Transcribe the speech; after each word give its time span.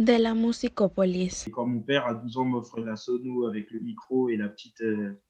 de 0.00 0.14
la 0.14 0.34
musicopolis. 0.34 1.48
Quand 1.52 1.66
mon 1.66 1.80
père, 1.80 2.06
à 2.06 2.14
12 2.14 2.38
ans, 2.38 2.44
m'offre 2.46 2.80
la 2.80 2.96
sono 2.96 3.46
avec 3.46 3.70
le 3.70 3.80
micro 3.80 4.30
et 4.30 4.36
la 4.36 4.48
petite, 4.48 4.80
euh, 4.80 5.20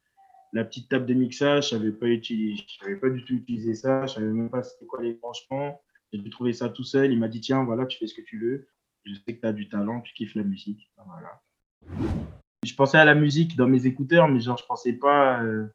la 0.53 0.65
petite 0.65 0.89
table 0.89 1.07
de 1.07 1.15
mixage, 1.15 1.65
je 1.65 1.69
savais 1.71 1.91
pas 1.91 2.07
pas 3.01 3.11
du 3.11 3.25
tout 3.25 3.35
utiliser 3.35 3.75
ça, 3.75 4.07
je 4.07 4.15
savais 4.15 4.27
même 4.27 4.49
pas 4.49 4.63
c'était 4.63 4.87
quoi 4.87 5.03
les 5.03 5.15
branchements. 5.15 5.81
J'ai 6.13 6.21
dû 6.21 6.31
trouver 6.31 6.53
ça 6.53 6.69
tout 6.69 6.85
seul. 6.85 7.13
Il 7.13 7.19
m'a 7.19 7.29
dit, 7.29 7.41
tiens, 7.41 7.65
voilà, 7.65 7.87
tu 7.87 7.99
fais 7.99 8.07
ce 8.07 8.15
que 8.15 8.23
tu 8.23 8.39
veux. 8.39 8.69
Je 9.05 9.15
sais 9.15 9.35
que 9.35 9.41
tu 9.41 9.47
as 9.47 9.53
du 9.53 9.69
talent, 9.69 10.01
tu 10.03 10.15
kiffes 10.15 10.35
la 10.37 10.45
musique. 10.45 10.91
Voilà. 11.05 11.43
Je 12.65 12.75
pensais 12.75 12.99
à 12.99 13.05
la 13.05 13.15
musique 13.15 13.57
dans 13.57 13.69
mes 13.69 13.87
écouteurs, 13.87 14.29
mais 14.29 14.41
genre, 14.41 14.59
je 14.59 14.67
pensais 14.67 14.93
pas 14.93 15.43
euh, 15.43 15.67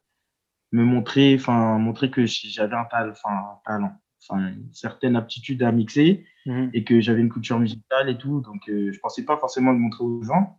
me 0.72 0.84
montrer, 0.84 1.38
montrer 1.48 2.10
que 2.10 2.24
j'avais 2.24 2.76
un, 2.76 2.86
un 2.92 3.58
talent, 3.64 3.92
une 4.30 4.72
certaine 4.72 5.16
aptitude 5.16 5.62
à 5.62 5.72
mixer 5.72 6.24
Mhm. 6.46 6.70
et 6.74 6.84
que 6.84 7.00
j'avais 7.00 7.20
une 7.20 7.28
culture 7.28 7.58
musicale 7.58 8.08
et 8.08 8.16
tout. 8.16 8.40
Donc, 8.40 8.68
euh, 8.68 8.92
je 8.92 8.98
pensais 9.00 9.24
pas 9.24 9.36
forcément 9.36 9.72
le 9.72 9.78
montrer 9.78 10.04
aux 10.04 10.22
gens. 10.22 10.58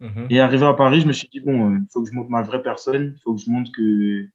Mhm. 0.00 0.26
Et 0.30 0.40
arrivé 0.40 0.64
à 0.64 0.74
Paris, 0.74 1.00
je 1.00 1.06
me 1.06 1.12
suis 1.12 1.28
dit, 1.28 1.40
bon, 1.40 1.76
il 1.76 1.86
faut 1.92 2.02
que 2.02 2.08
je 2.08 2.14
montre 2.14 2.30
ma 2.30 2.42
vraie 2.42 2.62
personne. 2.62 3.14
Il 3.16 3.20
faut 3.22 3.34
que 3.34 3.40
je 3.40 3.50
montre 3.50 3.70
que, 3.76 4.26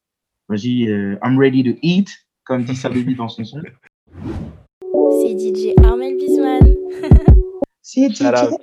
vas-y, 0.49 0.89
euh, 0.89 1.17
I'm 1.23 1.37
ready 1.39 1.63
to 1.63 1.79
eat, 1.81 2.09
comme 2.43 2.63
dit 2.63 2.75
Sababy 2.75 3.15
dans 3.15 3.29
son 3.29 3.43
son. 3.43 3.61
C'est 5.21 5.37
DJ 5.37 5.73
Armel 5.83 6.15
Bisman. 6.17 6.75
C'est 7.81 8.13
Shout 8.15 8.25
out. 8.25 8.59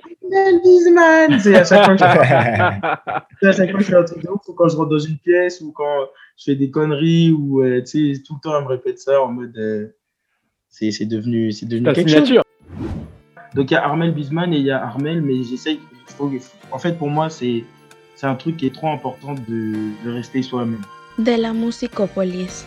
Bisman 0.63 1.39
C'est 1.39 1.55
à 1.55 1.63
chaque 1.63 1.85
fois 1.85 1.95
que 1.95 1.99
je 1.99 2.05
C'est 3.41 3.47
à 3.47 3.51
chaque 3.53 3.69
fois 3.71 3.79
que 3.79 3.85
je 3.85 3.89
fais 3.89 3.95
un 3.95 4.03
truc 4.03 4.23
de 4.23 4.29
ouf, 4.29 4.41
ou 4.47 4.53
quand 4.53 4.67
je 4.67 4.75
rentre 4.77 4.89
dans 4.89 4.99
une 4.99 5.17
pièce, 5.17 5.61
ou 5.61 5.71
quand 5.71 6.07
je 6.37 6.43
fais 6.45 6.55
des 6.55 6.69
conneries, 6.71 7.31
ou 7.31 7.61
euh, 7.61 7.81
tu 7.81 8.15
sais, 8.15 8.21
tout 8.23 8.35
le 8.35 8.39
temps, 8.41 8.57
elle 8.57 8.63
me 8.63 8.69
répète 8.69 8.99
ça 8.99 9.21
en 9.21 9.31
mode. 9.31 9.55
euh, 9.57 9.87
c'est 10.69 10.91
c'est 10.91 11.05
devenu, 11.05 11.51
c'est 11.51 11.65
devenu 11.65 11.85
Ta 11.85 11.93
quelque 11.93 12.09
chose. 12.09 12.41
Donc 13.55 13.71
il 13.71 13.73
y 13.73 13.77
a 13.77 13.83
Armel 13.83 14.13
Bisman 14.13 14.53
et 14.53 14.57
il 14.57 14.65
y 14.65 14.71
a 14.71 14.83
Armel, 14.83 15.21
mais 15.21 15.43
j'essaye. 15.43 15.79
En 16.71 16.79
fait, 16.79 16.97
pour 16.97 17.09
moi, 17.09 17.29
c'est 17.29 17.63
c'est 18.15 18.27
un 18.27 18.35
truc 18.35 18.57
qui 18.57 18.65
est 18.67 18.73
trop 18.73 18.89
important 18.89 19.33
de, 19.33 19.91
de 20.05 20.11
rester 20.11 20.41
soi-même. 20.41 20.81
De 21.19 21.39
la 21.39 21.53
musicopolis. 21.53 22.65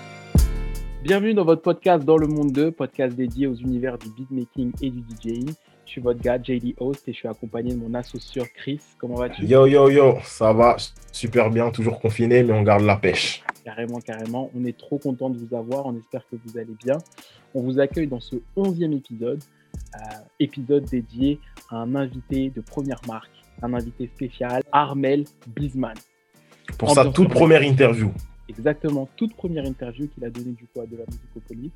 Bienvenue 1.03 1.35
dans 1.35 1.45
votre 1.45 1.63
podcast 1.63 2.05
Dans 2.05 2.19
le 2.19 2.27
Monde 2.27 2.53
2, 2.53 2.73
podcast 2.73 3.17
dédié 3.17 3.47
aux 3.47 3.55
univers 3.55 3.97
du 3.99 4.09
beatmaking 4.11 4.73
et 4.83 4.91
du 4.91 5.01
DJing. 5.01 5.51
Je 5.91 5.95
suis 5.95 6.03
votre 6.03 6.21
gars, 6.21 6.41
JD 6.41 6.75
Host, 6.79 7.09
et 7.09 7.13
je 7.13 7.19
suis 7.19 7.27
accompagné 7.27 7.75
de 7.75 7.79
mon 7.81 7.93
associé 7.95 8.43
Chris. 8.55 8.81
Comment 8.97 9.17
vas-tu? 9.17 9.45
Yo, 9.45 9.67
yo, 9.67 9.91
yo, 9.91 10.19
ça 10.23 10.53
va 10.53 10.77
super 11.11 11.51
bien, 11.51 11.69
toujours 11.73 11.99
confiné, 11.99 12.45
mais 12.45 12.53
on 12.53 12.63
garde 12.63 12.85
la 12.85 12.95
pêche. 12.95 13.43
Carrément, 13.65 13.99
carrément. 13.99 14.53
On 14.55 14.65
est 14.65 14.79
trop 14.79 14.99
content 14.99 15.31
de 15.31 15.37
vous 15.37 15.53
avoir. 15.53 15.87
On 15.87 15.97
espère 15.97 16.23
que 16.31 16.37
vous 16.47 16.57
allez 16.57 16.77
bien. 16.85 16.97
On 17.57 17.63
vous 17.63 17.81
accueille 17.81 18.07
dans 18.07 18.21
ce 18.21 18.37
11e 18.57 18.97
épisode, 18.99 19.43
euh, 19.97 19.99
épisode 20.39 20.85
dédié 20.85 21.41
à 21.71 21.79
un 21.79 21.97
invité 21.97 22.51
de 22.51 22.61
première 22.61 23.01
marque, 23.09 23.33
un 23.61 23.75
invité 23.75 24.09
spécial, 24.15 24.63
Armel 24.71 25.25
Bisman. 25.57 25.97
Pour 26.79 26.93
sa 26.93 27.07
toute 27.07 27.31
première 27.31 27.65
interview. 27.65 28.13
Exactement, 28.49 29.09
toute 29.17 29.35
première 29.35 29.65
interview 29.65 30.07
qu'il 30.07 30.25
a 30.25 30.31
donnée 30.31 30.53
du 30.53 30.67
coup 30.67 30.83
à 30.83 30.87
de 30.87 30.97
la 30.97 31.05
musicopolis. 31.07 31.73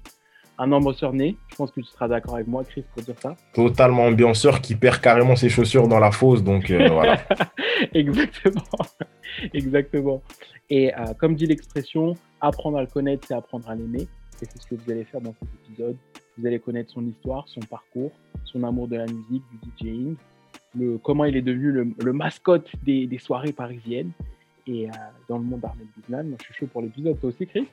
Un 0.59 0.71
ambianceur 0.71 1.13
né, 1.13 1.37
je 1.49 1.57
pense 1.57 1.73
que 1.73 1.81
tu 1.81 1.87
seras 1.87 2.07
d'accord 2.07 2.37
avec 2.37 2.47
moi, 2.47 2.63
Chris, 2.65 2.85
pour 2.95 3.03
dire 3.03 3.19
ça. 3.19 3.37
Totalement 3.53 4.05
ambianceur 4.05 4.61
qui 4.61 4.77
perd 4.77 5.01
carrément 5.01 5.35
ses 5.35 5.49
chaussures 5.49 5.89
dans 5.89 5.99
la 5.99 6.13
fosse, 6.13 6.43
donc 6.45 6.71
euh, 6.71 6.89
voilà. 6.89 7.21
Exactement, 7.93 8.63
exactement. 9.55 10.23
Et 10.71 10.95
euh, 10.95 11.13
comme 11.19 11.35
dit 11.35 11.47
l'expression, 11.47 12.15
apprendre 12.41 12.79
à 12.79 12.81
le 12.83 12.87
connaître, 12.87 13.27
c'est 13.27 13.35
apprendre 13.35 13.69
à 13.69 13.75
l'aimer. 13.75 14.03
Et 14.43 14.47
c'est 14.47 14.61
ce 14.61 14.67
que 14.67 14.75
vous 14.75 14.91
allez 14.91 15.05
faire 15.05 15.21
dans 15.21 15.35
cet 15.35 15.49
épisode. 15.67 15.97
Vous 16.39 16.47
allez 16.47 16.59
connaître 16.59 16.93
son 16.93 17.05
histoire, 17.07 17.47
son 17.49 17.61
parcours, 17.61 18.13
son 18.45 18.63
amour 18.63 18.89
de 18.89 18.97
la 18.97 19.07
musique, 19.07 19.43
du 19.63 19.71
DJing, 19.77 20.17
le, 20.77 20.99
comment 20.99 21.25
il 21.25 21.37
est 21.37 21.43
devenu 21.43 21.71
le, 21.71 21.89
le 22.03 22.13
mascotte 22.13 22.69
des, 22.83 23.07
des 23.07 23.19
soirées 23.19 23.53
parisiennes. 23.53 24.11
Et 24.67 24.89
euh, 24.89 24.93
dans 25.29 25.39
le 25.39 25.45
monde 25.45 25.61
d'Armel 25.61 25.87
Bisman, 25.97 26.29
moi 26.29 26.39
je 26.41 26.45
suis 26.47 26.55
chaud 26.55 26.67
pour 26.67 26.83
l'épisode. 26.83 27.21
Toi 27.21 27.31
aussi, 27.31 27.47
Chris? 27.47 27.67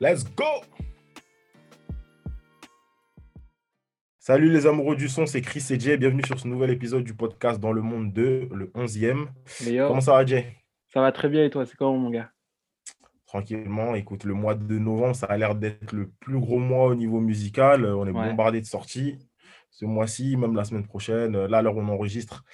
Let's 0.00 0.24
go 0.34 0.62
Salut 4.28 4.50
les 4.50 4.66
amoureux 4.66 4.94
du 4.94 5.08
son, 5.08 5.24
c'est 5.24 5.40
Chris 5.40 5.64
et 5.70 5.80
Jay. 5.80 5.96
Bienvenue 5.96 6.22
sur 6.26 6.38
ce 6.38 6.46
nouvel 6.46 6.68
épisode 6.68 7.02
du 7.02 7.14
podcast 7.14 7.58
Dans 7.58 7.72
le 7.72 7.80
Monde 7.80 8.12
2, 8.12 8.50
le 8.52 8.66
11e. 8.74 9.26
Meilleur. 9.64 9.88
Comment 9.88 10.02
ça 10.02 10.12
va, 10.12 10.26
Jay? 10.26 10.54
Ça 10.92 11.00
va 11.00 11.12
très 11.12 11.30
bien 11.30 11.46
et 11.46 11.48
toi, 11.48 11.64
c'est 11.64 11.78
comment 11.78 11.96
mon 11.96 12.10
gars? 12.10 12.30
Tranquillement, 13.24 13.94
écoute, 13.94 14.24
le 14.24 14.34
mois 14.34 14.54
de 14.54 14.78
novembre, 14.78 15.16
ça 15.16 15.24
a 15.28 15.38
l'air 15.38 15.54
d'être 15.54 15.94
le 15.94 16.10
plus 16.20 16.38
gros 16.38 16.58
mois 16.58 16.88
au 16.88 16.94
niveau 16.94 17.20
musical. 17.20 17.86
On 17.86 18.06
est 18.06 18.10
Ouais. 18.10 18.28
bombardé 18.28 18.60
de 18.60 18.66
sorties. 18.66 19.18
Ce 19.70 19.86
mois-ci, 19.86 20.36
même 20.36 20.54
la 20.54 20.64
semaine 20.64 20.84
prochaine, 20.84 21.34
euh, 21.34 21.48
là, 21.48 21.62
l'heure 21.62 21.78
où 21.78 21.80
on 21.80 21.88
enregistre, 21.88 22.44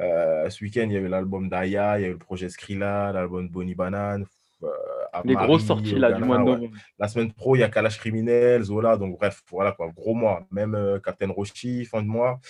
euh, 0.00 0.50
ce 0.50 0.64
week-end, 0.64 0.86
il 0.86 0.92
y 0.92 0.96
avait 0.96 1.08
l'album 1.08 1.48
d'Aya, 1.48 2.00
il 2.00 2.02
y 2.02 2.04
a 2.04 2.08
eu 2.08 2.14
le 2.14 2.18
projet 2.18 2.48
Skrilla, 2.48 3.12
l'album 3.12 3.48
Bonnie 3.48 3.76
Banane. 3.76 4.26
Euh, 4.64 5.20
Les 5.24 5.34
grosses 5.34 5.64
sorties 5.64 5.98
là 5.98 6.12
du 6.12 6.22
mois 6.22 6.38
de 6.38 6.42
ouais. 6.42 6.50
novembre. 6.50 6.76
La 6.98 7.08
semaine 7.08 7.32
pro, 7.32 7.56
il 7.56 7.60
y 7.60 7.62
a 7.62 7.68
Kalash 7.68 7.98
Criminel, 7.98 8.62
Zola, 8.62 8.96
donc 8.96 9.18
bref, 9.18 9.42
voilà 9.50 9.72
quoi, 9.72 9.90
gros 9.90 10.14
mois. 10.14 10.46
Même 10.50 10.74
euh, 10.74 10.98
Captain 10.98 11.30
Roshi, 11.30 11.84
fin 11.84 12.02
de 12.02 12.08
mois. 12.08 12.40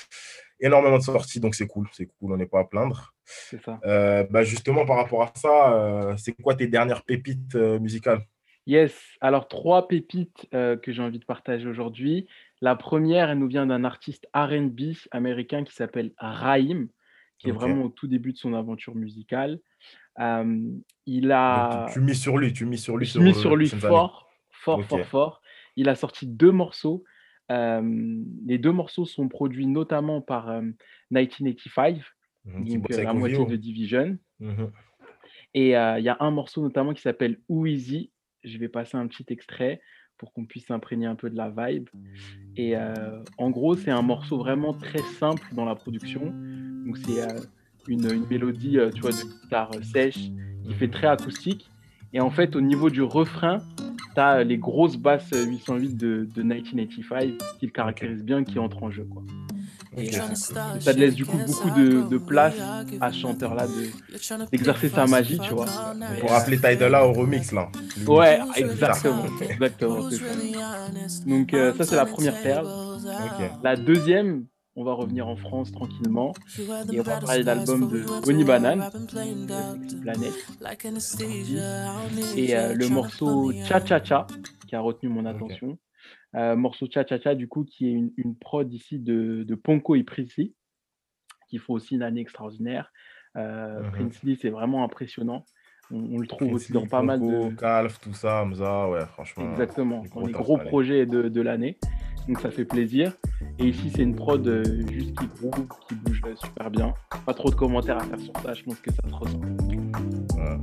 Énormément 0.60 0.98
de 0.98 1.02
sorties, 1.02 1.40
donc 1.40 1.54
c'est 1.54 1.66
cool, 1.66 1.88
c'est 1.92 2.06
cool, 2.06 2.32
on 2.32 2.36
n'est 2.36 2.46
pas 2.46 2.60
à 2.60 2.64
plaindre. 2.64 3.12
C'est 3.24 3.60
ça. 3.62 3.80
Euh, 3.84 4.24
bah, 4.30 4.44
justement, 4.44 4.86
par 4.86 4.96
rapport 4.96 5.22
à 5.22 5.32
ça, 5.34 6.14
c'est 6.18 6.32
quoi 6.40 6.54
tes 6.54 6.68
dernières 6.68 7.02
pépites 7.02 7.54
musicales? 7.54 8.20
Yes, 8.66 8.94
alors 9.20 9.48
trois 9.48 9.88
pépites 9.88 10.46
que 10.52 10.92
j'ai 10.92 11.02
envie 11.02 11.18
de 11.18 11.24
partager 11.24 11.66
aujourd'hui. 11.66 12.28
La 12.60 12.76
première, 12.76 13.28
elle 13.30 13.38
nous 13.38 13.48
vient 13.48 13.66
d'un 13.66 13.82
artiste 13.82 14.28
RB 14.36 14.92
américain 15.10 15.64
qui 15.64 15.74
s'appelle 15.74 16.12
Raïm, 16.16 16.88
qui 17.38 17.48
est 17.48 17.52
vraiment 17.52 17.86
au 17.86 17.88
tout 17.88 18.06
début 18.06 18.32
de 18.32 18.38
son 18.38 18.54
aventure 18.54 18.94
musicale. 18.94 19.58
Il 20.18 21.32
a. 21.32 21.84
Donc, 21.86 21.92
tu, 21.92 22.00
mises 22.00 22.20
sur 22.20 22.38
lui, 22.38 22.52
tu 22.52 22.66
mises 22.66 22.82
sur 22.82 22.96
lui. 22.96 23.06
Je 23.06 23.18
mis 23.18 23.30
euh, 23.30 23.34
sur 23.34 23.56
lui 23.56 23.68
fort, 23.68 24.30
fort, 24.50 24.84
fort, 24.84 25.06
fort. 25.06 25.42
Il 25.76 25.88
a 25.88 25.94
sorti 25.94 26.26
deux 26.26 26.52
morceaux. 26.52 27.04
Les 27.48 28.58
deux 28.58 28.72
morceaux 28.72 29.04
sont 29.04 29.28
produits 29.28 29.66
notamment 29.66 30.20
par 30.20 30.48
euh, 30.48 30.62
1985, 31.10 32.02
Mhm, 32.44 32.64
qui 32.64 32.74
donc 32.76 32.90
euh, 32.90 33.02
la 33.02 33.12
moitié 33.12 33.44
de 33.44 33.56
Division. 33.56 34.18
Mhm. 34.40 34.70
Et 35.54 35.76
euh, 35.76 35.98
il 35.98 36.04
y 36.04 36.08
a 36.08 36.16
un 36.20 36.30
morceau 36.30 36.62
notamment 36.62 36.92
qui 36.92 37.02
s'appelle 37.02 37.38
Easy. 37.48 38.10
Je 38.42 38.58
vais 38.58 38.68
passer 38.68 38.96
un 38.96 39.06
petit 39.06 39.26
extrait 39.28 39.80
pour 40.18 40.32
qu'on 40.32 40.46
puisse 40.46 40.66
s'imprégner 40.66 41.06
un 41.06 41.14
peu 41.14 41.30
de 41.30 41.36
la 41.36 41.50
vibe. 41.50 41.88
Et 42.56 42.76
euh, 42.76 43.22
en 43.38 43.50
gros, 43.50 43.76
c'est 43.76 43.90
un 43.90 44.02
morceau 44.02 44.38
vraiment 44.38 44.72
très 44.72 45.02
simple 45.18 45.46
dans 45.52 45.64
la 45.64 45.74
production. 45.74 46.26
Donc 46.86 46.96
c'est 46.98 47.22
euh, 47.22 47.40
une, 47.88 48.10
une 48.12 48.26
mélodie, 48.30 48.78
euh, 48.78 48.90
tu 48.94 49.00
vois, 49.02 49.10
de 49.10 49.16
guitare 49.42 49.70
euh, 49.74 49.82
sèche 49.82 50.18
qui 50.66 50.74
fait 50.74 50.88
très 50.88 51.06
acoustique. 51.08 51.68
Et 52.14 52.20
en 52.20 52.30
fait, 52.30 52.54
au 52.56 52.60
niveau 52.60 52.90
du 52.90 53.02
refrain, 53.02 53.58
tu 54.14 54.20
as 54.20 54.44
les 54.44 54.58
grosses 54.58 54.96
basses 54.96 55.30
euh, 55.32 55.44
808 55.44 55.96
de, 55.96 56.28
de 56.34 56.42
1985 56.42 57.38
qui 57.58 57.66
le 57.66 57.72
caractérisent 57.72 58.22
bien, 58.24 58.44
qui 58.44 58.58
entrent 58.58 58.82
en 58.82 58.90
jeu. 58.90 59.04
Quoi. 59.04 59.22
Et, 59.96 60.08
euh, 60.16 60.20
ça 60.80 60.94
te 60.94 60.98
laisse 60.98 61.14
du 61.14 61.26
coup 61.26 61.36
beaucoup 61.46 61.70
de, 61.78 62.08
de 62.08 62.16
place 62.18 62.54
à 63.00 63.12
ce 63.12 63.18
chanteur-là 63.18 63.66
de- 63.66 64.16
d'exercer 64.50 64.88
sa 64.88 65.06
magie, 65.06 65.38
tu 65.38 65.52
vois. 65.52 65.66
Pour 66.20 66.30
rappeler 66.30 66.56
Tidala 66.56 67.06
au 67.06 67.12
remix, 67.12 67.52
là. 67.52 67.70
Ouais, 68.06 68.38
exactement. 68.56 69.24
exactement 69.50 70.10
c'est 70.10 70.16
ça. 70.16 70.24
Donc 71.26 71.52
euh, 71.54 71.74
ça, 71.74 71.84
c'est 71.84 71.96
la 71.96 72.06
première 72.06 72.40
perle. 72.42 72.66
La 73.62 73.76
deuxième, 73.76 74.44
on 74.74 74.84
va 74.84 74.94
revenir 74.94 75.28
en 75.28 75.36
France 75.36 75.70
tranquillement 75.72 76.32
et 76.92 76.98
on 77.00 77.02
va 77.02 77.20
parler 77.20 77.44
d'album 77.44 77.88
de 77.88 78.04
Bonnie 78.24 78.44
Banane, 78.44 78.88
Planète. 80.02 80.48
Et 82.36 82.56
euh, 82.56 82.74
le 82.74 82.88
morceau 82.88 83.52
Cha 83.64 83.84
Cha 83.84 84.02
Cha 84.02 84.26
qui 84.66 84.74
a 84.74 84.80
retenu 84.80 85.08
mon 85.10 85.26
attention. 85.26 85.78
Euh, 86.34 86.56
morceau 86.56 86.86
Cha 86.90 87.06
Cha 87.06 87.20
Cha, 87.20 87.34
du 87.34 87.46
coup, 87.48 87.64
qui 87.64 87.86
est 87.88 87.92
une, 87.92 88.12
une 88.16 88.34
prod 88.36 88.72
ici 88.72 88.98
de, 88.98 89.44
de 89.46 89.54
Ponko 89.54 89.94
et 89.96 90.02
Princely, 90.02 90.54
qui 91.48 91.58
font 91.58 91.74
aussi 91.74 91.94
une 91.96 92.02
année 92.02 92.22
extraordinaire. 92.22 92.90
Euh. 93.36 93.82
Princely, 93.90 94.38
c'est 94.40 94.48
vraiment 94.50 94.82
impressionnant. 94.84 95.44
On, 95.90 96.14
on 96.14 96.18
le 96.18 96.26
trouve 96.26 96.54
aussi 96.54 96.72
dans 96.72 96.86
pas 96.86 97.02
mal 97.02 97.20
Ponko, 97.20 97.50
de. 97.50 97.54
Calf, 97.56 98.00
tout 98.00 98.14
ça, 98.14 98.42
Hamza, 98.42 98.88
ouais, 98.88 99.04
franchement. 99.04 99.50
Exactement, 99.50 100.04
dans 100.04 100.08
gros 100.08 100.26
les 100.26 100.32
gros 100.32 100.58
année. 100.58 100.68
projets 100.70 101.06
de, 101.06 101.28
de 101.28 101.40
l'année. 101.42 101.78
Donc 102.28 102.40
ça 102.40 102.50
fait 102.50 102.64
plaisir. 102.64 103.12
Et 103.58 103.68
ici, 103.68 103.90
c'est 103.94 104.02
une 104.02 104.14
prod 104.14 104.46
euh, 104.46 104.62
juste 104.90 105.18
qui 105.18 105.26
groove, 105.26 105.66
qui 105.88 105.94
bouge 105.96 106.22
euh, 106.26 106.34
super 106.36 106.70
bien. 106.70 106.94
Pas 107.26 107.34
trop 107.34 107.50
de 107.50 107.54
commentaires 107.54 107.98
à 107.98 108.04
faire 108.04 108.18
sur 108.20 108.32
ça, 108.44 108.54
je 108.54 108.62
pense 108.62 108.80
que 108.80 108.90
ça 108.92 109.08
se 109.08 109.14
ressent. 109.14 109.40
Ouais. 110.36 110.58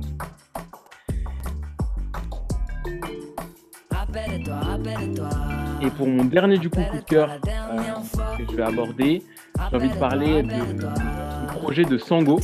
Et 5.82 5.90
pour 5.90 6.06
mon 6.08 6.24
dernier 6.24 6.58
du 6.58 6.68
coup 6.68 6.80
coup 6.82 6.96
de 6.96 7.02
cœur 7.02 7.30
euh, 7.30 8.36
que 8.36 8.44
je 8.50 8.56
vais 8.56 8.62
aborder, 8.62 9.22
j'ai 9.70 9.76
envie 9.76 9.88
de 9.88 9.94
parler 9.94 10.42
de- 10.42 10.48
du 10.48 11.46
projet 11.54 11.84
de 11.84 11.96
Sango, 11.98 12.38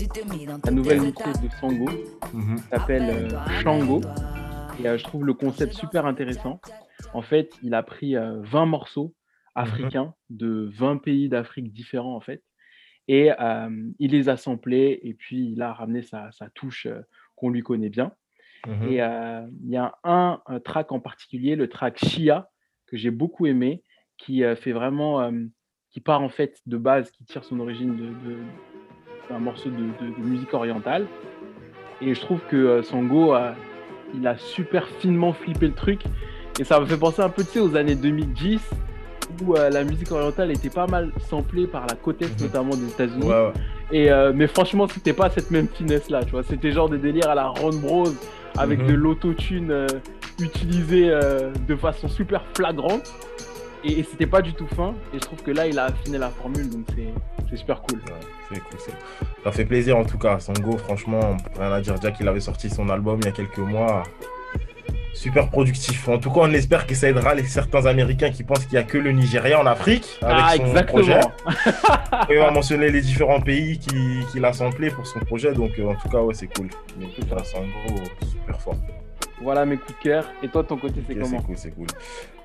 la 0.64 0.70
nouvelle 0.70 1.00
mixtape 1.02 1.42
de 1.42 1.48
Sango, 1.60 1.86
Mhm. 2.32 2.56
qui 2.56 2.62
s'appelle 2.70 3.02
euh, 3.10 3.28
Shango. 3.62 4.00
Et 4.82 4.86
euh, 4.88 4.96
je 4.98 5.04
trouve 5.04 5.24
le 5.24 5.34
concept 5.34 5.72
super 5.74 6.06
intéressant. 6.06 6.60
En 7.12 7.22
fait, 7.22 7.54
il 7.62 7.74
a 7.74 7.82
pris 7.82 8.16
euh, 8.16 8.40
20 8.42 8.66
morceaux 8.66 9.14
africains 9.54 10.14
de 10.28 10.68
20 10.74 10.98
pays 10.98 11.28
d'Afrique 11.28 11.72
différents 11.72 12.14
en 12.14 12.20
fait. 12.20 12.42
Et 13.08 13.30
il 14.00 14.10
les 14.10 14.28
a 14.28 14.36
samplés 14.36 14.98
et 15.02 15.14
puis 15.14 15.52
il 15.52 15.62
a 15.62 15.72
ramené 15.72 16.02
sa, 16.02 16.30
sa 16.32 16.50
touche 16.50 16.88
qu'on 17.36 17.50
lui 17.50 17.62
connaît 17.62 17.88
bien. 17.88 18.12
Mhm. 18.66 18.88
Et 18.88 18.96
il 18.96 19.70
y 19.70 19.76
a 19.76 19.94
un, 20.04 20.40
track 20.64 20.90
en 20.92 21.00
particulier, 21.00 21.54
le 21.56 21.68
track 21.68 22.04
Shia, 22.04 22.50
que 22.86 22.96
j'ai 22.96 23.10
beaucoup 23.10 23.46
aimé, 23.46 23.82
qui 24.18 24.42
fait 24.56 24.72
vraiment, 24.72 25.32
qui 25.90 26.00
part 26.00 26.20
en 26.20 26.28
fait 26.28 26.60
de 26.66 26.76
base, 26.76 27.10
qui 27.12 27.24
tire 27.24 27.44
son 27.44 27.60
origine 27.60 27.96
de, 27.96 28.36
d'un 29.30 29.38
morceau 29.38 29.70
de, 29.70 29.76
de, 29.76 30.22
musique 30.22 30.52
orientale. 30.52 31.06
Et 32.00 32.12
je 32.12 32.20
trouve 32.20 32.44
que 32.48 32.82
Sango, 32.82 33.34
il 34.14 34.26
a 34.26 34.36
super 34.36 34.88
finement 34.88 35.32
flippé 35.32 35.66
le 35.66 35.74
truc. 35.74 36.02
Et 36.58 36.64
ça 36.64 36.80
me 36.80 36.86
fait 36.86 36.96
penser 36.96 37.22
un 37.22 37.28
peu 37.28 37.44
tu 37.44 37.50
sais, 37.52 37.60
aux 37.60 37.76
années 37.76 37.94
2010, 37.94 38.60
où 39.44 39.54
la 39.54 39.84
musique 39.84 40.10
orientale 40.12 40.50
était 40.52 40.70
pas 40.70 40.86
mal 40.86 41.10
samplée 41.28 41.66
par 41.66 41.86
la 41.86 41.94
côte 41.94 42.22
est, 42.22 42.26
Mhm. 42.40 42.46
notamment 42.46 42.76
des 42.76 42.86
États-Unis. 42.88 43.26
Ouais, 43.26 43.34
ouais. 43.46 43.52
Et 43.92 44.10
euh, 44.10 44.32
mais 44.34 44.46
franchement, 44.46 44.86
c'était 44.88 45.12
pas 45.12 45.30
cette 45.30 45.50
même 45.50 45.68
finesse 45.68 46.08
là, 46.10 46.24
tu 46.24 46.30
vois. 46.32 46.42
C'était 46.42 46.72
genre 46.72 46.88
des 46.88 46.98
délires 46.98 47.28
à 47.30 47.34
la 47.34 47.46
Ron 47.48 47.70
Bros 47.76 48.08
avec 48.56 48.80
Mhm. 48.80 48.86
de 48.88 48.94
l'autotune 48.94 49.70
euh, 49.70 49.86
utilisé 50.40 51.08
euh, 51.10 51.50
de 51.68 51.76
façon 51.76 52.08
super 52.08 52.42
flagrante. 52.54 53.12
Et, 53.84 54.00
et 54.00 54.02
c'était 54.02 54.26
pas 54.26 54.42
du 54.42 54.54
tout 54.54 54.66
fin. 54.74 54.94
Et 55.12 55.16
je 55.16 55.20
trouve 55.20 55.42
que 55.42 55.50
là, 55.50 55.66
il 55.66 55.78
a 55.78 55.84
affiné 55.84 56.18
la 56.18 56.30
formule, 56.30 56.68
donc 56.70 56.86
c'est 57.50 57.56
super 57.56 57.80
cool. 57.82 57.98
Ouais, 57.98 58.14
c'est 58.52 58.60
cool, 58.60 58.78
Ça 59.44 59.52
fait 59.52 59.64
plaisir 59.64 59.96
en 59.96 60.04
tout 60.04 60.18
cas. 60.18 60.40
Sango, 60.40 60.76
franchement, 60.78 61.36
rien 61.58 61.70
à 61.72 61.80
dire. 61.80 61.94
Déjà 61.94 62.10
qu'il 62.10 62.26
avait 62.26 62.40
sorti 62.40 62.68
son 62.70 62.88
album 62.88 63.18
il 63.20 63.26
y 63.26 63.28
a 63.28 63.32
quelques 63.32 63.58
mois. 63.58 64.02
Super 65.16 65.48
productif. 65.48 66.08
En 66.08 66.18
tout 66.18 66.30
cas, 66.30 66.40
on 66.42 66.52
espère 66.52 66.86
que 66.86 66.94
ça 66.94 67.08
aidera 67.08 67.34
les 67.34 67.44
certains 67.44 67.86
Américains 67.86 68.30
qui 68.30 68.44
pensent 68.44 68.66
qu'il 68.66 68.72
n'y 68.72 68.78
a 68.78 68.82
que 68.82 68.98
le 68.98 69.12
Nigeria 69.12 69.58
en 69.58 69.64
Afrique 69.64 70.18
avec 70.20 70.36
ah, 70.38 70.54
son 70.56 70.66
exactement. 70.66 71.02
projet. 71.02 71.20
Il 72.30 72.36
va 72.36 72.50
mentionner 72.50 72.90
les 72.90 73.00
différents 73.00 73.40
pays 73.40 73.78
qu'il 73.78 74.26
qui 74.30 74.44
a 74.44 74.52
samplé 74.52 74.90
pour 74.90 75.06
son 75.06 75.20
projet. 75.20 75.54
Donc, 75.54 75.70
euh, 75.78 75.86
en 75.86 75.94
tout 75.94 76.10
cas, 76.10 76.20
ouais, 76.20 76.34
c'est 76.34 76.48
cool. 76.54 76.68
Mais 76.98 77.06
C'est 77.16 77.26
ça. 77.30 77.42
Sango, 77.44 78.04
super 78.30 78.60
fort. 78.60 78.76
Voilà 79.40 79.64
mes 79.64 79.78
coups 79.78 79.98
de 79.98 80.02
cœur. 80.02 80.30
Et 80.42 80.48
toi, 80.48 80.62
de 80.62 80.68
ton 80.68 80.76
côté, 80.76 81.02
c'est 81.06 81.14
Ok, 81.14 81.22
comment 81.22 81.38
c'est 81.38 81.46
cool, 81.46 81.56
c'est 81.56 81.70
cool. 81.70 81.86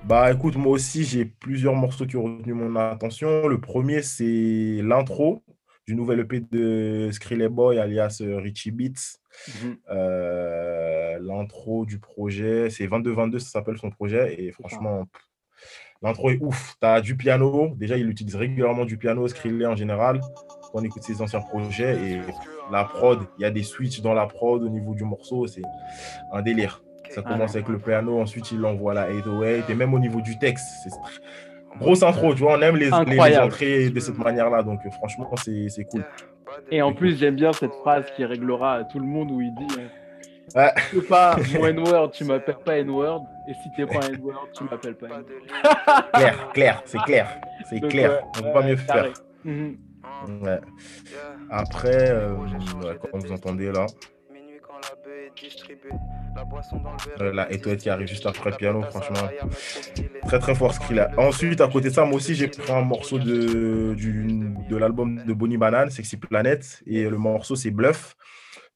Bah 0.03 0.31
écoute, 0.31 0.55
moi 0.55 0.71
aussi 0.71 1.03
j'ai 1.03 1.25
plusieurs 1.25 1.75
morceaux 1.75 2.05
qui 2.05 2.17
ont 2.17 2.23
retenu 2.23 2.53
mon 2.53 2.75
attention. 2.75 3.47
Le 3.47 3.59
premier 3.59 4.01
c'est 4.01 4.79
l'intro 4.81 5.43
du 5.87 5.95
nouvel 5.95 6.21
EP 6.21 6.39
de 6.39 7.09
Skrille 7.11 7.47
Boy 7.49 7.79
alias 7.79 8.21
euh, 8.21 8.37
Richie 8.37 8.71
Beats. 8.71 9.20
Mhm. 9.47 9.77
Euh, 9.89 11.19
l'intro 11.21 11.85
du 11.85 11.99
projet, 11.99 12.69
c'est 12.69 12.87
22-22, 12.87 13.39
ça 13.39 13.49
s'appelle 13.49 13.77
son 13.77 13.89
projet. 13.89 14.35
Et 14.41 14.51
franchement, 14.51 15.05
pff, 15.05 15.21
l'intro 16.01 16.29
est 16.31 16.37
ouf. 16.41 16.75
Tu 16.81 16.87
as 16.87 17.01
du 17.01 17.15
piano, 17.15 17.73
déjà 17.75 17.97
il 17.97 18.09
utilise 18.09 18.35
régulièrement 18.35 18.85
du 18.85 18.97
piano, 18.97 19.27
Skrille 19.27 19.65
en 19.67 19.75
général, 19.75 20.19
quand 20.71 20.79
on 20.79 20.83
écoute 20.83 21.03
ses 21.03 21.21
anciens 21.21 21.41
projets. 21.41 21.95
Et 22.03 22.17
pff, 22.19 22.35
la 22.71 22.85
prod, 22.85 23.19
il 23.37 23.41
y 23.41 23.45
a 23.45 23.51
des 23.51 23.63
switches 23.63 24.01
dans 24.01 24.13
la 24.13 24.25
prod 24.25 24.61
au 24.63 24.69
niveau 24.69 24.93
du 24.93 25.03
morceau, 25.03 25.47
c'est 25.47 25.61
un 26.31 26.41
délire. 26.41 26.83
Ça 27.09 27.21
Ah 27.25 27.29
commence 27.33 27.55
avec 27.55 27.67
le 27.67 27.77
piano, 27.77 28.19
ensuite 28.21 28.51
il 28.51 28.59
l'envoie 28.59 28.93
à 28.93 28.95
la 28.95 29.09
808, 29.11 29.69
et 29.69 29.75
même 29.75 29.93
au 29.93 29.99
niveau 29.99 30.21
du 30.21 30.39
texte, 30.39 30.65
c'est 30.83 30.91
grosse 31.77 32.03
intro, 32.03 32.33
tu 32.33 32.41
vois, 32.43 32.57
on 32.57 32.61
aime 32.61 32.77
les, 32.77 32.89
les- 33.07 33.17
entrées 33.37 33.89
de 33.89 33.99
cette 33.99 34.17
manière-là, 34.17 34.63
donc 34.63 34.79
euh, 34.85 34.91
franchement, 34.91 35.29
c'est 35.43 35.67
c'est 35.67 35.83
cool. 35.85 36.05
Et 36.71 36.81
en 36.81 36.93
plus, 36.93 37.17
j'aime 37.17 37.35
bien 37.35 37.53
cette 37.53 37.73
phrase 37.75 38.05
qui 38.15 38.25
réglera 38.25 38.75
à 38.75 38.83
tout 38.83 38.99
le 38.99 39.05
monde 39.05 39.31
où 39.31 39.41
il 39.41 39.53
dit 39.55 39.67
euh, 39.77 39.87
Ouais. 40.55 40.73
T'es 40.91 41.01
pas 41.01 41.37
mon 41.53 41.65
N-word, 41.65 42.11
tu 42.11 42.25
m'appelles 42.25 42.57
pas 42.65 42.77
N-word. 42.79 43.25
Et 43.47 43.53
si 43.53 43.69
t'es 43.75 43.85
pas 43.85 44.05
N-word, 44.07 44.49
tu 44.53 44.63
m'appelles 44.65 44.95
pas 44.95 45.07
N-word. 45.07 46.11
Clair, 46.13 46.51
clair, 46.53 46.81
c'est 46.85 47.01
clair, 47.03 47.39
c'est 47.69 47.79
clair, 47.79 48.11
ouais, 48.11 48.19
on 48.35 48.39
ne 48.39 48.43
peut 48.43 48.53
pas 48.53 48.63
mieux 48.67 48.75
carré. 48.75 49.11
faire. 49.13 49.23
Mhm. 49.45 49.77
Ouais. 50.41 50.59
Après, 51.49 52.09
euh, 52.11 52.35
comme 53.11 53.21
vous 53.21 53.31
entendez 53.31 53.71
là, 53.71 53.85
euh, 57.19 57.33
la 57.33 57.49
808 57.49 57.77
qui 57.77 57.89
arrive 57.89 58.07
juste 58.07 58.25
après 58.25 58.51
le 58.51 58.57
piano, 58.57 58.81
franchement, 58.83 59.29
très 60.27 60.39
très 60.39 60.55
fort 60.55 60.73
ce 60.73 60.79
qu'il 60.81 60.99
a. 60.99 61.11
Ensuite, 61.17 61.61
à 61.61 61.67
côté 61.67 61.89
de 61.89 61.93
ça, 61.93 62.05
moi 62.05 62.15
aussi, 62.15 62.35
j'ai 62.35 62.47
pris 62.47 62.71
un 62.71 62.81
morceau 62.81 63.19
de, 63.19 63.93
du, 63.95 64.55
de 64.69 64.77
l'album 64.77 65.23
de 65.23 65.33
Bonnie 65.33 65.57
Banane, 65.57 65.89
Sexy 65.89 66.17
Planet, 66.17 66.81
et 66.85 67.09
le 67.09 67.17
morceau 67.17 67.55
c'est 67.55 67.71
Bluff, 67.71 68.15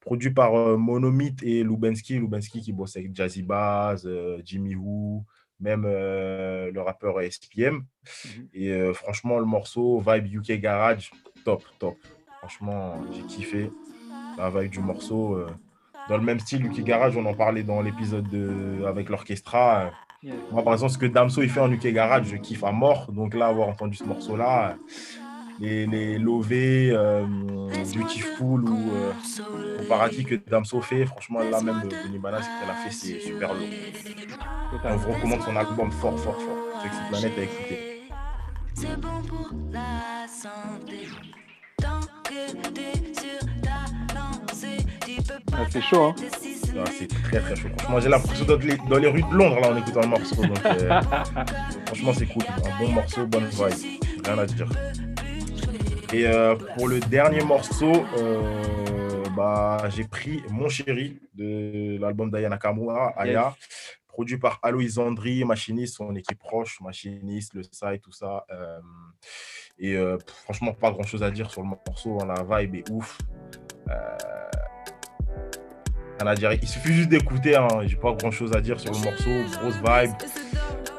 produit 0.06 0.32
par 0.32 0.56
euh, 0.56 0.78
Monomyth 0.78 1.42
et 1.44 1.64
Lubensky. 1.64 2.20
Lubensky 2.20 2.62
qui 2.62 2.72
bosse 2.72 2.96
avec 2.96 3.14
Jazzy 3.14 3.42
Bass, 3.42 4.06
euh, 4.06 4.40
Jimmy 4.46 4.76
Woo, 4.76 5.26
même 5.60 5.84
euh, 5.86 6.72
le 6.72 6.82
rappeur 6.82 7.22
SPM. 7.22 7.84
Mhm. 8.26 8.48
Et 8.54 8.72
euh, 8.72 8.94
franchement, 8.94 9.40
le 9.40 9.46
morceau 9.46 10.00
Vibe 10.00 10.34
UK 10.36 10.60
Garage, 10.60 11.12
top, 11.44 11.64
top. 11.80 11.98
Franchement, 12.40 13.04
j'ai 13.12 13.24
kiffé 13.24 13.72
la 14.38 14.50
vibe 14.50 14.72
du 14.72 14.80
morceau. 14.80 15.40
Euh, 16.06 16.10
dans 16.10 16.18
le 16.18 16.24
même 16.24 16.40
style, 16.40 16.66
UK 16.66 16.84
Garage, 16.84 17.16
on 17.18 17.26
en 17.26 17.34
parlait 17.34 17.64
dans 17.64 17.82
l'épisode 17.82 18.28
de- 18.30 18.86
avec 18.88 19.10
l'orchestra. 19.10 19.92
Moi, 20.52 20.64
par 20.64 20.74
exemple, 20.74 20.92
ce 20.94 20.98
que 20.98 21.06
Damso 21.06 21.42
il 21.44 21.50
fait 21.50 21.60
en 21.60 21.72
UK 21.72 21.88
Garage, 21.94 22.26
je 22.32 22.38
kiffe 22.38 22.64
à 22.64 22.72
mort. 22.72 23.12
Donc 23.12 23.36
là, 23.36 23.48
avoir 23.48 23.68
entendu 23.70 23.96
ce 23.96 24.04
morceau-là, 24.06 24.76
les, 25.60 25.86
les 25.86 26.18
Lové, 26.18 26.90
euh, 26.92 27.24
Beautiful 27.96 28.64
ou 28.64 28.92
euh, 28.94 29.12
au 29.82 29.84
paradis 29.88 30.24
que 30.26 30.36
Damso 30.36 30.82
fait, 30.82 31.06
franchement, 31.06 31.40
là 31.40 31.62
même, 31.62 31.82
Benny 32.04 32.18
Bana, 32.18 32.40
ce 32.42 32.48
qu'elle 32.48 32.70
a 32.70 32.74
fait, 32.74 32.92
c'est 32.92 33.20
super 33.20 33.54
lourd. 33.54 33.68
On 34.84 34.96
vous 34.98 35.12
recommande 35.14 35.42
son 35.42 35.56
album 35.56 35.92
fort, 35.92 36.20
fort, 36.20 36.42
fort. 36.42 36.82
Sexy 36.82 37.00
Planet 37.10 37.32
à 37.38 37.42
écouter. 37.44 38.02
C'est 38.74 39.00
bon 39.00 39.22
pour 39.28 39.52
la 39.72 40.28
santé. 40.28 41.08
Tant 41.78 42.02
que 42.24 42.52
t'es 42.72 43.14
sur 43.14 43.48
Ah, 45.58 45.66
c'est 45.70 45.82
chaud, 45.82 46.04
hein. 46.04 46.16
Ah, 46.78 46.84
c'est 46.92 47.08
très, 47.08 47.40
très 47.40 47.56
chaud. 47.56 47.70
Franchement, 47.78 48.00
j'ai 48.02 48.10
l'impression 48.10 48.46
d'être 48.46 48.64
les- 48.64 48.78
dans 48.90 48.98
les 48.98 49.08
rues 49.08 49.24
de 49.24 49.34
Londres 49.34 49.60
là 49.62 49.70
en 49.72 49.78
écoutant 49.78 50.02
le 50.02 50.08
morceau. 50.08 50.42
Donc, 50.46 50.66
euh, 50.66 51.02
franchement, 51.86 52.14
c'est 52.14 52.26
cool. 52.26 52.44
Un 52.66 52.80
bon 52.84 52.92
morceau, 52.92 53.26
bonne 53.26 53.46
vibe. 53.46 54.02
Rien 54.26 54.38
à 54.40 54.46
dire. 54.46 54.68
Et 56.14 56.28
euh, 56.28 56.56
pour 56.76 56.88
le 56.90 57.00
dernier 57.00 57.42
morceau, 57.44 57.92
euh, 58.18 59.24
bah, 59.36 59.78
j'ai 59.96 60.04
pris 60.06 60.44
Mon 60.50 60.68
Chéri 60.70 61.20
de 61.34 61.98
l'album 62.00 62.30
d'Ayana 62.30 62.56
Nakamura, 62.56 63.14
Aya, 63.18 63.56
produit 64.08 64.38
par 64.38 64.60
Aloïs 64.62 64.98
Andri, 64.98 65.44
machiniste, 65.46 65.96
son 65.96 66.14
équipe 66.16 66.40
proche, 66.40 66.80
machiniste, 66.82 67.54
le 67.54 67.64
site, 67.64 68.02
tout 68.04 68.12
ça. 68.12 68.46
euh, 68.52 68.80
et 69.78 69.98
franchement, 70.44 70.72
pas 70.74 70.92
grand 70.92 71.04
chose 71.04 71.22
à 71.24 71.32
dire 71.32 71.50
sur 71.52 71.62
le 71.62 71.68
morceau. 71.68 72.18
hein, 72.22 72.28
la 72.28 72.60
vibe 72.62 72.76
est 72.76 72.90
ouf. 72.92 73.18
Euh, 73.90 74.18
rien 76.20 76.28
à 76.28 76.36
dire. 76.36 76.54
Il 76.54 76.68
suffit 76.68 76.94
juste 76.94 77.10
d'écouter. 77.10 77.56
Hein, 77.56 77.68
J'ai 77.86 77.96
pas 77.96 78.14
grand 78.14 78.32
chose 78.32 78.52
à 78.56 78.62
dire 78.62 78.80
sur 78.80 78.92
le 78.92 79.00
morceau. 79.00 79.60
Grosse 79.60 79.76
vibe. 79.76 80.14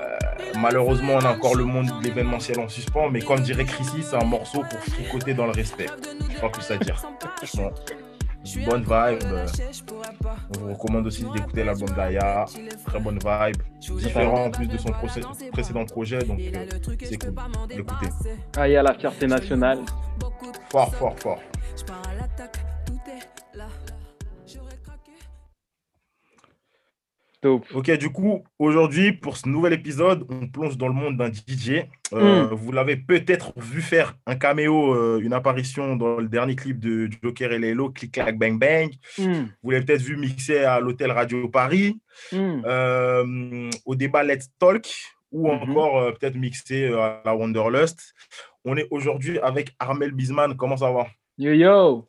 Euh, 0.00 0.18
malheureusement, 0.58 1.14
on 1.14 1.25
a 1.25 1.32
encore 1.32 1.54
le 1.54 1.64
monde 1.64 1.87
de 1.87 2.04
l'événementiel 2.04 2.58
en 2.61 2.68
suspens, 2.68 3.11
mais 3.11 3.20
comme 3.20 3.40
dirait 3.40 3.64
Chrissy, 3.64 4.02
c'est 4.02 4.16
un 4.16 4.25
morceau 4.25 4.62
pour 4.70 4.78
fricoter 4.80 5.35
dans 5.35 5.46
le 5.46 5.52
respect. 5.52 5.87
J'ai 6.30 6.40
pas 6.40 6.49
plus 6.49 6.70
à 6.70 6.76
dire. 6.76 7.02
Franchement, 7.37 7.70
bonne 8.66 8.82
vibe. 8.82 9.23
On 10.54 10.58
vous 10.61 10.75
recommande 10.75 11.06
aussi 11.06 11.25
d'écouter 11.35 11.64
l'album 11.64 11.88
d'Aya. 11.90 12.44
Très 12.87 13.00
bonne 13.00 13.18
vibe. 13.18 13.56
Différent 13.80 14.46
en 14.46 14.50
plus 14.50 14.66
de 14.66 14.78
son 14.78 14.92
précédent 15.52 15.85
projet, 15.85 16.18
donc 16.18 16.40
euh, 16.40 16.66
c'est 17.02 17.18
cool 17.18 17.35
d'écouter. 17.68 18.08
Ah, 18.56 18.68
il 18.68 18.73
y 18.73 18.76
a 18.76 18.82
la 18.82 18.94
fierté 18.94 19.26
nationale. 19.26 19.80
Fort, 20.70 20.94
fort, 20.94 21.16
fort. 21.18 21.40
Top. 27.43 27.64
Ok, 27.75 27.90
du 27.99 28.11
coup, 28.11 28.43
aujourd'hui, 28.59 29.12
pour 29.12 29.37
ce 29.37 29.49
nouvel 29.49 29.75
épisode, 29.75 30.25
on 30.31 30.49
plonge 30.49 30.76
dans 30.78 30.88
le 30.88 30.95
monde 30.95 31.16
d'un 31.19 31.31
DJ. 31.31 31.85
Euh, 32.12 32.47
Vous 32.52 32.73
l'avez 32.73 32.97
peut-être 32.97 33.52
vu 33.57 33.83
faire 33.83 34.14
un 34.26 34.37
caméo, 34.37 34.95
euh, 34.95 35.21
une 35.23 35.33
apparition 35.35 35.97
dans 35.97 36.16
le 36.19 36.28
dernier 36.28 36.57
clip 36.57 36.81
de 36.81 37.09
Joker 37.23 37.52
et 37.52 37.59
Lelo, 37.59 37.90
Click 37.90 38.12
Clack 38.12 38.38
Bang 38.38 38.59
Bang. 38.59 38.90
Hmm, 39.19 39.47
Vous 39.62 39.71
l'avez 39.71 39.85
peut-être 39.85 40.02
vu 40.02 40.16
mixer 40.16 40.59
à 40.64 40.81
l'hôtel 40.81 41.12
Radio 41.12 41.49
Paris, 41.49 41.99
hmm. 42.33 42.62
euh, 42.64 43.71
au 43.85 43.95
débat 43.95 44.23
Let's 44.23 44.49
Talk, 44.59 44.88
ou 45.31 45.49
Mhm. 45.52 45.71
encore 45.71 45.99
euh, 45.99 46.12
peut-être 46.12 46.37
mixé 46.37 46.85
euh, 46.88 47.00
à 47.00 47.23
la 47.25 47.35
Wanderlust. 47.37 48.14
On 48.64 48.76
est 48.76 48.87
aujourd'hui 48.90 49.38
avec 49.40 49.75
Armel 49.78 50.12
Bisman. 50.12 50.57
Comment 50.57 50.76
ça 50.78 50.90
va? 50.90 51.07
Yo 51.38 51.52
yo. 51.52 52.09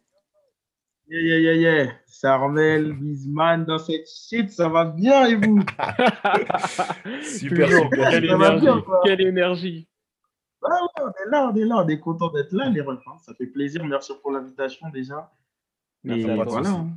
Yeah, 1.09 1.21
yeah, 1.21 1.37
yeah, 1.37 1.53
yeah. 1.55 1.91
C'est 2.05 2.27
Armel, 2.27 2.93
Bisman 2.93 3.63
dans 3.65 3.77
cette 3.77 4.07
shit, 4.09 4.49
ça 4.51 4.67
va 4.67 4.85
bien 4.85 5.25
et 5.27 5.35
vous? 5.35 5.59
Super, 7.21 7.69
super, 7.69 8.09
Quelle 8.09 8.27
Ça 8.29 8.37
va 8.37 8.47
énergie. 8.47 8.61
bien. 8.65 8.83
Quelle 9.05 9.21
énergie. 9.21 9.87
Ah 10.63 10.69
ouais, 10.81 11.03
On 11.03 11.07
est 11.09 11.31
là, 11.31 11.49
on 11.51 11.55
est 11.55 11.65
là, 11.65 11.83
on 11.85 11.87
est 11.87 11.99
content 11.99 12.29
d'être 12.31 12.51
là, 12.51 12.69
les 12.69 12.81
refs. 12.81 12.99
hein. 13.07 13.17
Ça 13.25 13.33
fait 13.35 13.45
plaisir, 13.47 13.85
merci 13.85 14.11
pour 14.21 14.31
l'invitation 14.31 14.89
déjà. 14.89 15.31
Merci 16.03 16.29
Et 16.29 16.35
voilà. 16.35 16.69
hein. 16.69 16.89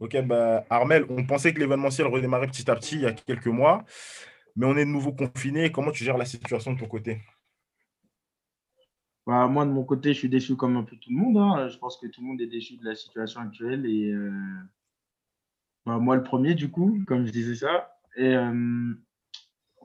Ok, 0.00 0.20
bah, 0.22 0.64
Armel, 0.70 1.04
on 1.10 1.24
pensait 1.26 1.52
que 1.52 1.60
l'événementiel 1.60 2.06
redémarrait 2.08 2.46
petit 2.48 2.68
à 2.70 2.74
petit 2.74 2.96
il 2.96 3.02
y 3.02 3.06
a 3.06 3.12
quelques 3.12 3.46
mois, 3.46 3.84
mais 4.56 4.66
on 4.66 4.76
est 4.76 4.86
de 4.86 4.90
nouveau 4.90 5.12
confiné. 5.12 5.70
Comment 5.70 5.90
tu 5.92 6.02
gères 6.04 6.16
la 6.18 6.24
situation 6.24 6.72
de 6.72 6.80
ton 6.80 6.86
côté? 6.86 7.20
Bah, 9.30 9.46
moi, 9.46 9.64
de 9.64 9.70
mon 9.70 9.84
côté, 9.84 10.12
je 10.12 10.18
suis 10.18 10.28
déçu 10.28 10.56
comme 10.56 10.76
un 10.76 10.82
peu 10.82 10.96
tout 10.96 11.08
le 11.10 11.16
monde. 11.16 11.36
hein. 11.36 11.68
Je 11.68 11.78
pense 11.78 11.96
que 11.96 12.08
tout 12.08 12.20
le 12.20 12.26
monde 12.26 12.40
est 12.40 12.48
déçu 12.48 12.76
de 12.78 12.84
la 12.84 12.96
situation 12.96 13.40
actuelle. 13.40 13.86
Et 13.86 14.10
euh, 14.10 14.32
bah, 15.86 15.98
moi, 15.98 16.16
le 16.16 16.24
premier, 16.24 16.56
du 16.56 16.68
coup, 16.68 16.98
comme 17.06 17.24
je 17.24 17.30
disais 17.30 17.54
ça. 17.54 17.92
Et 18.16 18.34
euh, 18.34 18.92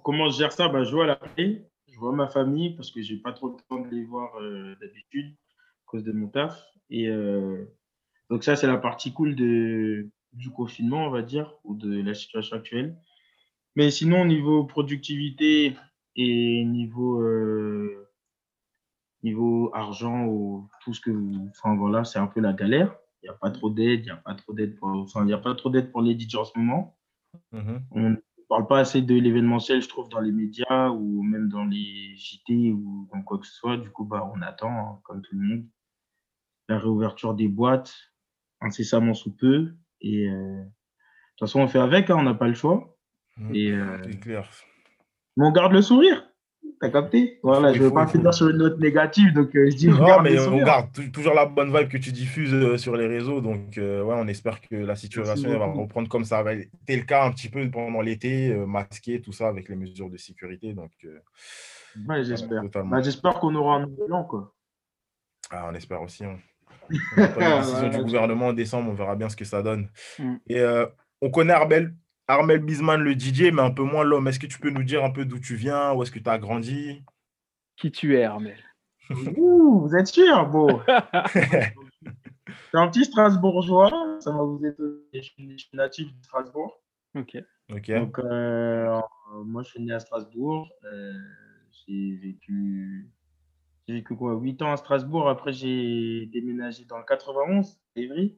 comment 0.03 0.29
je 0.31 0.39
gère 0.39 0.51
ça? 0.51 0.67
Bah, 0.67 0.83
Je 0.83 0.89
vois 0.91 1.05
la 1.05 1.15
paix, 1.15 1.69
je 1.87 1.99
vois 1.99 2.11
ma 2.11 2.27
famille 2.27 2.75
parce 2.75 2.89
que 2.89 3.03
j'ai 3.03 3.17
pas 3.17 3.33
trop 3.33 3.49
le 3.49 3.57
temps 3.69 3.81
de 3.81 3.93
les 3.93 4.03
voir 4.03 4.35
euh, 4.41 4.75
d'habitude 4.81 5.35
à 5.35 5.83
cause 5.85 6.03
de 6.03 6.11
mon 6.11 6.27
taf. 6.27 6.65
Et 6.89 7.07
donc, 8.31 8.43
ça, 8.43 8.55
c'est 8.55 8.65
la 8.65 8.77
partie 8.77 9.13
cool 9.13 9.35
de, 9.35 10.09
du 10.33 10.49
confinement, 10.49 11.05
on 11.05 11.11
va 11.11 11.21
dire, 11.21 11.53
ou 11.63 11.75
de 11.75 12.01
la 12.01 12.15
situation 12.15 12.57
actuelle. 12.57 12.97
Mais 13.75 13.91
sinon, 13.91 14.25
niveau 14.25 14.63
productivité 14.63 15.75
et 16.15 16.65
niveau. 16.65 17.21
Niveau 19.25 19.71
argent 19.73 20.25
ou 20.27 20.69
tout 20.81 20.93
ce 20.93 21.01
que 21.01 21.11
vous... 21.11 21.49
Enfin 21.49 21.75
voilà, 21.75 22.03
c'est 22.05 22.19
un 22.19 22.27
peu 22.27 22.39
la 22.39 22.53
galère. 22.53 22.95
Il 23.21 23.25
n'y 23.25 23.29
a 23.29 23.37
pas 23.37 23.51
trop 23.51 23.69
d'aide, 23.69 24.01
il 24.01 24.05
n'y 24.05 24.11
a 24.11 24.17
pas 24.17 24.35
trop 24.35 24.53
d'aide 24.53 24.77
pour... 24.77 24.89
Enfin, 24.89 25.21
il 25.23 25.27
n'y 25.27 25.33
a 25.33 25.37
pas 25.39 25.55
trop 25.55 25.69
d'aide 25.69 25.91
pour 25.91 26.01
les 26.01 26.17
DJ 26.17 26.35
en 26.35 26.45
ce 26.45 26.57
moment. 26.57 26.97
Mhm. 27.51 27.81
On 27.91 28.09
ne 28.11 28.15
parle 28.47 28.67
pas 28.67 28.79
assez 28.79 29.01
de 29.01 29.15
l'événementiel, 29.15 29.81
je 29.81 29.89
trouve, 29.89 30.07
dans 30.09 30.21
les 30.21 30.31
médias 30.31 30.89
ou 30.89 31.23
même 31.23 31.49
dans 31.49 31.65
les 31.65 32.15
JT 32.15 32.71
ou 32.71 33.09
dans 33.13 33.21
quoi 33.23 33.39
que 33.39 33.47
ce 33.47 33.53
soit. 33.53 33.77
Du 33.77 33.89
coup, 33.89 34.05
bah, 34.05 34.31
on 34.33 34.41
attend, 34.41 34.69
hein, 34.69 34.99
comme 35.03 35.21
tout 35.21 35.35
le 35.35 35.47
monde, 35.47 35.65
la 36.69 36.79
réouverture 36.79 37.33
des 37.33 37.47
boîtes 37.47 37.93
incessamment 38.61 39.13
sous 39.13 39.35
peu. 39.35 39.73
Et 40.01 40.29
euh, 40.29 40.61
de 40.61 40.65
toute 41.37 41.39
façon, 41.39 41.61
on 41.61 41.67
fait 41.67 41.79
avec, 41.79 42.09
hein, 42.09 42.17
on 42.19 42.23
n'a 42.23 42.35
pas 42.35 42.47
le 42.47 42.53
choix. 42.53 42.95
Mhm. 43.37 43.55
Et, 43.55 43.71
euh, 43.71 43.97
C'est 44.03 44.19
clair. 44.19 44.49
mais 45.35 45.45
on 45.45 45.51
garde 45.51 45.73
le 45.73 45.81
sourire. 45.81 46.29
T'as 46.81 46.89
capté? 46.89 47.39
Voilà, 47.41 47.71
Il 47.71 47.75
je 47.77 47.79
ne 47.83 47.87
veux 47.87 47.93
pas 47.93 48.05
finir 48.05 48.33
sur 48.33 48.49
une 48.49 48.57
note 48.57 48.77
négative, 48.79 49.33
donc 49.33 49.55
euh, 49.55 49.69
je 49.71 49.75
dis 49.75 49.89
on 49.89 49.93
Non, 49.95 50.05
garde 50.05 50.23
mais 50.23 50.39
on 50.39 50.57
garde 50.57 50.91
tou- 50.91 51.09
toujours 51.09 51.33
la 51.33 51.45
bonne 51.45 51.75
vibe 51.75 51.87
que 51.87 51.97
tu 51.97 52.11
diffuses 52.11 52.53
euh, 52.53 52.77
sur 52.77 52.95
les 52.97 53.07
réseaux. 53.07 53.39
Donc, 53.41 53.77
euh, 53.77 54.03
ouais, 54.03 54.15
on 54.17 54.27
espère 54.27 54.59
que 54.61 54.75
la 54.75 54.95
situation 54.95 55.57
va 55.57 55.65
reprendre 55.65 56.09
comme 56.09 56.25
ça 56.25 56.39
avait 56.39 56.69
été 56.83 56.97
le 56.97 57.03
cas 57.03 57.23
un 57.25 57.31
petit 57.31 57.49
peu 57.49 57.69
pendant 57.71 58.01
l'été, 58.01 58.51
euh, 58.51 58.65
masqué, 58.65 59.21
tout 59.21 59.31
ça, 59.31 59.47
avec 59.47 59.69
les 59.69 59.75
mesures 59.75 60.09
de 60.09 60.17
sécurité. 60.17 60.73
Donc, 60.73 60.91
euh, 61.05 61.17
Ouais, 62.09 62.23
j'espère. 62.25 62.61
Bah, 62.85 63.01
j'espère 63.01 63.35
qu'on 63.39 63.55
aura 63.55 63.77
un 63.77 63.85
nouvel 63.87 64.11
an, 64.11 64.23
quoi. 64.25 64.53
Ah, 65.49 65.69
on 65.71 65.75
espère 65.75 66.01
aussi. 66.01 66.25
hein. 66.25 66.37
On 67.17 67.21
attend 67.23 67.57
décisions 67.59 67.79
Voilà, 67.79 67.97
du 67.97 68.03
gouvernement 68.03 68.47
en 68.47 68.53
décembre, 68.53 68.91
on 68.91 68.93
verra 68.93 69.15
bien 69.15 69.27
ce 69.29 69.35
que 69.35 69.45
ça 69.45 69.63
donne. 69.63 69.89
Mm. 70.19 70.35
Et 70.47 70.59
euh, 70.59 70.85
on 71.21 71.31
connaît 71.31 71.53
Armel, 71.53 71.95
Armel 72.27 72.59
Bisman, 72.59 73.01
le 73.01 73.13
DJ, 73.13 73.51
mais 73.53 73.61
un 73.61 73.71
peu 73.71 73.83
moins 73.83 74.03
l'homme. 74.03 74.27
Est-ce 74.27 74.39
que 74.39 74.47
tu 74.47 74.59
peux 74.59 74.71
nous 74.71 74.83
dire 74.83 75.03
un 75.03 75.11
peu 75.11 75.25
d'où 75.25 75.39
tu 75.39 75.55
viens, 75.55 75.93
où 75.93 76.01
est-ce 76.01 76.11
que 76.11 76.19
tu 76.19 76.29
as 76.29 76.39
grandi? 76.39 77.03
Qui 77.77 77.91
tu 77.91 78.15
es, 78.15 78.23
Armel? 78.23 78.57
Ouh, 79.37 79.81
vous 79.81 79.95
êtes 79.95 80.07
sûr 80.07 80.47
Bon. 80.47 80.81
C'est 80.87 81.73
un 82.73 82.87
petit 82.87 83.05
Strasbourgeois, 83.05 84.17
ça 84.19 84.31
va 84.31 84.43
vous 84.43 84.65
étonner. 84.65 85.01
Je 85.13 85.21
suis 85.21 85.69
natif 85.73 86.07
de 86.07 86.23
Strasbourg. 86.23 86.81
Ok. 87.15 87.37
Ok. 87.71 87.91
Donc, 87.91 88.19
euh, 88.19 88.99
moi, 89.45 89.63
je 89.63 89.69
suis 89.69 89.83
né 89.83 89.93
à 89.93 89.99
Strasbourg. 89.99 90.69
Euh, 90.83 91.13
j'ai 91.71 92.15
vécu, 92.15 93.09
j'ai 93.87 93.93
vécu 93.95 94.15
quoi, 94.15 94.33
8 94.33 94.61
ans 94.63 94.71
à 94.71 94.77
Strasbourg. 94.77 95.29
Après, 95.29 95.53
j'ai 95.53 96.25
déménagé 96.27 96.85
dans 96.85 96.97
le 96.97 97.05
91, 97.05 97.77
à 97.95 97.99
Évry. 97.99 98.37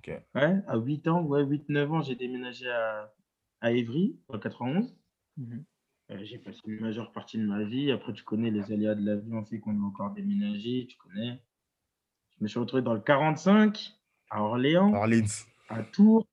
Ok. 0.00 0.14
Ouais, 0.34 0.62
à 0.66 0.78
8 0.78 1.08
ans, 1.08 1.22
ouais, 1.22 1.42
8-9 1.42 1.90
ans, 1.90 2.02
j'ai 2.02 2.14
déménagé 2.14 2.70
à, 2.70 3.12
à 3.60 3.72
Évry, 3.72 4.18
le 4.32 4.38
91. 4.38 4.96
Mhm. 5.36 5.64
Euh, 6.10 6.18
j'ai 6.22 6.38
passé 6.38 6.58
une 6.66 6.80
majeure 6.80 7.12
partie 7.12 7.38
de 7.38 7.44
ma 7.44 7.62
vie. 7.64 7.92
Après, 7.92 8.12
tu 8.12 8.24
connais 8.24 8.50
les 8.50 8.72
aléas 8.72 8.94
de 8.94 9.04
la 9.04 9.16
vie, 9.16 9.32
on 9.32 9.44
fait 9.44 9.60
qu'on 9.60 9.78
a 9.78 9.86
encore 9.86 10.12
déménagé, 10.12 10.86
tu 10.88 10.96
connais. 10.96 11.42
Je 12.38 12.44
me 12.44 12.48
suis 12.48 12.58
retrouvé 12.58 12.82
dans 12.82 12.94
le 12.94 13.00
45, 13.00 13.94
à 14.30 14.42
Orléans, 14.42 14.92
à 15.68 15.82
Tours, 15.82 16.26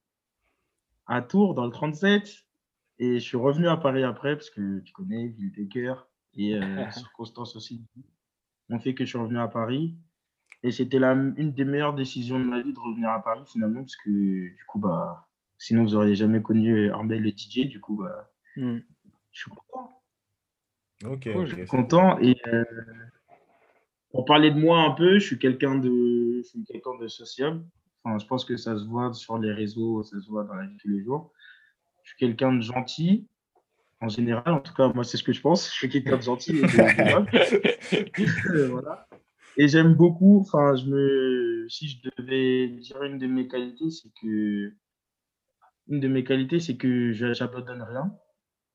à 1.05 1.21
Tours, 1.21 1.53
dans 1.53 1.65
le 1.65 1.71
37. 1.71 2.45
Et 2.99 3.19
je 3.19 3.23
suis 3.23 3.37
revenu 3.37 3.67
à 3.67 3.77
Paris 3.77 4.03
après, 4.03 4.35
parce 4.35 4.49
que 4.49 4.79
tu 4.79 4.93
connais, 4.93 5.27
ville 5.27 5.51
des 5.51 5.67
cœurs, 5.67 6.09
et 6.33 6.55
euh, 6.55 6.89
circonstances 6.91 7.55
aussi 7.55 7.85
ont 8.69 8.79
fait 8.79 8.95
que 8.95 9.03
je 9.03 9.09
suis 9.09 9.19
revenu 9.19 9.37
à 9.37 9.47
Paris. 9.47 9.97
Et 10.63 10.71
c'était 10.71 10.99
la- 10.99 11.13
une 11.13 11.53
des 11.53 11.65
meilleures 11.65 11.93
décisions 11.93 12.39
de 12.39 12.45
ma 12.45 12.61
vie 12.61 12.73
de 12.73 12.79
revenir 12.79 13.09
à 13.09 13.21
Paris, 13.23 13.43
finalement, 13.47 13.81
parce 13.81 13.95
que 13.97 14.09
du 14.09 14.63
coup, 14.67 14.79
bah, 14.79 15.27
sinon, 15.57 15.83
vous 15.83 15.91
n'auriez 15.91 16.15
jamais 16.15 16.41
connu 16.41 16.89
Armel 16.91 17.21
le 17.21 17.31
DJ. 17.31 17.67
Du 17.67 17.79
coup, 17.79 17.97
bah, 17.97 18.31
Hmm. 18.55 18.79
je 19.31 19.39
suis 19.41 19.51
content. 19.51 20.01
Ok. 21.05 21.29
Je 21.45 21.55
suis 21.55 21.65
content. 21.67 22.17
Et 22.19 22.35
euh, 22.47 22.63
pour 24.11 24.25
parler 24.25 24.49
de 24.51 24.59
moi 24.59 24.81
un 24.81 24.91
peu, 24.91 25.19
je 25.19 25.25
suis 25.25 25.37
quelqu'un 25.37 25.75
de, 25.75 26.37
je 26.37 26.41
suis 26.47 26.63
quelqu'un 26.63 26.97
de 26.99 27.07
sociable. 27.07 27.63
Enfin, 28.03 28.17
je 28.17 28.25
pense 28.25 28.45
que 28.45 28.57
ça 28.57 28.77
se 28.77 28.85
voit 28.85 29.13
sur 29.13 29.37
les 29.37 29.51
réseaux, 29.51 30.01
ça 30.03 30.19
se 30.19 30.27
voit 30.27 30.43
dans 30.43 30.55
la 30.55 30.65
vie 30.65 30.73
de 30.73 30.77
tous 30.79 30.89
les 30.89 31.03
jours. 31.03 31.31
Je 32.03 32.09
suis 32.11 32.17
quelqu'un 32.17 32.53
de 32.53 32.61
gentil, 32.61 33.27
en 34.01 34.07
général. 34.07 34.53
En 34.53 34.59
tout 34.61 34.73
cas, 34.73 34.87
moi, 34.93 35.03
c'est 35.03 35.17
ce 35.17 35.23
que 35.23 35.33
je 35.33 35.41
pense. 35.41 35.67
Je 35.69 35.73
suis 35.75 35.89
quelqu'un 35.89 36.17
de 36.17 36.21
gentil 36.23 36.57
et 36.57 36.61
de, 36.61 36.61
voilà. 38.71 39.07
Et 39.57 39.67
j'aime 39.67 39.93
beaucoup, 39.95 40.39
enfin, 40.39 40.75
je 40.75 40.85
me, 40.85 41.67
si 41.69 41.89
je 41.89 41.97
devais 42.17 42.69
dire 42.69 43.03
une 43.03 43.17
de 43.17 43.27
mes 43.27 43.47
qualités, 43.47 43.89
c'est 43.89 44.09
que, 44.21 44.73
une 45.87 45.99
de 45.99 46.07
mes 46.07 46.23
qualités, 46.23 46.59
c'est 46.59 46.77
que 46.77 47.11
j'abandonne 47.13 47.81
rien. 47.81 48.13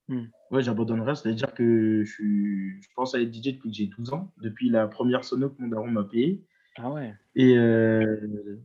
Hmm. 0.08 0.26
Ouais, 0.50 0.62
j'abandonne 0.62 1.02
rien, 1.02 1.14
c'est-à-dire 1.14 1.54
que 1.54 2.04
je, 2.04 2.12
suis, 2.12 2.82
je 2.82 2.88
pense 2.96 3.14
à 3.14 3.20
être 3.20 3.30
DJ 3.30 3.54
depuis 3.54 3.70
que 3.70 3.76
j'ai 3.76 3.86
12 3.86 4.12
ans, 4.12 4.32
depuis 4.42 4.70
la 4.70 4.88
première 4.88 5.24
sono 5.24 5.50
que 5.50 5.62
mon 5.62 5.68
daron 5.68 5.90
m'a 5.90 6.04
payé. 6.04 6.44
Ah 6.76 6.90
ouais. 6.90 7.14
Et 7.36 7.56
euh, 7.56 8.58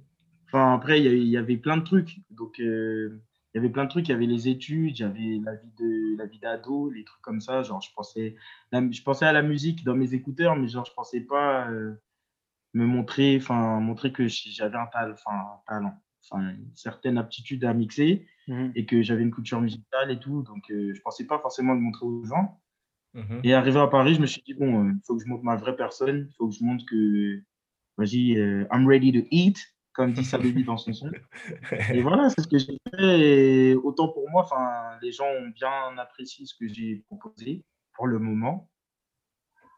enfin, 0.48 0.74
après, 0.74 1.00
il 1.00 1.06
y, 1.06 1.08
avait- 1.08 1.22
il 1.22 1.28
y 1.28 1.38
avait 1.38 1.58
plein 1.58 1.78
de 1.78 1.84
trucs. 1.84 2.22
Donc, 2.32 2.60
euh, 2.60 3.22
il 3.54 3.58
y 3.58 3.60
avait 3.60 3.70
plein 3.70 3.86
de 3.86 3.90
trucs. 3.90 4.08
Il 4.10 4.12
y 4.12 4.16
avait 4.16 4.26
les 4.26 4.50
études, 4.50 4.98
il 5.00 5.02
y 5.02 5.06
avait 5.06 5.40
la 5.44 5.56
vie 5.56 5.72
de 5.80 6.18
la 6.18 6.26
vie 6.26 6.40
d'ado, 6.40 6.90
les 6.92 7.04
trucs 7.06 7.22
comme 7.22 7.42
ça. 7.42 7.64
Genre, 7.64 7.82
je 7.82 7.92
pensais, 7.96 8.36
je 8.74 9.04
pensais 9.04 9.26
à 9.26 9.34
la 9.34 9.42
musique 9.44 9.84
dans 9.84 9.96
mes 9.96 10.14
écouteurs, 10.14 10.56
mais 10.56 10.68
genre, 10.68 10.86
je 10.86 10.94
pensais 10.94 11.22
pas 11.22 11.70
euh, 11.72 11.96
me 12.78 12.86
montrer, 12.86 13.38
enfin, 13.38 13.80
montrer 13.80 14.12
que 14.12 14.28
j'avais 14.28 14.78
un, 14.78 14.88
talent, 14.88 15.94
une 16.34 16.72
certaine 16.76 17.18
aptitude 17.18 17.66
à 17.66 17.74
mixer 17.74 18.26
Mhm. 18.48 18.72
et 18.76 18.86
que 18.86 19.02
j'avais 19.02 19.24
une 19.24 19.32
culture 19.32 19.62
musicale 19.62 20.12
et 20.12 20.20
tout. 20.20 20.42
Donc, 20.44 20.72
euh, 20.72 20.94
je 20.94 21.02
pensais 21.02 21.26
pas 21.26 21.40
forcément 21.40 21.74
le 21.74 21.82
montrer 21.82 22.06
aux 22.06 22.24
gens. 22.24 22.60
Mhm. 23.14 23.42
Et 23.44 23.54
arrivé 23.54 23.80
à 23.80 23.88
Paris, 23.88 24.16
je 24.16 24.22
me 24.22 24.26
suis 24.26 24.42
dit, 24.46 24.54
bon, 24.54 24.90
il 24.90 25.00
faut 25.06 25.18
que 25.18 25.24
je 25.24 25.28
montre 25.28 25.44
ma 25.44 25.56
vraie 25.56 25.76
personne. 25.76 26.28
Il 26.30 26.36
faut 26.36 26.48
que 26.48 26.56
je 26.56 26.64
montre 26.64 26.86
que, 26.86 27.42
vas-y, 27.98 28.38
euh, 28.38 28.66
I'm 28.72 28.88
ready 28.88 29.12
to 29.12 29.28
eat, 29.32 29.58
comme 29.94 30.14
dit 30.14 30.24
Sababy 30.24 30.64
dans 30.66 30.78
son 30.78 30.94
son. 30.94 31.12
Et 31.92 32.02
voilà, 32.02 32.30
c'est 32.30 32.42
ce 32.42 32.48
que 32.48 32.58
j'ai 32.58 32.78
fait. 32.90 33.20
Et 33.20 33.76
autant 33.76 34.10
pour 34.10 34.30
moi, 34.30 34.48
les 35.02 35.12
gens 35.12 35.26
ont 35.28 35.50
bien 35.50 35.98
apprécié 35.98 36.46
ce 36.46 36.54
que 36.56 36.68
j'ai 36.68 37.04
proposé 37.08 37.66
pour 37.94 38.08
le 38.08 38.20
moment. 38.20 38.70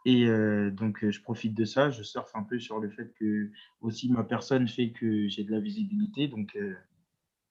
Et 0.06 0.26
euh, 0.26 0.72
donc, 0.72 1.10
je 1.10 1.22
profite 1.22 1.54
de 1.54 1.66
ça. 1.66 1.90
Je 1.90 2.04
surfe 2.04 2.36
un 2.36 2.44
peu 2.44 2.60
sur 2.60 2.80
le 2.80 2.90
fait 2.90 3.14
que 3.20 3.52
aussi 3.82 4.10
ma 4.12 4.24
personne 4.24 4.68
fait 4.68 4.92
que 4.92 5.28
j'ai 5.28 5.44
de 5.44 5.52
la 5.52 5.60
visibilité. 5.60 6.28
Donc, 6.28 6.56
euh, 6.56 6.76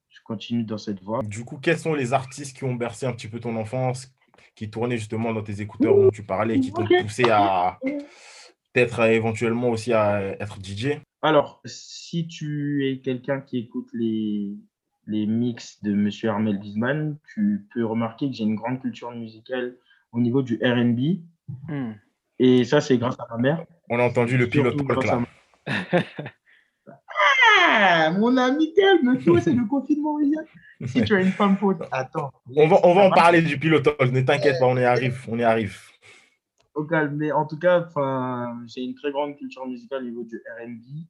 je 0.09 0.21
continue 0.25 0.65
dans 0.65 0.79
cette 0.79 1.03
voie. 1.03 1.23
Du 1.23 1.45
coup, 1.45 1.59
quels 1.59 1.79
sont 1.79 1.95
les 1.95 2.13
artistes 2.13 2.57
qui 2.57 2.65
ont 2.65 2.75
bercé 2.75 3.07
un 3.07 3.13
petit 3.13 3.29
peu 3.29 3.41
ton 3.41 3.57
enfance, 3.57 4.13
qui 4.55 4.71
tournaient 4.71 4.97
justement 4.97 5.33
dans 5.33 5.43
tes 5.43 5.61
écouteurs 5.61 5.97
dont 5.97 6.11
tu 6.11 6.23
parlais, 6.23 6.61
qui 6.61 6.73
t'ont 6.73 6.87
poussé 6.87 7.25
à 7.31 7.79
peut-être 8.73 9.01
éventuellement 9.03 9.71
aussi 9.71 9.93
à 9.93 10.21
être 10.41 10.59
DJ 10.63 11.01
Alors, 11.23 11.61
si 11.65 12.27
tu 12.27 12.89
es 12.89 13.01
quelqu'un 13.01 13.41
qui 13.41 13.59
écoute 13.59 13.89
les, 13.93 14.57
les 15.07 15.27
mix 15.27 15.83
de 15.83 15.93
Monsieur 15.93 16.31
Armel 16.31 16.59
Bisman, 16.59 17.19
tu 17.35 17.67
peux 17.73 17.85
remarquer 17.85 18.29
que 18.29 18.37
j'ai 18.37 18.45
une 18.45 18.55
grande 18.55 18.81
culture 18.81 19.11
musicale 19.11 19.77
au 20.13 20.21
niveau 20.21 20.43
du 20.43 20.61
RB. 20.63 21.23
Et 22.39 22.65
ça, 22.65 22.81
c'est 22.81 22.99
grâce 22.99 23.19
à 23.19 23.27
ma 23.31 23.37
mère. 23.39 23.65
On 23.91 23.99
a 23.99 24.05
entendu 24.05 24.37
le 24.37 24.49
pilote 24.49 24.77
ma- 24.83 25.25
Ah, 27.71 28.11
mon 28.11 28.37
ami, 28.37 28.73
calme-toi, 28.75 29.41
c'est 29.41 29.53
le 29.53 29.65
confinement. 29.67 30.19
Si 30.87 31.03
tu 31.05 31.15
as 31.15 31.21
une 31.21 31.33
femme 31.33 31.57
faute, 31.57 31.83
attends. 31.91 32.31
On 32.57 32.67
va, 32.69 32.79
on 32.85 32.95
va 32.95 33.03
en 33.07 33.11
parler 33.11 33.43
du 33.43 33.59
pilote 33.59 33.87
ne 34.01 34.21
t'inquiète 34.21 34.59
pas, 34.59 34.67
on 34.67 34.77
y 34.77 34.85
arrive, 34.85 35.25
on 35.29 35.39
y 35.39 35.43
arrive. 35.43 35.79
Au 36.75 36.85
calme. 36.85 37.17
Mais 37.17 37.33
en 37.33 37.47
tout 37.47 37.59
cas, 37.59 37.85
enfin, 37.87 38.59
j'ai 38.67 38.83
une 38.83 38.95
très 38.95 39.11
grande 39.11 39.37
culture 39.37 39.67
musicale 39.67 40.03
au 40.03 40.07
niveau 40.07 40.25
du 40.25 40.41
RB. 40.61 41.07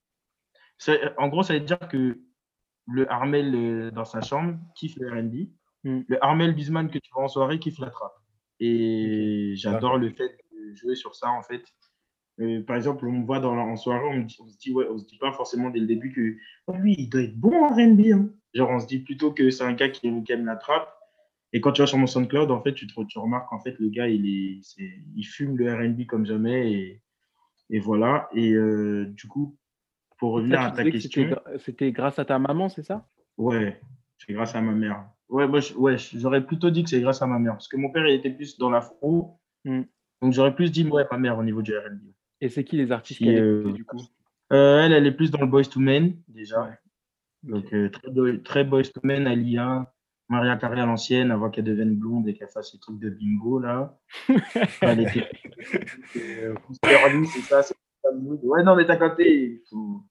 En 1.19 1.29
gros, 1.29 1.43
ça 1.43 1.55
veut 1.55 1.61
dire 1.61 1.79
que 1.91 2.19
le 2.87 3.13
Armel 3.13 3.55
euh, 3.55 3.91
dans 3.91 4.05
sa 4.05 4.21
chambre 4.21 4.59
kiffe 4.75 4.97
le 4.97 5.11
RB. 5.11 5.49
Mm. 5.85 6.01
Le 6.09 6.25
Armel 6.25 6.55
Bisman 6.55 6.89
que 6.91 6.99
tu 6.99 7.11
vois 7.13 7.25
en 7.25 7.29
soirée 7.29 7.59
kiffe 7.59 7.79
la 7.79 7.91
trappe. 7.91 8.17
Et 8.61 9.53
j'adore 9.55 9.99
le 9.99 10.11
fait 10.11 10.29
de 10.29 10.48
jouer 10.75 10.95
sur 10.95 11.15
ça, 11.15 11.31
en 11.31 11.43
fait. 11.43 11.63
Euh, 12.41 12.63
par 12.63 12.77
exemple, 12.77 13.07
on 13.07 13.13
me 13.13 13.27
voit 13.27 13.41
dans, 13.41 13.57
en 13.57 13.77
soirée, 13.77 14.05
on, 14.05 14.17
me 14.17 14.25
dit, 14.25 14.37
on 14.41 14.49
se 14.49 14.57
dit, 14.59 14.73
ouais, 14.73 14.87
on 14.91 14.99
se 14.99 15.07
dit 15.07 15.19
pas 15.19 15.33
forcément 15.33 15.71
dès 15.71 15.81
le 15.81 15.87
début 15.87 16.13
que 16.13 16.37
oh, 16.69 16.77
lui, 16.77 16.95
il 16.99 17.09
doit 17.09 17.23
être 17.23 17.37
bon 17.37 17.65
en 17.65 17.69
RB. 17.69 18.01
hein. 18.13 18.31
Genre, 18.55 18.71
on 18.71 18.79
se 18.79 18.87
dit 18.87 19.01
plutôt 19.01 19.33
que 19.33 19.51
c'est 19.51 19.65
un 19.65 19.73
gars 19.73 19.89
qui 19.89 20.23
qui 20.25 20.33
aime 20.33 20.47
la 20.47 20.57
trappe. 20.57 20.95
Et 21.53 21.61
quand 21.61 21.73
tu 21.73 21.83
vas 21.83 21.87
sur 21.87 21.99
mon 21.99 22.07
SoundCloud, 22.07 22.51
en 22.51 22.63
fait, 22.63 22.75
tu, 22.75 22.87
te, 22.87 23.03
tu 23.05 23.19
remarques 23.19 23.53
en 23.53 23.61
fait 23.61 23.79
le 23.79 23.89
gars, 23.89 24.07
il, 24.09 24.27
est, 24.27 24.61
il 25.17 25.25
fume 25.25 25.57
le 25.57 25.73
RB 25.75 26.07
comme 26.07 26.27
jamais. 26.27 26.73
Et, 26.73 27.03
Et 27.71 27.81
voilà. 27.81 28.29
Et 28.35 28.53
euh, 28.53 29.07
du 29.07 29.27
coup, 29.29 29.57
pour 30.19 30.33
revenir 30.33 30.59
Ça, 30.61 30.67
à 30.67 30.71
ta 30.73 30.85
question, 30.91 31.37
c'était 31.59 31.93
grâce 31.93 32.19
à 32.19 32.25
ta 32.25 32.39
maman, 32.39 32.69
c'est 32.69 32.83
ça? 32.83 33.07
Ouais, 33.37 33.81
c'est 34.19 34.33
grâce 34.33 34.55
à 34.55 34.61
ma 34.61 34.73
mère. 34.73 35.09
Ouais, 35.29 35.47
moi, 35.47 35.61
ouais, 35.77 35.97
j'aurais 36.15 36.45
plutôt 36.45 36.71
dit 36.71 36.83
que 36.85 36.91
c'est 36.91 37.01
grâce 37.01 37.23
à 37.23 37.27
ma 37.27 37.39
mère. 37.39 37.53
Parce 37.53 37.69
que 37.69 37.77
mon 37.77 37.91
père, 37.91 38.07
il 38.07 38.15
était 38.15 38.31
plus 38.31 38.59
dans 38.59 38.71
l'afro. 38.71 39.39
Mm. 39.65 39.83
Donc, 40.23 40.33
j'aurais 40.33 40.55
plus 40.55 40.71
dit, 40.71 40.87
ouais, 40.89 41.05
ma 41.11 41.19
mère 41.19 41.39
au 41.39 41.45
niveau 41.45 41.63
du 41.63 41.77
RB. 41.77 41.99
Et 42.41 42.49
c'est 42.49 42.65
qui 42.65 42.77
les 42.77 42.93
artistes 42.93 43.19
Si, 43.19 43.25
qu'elle 43.25 43.43
euh, 43.43 43.73
du 43.73 43.85
coup? 43.85 44.01
Euh, 44.53 44.81
elle, 44.83 44.93
elle 44.93 45.07
est 45.07 45.13
plus 45.13 45.31
dans 45.31 45.41
le 45.41 45.47
Boys 45.47 45.65
to 45.65 45.81
Men, 45.81 46.17
déjà. 46.29 46.63
Ouais. 46.63 46.79
Donc, 47.45 47.73
euh, 47.73 47.89
très, 47.91 48.39
très 48.45 48.65
Boys 48.65 48.83
to 48.85 49.01
Men, 49.05 49.27
Alia, 49.27 49.93
Maria 50.29 50.57
Carré 50.57 50.81
à 50.81 50.87
l'ancienne, 50.87 51.31
avant 51.31 51.51
qu'elle 51.51 51.65
devienne 51.65 51.95
blonde 51.97 52.27
et 52.29 52.35
qu'elle 52.35 52.49
fasse 52.49 52.73
ces 52.73 52.79
trucs 52.81 52.99
de 52.99 53.11
bimbo, 53.11 53.59
là. 53.61 53.99
elle 54.83 55.01
était. 55.01 55.29
c'est 56.13 57.41
ça, 57.43 57.63
c'est. 57.63 57.75
Ouais, 58.43 58.63
non, 58.63 58.75
mais 58.77 58.87
t'as 58.87 58.97
capté. 58.97 59.45
Il 59.53 59.61
faut, 59.69 60.03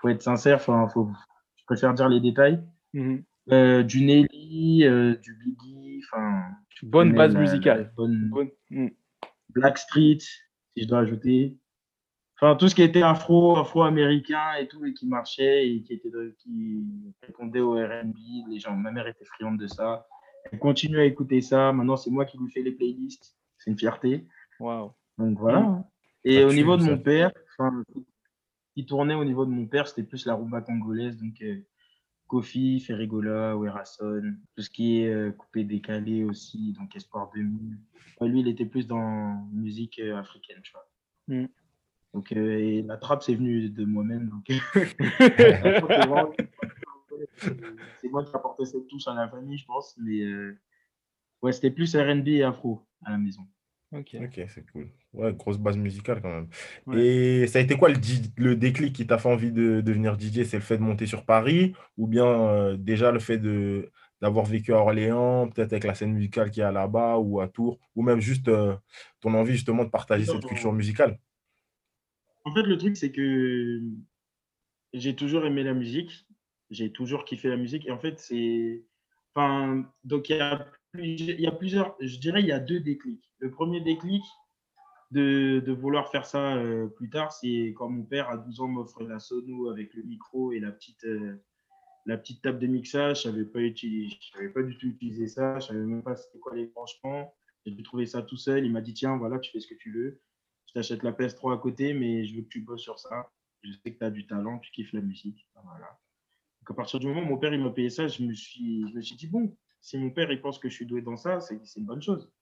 faut 0.00 0.08
être 0.08 0.22
sincère. 0.22 0.56
Enfin, 0.56 0.88
faut, 0.88 1.10
je 1.56 1.64
préfère 1.66 1.92
dire 1.94 2.08
les 2.08 2.20
détails. 2.20 2.62
Mhm. 2.92 3.22
Euh, 3.52 3.82
du 3.82 4.02
Nelly, 4.04 4.84
du 5.22 5.34
Biggie, 5.34 6.00
enfin. 6.12 6.42
Bonne 6.82 7.12
base 7.12 7.34
musicale. 7.36 7.92
bonne, 7.96 8.28
Bonne- 8.30 8.50
Mhm. 8.70 8.90
Blackstreet, 9.54 10.18
si 10.20 10.82
je 10.82 10.86
dois 10.88 11.00
ajouter. 11.00 11.56
Enfin, 12.36 12.56
tout 12.56 12.68
ce 12.68 12.74
qui 12.74 12.82
était 12.82 13.02
afro, 13.02 13.56
afro-américain 13.56 14.54
et 14.60 14.66
tout, 14.66 14.84
et 14.84 14.92
qui 14.92 15.06
marchait 15.06 15.68
et 15.68 15.82
qui, 15.82 15.94
était 15.94 16.10
de- 16.10 16.34
qui 16.38 16.84
répondait 17.22 17.60
au 17.60 17.72
RB. 17.74 18.14
Les 18.50 18.58
gens, 18.58 18.74
ma 18.76 18.90
mère 18.90 19.06
était 19.06 19.24
friande 19.24 19.58
de 19.58 19.66
ça. 19.68 20.06
Elle 20.50 20.58
continue 20.58 20.98
à 20.98 21.04
écouter 21.04 21.40
ça. 21.40 21.72
Maintenant, 21.72 21.96
c'est 21.96 22.10
moi 22.10 22.24
qui 22.24 22.36
lui 22.38 22.50
fais 22.50 22.62
les 22.62 22.72
playlists. 22.72 23.36
C'est 23.58 23.70
une 23.70 23.78
fierté. 23.78 24.26
Waouh. 24.58 24.92
Donc 25.16 25.38
voilà. 25.38 25.60
Mm. 25.60 25.84
Et 26.24 26.40
Ça 26.40 26.46
au 26.48 26.52
niveau 26.52 26.76
de 26.76 26.82
ça. 26.82 26.90
mon 26.90 26.98
père, 26.98 27.30
enfin, 27.56 27.82
qui 28.74 28.84
tournait 28.84 29.14
au 29.14 29.24
niveau 29.24 29.44
de 29.46 29.50
mon 29.50 29.66
père, 29.66 29.86
c'était 29.86 30.02
plus 30.02 30.26
la 30.26 30.34
rumba 30.34 30.60
congolaise. 30.60 31.16
Donc, 31.16 31.40
euh, 31.42 31.60
Kofi, 32.26 32.80
Ferrigola, 32.80 33.56
Werason, 33.56 34.34
tout 34.56 34.62
ce 34.62 34.70
qui 34.70 35.00
est 35.00 35.12
euh, 35.12 35.30
coupé 35.32 35.64
décalé 35.64 36.24
aussi, 36.24 36.72
donc 36.72 36.96
Espoir 36.96 37.30
2000. 37.34 37.76
Ouais, 38.20 38.28
lui, 38.28 38.40
il 38.40 38.48
était 38.48 38.64
plus 38.64 38.86
dans 38.86 39.46
musique 39.52 39.98
euh, 39.98 40.16
africaine, 40.16 40.60
tu 40.62 40.72
vois. 40.72 40.88
Mm. 41.28 41.46
Donc, 42.14 42.32
euh, 42.32 42.58
et 42.58 42.82
la 42.82 42.96
trappe, 42.96 43.22
c'est 43.22 43.34
venu 43.34 43.68
de 43.68 43.84
moi-même. 43.84 44.28
Donc, 44.28 44.46
c'est 48.00 48.08
moi 48.08 48.24
qui 48.24 48.34
apportais 48.34 48.64
cette 48.64 48.86
touche 48.86 49.08
à 49.08 49.14
la 49.14 49.28
famille, 49.28 49.58
je 49.58 49.66
pense. 49.66 49.96
Mais 49.98 50.20
euh, 50.22 50.56
ouais, 51.42 51.52
c'était 51.52 51.72
plus 51.72 51.94
RB 51.96 52.28
et 52.28 52.44
afro 52.44 52.86
à 53.04 53.10
la 53.10 53.18
maison. 53.18 53.42
Ok. 53.92 54.16
Ok, 54.20 54.40
c'est 54.48 54.64
cool. 54.70 54.88
Ouais, 55.14 55.32
grosse 55.32 55.58
base 55.58 55.76
musicale 55.76 56.20
quand 56.20 56.28
même. 56.28 56.48
Ouais. 56.86 57.04
Et 57.06 57.46
ça 57.46 57.60
a 57.60 57.62
été 57.62 57.76
quoi 57.76 57.88
le, 57.88 57.96
le 58.36 58.56
déclic 58.56 58.92
qui 58.94 59.06
t'a 59.06 59.16
fait 59.18 59.28
envie 59.28 59.52
de 59.52 59.80
devenir 59.80 60.16
DJ? 60.16 60.44
C'est 60.44 60.56
le 60.56 60.62
fait 60.62 60.76
de 60.76 60.82
monter 60.82 61.06
sur 61.06 61.24
Paris 61.24 61.72
ou 61.96 62.08
bien 62.08 62.26
euh, 62.26 62.76
déjà 62.76 63.12
le 63.12 63.20
fait 63.20 63.38
de 63.38 63.90
d'avoir 64.20 64.46
vécu 64.46 64.72
à 64.72 64.78
Orléans, 64.78 65.48
peut-être 65.48 65.72
avec 65.72 65.84
la 65.84 65.94
scène 65.94 66.12
musicale 66.14 66.50
qu'il 66.50 66.60
y 66.62 66.64
a 66.64 66.72
là-bas 66.72 67.18
ou 67.18 67.40
à 67.40 67.48
Tours, 67.48 67.78
ou 67.94 68.02
même 68.02 68.20
juste 68.20 68.48
euh, 68.48 68.74
ton 69.20 69.34
envie 69.34 69.52
justement 69.52 69.84
de 69.84 69.90
partager 69.90 70.24
cette 70.24 70.46
culture 70.46 70.72
musicale? 70.72 71.18
En 72.44 72.54
fait, 72.54 72.62
le 72.62 72.76
truc, 72.78 72.96
c'est 72.96 73.12
que 73.12 73.80
j'ai 74.92 75.14
toujours 75.16 75.44
aimé 75.44 75.62
la 75.62 75.74
musique. 75.74 76.26
J'ai 76.70 76.90
toujours 76.92 77.24
kiffé 77.24 77.48
la 77.48 77.56
musique. 77.56 77.86
Et 77.86 77.90
en 77.90 77.98
fait, 77.98 78.18
c'est. 78.18 78.82
Enfin, 79.34 79.84
donc, 80.04 80.28
il 80.30 80.36
y, 80.36 80.40
a, 80.40 80.66
plus- 80.92 81.04
il 81.04 81.40
y 81.40 81.46
a 81.46 81.52
plusieurs. 81.52 81.96
Je 82.00 82.18
dirais, 82.18 82.40
il 82.40 82.46
y 82.46 82.52
a 82.52 82.60
deux 82.60 82.80
déclics. 82.80 83.32
Le 83.38 83.50
premier 83.50 83.80
déclic 83.80 84.22
de, 85.10 85.60
de 85.60 85.72
vouloir 85.72 86.10
faire 86.10 86.26
ça 86.26 86.56
euh, 86.56 86.88
plus 86.88 87.10
tard, 87.10 87.32
c'est 87.32 87.74
quand 87.76 87.88
mon 87.88 88.04
père, 88.04 88.28
à 88.30 88.36
12 88.36 88.60
ans, 88.60 88.68
m'offre 88.68 89.02
la 89.04 89.18
sono 89.20 89.68
avec 89.70 89.94
le 89.94 90.02
micro 90.02 90.52
et 90.52 90.60
la 90.60 90.72
petite, 90.72 91.04
euh, 91.04 91.36
la 92.06 92.18
petite 92.18 92.42
table 92.42 92.58
de 92.58 92.66
mixage. 92.66 93.18
Je 93.18 93.22
savais 93.22 93.44
pas, 93.44 93.60
pas 94.54 94.62
du 94.62 94.76
tout 94.78 94.86
utiliser 94.88 95.28
ça. 95.28 95.58
Je 95.60 95.66
savais 95.68 95.80
même 95.80 96.02
pas 96.02 96.16
c'était 96.16 96.38
quoi 96.38 96.54
les 96.56 96.66
branchements. 96.66 97.34
J'ai 97.64 97.72
dû 97.72 97.82
trouver 97.82 98.06
ça 98.06 98.22
tout 98.22 98.36
seul. 98.36 98.64
Il 98.64 98.72
m'a 98.72 98.80
dit 98.80 98.94
Tiens, 98.94 99.16
voilà, 99.16 99.38
tu 99.38 99.50
fais 99.52 99.60
ce 99.60 99.68
que 99.68 99.74
tu 99.74 99.92
veux 99.92 100.20
je 100.66 100.80
t'achète 100.80 101.02
la 101.04 101.12
PS3 101.12 101.54
à 101.54 101.58
côté, 101.58 101.94
mais 101.94 102.24
je 102.24 102.34
veux 102.36 102.42
que 102.42 102.48
tu 102.48 102.60
bosses 102.60 102.82
sur 102.82 102.98
ça. 102.98 103.30
Je 103.62 103.70
sais 103.72 103.92
que 103.92 103.98
tu 103.98 104.04
as 104.04 104.10
du 104.10 104.26
talent, 104.26 104.58
tu 104.58 104.72
kiffes 104.72 104.92
la 104.92 105.00
musique. 105.00 105.46
Voilà. 105.62 106.00
Donc 106.60 106.70
à 106.70 106.74
partir 106.74 106.98
du 106.98 107.06
moment 107.06 107.22
où 107.22 107.26
mon 107.26 107.38
père 107.38 107.54
il 107.54 107.62
m'a 107.62 107.70
payé 107.70 107.90
ça, 107.90 108.08
je 108.08 108.22
me 108.24 108.32
suis, 108.34 108.88
je 108.88 108.94
me 108.96 109.00
suis 109.00 109.16
dit, 109.16 109.28
bon, 109.28 109.56
si 109.80 109.98
mon 109.98 110.10
père 110.10 110.32
il 110.32 110.40
pense 110.40 110.58
que 110.58 110.68
je 110.68 110.74
suis 110.74 110.86
doué 110.86 111.00
dans 111.02 111.16
ça, 111.16 111.40
c'est 111.40 111.64
c'est 111.64 111.78
une 111.80 111.86
bonne 111.86 112.02
chose. 112.02 112.32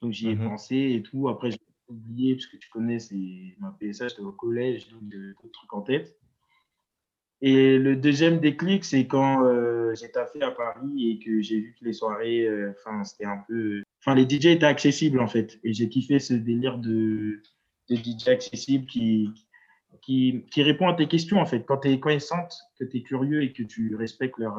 Donc 0.00 0.12
j'y 0.12 0.28
ai 0.30 0.36
Mhm. 0.36 0.44
pensé 0.48 0.76
et 0.76 1.02
tout. 1.02 1.28
Après, 1.28 1.50
j'ai 1.50 1.58
oublié, 1.88 2.34
parce 2.34 2.46
que 2.46 2.56
tu 2.56 2.68
connais, 2.70 2.98
c'est- 2.98 3.56
m'a 3.58 3.76
ça, 3.92 4.08
j'étais 4.08 4.22
au 4.22 4.32
collège, 4.32 4.88
donc 4.90 5.02
j'ai 5.10 5.18
beaucoup 5.32 5.46
de 5.48 5.52
trucs 5.52 5.72
en 5.72 5.82
tête. 5.82 6.16
Et 7.42 7.78
le 7.78 7.96
deuxième 7.96 8.40
déclic, 8.40 8.84
c'est 8.84 9.06
quand 9.06 9.44
euh, 9.44 9.94
j'ai 9.94 10.10
taffé 10.10 10.40
à 10.42 10.50
Paris 10.50 11.10
et 11.10 11.18
que 11.22 11.42
j'ai 11.42 11.60
vu 11.60 11.76
que 11.78 11.84
les 11.84 11.92
soirées, 11.92 12.46
euh, 12.46 12.72
enfin, 12.78 13.04
c'était 13.04 13.26
un 13.26 13.44
peu. 13.46 13.82
Enfin, 14.00 14.14
les 14.14 14.24
DJ 14.28 14.46
étaient 14.46 14.64
accessibles 14.64 15.20
en 15.20 15.26
fait. 15.26 15.58
Et 15.62 15.74
j'ai 15.74 15.88
kiffé 15.88 16.18
ce 16.18 16.32
délire 16.32 16.78
de, 16.78 17.42
de 17.90 17.96
DJ 17.96 18.28
accessible 18.28 18.86
qui, 18.86 19.30
qui, 20.00 20.44
qui 20.50 20.62
répond 20.62 20.88
à 20.88 20.94
tes 20.94 21.08
questions 21.08 21.38
en 21.38 21.46
fait. 21.46 21.64
Quand, 21.66 21.80
quand 21.84 22.10
ils 22.10 22.20
sentent 22.22 22.56
que 22.80 22.84
tu 22.84 22.98
es 22.98 23.02
curieux 23.02 23.42
et 23.42 23.52
que 23.52 23.62
tu 23.62 23.94
respectes 23.96 24.38
leur, 24.38 24.58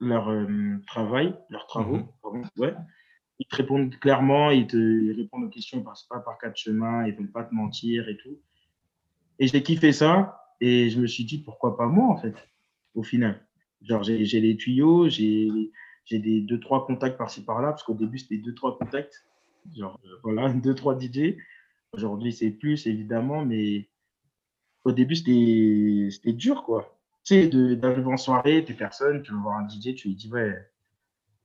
leur 0.00 0.28
euh, 0.28 0.46
travail, 0.88 1.32
leurs 1.48 1.66
travaux, 1.68 1.98
Mhm. 1.98 2.06
pardon, 2.22 2.42
ouais, 2.58 2.74
ils 3.38 3.46
te 3.46 3.56
répondent 3.56 3.94
clairement, 3.98 4.50
ils 4.50 4.66
te 4.66 4.76
ils 4.76 5.12
répondent 5.12 5.44
aux 5.44 5.50
questions, 5.50 5.82
passent 5.82 6.04
pas 6.04 6.20
par 6.20 6.38
quatre 6.38 6.56
chemins, 6.56 7.06
ils 7.06 7.14
veulent 7.14 7.30
pas 7.30 7.44
te 7.44 7.54
mentir 7.54 8.08
et 8.08 8.16
tout. 8.16 8.38
Et 9.38 9.46
j'ai 9.46 9.62
kiffé 9.62 9.92
ça 9.92 10.42
et 10.60 10.88
je 10.88 11.00
me 11.00 11.06
suis 11.06 11.24
dit 11.24 11.38
pourquoi 11.38 11.76
pas 11.76 11.86
moi 11.86 12.08
en 12.08 12.16
fait, 12.16 12.34
au 12.94 13.02
final. 13.02 13.46
Genre 13.82 14.02
j'ai 14.02 14.40
les 14.40 14.56
tuyaux, 14.56 15.08
j'ai 15.08 15.50
j'ai 16.04 16.18
des 16.18 16.40
deux 16.40 16.60
trois 16.60 16.86
contacts 16.86 17.18
par-ci 17.18 17.44
par-là 17.44 17.70
parce 17.70 17.82
qu'au 17.82 17.94
début 17.94 18.18
c'était 18.18 18.38
deux 18.38 18.54
trois 18.54 18.78
contacts, 18.78 19.26
genre 19.76 20.00
euh, 20.04 20.16
voilà 20.22 20.48
deux 20.52 20.74
trois 20.74 20.98
DJ. 20.98 21.36
Aujourd'hui 21.92 22.32
c'est 22.32 22.50
plus 22.50 22.86
évidemment, 22.86 23.44
mais 23.44 23.88
au 24.84 24.92
début 24.92 25.16
c'était 25.16 26.32
dur 26.32 26.62
quoi. 26.62 26.98
Tu 27.24 27.34
sais 27.34 27.76
d'arriver 27.76 28.06
en 28.06 28.16
soirée, 28.16 28.64
t'es 28.64 28.74
personne, 28.74 29.22
tu 29.22 29.32
veux 29.32 29.38
voir 29.38 29.58
un 29.58 29.68
DJ, 29.68 29.94
tu 29.94 30.08
lui 30.08 30.14
dis 30.14 30.30
ouais 30.30 30.56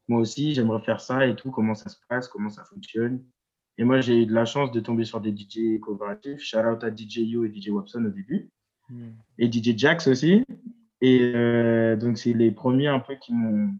moi 0.08 0.20
aussi 0.20 0.54
j'aimerais 0.54 0.82
faire 0.82 1.00
ça 1.02 1.26
et 1.28 1.36
tout, 1.36 1.52
comment 1.52 1.76
ça 1.76 1.90
se 1.90 1.98
passe, 2.10 2.28
comment 2.28 2.50
ça 2.50 2.64
fonctionne. 2.66 3.24
Et 3.78 3.84
moi 3.84 4.02
j'ai 4.02 4.22
eu 4.24 4.26
de 4.26 4.34
la 4.34 4.46
chance 4.46 4.72
de 4.72 4.80
tomber 4.80 5.06
sur 5.06 5.22
des 5.22 5.32
DJ 5.36 5.80
coopératifs. 5.80 6.42
Shout 6.42 6.58
out 6.60 6.84
à 6.84 6.90
DJ 6.96 7.18
Yo 7.20 7.46
et 7.46 7.52
DJ 7.54 7.70
Wapson 7.70 8.04
au 8.06 8.10
début 8.10 8.50
Mhm. 8.90 9.14
et 9.38 9.52
DJ 9.52 9.78
Jax 9.78 10.08
aussi. 10.08 10.44
Et 11.04 11.32
euh, 11.34 11.96
donc, 11.96 12.18
c'est 12.20 12.34
les 12.34 12.52
premiers 12.52 12.88
un 12.88 13.00
peu 13.00 13.16
qui 13.16 13.34
m'ont 13.34 13.72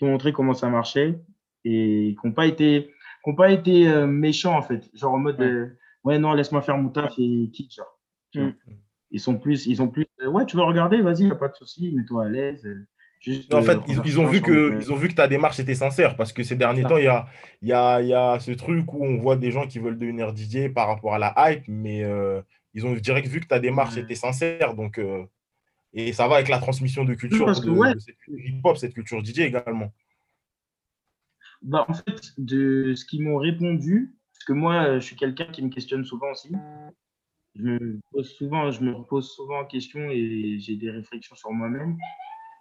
montré 0.00 0.32
comment 0.32 0.54
ça 0.54 0.68
marchait 0.70 1.20
et 1.64 2.16
qui 2.20 2.26
n'ont 2.26 2.32
pas 2.32 2.46
été, 2.46 2.86
qui 3.24 3.30
ont 3.30 3.34
pas 3.34 3.50
été 3.52 3.88
euh, 3.88 4.06
méchants, 4.06 4.56
en 4.56 4.62
fait. 4.62 4.88
Genre 4.94 5.12
en 5.12 5.18
mode, 5.18 5.38
Ouais. 5.38 5.46
euh, 5.46 5.78
ouais, 6.04 6.18
non, 6.18 6.32
laisse-moi 6.32 6.62
faire 6.62 6.78
mon 6.78 6.88
taf 6.88 7.12
et 7.18 7.50
quitte, 7.52 7.74
genre. 7.74 8.00
Tu 8.30 8.40
vois. 8.40 8.48
Mm. 8.48 8.54
Ils 9.10 9.20
sont 9.20 9.38
plus, 9.38 9.66
ils 9.66 9.82
ont 9.82 9.88
plus, 9.88 10.06
ouais, 10.26 10.46
tu 10.46 10.56
veux 10.56 10.62
regarder, 10.62 11.02
vas-y, 11.02 11.24
y 11.26 11.30
a 11.30 11.34
pas 11.34 11.48
de 11.48 11.54
souci, 11.56 11.92
mets-toi 11.94 12.24
à 12.24 12.28
l'aise. 12.30 12.66
Juste, 13.22 13.54
En 13.54 13.58
euh, 13.58 13.62
fait, 13.62 13.78
ils, 13.86 14.00
ils 14.04 14.20
ont 14.20 14.26
vu 14.26 14.42
que, 14.42 14.76
ils 14.80 14.92
ont 14.92 14.96
vu 14.96 15.06
que 15.08 15.14
ta 15.14 15.28
démarche 15.28 15.60
était 15.60 15.76
sincère 15.76 16.16
parce 16.16 16.32
que 16.32 16.42
ces 16.42 16.56
derniers 16.56 16.82
temps, 16.82 16.96
il 16.96 17.04
y 17.04 17.08
a, 17.08 17.28
il 17.62 17.68
y 17.68 17.72
a, 17.72 18.00
il 18.02 18.08
y 18.08 18.14
a 18.14 18.40
ce 18.40 18.50
truc 18.50 18.92
où 18.92 19.04
on 19.04 19.18
voit 19.18 19.36
des 19.36 19.52
gens 19.52 19.68
qui 19.68 19.78
veulent 19.78 19.98
devenir 19.98 20.34
DJ 20.36 20.72
par 20.74 20.88
rapport 20.88 21.14
à 21.14 21.18
la 21.20 21.32
hype, 21.36 21.62
mais 21.68 22.02
euh, 22.02 22.42
ils 22.74 22.84
ont 22.84 22.92
direct 22.94 23.28
vu 23.28 23.40
que 23.40 23.46
ta 23.46 23.60
démarche 23.60 23.94
Ouais. 23.94 24.02
était 24.02 24.16
sincère. 24.16 24.74
Donc, 24.74 24.98
euh, 24.98 25.24
et 25.92 26.12
ça 26.12 26.26
va 26.26 26.36
avec 26.36 26.48
la 26.48 26.58
transmission 26.58 27.04
de 27.04 27.14
culture 27.14 27.46
parce 27.46 27.60
que, 27.60 27.66
de, 27.66 27.70
ouais. 27.70 27.94
de 27.94 28.00
cette 28.00 28.16
hip-hop, 28.26 28.76
cette 28.76 28.94
culture 28.94 29.24
DJ 29.24 29.40
également. 29.40 29.92
Bah, 31.62 31.84
en 31.86 31.94
fait, 31.94 32.32
de 32.38 32.94
ce 32.96 33.04
qu'ils 33.04 33.22
m'ont 33.22 33.36
répondu, 33.36 34.16
parce 34.32 34.44
que 34.46 34.52
moi, 34.52 34.94
je 34.98 35.04
suis 35.04 35.14
quelqu'un 35.14 35.44
qui 35.44 35.62
me 35.62 35.68
questionne 35.68 36.04
souvent 36.04 36.32
aussi. 36.32 36.50
Je 37.54 37.62
me 37.62 38.00
pose 38.10 38.28
souvent, 38.34 38.68
je 38.72 38.82
me 38.82 38.92
repose 38.92 39.30
souvent 39.30 39.60
en 39.60 39.64
question 39.64 40.10
et 40.10 40.56
j'ai 40.58 40.74
des 40.74 40.90
réflexions 40.90 41.36
sur 41.36 41.52
moi-même. 41.52 41.96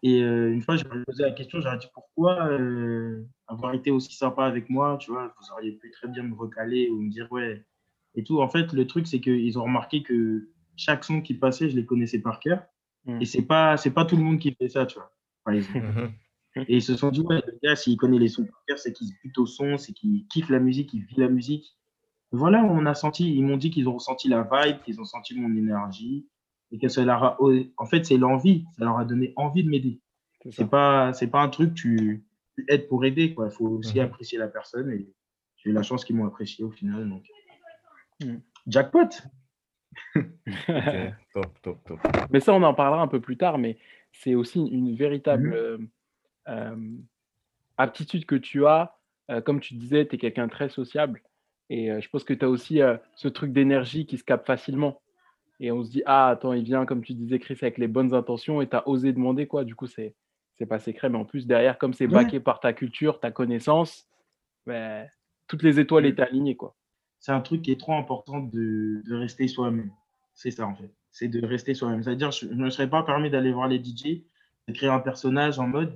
Et 0.03 0.23
euh, 0.23 0.51
une 0.51 0.61
fois, 0.61 0.77
je 0.77 0.85
me 0.85 1.03
posé 1.03 1.23
la 1.23 1.31
question, 1.31 1.61
j'ai 1.61 1.77
dit 1.77 1.87
pourquoi 1.93 2.47
euh, 2.47 3.23
avoir 3.47 3.73
été 3.73 3.91
aussi 3.91 4.15
sympa 4.15 4.45
avec 4.45 4.69
moi, 4.69 4.97
tu 4.99 5.11
vois, 5.11 5.33
vous 5.39 5.51
auriez 5.51 5.73
pu 5.73 5.91
très 5.91 6.07
bien 6.07 6.23
me 6.23 6.35
recaler 6.35 6.89
ou 6.89 7.01
me 7.01 7.09
dire 7.09 7.31
ouais 7.31 7.63
et 8.15 8.23
tout. 8.23 8.41
En 8.41 8.49
fait, 8.49 8.73
le 8.73 8.87
truc, 8.87 9.07
c'est 9.07 9.21
qu'ils 9.21 9.59
ont 9.59 9.63
remarqué 9.63 10.01
que 10.01 10.49
chaque 10.75 11.03
son 11.03 11.21
qui 11.21 11.35
passait, 11.35 11.69
je 11.69 11.75
les 11.75 11.85
connaissais 11.85 12.19
par 12.19 12.39
cœur. 12.39 12.63
Mm. 13.05 13.21
Et 13.21 13.25
c'est 13.25 13.43
pas, 13.43 13.77
c'est 13.77 13.91
pas 13.91 14.05
tout 14.05 14.17
le 14.17 14.23
monde 14.23 14.39
qui 14.39 14.53
fait 14.53 14.69
ça, 14.69 14.85
tu 14.85 14.95
vois. 14.95 15.11
par 15.43 15.53
exemple. 15.53 15.85
Mhm. 16.53 16.65
Et 16.67 16.75
ils 16.75 16.81
se 16.81 16.97
sont 16.97 17.11
dit, 17.11 17.21
ouais, 17.21 17.41
le 17.47 17.57
gars, 17.63 17.77
s'il 17.77 17.95
connaît 17.95 18.19
les 18.19 18.27
sons 18.27 18.43
par 18.43 18.61
cœur, 18.67 18.77
c'est 18.77 18.91
qu'il 18.91 19.07
bute 19.23 19.37
au 19.37 19.45
son, 19.45 19.77
c'est 19.77 19.93
qu'il 19.93 20.27
kiffe 20.27 20.49
la 20.49 20.59
musique, 20.59 20.93
il 20.93 21.05
vit 21.05 21.15
la 21.15 21.29
musique. 21.29 21.77
Voilà, 22.33 22.61
on 22.65 22.85
a 22.85 22.93
senti, 22.93 23.33
ils 23.33 23.41
m'ont 23.41 23.55
dit 23.55 23.71
qu'ils 23.71 23.87
ont 23.87 23.93
ressenti 23.93 24.27
la 24.27 24.43
vibe, 24.43 24.81
qu'ils 24.83 24.99
ont 24.99 25.05
senti 25.05 25.33
mon 25.39 25.55
énergie, 25.55 26.27
et 26.71 26.77
que 26.79 26.87
ça 26.87 27.03
leur 27.03 27.23
a, 27.23 27.37
en 27.77 27.85
fait, 27.85 28.05
c'est 28.05 28.17
l'envie, 28.17 28.65
ça 28.77 28.85
leur 28.85 28.97
a 28.97 29.05
donné 29.05 29.33
envie 29.35 29.63
de 29.63 29.69
m'aider. 29.69 29.99
C'est 30.49 30.69
pas, 30.69 31.13
c'est 31.13 31.27
pas 31.27 31.41
un 31.41 31.49
truc, 31.49 31.73
tu, 31.73 32.23
tu 32.55 32.65
aides 32.67 32.87
pour 32.87 33.05
aider, 33.05 33.33
quoi. 33.33 33.47
Il 33.47 33.51
faut 33.51 33.67
aussi 33.67 33.99
Mhm. 33.99 34.05
apprécier 34.05 34.37
la 34.37 34.47
personne, 34.47 34.89
et 34.91 35.07
j'ai 35.57 35.69
eu 35.69 35.73
la 35.73 35.83
chance 35.83 36.03
qu'ils 36.05 36.15
m'ont 36.15 36.25
apprécié 36.25 36.63
au 36.63 36.71
final, 36.71 37.07
donc. 37.09 37.23
Mhm. 38.23 38.41
Jackpot! 38.67 39.09
Top, 41.33 41.61
top, 41.61 41.83
top. 41.85 41.99
Mais 42.29 42.39
ça, 42.39 42.53
on 42.53 42.63
en 42.63 42.73
parlera 42.73 43.01
un 43.01 43.07
peu 43.07 43.19
plus 43.21 43.37
tard, 43.37 43.57
mais 43.57 43.77
c'est 44.11 44.35
aussi 44.35 44.59
une 44.59 44.95
véritable 44.95 45.47
Mhm. 45.49 45.53
euh, 45.53 45.77
euh, 46.49 46.97
aptitude 47.77 48.25
que 48.25 48.35
tu 48.35 48.65
as. 48.65 48.95
Euh, 49.29 49.41
comme 49.41 49.59
tu 49.59 49.75
disais, 49.75 50.05
tu 50.07 50.15
es 50.15 50.17
quelqu'un 50.17 50.47
de 50.47 50.51
très 50.51 50.69
sociable. 50.69 51.21
Et 51.69 51.91
euh, 51.91 52.01
je 52.01 52.09
pense 52.09 52.23
que 52.23 52.33
tu 52.33 52.43
as 52.43 52.49
aussi 52.49 52.81
euh, 52.81 52.97
ce 53.15 53.27
truc 53.27 53.53
d'énergie 53.53 54.05
qui 54.05 54.17
se 54.17 54.23
capte 54.23 54.45
facilement. 54.47 55.01
Et 55.63 55.71
on 55.71 55.83
se 55.83 55.91
dit, 55.91 56.01
ah, 56.07 56.29
attends, 56.29 56.53
il 56.53 56.63
vient, 56.63 56.85
comme 56.87 57.03
tu 57.03 57.13
disais, 57.13 57.37
Chris, 57.39 57.57
avec 57.61 57.77
les 57.77 57.87
bonnes 57.87 58.13
intentions 58.15 58.61
et 58.61 58.67
tu 58.67 58.75
as 58.75 58.87
osé 58.87 59.13
demander, 59.13 59.45
quoi. 59.47 59.63
Du 59.63 59.75
coup, 59.75 59.85
c'est 59.87 60.15
c'est 60.57 60.65
pas 60.65 60.79
secret. 60.79 61.09
Mais 61.09 61.17
en 61.17 61.25
plus, 61.25 61.45
derrière, 61.47 61.77
comme 61.77 61.93
c'est 61.93 62.05
Ouais. 62.07 62.13
baqué 62.13 62.39
par 62.39 62.59
ta 62.59 62.73
culture, 62.73 63.19
ta 63.19 63.29
connaissance, 63.31 64.07
ben, 64.65 65.07
toutes 65.47 65.63
les 65.63 65.79
étoiles 65.79 66.05
étaient 66.05 66.21
alignées, 66.23 66.55
quoi. 66.55 66.75
c'est 67.19 67.31
un 67.31 67.41
truc 67.41 67.61
qui 67.61 67.71
est 67.71 67.79
trop 67.79 67.93
important 67.93 68.39
de, 68.39 69.01
de 69.07 69.15
rester 69.15 69.47
soi-même. 69.47 69.91
C'est 70.33 70.49
ça, 70.51 70.65
en 70.65 70.73
fait. 70.75 70.91
C'est 71.11 71.27
de 71.27 71.45
rester 71.45 71.73
soi-même. 71.75 72.01
C'est-à-dire, 72.01 72.31
je 72.31 72.47
ne 72.47 72.55
me 72.65 72.69
serais 72.71 72.89
pas 72.89 73.03
permis 73.03 73.29
d'aller 73.29 73.51
voir 73.51 73.67
les 73.67 73.77
DJ, 73.83 74.23
de 74.67 74.73
créer 74.73 74.89
un 74.89 74.99
personnage 74.99 75.59
en 75.59 75.67
mode. 75.67 75.95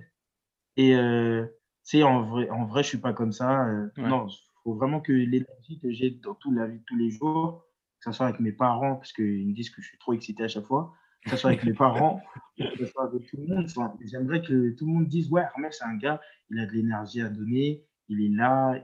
Et, 0.78 0.96
euh, 0.96 1.46
tu 1.84 1.98
sais, 2.00 2.04
en 2.04 2.22
vrai, 2.24 2.50
en 2.52 2.66
vrai, 2.66 2.84
je 2.84 2.90
suis 2.90 2.98
pas 3.00 3.14
comme 3.14 3.32
ça. 3.32 3.68
euh, 3.68 3.88
Ouais. 3.98 4.08
Non, 4.10 4.28
il 4.28 4.38
faut 4.64 4.74
vraiment 4.76 5.00
que 5.00 5.12
l'énergie 5.14 5.80
que 5.82 5.92
j'ai 5.92 6.12
dans 6.12 6.36
toute 6.36 6.54
la 6.56 6.68
vie 6.68 6.78
de 6.80 6.84
tous 6.86 6.98
les 6.98 7.10
jours, 7.12 7.66
que 8.00 8.12
ce 8.12 8.18
soit 8.18 8.28
avec 8.28 8.40
mes 8.40 8.52
parents, 8.52 8.96
parce 8.96 9.14
qu'ils 9.14 9.48
me 9.48 9.54
disent 9.54 9.70
que 9.70 9.82
je 9.82 9.88
suis 9.88 9.98
trop 9.98 10.14
excité 10.14 10.44
à 10.44 10.48
chaque 10.48 10.66
fois, 10.66 10.94
que 11.24 11.30
ce 11.32 11.38
soit 11.38 11.50
avec 11.52 11.64
mes 11.64 11.74
parents, 11.74 12.22
que 12.58 12.78
ce 12.78 12.86
soit 12.86 13.06
avec 13.06 13.26
tout 13.28 13.38
le 13.38 13.48
monde. 13.48 13.66
Enfin, 13.66 13.94
J'aimerais 14.06 14.42
que 14.42 14.72
tout 14.76 14.86
le 14.86 14.92
monde 14.94 15.08
dise, 15.08 15.30
ouais, 15.32 15.42
Armel, 15.44 15.72
c'est 15.74 15.86
un 15.86 15.96
gars, 15.98 16.22
il 16.50 16.60
a 16.60 16.66
de 16.66 16.72
l'énergie 16.72 17.22
à 17.22 17.30
donner, 17.30 17.84
il 18.10 18.22
est 18.22 18.36
là, 18.36 18.76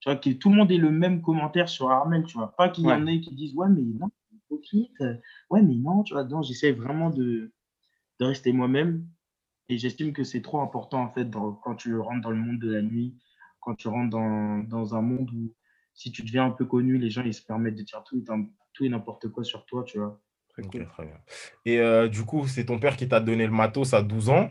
tu 0.00 0.08
vois, 0.08 0.16
que 0.16 0.30
tout 0.30 0.48
le 0.50 0.56
monde 0.56 0.70
ait 0.70 0.78
le 0.78 0.90
même 0.90 1.20
commentaire 1.22 1.68
sur 1.68 1.90
Armel, 1.90 2.24
tu 2.24 2.38
vois. 2.38 2.54
Pas 2.56 2.68
qu'il 2.70 2.84
y 2.84 2.92
en 2.92 3.06
ait 3.06 3.20
qui 3.20 3.34
disent, 3.34 3.54
ouais, 3.54 3.68
mais 3.68 3.82
non, 3.82 4.08
euh, 5.02 5.14
Ouais, 5.50 5.62
mais 5.62 5.74
non, 5.76 6.02
tu 6.02 6.14
vois. 6.14 6.24
Non, 6.24 6.42
j'essaie 6.42 6.72
vraiment 6.72 7.10
de, 7.10 7.52
de 8.20 8.24
rester 8.24 8.52
moi-même. 8.52 9.06
Et 9.68 9.78
j'estime 9.78 10.12
que 10.12 10.24
c'est 10.24 10.42
trop 10.42 10.60
important, 10.60 11.02
en 11.02 11.10
fait, 11.12 11.26
dans- 11.30 11.52
quand 11.54 11.76
tu 11.76 11.96
rentres 11.98 12.22
dans 12.22 12.30
le 12.30 12.36
monde 12.36 12.58
de 12.58 12.70
la 12.70 12.82
nuit, 12.82 13.18
quand 13.60 13.74
tu 13.74 13.88
rentres 13.88 14.10
dans, 14.10 14.58
dans 14.58 14.94
un 14.94 15.02
monde 15.02 15.30
où, 15.32 15.54
si 15.94 16.10
tu 16.12 16.22
deviens 16.22 16.46
un 16.46 16.50
peu 16.50 16.66
connu, 16.66 16.98
les 16.98 17.10
gens, 17.10 17.22
ils 17.22 17.34
se 17.34 17.42
permettent 17.44 17.76
de 17.76 17.82
dire 17.82 18.02
tout 18.04 18.16
tout 18.72 18.84
et 18.84 18.88
n'importe 18.88 19.28
quoi 19.28 19.44
sur 19.44 19.64
toi, 19.66 19.84
tu 19.84 19.98
vois. 19.98 20.20
Très 20.48 20.62
cool. 20.62 20.86
très 20.86 21.04
bien. 21.04 21.18
Et 21.64 21.78
euh, 21.78 22.08
du 22.08 22.24
coup, 22.24 22.46
c'est 22.46 22.66
ton 22.66 22.78
père 22.78 22.96
qui 22.96 23.08
t'a 23.08 23.20
donné 23.20 23.46
le 23.46 23.52
matos 23.52 23.94
à 23.94 24.02
12 24.02 24.30
ans. 24.30 24.50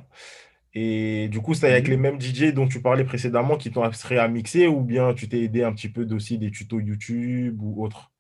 Et 0.74 1.28
du 1.30 1.42
coup, 1.42 1.54
c'est 1.54 1.70
avec 1.70 1.88
les 1.88 1.98
mêmes 1.98 2.22
DJ 2.22 2.54
dont 2.54 2.68
tu 2.68 2.82
parlais 2.82 3.04
précédemment 3.04 3.58
qui 3.58 3.72
t'ont 3.72 3.84
appris 3.84 4.18
à 4.18 4.28
mixer 4.28 4.68
ou 4.68 4.82
bien 4.82 5.14
tu 5.14 5.28
t'es 5.28 5.42
aidé 5.42 5.64
un 5.64 5.74
petit 5.74 5.90
peu 5.90 6.08
aussi 6.14 6.38
des 6.38 6.52
tutos 6.52 6.80
YouTube 6.80 7.60
ou 7.62 7.84
autre? 7.84 8.12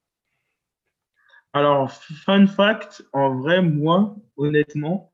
Alors, 1.54 1.92
fun 1.92 2.48
fact, 2.48 3.04
en 3.14 3.36
vrai, 3.36 3.62
moi, 3.62 4.16
honnêtement, 4.38 5.12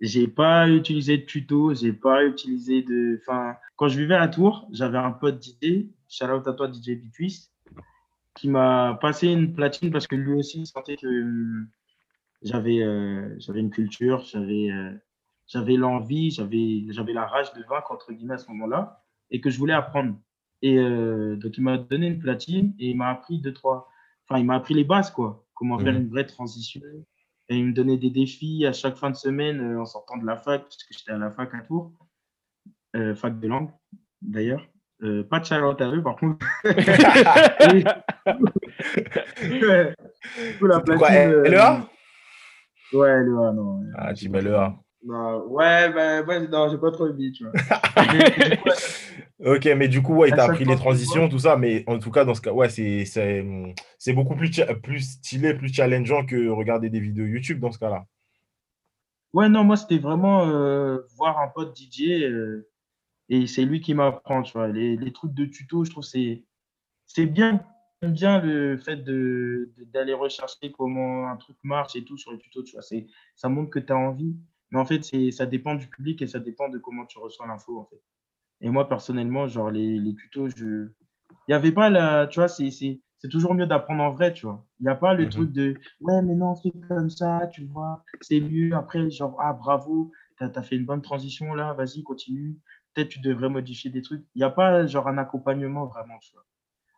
j'ai 0.00 0.28
pas 0.28 0.68
utilisé 0.68 1.18
de 1.18 1.24
tuto, 1.24 1.74
j'ai 1.74 1.92
pas 1.92 2.24
utilisé 2.24 2.82
de. 2.82 3.20
Enfin, 3.22 3.56
quand 3.76 3.88
je 3.88 3.98
vivais 3.98 4.16
à 4.16 4.28
Tours, 4.28 4.68
j'avais 4.72 4.98
un 4.98 5.12
pote 5.12 5.42
DJ, 5.42 5.88
shout 6.08 6.24
out 6.24 6.46
à 6.46 6.52
toi 6.52 6.70
DJ 6.70 6.90
Bitwist, 6.96 7.52
qui 8.34 8.48
m'a 8.48 8.98
passé 9.00 9.28
une 9.28 9.54
platine 9.54 9.90
parce 9.90 10.06
que 10.06 10.16
lui 10.16 10.32
aussi 10.34 10.60
il 10.60 10.66
sentait 10.66 10.96
que 10.96 11.06
hum, 11.06 11.68
j'avais 12.42 12.82
euh, 12.82 13.34
j'avais 13.38 13.60
une 13.60 13.70
culture, 13.70 14.20
j'avais 14.24 14.70
euh, 14.70 14.92
j'avais 15.46 15.76
l'envie, 15.76 16.30
j'avais 16.30 16.84
j'avais 16.90 17.12
la 17.12 17.26
rage 17.26 17.52
de 17.54 17.62
vaincre 17.64 17.92
entre 17.92 18.12
guillemets 18.12 18.34
à 18.34 18.38
ce 18.38 18.48
moment-là 18.50 19.04
et 19.30 19.40
que 19.40 19.50
je 19.50 19.58
voulais 19.58 19.74
apprendre. 19.74 20.16
Et 20.62 20.78
euh, 20.78 21.36
donc 21.36 21.56
il 21.58 21.62
m'a 21.62 21.78
donné 21.78 22.06
une 22.08 22.18
platine 22.18 22.74
et 22.78 22.90
il 22.90 22.96
m'a 22.96 23.10
appris 23.10 23.40
deux 23.40 23.52
trois, 23.52 23.88
enfin 24.28 24.38
il 24.40 24.46
m'a 24.46 24.54
appris 24.56 24.74
les 24.74 24.84
bases 24.84 25.10
quoi, 25.10 25.46
comment 25.54 25.78
faire 25.78 25.94
Mhm. 25.94 26.02
une 26.02 26.08
vraie 26.08 26.26
transition. 26.26 26.80
Et 27.48 27.56
il 27.56 27.66
me 27.66 27.72
donnait 27.72 27.96
des 27.96 28.10
défis 28.10 28.64
à 28.64 28.72
chaque 28.72 28.96
fin 28.96 29.10
de 29.10 29.16
semaine 29.16 29.60
euh, 29.60 29.80
en 29.80 29.86
sortant 29.86 30.16
de 30.16 30.24
la 30.24 30.36
fac, 30.36 30.62
parce 30.62 30.84
que 30.84 30.94
j'étais 30.96 31.10
à 31.12 31.18
la 31.18 31.30
fac 31.32 31.52
à 31.54 31.60
Tours, 31.62 31.92
euh, 32.94 33.14
fac 33.16 33.40
de 33.40 33.48
langue 33.48 33.70
d'ailleurs. 34.22 34.64
Euh, 35.02 35.24
pas 35.24 35.40
de 35.40 35.44
shout-out 35.46 35.80
à 35.80 35.90
eux 35.90 36.02
par 36.02 36.16
contre. 36.16 36.46
Et- 36.64 37.84
Ouais. 39.62 39.94
La 40.60 40.80
quoi, 40.80 40.80
platine, 40.80 41.30
euh, 41.32 41.48
LEA? 41.48 41.88
Ouais, 42.92 43.22
LEA, 43.22 43.52
non. 43.54 43.80
Ah, 43.96 44.12
tu 44.14 44.28
mets 44.28 44.42
le 44.42 44.54
A. 44.56 44.74
Non, 45.02 45.46
ouais, 45.46 45.90
ben, 45.92 46.26
ouais, 46.26 46.46
non, 46.48 46.68
j'ai 46.70 46.76
pas 46.76 46.90
trop 46.90 47.06
envie, 47.08 47.32
tu 47.32 47.44
vois. 47.44 47.52
Mais, 48.12 48.60
Ok, 49.56 49.64
mais 49.74 49.88
du 49.88 50.02
coup, 50.02 50.14
ouais, 50.16 50.28
il 50.28 50.34
À 50.34 50.36
t'a 50.36 50.42
chaque 50.42 50.50
appris 50.56 50.66
les 50.66 50.76
transitions, 50.76 51.28
tout 51.30 51.38
ça, 51.38 51.56
mais 51.56 51.82
en 51.86 51.98
tout 51.98 52.10
cas, 52.10 52.26
dans 52.26 52.34
ce 52.34 52.42
cas, 52.42 52.52
ouais, 52.52 52.68
c'est 52.68 53.06
c'est 53.06 53.42
c'est 53.98 54.12
beaucoup 54.12 54.36
plus, 54.36 54.50
plus 54.82 55.00
stylé, 55.00 55.54
plus 55.54 55.72
challengeant 55.72 56.26
que 56.26 56.48
regarder 56.50 56.90
des 56.90 57.00
vidéos 57.00 57.24
YouTube 57.24 57.58
dans 57.60 57.72
ce 57.72 57.78
cas-là. 57.78 58.04
Ouais, 59.32 59.48
non, 59.48 59.64
moi, 59.64 59.76
c'était 59.78 59.98
vraiment 59.98 60.46
euh, 60.46 60.98
voir 61.16 61.38
un 61.38 61.48
pote 61.48 61.74
DJ 61.74 62.24
euh, 62.24 62.68
et 63.30 63.46
c'est 63.46 63.64
lui 63.64 63.80
qui 63.80 63.94
m'apprend, 63.94 64.42
tu 64.42 64.52
vois. 64.52 64.68
Les, 64.68 64.96
les 64.96 65.12
trucs 65.12 65.32
de 65.32 65.46
tuto, 65.46 65.84
je 65.84 65.90
trouve 65.90 66.04
c'est 66.04 66.44
c'est 67.06 67.26
bien. 67.26 67.64
J'aime 68.02 68.12
bien 68.12 68.40
le 68.40 68.78
fait 68.78 68.96
de 68.96 69.72
d'aller 69.92 70.14
rechercher 70.14 70.72
comment 70.72 71.28
un 71.28 71.36
truc 71.36 71.56
marche 71.62 71.96
et 71.96 72.04
tout 72.04 72.16
sur 72.16 72.32
les 72.32 72.38
tutos, 72.38 72.62
tu 72.62 72.72
vois. 72.72 72.82
C'est, 72.82 73.06
ça 73.36 73.50
montre 73.50 73.70
que 73.70 73.78
tu 73.78 73.92
as 73.92 73.96
envie. 73.96 74.36
Mais 74.70 74.78
en 74.78 74.86
fait, 74.86 75.04
c'est, 75.04 75.30
ça 75.32 75.44
dépend 75.44 75.74
du 75.74 75.86
public 75.86 76.22
et 76.22 76.26
ça 76.26 76.38
dépend 76.38 76.68
de 76.68 76.78
comment 76.78 77.04
tu 77.04 77.18
reçois 77.18 77.46
l'info, 77.46 77.78
en 77.78 77.84
fait. 77.84 78.00
Et 78.62 78.70
moi, 78.70 78.88
personnellement, 78.88 79.48
genre, 79.48 79.70
les, 79.70 79.98
les 79.98 80.14
tutos, 80.14 80.48
je... 80.56 80.88
Il 81.30 81.50
n'y 81.50 81.54
avait 81.54 81.72
pas 81.72 81.90
la... 81.90 82.26
Tu 82.26 82.38
vois, 82.38 82.48
c'est, 82.48 82.70
c'est, 82.70 83.00
c'est 83.18 83.28
toujours 83.28 83.54
mieux 83.54 83.66
d'apprendre 83.66 84.02
en 84.02 84.12
vrai, 84.12 84.32
tu 84.32 84.46
vois. 84.46 84.64
Il 84.78 84.84
n'y 84.84 84.88
a 84.88 84.94
pas 84.94 85.12
le 85.12 85.24
Mhm. 85.24 85.30
truc 85.30 85.52
de 85.52 85.74
«Ouais, 86.00 86.22
mais 86.22 86.34
non, 86.34 86.54
fais 86.54 86.72
comme 86.88 87.10
ça, 87.10 87.48
tu 87.52 87.64
vois, 87.64 88.02
c'est 88.22 88.40
mieux.» 88.40 88.72
Après, 88.74 89.10
genre 89.10 89.36
«Ah, 89.40 89.52
bravo, 89.52 90.10
tu 90.38 90.44
as, 90.44 90.62
fait 90.62 90.76
une 90.76 90.86
bonne 90.86 91.02
transition 91.02 91.52
là, 91.54 91.74
vas-y, 91.74 92.02
continue. 92.02 92.56
Peut-être 92.94 93.08
tu 93.08 93.20
devrais 93.20 93.48
modifier 93.48 93.90
des 93.90 94.02
trucs.» 94.02 94.24
Il 94.34 94.38
n'y 94.38 94.44
a 94.44 94.50
pas, 94.50 94.86
genre, 94.86 95.08
un 95.08 95.18
accompagnement 95.18 95.86
vraiment, 95.86 96.18
tu 96.18 96.32
vois. 96.32 96.44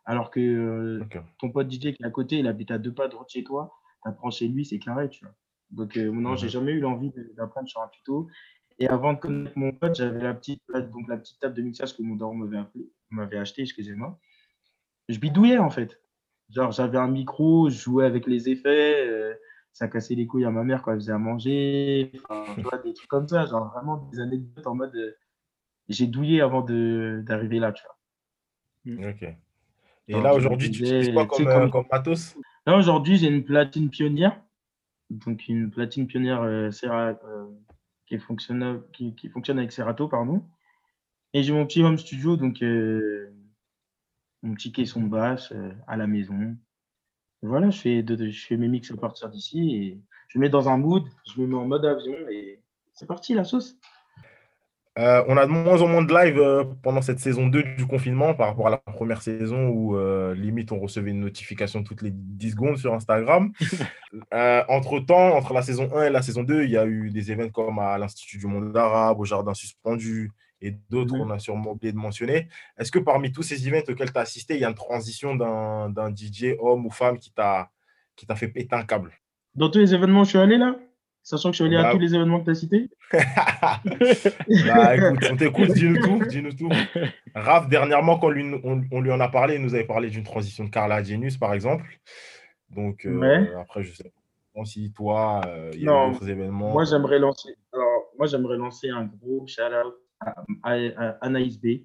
Alors 0.05 0.31
que 0.31 0.39
euh, 0.39 1.05
ton 1.39 1.49
pote 1.51 1.69
DJ 1.71 1.93
qui 1.93 2.03
est 2.03 2.05
à 2.05 2.09
côté, 2.09 2.39
il 2.39 2.47
habite 2.47 2.71
à 2.71 2.77
deux 2.77 2.93
pas 2.93 3.07
de 3.07 3.15
route 3.15 3.29
chez 3.29 3.43
toi, 3.43 3.71
tu 4.03 4.09
apprends 4.09 4.31
chez 4.31 4.47
lui, 4.47 4.65
c'est 4.65 4.79
carré, 4.79 5.07
tu 5.09 5.23
vois. 5.23 5.33
Donc, 5.71 5.95
euh, 5.97 6.11
non, 6.11 6.35
j'ai 6.35 6.47
Mhm. 6.47 6.51
jamais 6.51 6.71
eu 6.73 6.79
l'envie 6.81 7.11
d'apprendre 7.37 7.67
sur 7.69 7.81
un 7.81 7.87
tuto. 7.87 8.27
Et 8.79 8.87
avant 8.89 9.13
de 9.13 9.19
connaître 9.19 9.57
mon 9.57 9.71
pote, 9.71 9.95
j'avais 9.95 10.21
la 10.21 10.33
petite, 10.33 10.61
donc 10.91 11.07
la 11.07 11.17
petite 11.17 11.39
table 11.39 11.55
de 11.55 11.61
mixage 11.61 11.95
que 11.95 12.01
mon 12.01 12.15
daron 12.15 12.35
m'avait 12.35 12.63
m'avait 13.11 13.37
acheté, 13.37 13.61
excusez-moi. 13.61 14.19
Je 15.09 15.19
bidouillais 15.19 15.59
en 15.59 15.69
fait. 15.69 16.01
Genre, 16.49 16.71
j'avais 16.71 16.97
un 16.97 17.07
micro, 17.07 17.69
je 17.69 17.77
jouais 17.77 18.05
avec 18.05 18.27
les 18.27 18.49
effets, 18.49 19.07
euh, 19.07 19.33
ça 19.71 19.87
cassait 19.87 20.15
les 20.15 20.27
couilles 20.27 20.45
à 20.45 20.51
ma 20.51 20.63
mère 20.63 20.81
quand 20.81 20.91
elle 20.91 20.99
faisait 20.99 21.11
à 21.13 21.17
manger, 21.17 22.11
enfin, 22.27 22.53
tu 22.55 22.61
vois, 22.63 22.77
des 22.79 22.93
trucs 22.93 23.09
comme 23.09 23.27
ça, 23.27 23.45
genre 23.45 23.71
vraiment 23.71 23.97
des 24.11 24.19
anecdotes 24.19 24.67
en 24.67 24.75
mode 24.75 25.15
j'ai 25.89 26.07
douillé 26.07 26.41
avant 26.41 26.61
d'arriver 26.61 27.59
là, 27.59 27.71
tu 27.71 27.83
vois. 27.83 29.09
Ok. 29.09 29.23
Et 30.09 30.13
là, 30.21 30.33
aujourd'hui, 30.35 30.69
tu 30.71 30.83
utilises 30.83 31.13
quoi 31.13 31.25
comme, 31.27 31.47
euh, 31.47 31.53
comme- 31.53 31.71
comme 31.71 31.85
matos? 31.91 32.37
Là, 32.65 32.77
aujourd'hui, 32.77 33.17
j'ai 33.17 33.27
une 33.27 33.43
platine 33.43 33.89
pionnière. 33.89 34.41
Donc, 35.09 35.47
une 35.47 35.69
platine 35.69 36.07
pionnière 36.07 36.41
euh, 36.41 36.69
euh, 36.85 37.45
qui, 38.05 38.17
fonctionne, 38.17 38.81
qui, 38.91 39.15
qui 39.15 39.29
fonctionne 39.29 39.59
avec 39.59 39.71
Serato, 39.71 40.07
pardon. 40.07 40.43
Et 41.33 41.43
j'ai 41.43 41.53
mon 41.53 41.65
petit 41.65 41.81
home 41.83 41.97
studio, 41.97 42.35
donc 42.37 42.61
euh, 42.61 43.33
mon 44.41 44.53
petit 44.55 44.71
caisson 44.71 45.01
de 45.01 45.07
basse 45.07 45.51
euh, 45.51 45.71
à 45.87 45.97
la 45.97 46.07
maison. 46.07 46.55
Voilà, 47.41 47.69
je 47.69 47.79
fais, 47.79 48.03
de, 48.03 48.15
de- 48.15 48.29
je 48.29 48.45
fais 48.45 48.57
mes 48.57 48.67
mix 48.67 48.91
à 48.91 48.97
partir 48.97 49.29
d'ici 49.29 49.75
et 49.75 50.01
je 50.29 50.37
me 50.37 50.43
mets 50.43 50.49
dans 50.49 50.69
un 50.69 50.77
mood, 50.77 51.03
je 51.33 51.41
me 51.41 51.47
mets 51.47 51.55
en 51.55 51.65
mode 51.67 51.85
avion 51.85 52.15
et 52.29 52.61
c'est 52.93 53.05
parti 53.07 53.33
la 53.33 53.43
sauce. 53.43 53.77
Euh, 54.99 55.23
on 55.27 55.37
a 55.37 55.47
de 55.47 55.51
moins 55.51 55.81
en 55.81 55.87
moins 55.87 56.03
de 56.03 56.13
live 56.13 56.37
euh, 56.37 56.65
pendant 56.83 57.01
cette 57.01 57.17
saison 57.19 57.47
2 57.47 57.63
du 57.77 57.87
confinement 57.87 58.35
par 58.35 58.49
rapport 58.49 58.67
à 58.67 58.69
la 58.69 58.77
première 58.77 59.23
saison 59.23 59.69
où 59.69 59.97
euh, 59.97 60.35
limite 60.35 60.71
on 60.71 60.79
recevait 60.79 61.09
une 61.09 61.21
notification 61.21 61.81
toutes 61.83 62.03
les 62.03 62.11
10 62.11 62.51
secondes 62.51 62.77
sur 62.77 62.93
Instagram. 62.93 63.51
Entre-temps, 64.31 65.35
entre 65.35 65.53
la 65.53 65.61
saison 65.63 65.89
1 65.95 66.03
et 66.05 66.09
la 66.09 66.21
saison 66.21 66.43
2, 66.43 66.63
il 66.63 66.69
y 66.69 66.77
a 66.77 66.85
eu 66.85 67.09
des 67.09 67.31
événements 67.31 67.51
comme 67.51 67.79
à 67.79 67.97
l'Institut 67.97 68.37
du 68.37 68.45
monde 68.47 68.75
arabe, 68.77 69.19
au 69.19 69.25
Jardin 69.25 69.53
suspendu 69.53 70.31
et 70.61 70.77
d'autres 70.89 71.13
Mhm. 71.15 71.21
qu'on 71.23 71.29
a 71.31 71.39
sûrement 71.39 71.71
oublié 71.71 71.91
de 71.91 71.97
mentionner. 71.97 72.47
Est-ce 72.77 72.91
que 72.91 72.99
parmi 72.99 73.31
tous 73.31 73.43
ces 73.43 73.67
événements 73.67 73.85
auxquels 73.89 74.11
tu 74.13 74.17
as 74.17 74.21
assisté, 74.21 74.53
il 74.53 74.61
y 74.61 74.65
a 74.65 74.69
une 74.69 74.75
transition 74.75 75.35
d'un 75.35 75.89
d'un 75.89 76.09
DJ, 76.13 76.55
homme 76.59 76.85
ou 76.85 76.91
femme, 76.91 77.17
qui 77.17 77.31
t'a 77.31 77.69
qui 78.15 78.25
t'a 78.27 78.35
fait 78.35 78.47
péter 78.47 78.75
un 78.75 78.83
câble? 78.83 79.11
Dans 79.55 79.69
tous 79.69 79.79
les 79.79 79.93
événements 79.93 80.21
où 80.21 80.23
je 80.25 80.29
suis 80.29 80.37
allé 80.39 80.57
là, 80.57 80.75
sachant 81.23 81.49
que 81.51 81.57
je 81.57 81.63
suis 81.63 81.73
allé 81.73 81.81
Bah, 81.81 81.89
à 81.89 81.91
tous 81.93 81.99
les 81.99 82.13
événements 82.13 82.39
que 82.39 82.45
tu 82.45 82.51
as 82.51 82.55
cités, 82.55 82.89
Bah 84.65 84.95
écoute, 84.95 85.25
on 85.31 85.35
t'écoute, 85.37 85.71
dis-nous 85.73 85.97
tout, 86.01 86.23
dis-nous 86.25 86.53
tout. 86.53 86.69
Raph, 87.35 87.67
dernièrement, 87.69 88.17
quand 88.19 88.29
lui- 88.29 88.59
on, 88.63 88.83
on 88.91 89.01
lui 89.01 89.11
en 89.11 89.19
a 89.19 89.29
parlé, 89.29 89.55
il 89.55 89.61
nous 89.61 89.73
avait 89.75 89.85
parlé 89.85 90.09
d'une 90.09 90.23
transition 90.23 90.63
de 90.65 90.69
Carla 90.69 91.03
Genius, 91.03 91.37
par 91.37 91.53
exemple. 91.53 91.85
Donc 92.69 93.05
euh, 93.05 93.19
Ouais. 93.19 93.53
après, 93.59 93.83
je 93.83 93.93
sais 93.93 94.11
pas 94.55 94.65
si 94.65 94.91
toi, 94.93 95.41
euh, 95.47 95.71
il 95.73 95.81
y 95.83 95.87
a 95.87 96.11
d'autres 96.11 96.29
événements. 96.29 96.71
Moi, 96.73 96.85
j'aimerais 96.85 97.19
lancer. 97.19 97.55
Alors, 97.73 98.03
moi, 98.17 98.27
j'aimerais 98.27 98.57
lancer 98.57 98.89
un 98.89 99.05
gros 99.05 99.45
shout-out 99.47 99.95
à, 100.19 100.33
à- 100.63 100.73
à 100.97 101.09
Anaïs 101.21 101.59
B. 101.59 101.83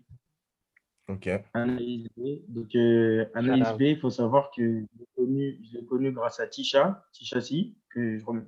Ok. 1.09 1.29
Anaïs 1.55 2.07
B. 2.17 2.21
Donc, 2.49 2.75
euh, 2.75 3.25
Anaïs. 3.35 3.73
B, 3.79 3.83
il 3.83 3.99
faut 3.99 4.11
savoir 4.11 4.51
que 4.55 4.83
connu, 5.17 5.59
je 5.65 5.79
l'ai 5.79 5.85
connu 5.87 6.13
grâce 6.13 6.39
à 6.41 6.47
Tisha, 6.47 7.03
Tisha 7.13 7.41
Si, 7.41 7.77
que 7.95 8.19
je, 8.19 8.25
rem- 8.27 8.47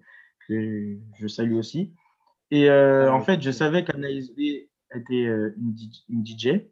que 0.54 0.98
je 1.18 1.26
salue 1.26 1.54
aussi. 1.54 1.92
Et 2.50 2.68
euh, 2.68 3.10
Ah, 3.10 3.14
en 3.14 3.20
fait, 3.20 3.40
je 3.40 3.50
savais 3.50 3.84
qu'Anaïs 3.84 4.34
B 4.34 4.40
était 4.94 5.26
euh, 5.26 5.54
une, 5.56 5.74
DJ 5.76 6.04
une 6.08 6.24
DJ. 6.24 6.70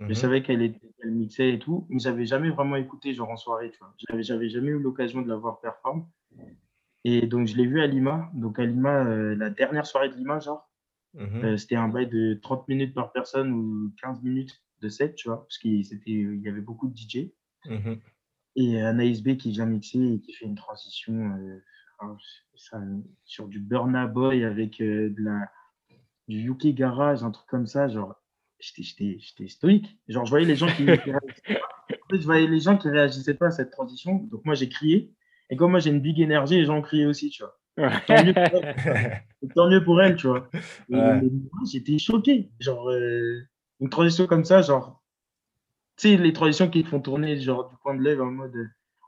Je 0.00 0.06
Mhm. 0.06 0.14
savais 0.14 0.42
qu'elle 0.42 0.62
était, 0.62 0.90
mixait 1.06 1.54
et 1.54 1.58
tout, 1.58 1.86
mais 1.88 1.98
j'avais 1.98 2.26
jamais 2.26 2.50
vraiment 2.50 2.76
écouté, 2.76 3.14
genre 3.14 3.30
en 3.30 3.36
soirée, 3.36 3.70
tu 3.70 3.78
vois. 3.78 3.94
J'avais, 4.20 4.48
jamais 4.48 4.70
eu 4.70 4.78
l'occasion 4.78 5.22
de 5.22 5.28
la 5.28 5.36
voir 5.36 5.60
performer. 5.60 6.04
Et 7.04 7.26
donc, 7.26 7.46
je 7.46 7.56
l'ai 7.56 7.66
vue 7.66 7.80
à 7.80 7.86
Lima. 7.86 8.30
Donc, 8.34 8.58
à 8.58 8.64
Lima, 8.64 9.04
euh, 9.06 9.34
la 9.34 9.50
dernière 9.50 9.86
soirée 9.86 10.08
de 10.08 10.14
Lima, 10.14 10.40
genre, 10.40 10.70
Mhm. 11.14 11.44
euh, 11.44 11.56
c'était 11.56 11.76
un 11.76 11.88
bail 11.88 12.08
de 12.08 12.34
30 12.34 12.66
minutes 12.68 12.92
par 12.92 13.12
personne 13.12 13.52
ou 13.52 13.92
15 14.02 14.22
minutes 14.22 14.62
de 14.80 14.88
set, 14.88 15.14
tu 15.14 15.28
vois, 15.28 15.42
parce 15.42 15.58
qu'il 15.58 15.84
c'était, 15.84 16.10
il 16.10 16.40
y 16.42 16.48
avait 16.48 16.60
beaucoup 16.60 16.88
de 16.88 16.94
DJ. 16.94 17.32
Mhm. 17.66 18.00
Et 18.56 18.80
Anaïs 18.80 19.22
B 19.22 19.36
qui 19.36 19.50
vient 19.50 19.66
mixer 19.66 20.14
et 20.14 20.20
qui 20.20 20.32
fait 20.32 20.44
une 20.44 20.54
transition 20.54 21.12
euh, 21.12 21.62
enfin, 21.98 22.16
ça, 22.54 22.80
sur 23.24 23.48
du 23.48 23.60
Burna 23.60 24.06
Boy 24.06 24.44
avec 24.44 24.80
euh, 24.80 25.10
de 25.10 25.22
la, 25.22 25.50
du 26.28 26.50
UK 26.50 26.74
Garage, 26.74 27.22
un 27.22 27.30
truc 27.30 27.46
comme 27.46 27.66
ça, 27.66 27.88
genre, 27.88 28.14
j'étais, 28.58 29.18
stoïque. 29.48 29.98
Genre, 30.08 30.24
je 30.24 30.30
voyais 30.30 30.46
les 30.46 30.56
gens 30.56 30.68
qui, 30.68 30.86
je 32.12 32.24
voyais 32.24 32.46
les 32.46 32.60
gens 32.60 32.76
qui 32.76 32.88
réagissaient 32.88 33.34
pas 33.34 33.46
à 33.46 33.50
cette 33.50 33.70
transition. 33.70 34.16
Donc, 34.30 34.44
moi, 34.44 34.54
j'ai 34.54 34.68
crié. 34.68 35.12
Et 35.50 35.56
comme 35.56 35.72
moi, 35.72 35.80
j'ai 35.80 35.90
une 35.90 36.00
big 36.00 36.20
énergie, 36.20 36.56
les 36.56 36.64
gens 36.64 36.78
ont 36.78 36.82
crié 36.82 37.06
aussi, 37.06 37.30
tu 37.30 37.42
vois. 37.42 37.58
Tant 38.06 38.24
mieux 38.24 38.34
pour 38.34 38.64
elle, 38.64 39.24
tant 39.54 39.68
mieux 39.68 39.84
pour 39.84 40.02
elle, 40.02 40.16
tu 40.16 40.28
vois. 40.28 40.48
Ouais. 40.88 41.20
j'étais 41.70 41.98
choqué. 41.98 42.50
Genre, 42.60 42.90
euh, 42.90 43.40
une 43.80 43.90
transition 43.90 44.26
comme 44.26 44.44
ça, 44.44 44.62
genre, 44.62 45.02
tu 45.96 46.08
sais, 46.08 46.16
les 46.16 46.32
transitions 46.32 46.70
qui 46.70 46.84
font 46.84 47.00
tourner, 47.00 47.38
genre, 47.40 47.68
du 47.68 47.76
coin 47.76 47.94
de 47.94 48.02
l'œil 48.02 48.20
en 48.20 48.30
mode 48.30 48.54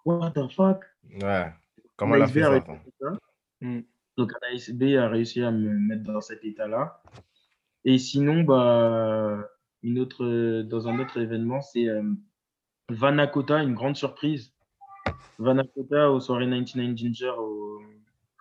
What 0.05 0.33
the 0.33 0.49
fuck? 0.53 0.85
Ouais. 1.21 1.53
Comment 1.97 2.15
elle 2.17 2.23
a 2.23 2.27
fait 2.29 2.43
a 2.43 2.45
ça 2.45 2.51
réussi 2.51 2.65
attends? 2.65 2.73
à 2.75 2.79
faire 2.79 2.93
ça? 3.13 3.19
Mm. 3.61 3.81
Donc, 4.17 4.33
Anaïs 4.43 4.71
B 4.71 4.83
a 4.97 5.09
réussi 5.09 5.43
à 5.43 5.51
me 5.51 5.71
mettre 5.79 6.05
dans 6.05 6.21
cet 6.21 6.45
état-là. 6.45 7.03
Et 7.85 7.99
sinon, 7.99 8.43
bah, 8.43 9.49
une 9.83 9.99
autre, 9.99 10.63
dans 10.63 10.89
un 10.89 10.99
autre 10.99 11.19
événement, 11.19 11.61
c'est 11.61 11.89
euh, 11.89 12.03
Vanakota, 12.89 13.63
une 13.63 13.75
grande 13.75 13.97
surprise. 13.97 14.53
Vanakota 15.39 16.11
aux 16.11 16.21
soirées 16.21 16.47
99 16.49 16.97
Ginger 16.97 17.33
au, 17.39 17.81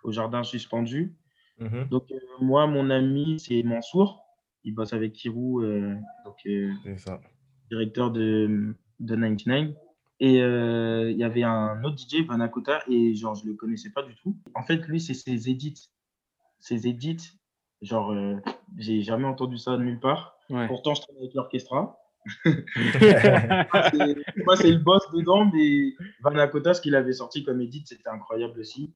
au 0.02 0.12
jardin 0.12 0.42
suspendu. 0.42 1.14
Mhm. 1.58 1.88
Donc, 1.90 2.10
euh, 2.10 2.18
moi, 2.40 2.66
mon 2.66 2.90
ami, 2.90 3.38
c'est 3.38 3.62
Mansour. 3.62 4.22
Il 4.64 4.74
bosse 4.74 4.92
avec 4.92 5.12
Kirou, 5.12 5.62
euh, 5.62 5.94
donc, 6.24 6.36
euh, 6.46 6.72
ça. 6.96 7.20
directeur 7.70 8.10
de, 8.10 8.74
de 8.98 9.14
99. 9.14 9.74
Et 10.18 10.40
euh, 10.40 11.10
il 11.10 11.18
y 11.18 11.24
avait 11.24 11.42
un 11.42 11.82
autre 11.84 11.98
DJ, 11.98 12.26
Vanakota, 12.26 12.82
et 12.88 13.14
genre, 13.14 13.34
je 13.34 13.46
le 13.46 13.54
connaissais 13.54 13.90
pas 13.90 14.02
du 14.02 14.14
tout. 14.16 14.36
En 14.54 14.62
fait, 14.62 14.78
lui, 14.88 15.00
c'est 15.00 15.14
ses 15.14 15.50
edits. 15.50 15.90
Ses 16.58 16.88
edits, 16.88 17.38
genre, 17.82 18.12
euh, 18.12 18.36
j'ai 18.78 19.02
jamais 19.02 19.26
entendu 19.26 19.58
ça 19.58 19.76
de 19.76 19.82
nulle 19.82 20.00
part. 20.00 20.38
Ouais. 20.48 20.66
Pourtant, 20.68 20.94
je 20.94 21.02
travaille 21.02 21.24
avec 21.24 21.34
l'orchestra. 21.34 21.98
Moi, 22.44 24.56
c'est 24.56 24.70
le 24.70 24.78
boss 24.78 25.02
dedans, 25.12 25.50
mais 25.52 25.92
Vanakota, 26.22 26.74
ce 26.74 26.80
qu'il 26.80 26.94
avait 26.94 27.12
sorti 27.12 27.44
comme 27.44 27.60
edit, 27.60 27.84
c'était 27.86 28.08
incroyable 28.08 28.58
aussi. 28.58 28.94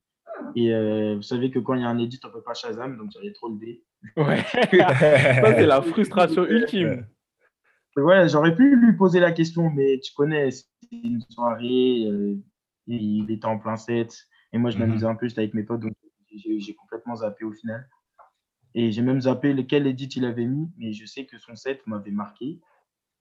Et 0.57 0.73
euh, 0.73 1.17
vous 1.17 1.23
savez 1.23 1.51
que 1.51 1.59
quand 1.59 1.75
il 1.75 1.83
y 1.83 1.85
a 1.85 1.89
un 1.89 1.99
edit, 1.99 2.19
on 2.25 2.31
peut 2.31 2.43
pas 2.43 2.55
Shazam, 2.55 2.97
donc 2.97 3.11
j'avais 3.13 3.33
trop 3.33 3.49
le 3.49 3.59
dé. 3.59 3.85
Ouais. 4.17 4.43
Ça, 4.53 5.55
c'est 5.55 5.67
la 5.67 5.83
frustration 5.83 6.47
ultime. 6.47 7.07
Ouais, 7.97 8.29
j'aurais 8.29 8.55
pu 8.55 8.77
lui 8.77 8.93
poser 8.97 9.21
la 9.21 9.33
question, 9.33 9.69
mais 9.71 9.99
tu 10.01 10.13
connais, 10.15 10.51
c'est 10.51 10.67
une 10.93 11.21
soirée, 11.29 12.07
euh, 12.07 12.37
il 12.87 13.31
était 13.31 13.47
en 13.47 13.59
plein 13.59 13.77
set, 13.77 14.17
et 14.53 14.59
moi 14.59 14.71
je 14.71 14.79
Mhm. 14.79 14.87
m'amusais 14.87 15.07
un 15.07 15.15
peu, 15.17 15.29
j'étais 15.29 15.41
avec 15.41 15.55
mes 15.55 15.65
potes, 15.65 15.81
donc 15.81 15.93
j'ai 16.33 16.75
complètement 16.75 17.17
zappé 17.17 17.45
au 17.45 17.53
final. 17.53 17.89
Et 18.75 18.93
j'ai 18.93 19.03
même 19.03 19.21
zappé 19.21 19.53
lequel 19.53 19.87
edit 19.89 20.07
il 20.17 20.25
avait 20.25 20.47
mis, 20.47 20.69
mais 20.77 20.93
je 20.93 21.05
sais 21.05 21.27
que 21.27 21.39
son 21.39 21.57
set 21.57 21.85
m'avait 21.89 22.13
marqué. 22.13 22.61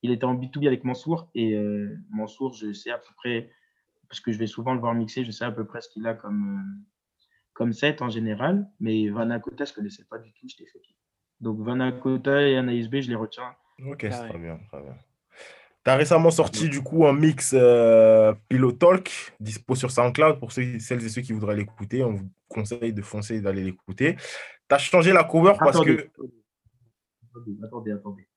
Il 0.02 0.12
était 0.12 0.24
en 0.24 0.34
B2B 0.34 0.66
avec 0.68 0.84
Mansour, 0.84 1.28
et 1.34 1.56
euh, 1.56 1.96
Mansour, 2.10 2.54
je 2.54 2.72
sais 2.72 2.90
à 2.90 2.98
peu 2.98 3.12
près, 3.16 3.50
parce 4.08 4.20
que 4.20 4.30
je 4.30 4.38
vais 4.38 4.46
souvent 4.46 4.72
le 4.74 4.80
voir 4.80 4.94
mixer, 4.94 5.24
je 5.24 5.32
sais 5.32 5.44
à 5.44 5.50
peu 5.50 5.66
près 5.66 5.80
ce 5.80 5.88
qu'il 5.88 6.06
a 6.06 6.14
comme, 6.14 6.58
euh, 6.58 6.86
comme 7.52 7.72
set 7.72 8.00
en 8.00 8.08
général, 8.08 8.70
mais 8.78 9.08
Vanakota, 9.08 9.64
je 9.64 9.72
ne 9.72 9.74
connaissais 9.74 10.04
pas 10.04 10.18
du 10.18 10.32
tout, 10.32 10.46
j'étais 10.48 10.66
choqué. 10.66 10.94
Donc 11.40 11.60
Vanakota 11.60 12.42
et 12.48 12.56
Anaïs 12.56 12.88
B, 12.88 13.00
je 13.00 13.08
les 13.08 13.16
retiens. 13.16 13.52
Ok, 13.86 13.98
c'est 14.02 14.10
très 14.10 14.38
bien, 14.38 14.58
très 14.70 14.82
bien. 14.82 14.96
Tu 15.84 15.90
as 15.90 15.96
récemment 15.96 16.30
sorti 16.30 16.68
du 16.68 16.82
coup 16.82 17.06
un 17.06 17.14
mix 17.14 17.54
euh, 17.54 18.34
Pillow 18.48 18.72
Talk, 18.72 19.10
dispo 19.40 19.74
sur 19.74 19.90
SoundCloud 19.90 20.38
pour 20.38 20.52
ceux, 20.52 20.78
celles 20.78 21.04
et 21.04 21.08
ceux 21.08 21.22
qui 21.22 21.32
voudraient 21.32 21.56
l'écouter. 21.56 22.04
On 22.04 22.12
vous 22.12 22.30
conseille 22.48 22.92
de 22.92 23.00
foncer 23.00 23.36
et 23.36 23.40
d'aller 23.40 23.64
l'écouter. 23.64 24.16
Tu 24.16 24.74
as 24.74 24.78
changé 24.78 25.12
la 25.12 25.24
cover 25.24 25.54
parce 25.58 25.76
Attendez, 25.76 25.96
que. 25.96 26.02
attendez, 27.30 27.58
attendez, 27.64 27.92
attendez. 27.92 28.28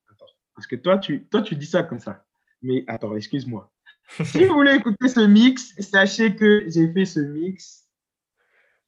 Parce 0.55 0.67
que 0.67 0.75
toi 0.77 0.97
tu, 0.99 1.25
toi, 1.25 1.41
tu 1.41 1.55
dis 1.55 1.65
ça 1.65 1.83
comme 1.83 1.99
ça. 1.99 2.23
Mais 2.61 2.85
attends, 2.87 3.15
excuse-moi. 3.15 3.69
si 4.23 4.45
vous 4.45 4.53
voulez 4.53 4.75
écouter 4.75 5.09
ce 5.09 5.21
mix, 5.21 5.73
sachez 5.79 6.35
que 6.35 6.63
j'ai 6.69 6.91
fait 6.93 7.05
ce 7.05 7.19
mix 7.19 7.89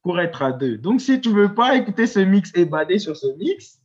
pour 0.02 0.18
être 0.20 0.42
à 0.42 0.52
deux. 0.52 0.78
Donc, 0.78 1.00
si 1.00 1.20
tu 1.20 1.30
veux 1.30 1.52
pas 1.54 1.76
écouter 1.76 2.06
ce 2.06 2.20
mix 2.20 2.52
et 2.54 2.64
bader 2.64 2.98
sur 2.98 3.16
ce 3.16 3.26
mix, 3.36 3.82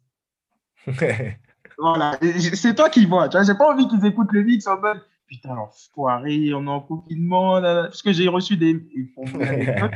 voilà, 1.82 2.18
c'est 2.54 2.76
toi 2.76 2.90
qui 2.90 3.06
vois. 3.06 3.28
Tu 3.28 3.38
vois, 3.38 3.46
j'ai 3.46 3.56
pas 3.56 3.74
envie 3.74 3.88
qu'ils 3.88 4.06
écoutent 4.06 4.32
le 4.32 4.44
mix 4.44 4.68
en 4.68 4.80
mode 4.80 5.02
putain, 5.32 5.56
enfoiré, 5.56 6.54
on 6.54 6.66
est 6.66 6.70
en 6.70 6.82
confinement. 6.82 7.60
là, 7.60 7.74
là. 7.74 7.84
Parce 7.84 8.02
que 8.02 8.12
j'ai 8.12 8.28
reçu 8.28 8.58
des. 8.58 8.86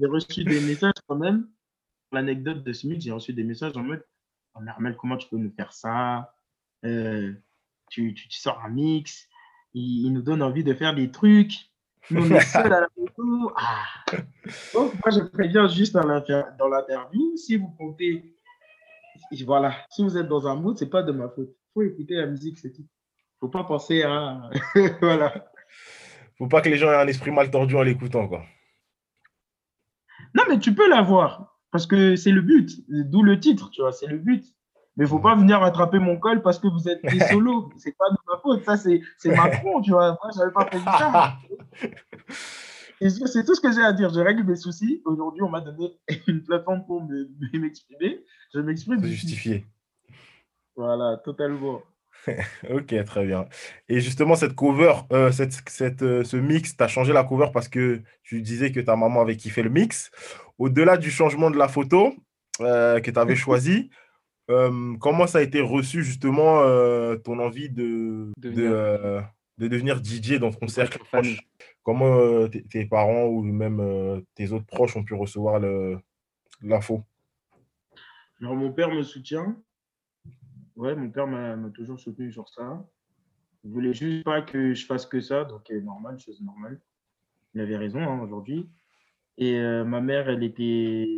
J'ai 0.00 0.06
reçu 0.06 0.42
des 0.42 0.60
messages 0.62 0.94
quand 1.06 1.16
même. 1.16 1.48
L'anecdote 2.12 2.64
de 2.64 2.72
ce 2.72 2.86
mix, 2.86 3.04
j'ai 3.04 3.12
reçu 3.12 3.34
des 3.34 3.44
messages 3.44 3.76
en 3.76 3.82
mode 3.82 4.02
oh, 4.54 4.60
Armel, 4.66 4.96
comment 4.96 5.18
tu 5.18 5.28
peux 5.28 5.36
nous 5.36 5.50
faire 5.50 5.70
ça? 5.70 6.32
Euh, 6.86 7.34
tu, 7.90 8.14
tu, 8.14 8.26
tu 8.26 8.38
sors 8.38 8.58
un 8.64 8.70
mix, 8.70 9.28
il, 9.74 10.06
il 10.06 10.12
nous 10.14 10.22
donne 10.22 10.40
envie 10.40 10.64
de 10.64 10.72
faire 10.72 10.94
des 10.94 11.10
trucs. 11.10 11.70
Nous, 12.10 12.22
on 12.22 12.34
est 12.34 12.40
seuls 12.40 12.72
à 12.72 12.80
la 12.80 12.88
photo. 12.94 13.52
Ah. 13.54 13.84
Donc, 14.72 14.94
moi, 14.94 15.10
je 15.10 15.20
préviens 15.20 15.68
juste 15.68 15.92
dans 15.92 16.06
l'interview, 16.06 17.36
si 17.36 17.56
vous 17.56 17.68
comptez, 17.78 18.34
voilà, 19.46 19.74
si 19.90 20.02
vous 20.02 20.16
êtes 20.16 20.28
dans 20.28 20.46
un 20.46 20.54
mood, 20.54 20.76
c'est 20.78 20.90
pas 20.90 21.02
de 21.02 21.12
ma 21.12 21.28
faute. 21.28 21.50
Il 21.50 21.72
faut 21.74 21.82
écouter 21.82 22.14
la 22.14 22.26
musique, 22.26 22.58
c'est 22.58 22.72
tout. 22.72 22.86
faut 23.40 23.48
pas 23.48 23.64
penser 23.64 24.02
à. 24.02 24.50
voilà. 25.00 25.32
Faut 26.38 26.48
pas 26.48 26.60
que 26.60 26.68
les 26.68 26.76
gens 26.76 26.90
aient 26.90 26.96
un 26.96 27.06
esprit 27.06 27.30
mal 27.30 27.50
tordu 27.50 27.76
en 27.76 27.82
l'écoutant, 27.82 28.28
quoi. 28.28 28.42
Non, 30.34 30.44
mais 30.48 30.58
tu 30.58 30.74
peux 30.74 30.88
l'avoir, 30.88 31.58
parce 31.70 31.86
que 31.86 32.16
c'est 32.16 32.30
le 32.30 32.42
but, 32.42 32.70
d'où 32.88 33.22
le 33.22 33.38
titre, 33.38 33.70
tu 33.70 33.82
vois, 33.82 33.92
c'est 33.92 34.06
le 34.06 34.18
but. 34.18 34.44
Mais 34.96 35.04
il 35.04 35.08
faut 35.08 35.18
pas 35.18 35.34
venir 35.34 35.62
attraper 35.62 35.98
mon 35.98 36.18
col 36.18 36.42
parce 36.42 36.58
que 36.58 36.68
vous 36.68 36.88
êtes 36.88 37.02
des 37.02 37.18
solos. 37.30 37.70
C'est 37.78 37.96
pas 37.96 38.10
de 38.10 38.16
ma 38.30 38.38
faute, 38.38 38.64
ça, 38.64 38.76
c'est 38.76 39.00
c'est 39.18 39.34
Macron, 39.34 39.80
tu 39.80 39.90
vois. 39.90 40.18
Moi, 40.22 40.30
j'avais 40.36 40.52
pas 40.52 40.64
prévu 40.66 40.84
ça. 40.84 41.38
Et 43.04 43.10
c'est 43.10 43.44
tout 43.44 43.54
ce 43.54 43.60
que 43.60 43.72
j'ai 43.72 43.80
à 43.82 43.92
dire. 43.92 44.12
Je 44.14 44.20
règle 44.20 44.44
mes 44.44 44.54
soucis. 44.54 45.02
Aujourd'hui, 45.04 45.42
on 45.42 45.48
m'a 45.48 45.60
donné 45.60 45.90
une 46.28 46.42
plateforme 46.44 46.84
pour 46.86 47.02
me- 47.02 47.28
m'exprimer. 47.58 48.24
Je 48.54 48.60
m'exprime. 48.60 49.04
Justifié. 49.04 49.66
Voilà, 50.76 51.16
totalement. 51.24 51.82
Ok, 52.70 52.94
très 53.04 53.26
bien. 53.26 53.46
Et 53.88 54.00
justement, 54.00 54.36
cette 54.36 54.54
cover, 54.54 54.94
euh, 55.12 55.32
cette, 55.32 55.54
cette, 55.68 56.02
euh, 56.02 56.22
ce 56.22 56.36
mix, 56.36 56.76
tu 56.76 56.84
as 56.84 56.86
changé 56.86 57.12
la 57.12 57.24
cover 57.24 57.48
parce 57.52 57.68
que 57.68 58.00
tu 58.22 58.40
disais 58.42 58.70
que 58.70 58.78
ta 58.78 58.94
maman 58.94 59.22
avait 59.22 59.36
kiffé 59.36 59.62
le 59.64 59.70
mix. 59.70 60.12
Au-delà 60.58 60.96
du 60.96 61.10
changement 61.10 61.50
de 61.50 61.56
la 61.58 61.66
photo 61.66 62.14
euh, 62.60 63.00
que 63.00 63.10
tu 63.10 63.18
avais 63.18 63.34
choisi, 63.46 63.90
euh, 64.50 64.94
comment 65.00 65.26
ça 65.26 65.38
a 65.38 65.42
été 65.42 65.60
reçu 65.60 66.04
justement 66.04 66.60
euh, 66.62 67.16
ton 67.16 67.40
envie 67.40 67.70
de, 67.70 68.30
de, 68.36 68.50
Devenir 68.50 68.70
euh, 68.72 69.20
de 69.58 69.66
devenir 69.68 70.00
DJ 70.04 70.38
dans 70.38 70.52
ton 70.52 70.68
cercle 70.68 70.98
proche? 71.10 71.38
Comment 71.82 72.14
euh, 72.14 72.48
tes 72.48 72.86
parents 72.86 73.24
ou 73.24 73.42
même 73.42 73.80
euh, 73.80 74.20
tes 74.34 74.52
autres 74.52 74.66
proches 74.66 74.96
ont 74.96 75.02
pu 75.02 75.14
recevoir 75.14 75.60
l'info? 76.62 77.02
Mon 78.40 78.72
père 78.72 78.90
me 78.90 79.02
soutient. 79.02 79.56
Ouais, 80.76 80.94
mon 80.94 81.10
père 81.10 81.26
m'a 81.26 81.56
toujours 81.70 81.98
soutenu 81.98 82.32
sur 82.32 82.48
ça. 82.48 82.84
Il 83.64 83.70
voulait 83.70 83.94
juste 83.94 84.24
pas 84.24 84.42
que 84.42 84.74
je 84.74 84.86
fasse 84.86 85.06
que 85.06 85.20
ça, 85.20 85.44
donc 85.44 85.62
c'est 85.66 85.80
normal, 85.80 86.18
chose 86.18 86.40
normale. 86.40 86.80
Il 87.54 87.60
avait 87.60 87.76
raison 87.76 88.00
hein, 88.00 88.20
aujourd'hui. 88.20 88.68
Et 89.38 89.56
euh, 89.58 89.84
ma 89.84 90.00
mère, 90.00 90.28
elle 90.28 90.42
était, 90.42 91.08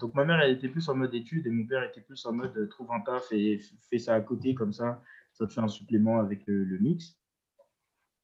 donc 0.00 0.14
ma 0.14 0.24
mère, 0.24 0.40
elle 0.40 0.52
était 0.52 0.68
plus 0.68 0.88
en 0.88 0.96
mode 0.96 1.14
études 1.14 1.46
et 1.46 1.50
mon 1.50 1.66
père 1.66 1.82
était 1.84 2.00
plus 2.00 2.24
en 2.26 2.32
mode 2.32 2.56
euh, 2.56 2.66
trouve 2.66 2.90
un 2.92 3.00
taf 3.00 3.30
et 3.32 3.60
fais 3.88 3.98
ça 3.98 4.14
à 4.14 4.20
côté 4.20 4.54
comme 4.54 4.72
ça, 4.72 5.02
ça 5.32 5.46
te 5.46 5.52
fait 5.52 5.60
un 5.60 5.68
supplément 5.68 6.18
avec 6.18 6.42
le 6.46 6.78
mix. 6.78 7.19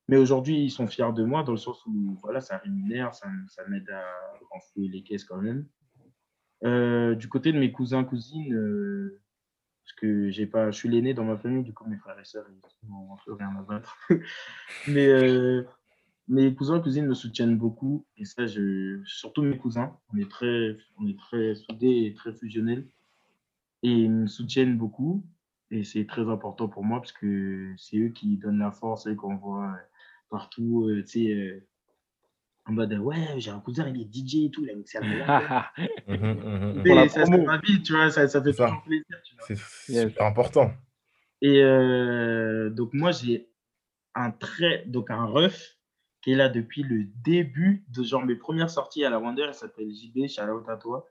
Mais 0.09 0.17
aujourd'hui, 0.17 0.63
ils 0.63 0.71
sont 0.71 0.87
fiers 0.87 1.13
de 1.15 1.25
moi 1.25 1.43
dans 1.43 1.53
le 1.53 1.59
sens 1.59 1.85
où 1.87 2.17
voilà, 2.23 2.41
ça 2.41 2.59
rémunère, 2.59 3.15
ça, 3.15 3.29
m'aide 3.69 3.91
à 3.91 4.05
renflouer 4.51 4.89
les 4.89 5.03
caisses 5.03 5.25
quand 5.25 5.41
même. 5.41 5.67
Euh, 6.65 7.15
du 7.15 7.29
côté 7.29 7.53
de 7.53 7.59
mes 7.59 7.73
cousins, 7.73 8.05
cousines, 8.05 8.55
euh, 8.55 9.21
parce 9.83 9.95
que 9.97 10.45
pas, 10.47 10.71
je 10.71 10.77
suis 10.77 10.89
l'aîné 10.89 11.13
dans 11.13 11.25
ma 11.25 11.37
famille, 11.37 11.65
du 11.65 11.75
coup 11.75 11.89
mes 11.89 11.97
frères 11.97 12.19
et 12.19 12.25
sœurs, 12.25 12.47
ils 12.51 12.91
ont 12.91 13.13
un 13.13 13.19
peu 13.25 13.33
rien 13.33 13.55
à 13.57 13.63
battre. 13.63 13.97
Mais 14.89 15.07
euh, 15.07 15.65
mes 16.29 16.55
cousins 16.55 16.81
cousines 16.81 17.07
me 17.07 17.15
soutiennent 17.15 17.57
beaucoup. 17.57 18.07
Et 18.17 18.25
ça, 18.25 18.45
surtout 19.05 19.43
mes 19.43 19.59
cousins. 19.59 19.97
On 20.13 20.19
est 20.19 20.31
très, 20.31 20.77
on 20.99 21.07
est 21.07 21.19
très 21.19 21.55
soudés 21.57 22.07
et 22.07 22.15
très 22.15 22.33
fusionnels. 22.33 22.87
Et 23.83 23.91
ils 23.91 24.11
me 24.11 24.27
soutiennent 24.27 24.77
beaucoup. 24.77 25.25
Et 25.71 25.85
c'est 25.85 26.07
très 26.07 26.29
important 26.29 26.69
pour 26.69 26.85
moi 26.85 27.01
parce 27.01 27.13
que 27.13 27.75
c'est 27.77 27.99
eux 27.99 28.09
qui 28.09 28.37
donnent 28.39 28.59
la 28.59 28.71
force 28.71 29.07
et 29.07 29.17
qu'on 29.17 29.37
voit 29.37 29.77
partout. 30.31 30.87
euh, 30.89 31.03
tu 31.03 31.25
sais, 31.25 31.33
euh, 31.33 31.67
en 32.67 32.73
mode 32.73 32.93
ouais, 32.95 33.35
j'ai 33.39 33.51
un 33.51 33.61
cousin, 33.61 33.89
il 33.89 34.01
est 34.01 34.05
DJ 34.13 34.47
et 34.47 34.51
tout, 34.51 34.65
il 34.65 34.71
a 34.71 34.75
mixé 34.75 34.99
à 34.99 35.03
la 35.03 35.73
Mhm, 36.09 36.17
mhm, 36.17 36.79
mhm. 36.79 36.85
La 36.95 37.09
ça, 37.09 37.25
c'est 37.25 37.31
promo. 37.31 37.45
ma 37.47 37.59
vie, 37.59 37.83
tu 37.83 37.93
vois, 37.93 38.11
ça, 38.11 38.27
ça 38.29 38.43
fait 38.43 38.53
toujours 38.53 38.83
plaisir. 38.83 39.05
C'est 39.41 39.57
super 40.09 40.25
important. 40.27 40.73
Et 41.43 41.63
euh, 41.63 42.71
donc, 42.71 42.93
moi, 42.93 43.11
j'ai 43.13 43.49
un 44.15 44.31
très, 44.31 44.85
donc 44.87 45.11
un 45.11 45.27
ref 45.27 45.77
qui 46.23 46.33
est 46.33 46.37
là 46.37 46.49
depuis 46.49 46.83
le 46.83 47.05
début 47.25 47.85
de 47.89 48.03
genre 48.03 48.25
mes 48.25 48.35
premières 48.37 48.71
sorties 48.71 49.05
à 49.05 49.11
la 49.11 49.19
Wonder. 49.21 49.47
Il 49.49 49.55
s'appelle 49.55 49.91
JB, 49.91 50.27
shout 50.29 50.43
out 50.51 50.69
à 50.69 50.77
toi. 50.77 51.07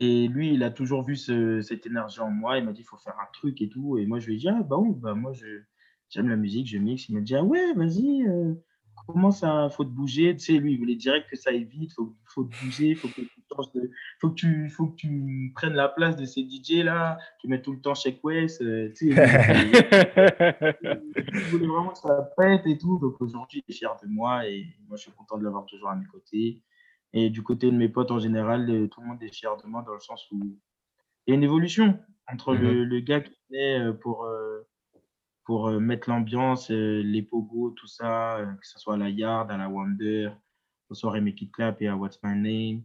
Et 0.00 0.28
lui, 0.28 0.52
il 0.52 0.62
a 0.62 0.70
toujours 0.70 1.02
vu 1.04 1.16
ce- 1.16 1.62
cette 1.62 1.86
énergie 1.86 2.20
en 2.20 2.30
moi. 2.30 2.58
Il 2.58 2.64
m'a 2.64 2.72
dit, 2.72 2.82
il 2.82 2.84
faut 2.84 2.98
faire 2.98 3.18
un 3.18 3.28
truc 3.32 3.62
et 3.62 3.68
tout. 3.68 3.96
Et 3.96 4.04
moi, 4.06 4.18
je 4.18 4.26
lui 4.26 4.34
ai 4.34 4.38
dit, 4.38 4.48
ah, 4.48 4.62
bah 4.62 4.76
oui, 4.76 4.94
bah, 4.96 5.14
moi, 5.14 5.32
je, 5.32 5.46
j'aime 6.10 6.28
la 6.28 6.36
musique, 6.36 6.66
je 6.68 6.78
mixe. 6.78 7.08
Il 7.08 7.14
m'a 7.14 7.20
dit, 7.20 7.34
ah 7.34 7.42
ouais, 7.42 7.72
vas-y, 7.74 8.26
euh, 8.26 8.54
commence 9.06 9.42
à, 9.44 9.68
faut 9.70 9.84
te 9.84 9.90
bouger. 9.90 10.36
Tu 10.36 10.44
sais, 10.44 10.52
lui, 10.58 10.72
il 10.72 10.78
voulait 10.78 10.96
direct 10.96 11.28
que 11.30 11.36
ça 11.36 11.50
aille 11.50 11.64
vite, 11.64 11.92
faut, 11.94 12.16
faut 12.24 12.44
te 12.44 12.64
bouger, 12.64 12.94
faut 12.94 13.08
que 13.08 13.20
tu 13.20 13.44
changes 13.54 13.72
de, 13.72 13.90
faut 14.20 14.30
que 14.30 14.34
tu, 14.34 14.68
faut 14.68 14.86
que 14.88 14.96
tu 14.96 15.52
prennes 15.54 15.74
la 15.74 15.88
place 15.88 16.16
de 16.16 16.24
ces 16.24 16.42
DJ 16.42 16.82
là, 16.84 17.18
qui 17.40 17.48
mettent 17.48 17.62
tout 17.62 17.72
le 17.72 17.80
temps 17.80 17.94
chez 17.94 18.18
West. 18.22 18.62
euh, 18.62 18.92
tu 18.96 19.12
sais, 19.12 19.14
il 21.32 21.40
voulait 21.50 21.66
vraiment 21.66 21.90
que 21.90 21.98
ça 21.98 22.30
pète 22.36 22.66
et 22.66 22.78
tout. 22.78 22.98
Donc 22.98 23.20
aujourd'hui, 23.20 23.62
il 23.66 23.72
est 23.72 23.76
fier 23.76 23.96
de 24.02 24.08
moi 24.08 24.46
et 24.48 24.66
moi, 24.88 24.96
je 24.96 25.02
suis 25.02 25.12
content 25.12 25.38
de 25.38 25.44
l'avoir 25.44 25.66
toujours 25.66 25.90
à 25.90 25.96
mes 25.96 26.06
côtés. 26.06 26.62
Et 27.12 27.30
du 27.30 27.42
côté 27.42 27.70
de 27.70 27.76
mes 27.76 27.88
potes 27.88 28.10
en 28.10 28.18
général, 28.18 28.68
euh, 28.68 28.88
tout 28.88 29.00
le 29.00 29.06
monde 29.06 29.22
est 29.22 29.32
fier 29.32 29.56
de 29.56 29.66
moi 29.66 29.82
dans 29.86 29.94
le 29.94 30.00
sens 30.00 30.26
où 30.32 30.58
il 31.26 31.30
y 31.30 31.32
a 31.32 31.34
une 31.36 31.44
évolution 31.44 31.98
entre 32.30 32.54
le, 32.54 32.84
le 32.84 33.00
gars 33.00 33.20
qui 33.20 33.36
est 33.52 33.78
euh, 33.80 33.92
pour, 33.92 34.24
euh, 34.24 34.66
pour 35.46 35.68
euh, 35.68 35.78
mettre 35.80 36.10
l'ambiance, 36.10 36.70
euh, 36.70 37.02
les 37.02 37.22
pogos, 37.22 37.70
tout 37.70 37.86
ça, 37.86 38.38
euh, 38.38 38.46
que 38.54 38.66
ce 38.66 38.78
soit 38.78 38.94
à 38.94 38.98
la 38.98 39.08
Yard, 39.10 39.50
à 39.50 39.56
la 39.56 39.68
Wonder, 39.70 40.30
aux 40.90 40.94
soirées 40.94 41.20
Make 41.22 41.40
It 41.42 41.52
Clap 41.52 41.80
et 41.80 41.88
à 41.88 41.96
What's 41.96 42.20
My 42.22 42.34
Name. 42.36 42.82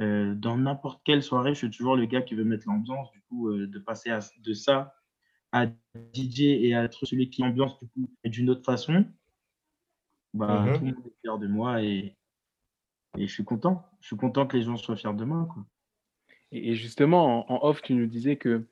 Euh, 0.00 0.34
dans 0.34 0.56
n'importe 0.56 1.02
quelle 1.04 1.22
soirée, 1.22 1.52
je 1.52 1.58
suis 1.58 1.70
toujours 1.70 1.96
le 1.96 2.06
gars 2.06 2.22
qui 2.22 2.34
veut 2.34 2.44
mettre 2.44 2.66
l'ambiance. 2.68 3.12
Du 3.12 3.20
coup, 3.28 3.50
euh, 3.50 3.66
de 3.66 3.78
passer 3.78 4.10
à- 4.10 4.20
de 4.40 4.52
ça 4.54 4.94
à 5.52 5.66
DJ 6.14 6.40
et 6.64 6.74
à 6.74 6.84
être 6.84 7.04
celui 7.06 7.28
qui 7.28 7.42
ambiance 7.44 7.78
du 7.78 7.88
coup 7.88 8.10
d'une 8.24 8.48
autre 8.50 8.64
façon, 8.64 9.04
bah, 10.32 10.64
Mhm. 10.66 10.72
tout 10.78 10.84
le 10.84 10.92
monde 10.92 11.06
est 11.06 11.20
fier 11.20 11.38
de 11.38 11.46
moi 11.48 11.82
et, 11.82 12.16
et 13.18 13.26
je 13.26 13.32
suis 13.32 13.44
content. 13.44 13.84
Je 14.00 14.06
suis 14.06 14.16
content 14.16 14.46
que 14.46 14.56
les 14.56 14.62
gens 14.62 14.76
soient 14.76 14.96
fiers 14.96 15.12
de 15.12 15.24
moi. 15.24 15.46
Quoi. 15.52 15.66
Et 16.52 16.70
et 16.70 16.74
justement, 16.76 17.50
en, 17.50 17.54
en 17.56 17.68
off, 17.68 17.82
tu 17.82 17.94
nous 17.94 18.06
disais 18.06 18.36
que 18.36 18.66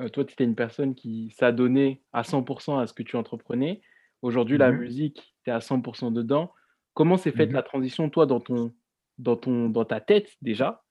euh, 0.00 0.08
toi, 0.08 0.24
tu 0.24 0.32
étais 0.32 0.44
une 0.44 0.54
personne 0.54 0.94
qui 0.94 1.34
s'adonnait 1.38 2.02
à 2.12 2.22
100% 2.22 2.78
à 2.78 2.86
ce 2.86 2.92
que 2.92 3.02
tu 3.02 3.16
entreprenais. 3.16 3.80
Aujourd'hui, 4.22 4.58
la 4.58 4.72
Mhm. 4.72 4.78
musique, 4.78 5.34
tu 5.44 5.50
es 5.50 5.52
à 5.52 5.60
100% 5.60 6.10
dedans. 6.10 6.52
Comment 6.94 7.16
s'est 7.16 7.32
faite 7.32 7.50
Mhm. 7.50 7.54
la 7.56 7.62
transition, 7.62 8.10
toi, 8.10 8.26
dans, 8.26 8.40
ton, 8.40 8.72
dans, 9.18 9.36
ton, 9.36 9.68
dans 9.68 9.84
ta 9.84 10.00
tête 10.00 10.36
déjà, 10.42 10.84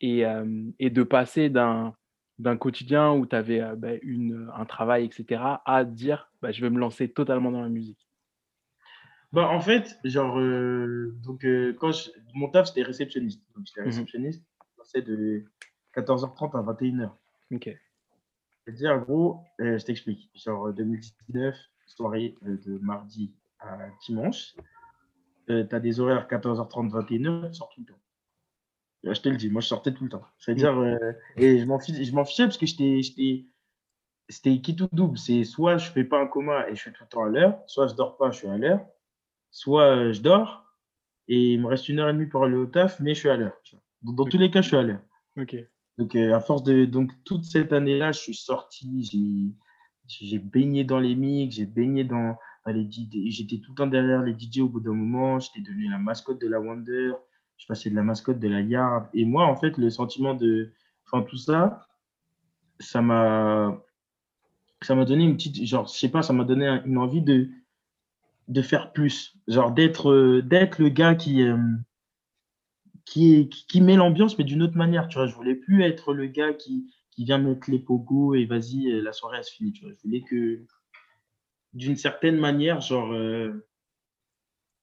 et, 0.00 0.24
euh, 0.26 0.70
et 0.78 0.90
de 0.90 1.02
passer 1.02 1.48
d'un 1.50 1.94
d'un 2.38 2.56
quotidien 2.56 3.12
où 3.14 3.26
tu 3.26 3.34
avais 3.34 3.60
une, 4.02 4.48
un 4.54 4.64
travail, 4.64 5.04
etc., 5.06 5.60
à 5.66 5.84
dire, 5.84 6.30
bah, 6.40 6.52
je 6.52 6.60
vais 6.60 6.70
me 6.70 6.78
lancer 6.78 7.08
totalement 7.10 7.50
dans 7.50 7.62
la 7.62 7.68
musique? 7.68 8.06
Bah, 9.32 9.48
en 9.48 9.60
fait, 9.60 9.98
genre, 10.04 10.38
euh, 10.38 11.12
donc, 11.24 11.44
euh, 11.44 11.74
quand 11.80 11.90
je- 11.90 12.10
mon 12.34 12.48
taf, 12.48 12.68
c'était 12.68 12.82
réceptionniste. 12.82 13.42
Donc, 13.56 13.66
j'étais 13.66 13.80
Mhm. 13.80 13.86
réceptionniste. 13.88 14.44
Je 14.62 14.76
passais 14.76 15.02
de 15.02 15.44
14h30 15.92 16.54
à 16.54 16.62
21h. 16.62 17.16
Ok. 17.52 17.76
C'est-à-dire, 18.68 18.92
en 18.92 18.98
gros, 18.98 19.40
euh, 19.62 19.78
je 19.78 19.84
t'explique. 19.84 20.30
Genre, 20.34 20.74
2019, 20.74 21.56
soirée 21.86 22.34
euh, 22.46 22.58
de 22.66 22.78
mardi 22.78 23.32
à 23.60 23.78
dimanche. 24.06 24.54
tu 25.46 25.54
as 25.70 25.80
des 25.80 26.00
horaires 26.00 26.28
14h30, 26.28 26.90
21h, 26.90 27.48
tu 27.48 27.54
sors 27.54 27.70
tout 27.70 27.80
le 27.80 27.86
temps. 27.86 27.98
Euh, 29.06 29.14
Je 29.14 29.20
te 29.22 29.28
le 29.30 29.36
dis, 29.36 29.48
moi, 29.48 29.62
je 29.62 29.68
sortais 29.68 29.92
tout 29.94 30.04
le 30.04 30.10
temps. 30.10 30.24
C'est-à-dire, 30.38 30.78
euh, 30.78 31.12
et 31.36 31.58
je 31.58 31.64
m'en 31.64 31.78
fichais, 31.78 32.44
parce 32.44 32.58
que 32.58 32.66
j'étais, 32.66 33.46
c'était 34.28 34.60
qui 34.60 34.76
tout 34.76 34.88
double. 34.92 35.16
C'est 35.16 35.44
soit 35.44 35.78
je 35.78 35.90
fais 35.90 36.04
pas 36.04 36.20
un 36.20 36.26
coma 36.26 36.68
et 36.68 36.74
je 36.74 36.80
suis 36.82 36.92
tout 36.92 37.04
le 37.04 37.08
temps 37.08 37.24
à 37.24 37.28
l'heure, 37.30 37.58
soit 37.66 37.86
je 37.86 37.94
dors 37.94 38.18
pas, 38.18 38.30
je 38.30 38.38
suis 38.38 38.48
à 38.48 38.58
l'heure, 38.58 38.84
soit 39.50 39.96
euh, 39.96 40.12
je 40.12 40.20
dors 40.20 40.66
et 41.28 41.54
il 41.54 41.62
me 41.62 41.68
reste 41.68 41.88
une 41.88 42.00
heure 42.00 42.10
et 42.10 42.12
demie 42.12 42.26
pour 42.26 42.44
aller 42.44 42.56
au 42.56 42.66
taf, 42.66 43.00
mais 43.00 43.14
je 43.14 43.20
suis 43.20 43.30
à 43.30 43.36
l'heure. 43.38 43.56
dans 44.02 44.24
tous 44.26 44.36
les 44.38 44.50
cas, 44.50 44.60
je 44.60 44.68
suis 44.68 44.76
à 44.76 44.82
l'heure. 44.82 45.00
Ok. 45.38 45.56
Donc, 45.98 46.14
euh, 46.14 46.34
à 46.34 46.40
force 46.40 46.62
de. 46.62 46.84
Donc, 46.84 47.12
toute 47.24 47.44
cette 47.44 47.72
année-là, 47.72 48.12
je 48.12 48.20
suis 48.20 48.34
sorti, 48.34 49.54
j'ai, 50.08 50.38
baigné 50.38 50.84
dans 50.84 51.00
les 51.00 51.16
mix, 51.16 51.56
j'ai 51.56 51.66
baigné 51.66 52.04
dans, 52.04 52.36
les 52.66 52.84
DJ. 52.84 53.30
J'étais 53.30 53.58
tout 53.58 53.72
le 53.72 53.76
temps 53.76 53.86
derrière 53.86 54.22
les 54.22 54.36
DJ 54.38 54.60
au 54.60 54.68
bout 54.68 54.80
d'un 54.80 54.92
moment. 54.94 55.40
J'étais 55.40 55.60
devenu 55.60 55.90
la 55.90 55.98
mascotte 55.98 56.40
de 56.40 56.46
la 56.48 56.60
Wonder. 56.60 57.12
Je 57.56 57.66
passais 57.66 57.90
de 57.90 57.96
la 57.96 58.02
mascotte 58.02 58.38
de 58.38 58.48
la 58.48 58.60
Yard. 58.60 59.08
Et 59.12 59.24
moi, 59.24 59.46
en 59.46 59.56
fait, 59.56 59.76
le 59.76 59.90
sentiment 59.90 60.34
de. 60.34 60.72
Enfin, 61.06 61.24
tout 61.24 61.36
ça, 61.36 61.86
ça 62.78 63.02
m'a. 63.02 63.76
Ça 64.82 64.94
m'a 64.94 65.04
donné 65.04 65.24
une 65.24 65.36
petite. 65.36 65.64
Genre, 65.64 65.88
je 65.88 65.98
sais 65.98 66.10
pas, 66.10 66.22
ça 66.22 66.32
m'a 66.32 66.44
donné 66.44 66.66
un- 66.66 66.84
une 66.84 66.98
envie 66.98 67.22
de, 67.22 67.48
de 68.46 68.62
faire 68.62 68.92
plus. 68.92 69.36
Genre, 69.48 69.72
d'être, 69.72 70.40
d'être 70.44 70.78
le 70.80 70.90
gars 70.90 71.16
qui. 71.16 71.42
euh, 71.42 71.56
qui, 73.08 73.34
est, 73.34 73.48
qui, 73.48 73.66
qui 73.66 73.80
met 73.80 73.96
l'ambiance, 73.96 74.36
mais 74.38 74.44
d'une 74.44 74.62
autre 74.62 74.76
manière. 74.76 75.08
Tu 75.08 75.16
vois, 75.16 75.26
je 75.26 75.34
voulais 75.34 75.54
plus 75.54 75.82
être 75.82 76.12
le 76.12 76.26
gars 76.26 76.52
qui, 76.52 76.92
qui 77.10 77.24
vient 77.24 77.38
mettre 77.38 77.70
les 77.70 77.78
pogos 77.78 78.34
et 78.34 78.44
vas-y, 78.44 78.90
euh, 78.92 79.02
la 79.02 79.12
soirée, 79.12 79.38
elle 79.38 79.44
se 79.44 79.52
finit. 79.52 79.72
Tu 79.72 79.84
vois, 79.84 79.94
je 79.94 80.00
voulais 80.04 80.20
que, 80.20 80.60
d'une 81.72 81.96
certaine 81.96 82.38
manière, 82.38 82.80
genre, 82.80 83.12
euh, 83.12 83.66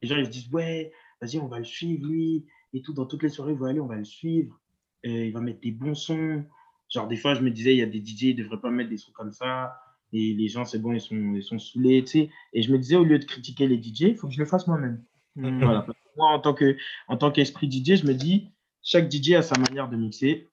les 0.02 0.08
gens 0.08 0.18
ils 0.18 0.26
se 0.26 0.32
disent, 0.32 0.52
ouais, 0.52 0.92
vas-y, 1.22 1.38
on 1.38 1.48
va 1.48 1.60
le 1.60 1.66
suivre, 1.66 2.08
lui, 2.08 2.46
et 2.74 2.82
tout, 2.82 2.94
dans 2.94 3.06
toutes 3.06 3.24
les 3.24 3.30
soirées, 3.30 3.54
va 3.54 3.68
aller, 3.68 3.80
on 3.80 3.88
va 3.88 3.96
le 3.96 4.06
suivre. 4.06 4.60
Euh, 5.06 5.26
il 5.26 5.32
va 5.32 5.40
mettre 5.42 5.62
des 5.62 5.72
bons 5.72 5.96
sons. 5.96 6.44
Genre, 6.90 7.08
des 7.08 7.18
fois, 7.18 7.36
je 7.36 7.42
me 7.42 7.52
disais, 7.52 7.74
il 7.74 7.78
y 7.78 7.84
a 7.84 7.88
des 7.88 8.04
DJ, 8.04 8.24
ils 8.24 8.38
ne 8.38 8.44
devraient 8.44 8.60
pas 8.60 8.72
mettre 8.72 8.90
des 8.90 8.98
sons 8.98 9.12
comme 9.14 9.32
ça. 9.32 9.78
Et 10.14 10.34
les 10.34 10.48
gens, 10.48 10.66
c'est 10.66 10.80
bon, 10.80 10.94
ils 10.94 11.02
sont, 11.02 11.36
ils 11.36 11.44
sont 11.44 11.60
saoulés, 11.60 12.04
tu 12.04 12.12
sais. 12.12 12.30
Et 12.54 12.64
je 12.64 12.72
me 12.72 12.80
disais, 12.80 12.96
au 12.96 13.04
lieu 13.04 13.20
de 13.20 13.26
critiquer 13.26 13.68
les 13.68 13.82
DJ, 13.82 14.02
il 14.02 14.16
faut 14.16 14.28
que 14.28 14.34
je 14.34 14.40
le 14.40 14.46
fasse 14.46 14.66
moi-même. 14.66 15.04
Mhm. 15.36 15.60
Voilà. 15.64 15.86
Moi, 16.18 16.30
en 16.30 16.40
tant 16.40 16.54
que, 16.54 16.78
en 17.08 17.18
tant 17.18 17.32
qu'esprit 17.32 17.70
DJ, 17.72 17.96
je 18.02 18.06
me 18.08 18.14
dis, 18.14 18.52
chaque 18.82 19.12
DJ 19.12 19.34
a 19.34 19.42
sa 19.42 19.58
manière 19.60 19.90
de 19.90 19.96
mixer. 19.96 20.50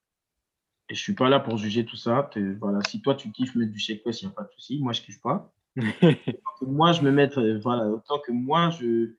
Et 0.89 0.95
je 0.95 1.01
suis 1.01 1.15
pas 1.15 1.29
là 1.29 1.41
pour 1.41 1.57
juger 1.57 1.85
tout 1.85 1.97
ça. 1.97 2.29
Voilà, 2.61 2.81
si 2.89 3.01
toi 3.01 3.15
tu 3.15 3.31
kiffes 3.31 3.55
mettre 3.55 3.73
du 3.73 3.79
shake 3.79 4.03
il 4.05 4.27
n'y 4.27 4.27
a 4.27 4.31
pas 4.35 4.43
de 4.43 4.51
souci. 4.51 4.79
Moi, 4.81 4.93
je 4.93 5.01
kiffe 5.03 5.21
pas. 5.21 5.53
Autant 5.77 6.53
que 6.61 6.65
moi, 6.67 6.93
je 6.93 7.03
me 7.03 7.11
mette, 7.11 7.39
euh, 7.39 7.59
voilà, 7.63 7.87
autant 7.89 8.19
que 8.19 8.31
moi, 8.31 8.69
je, 8.71 9.15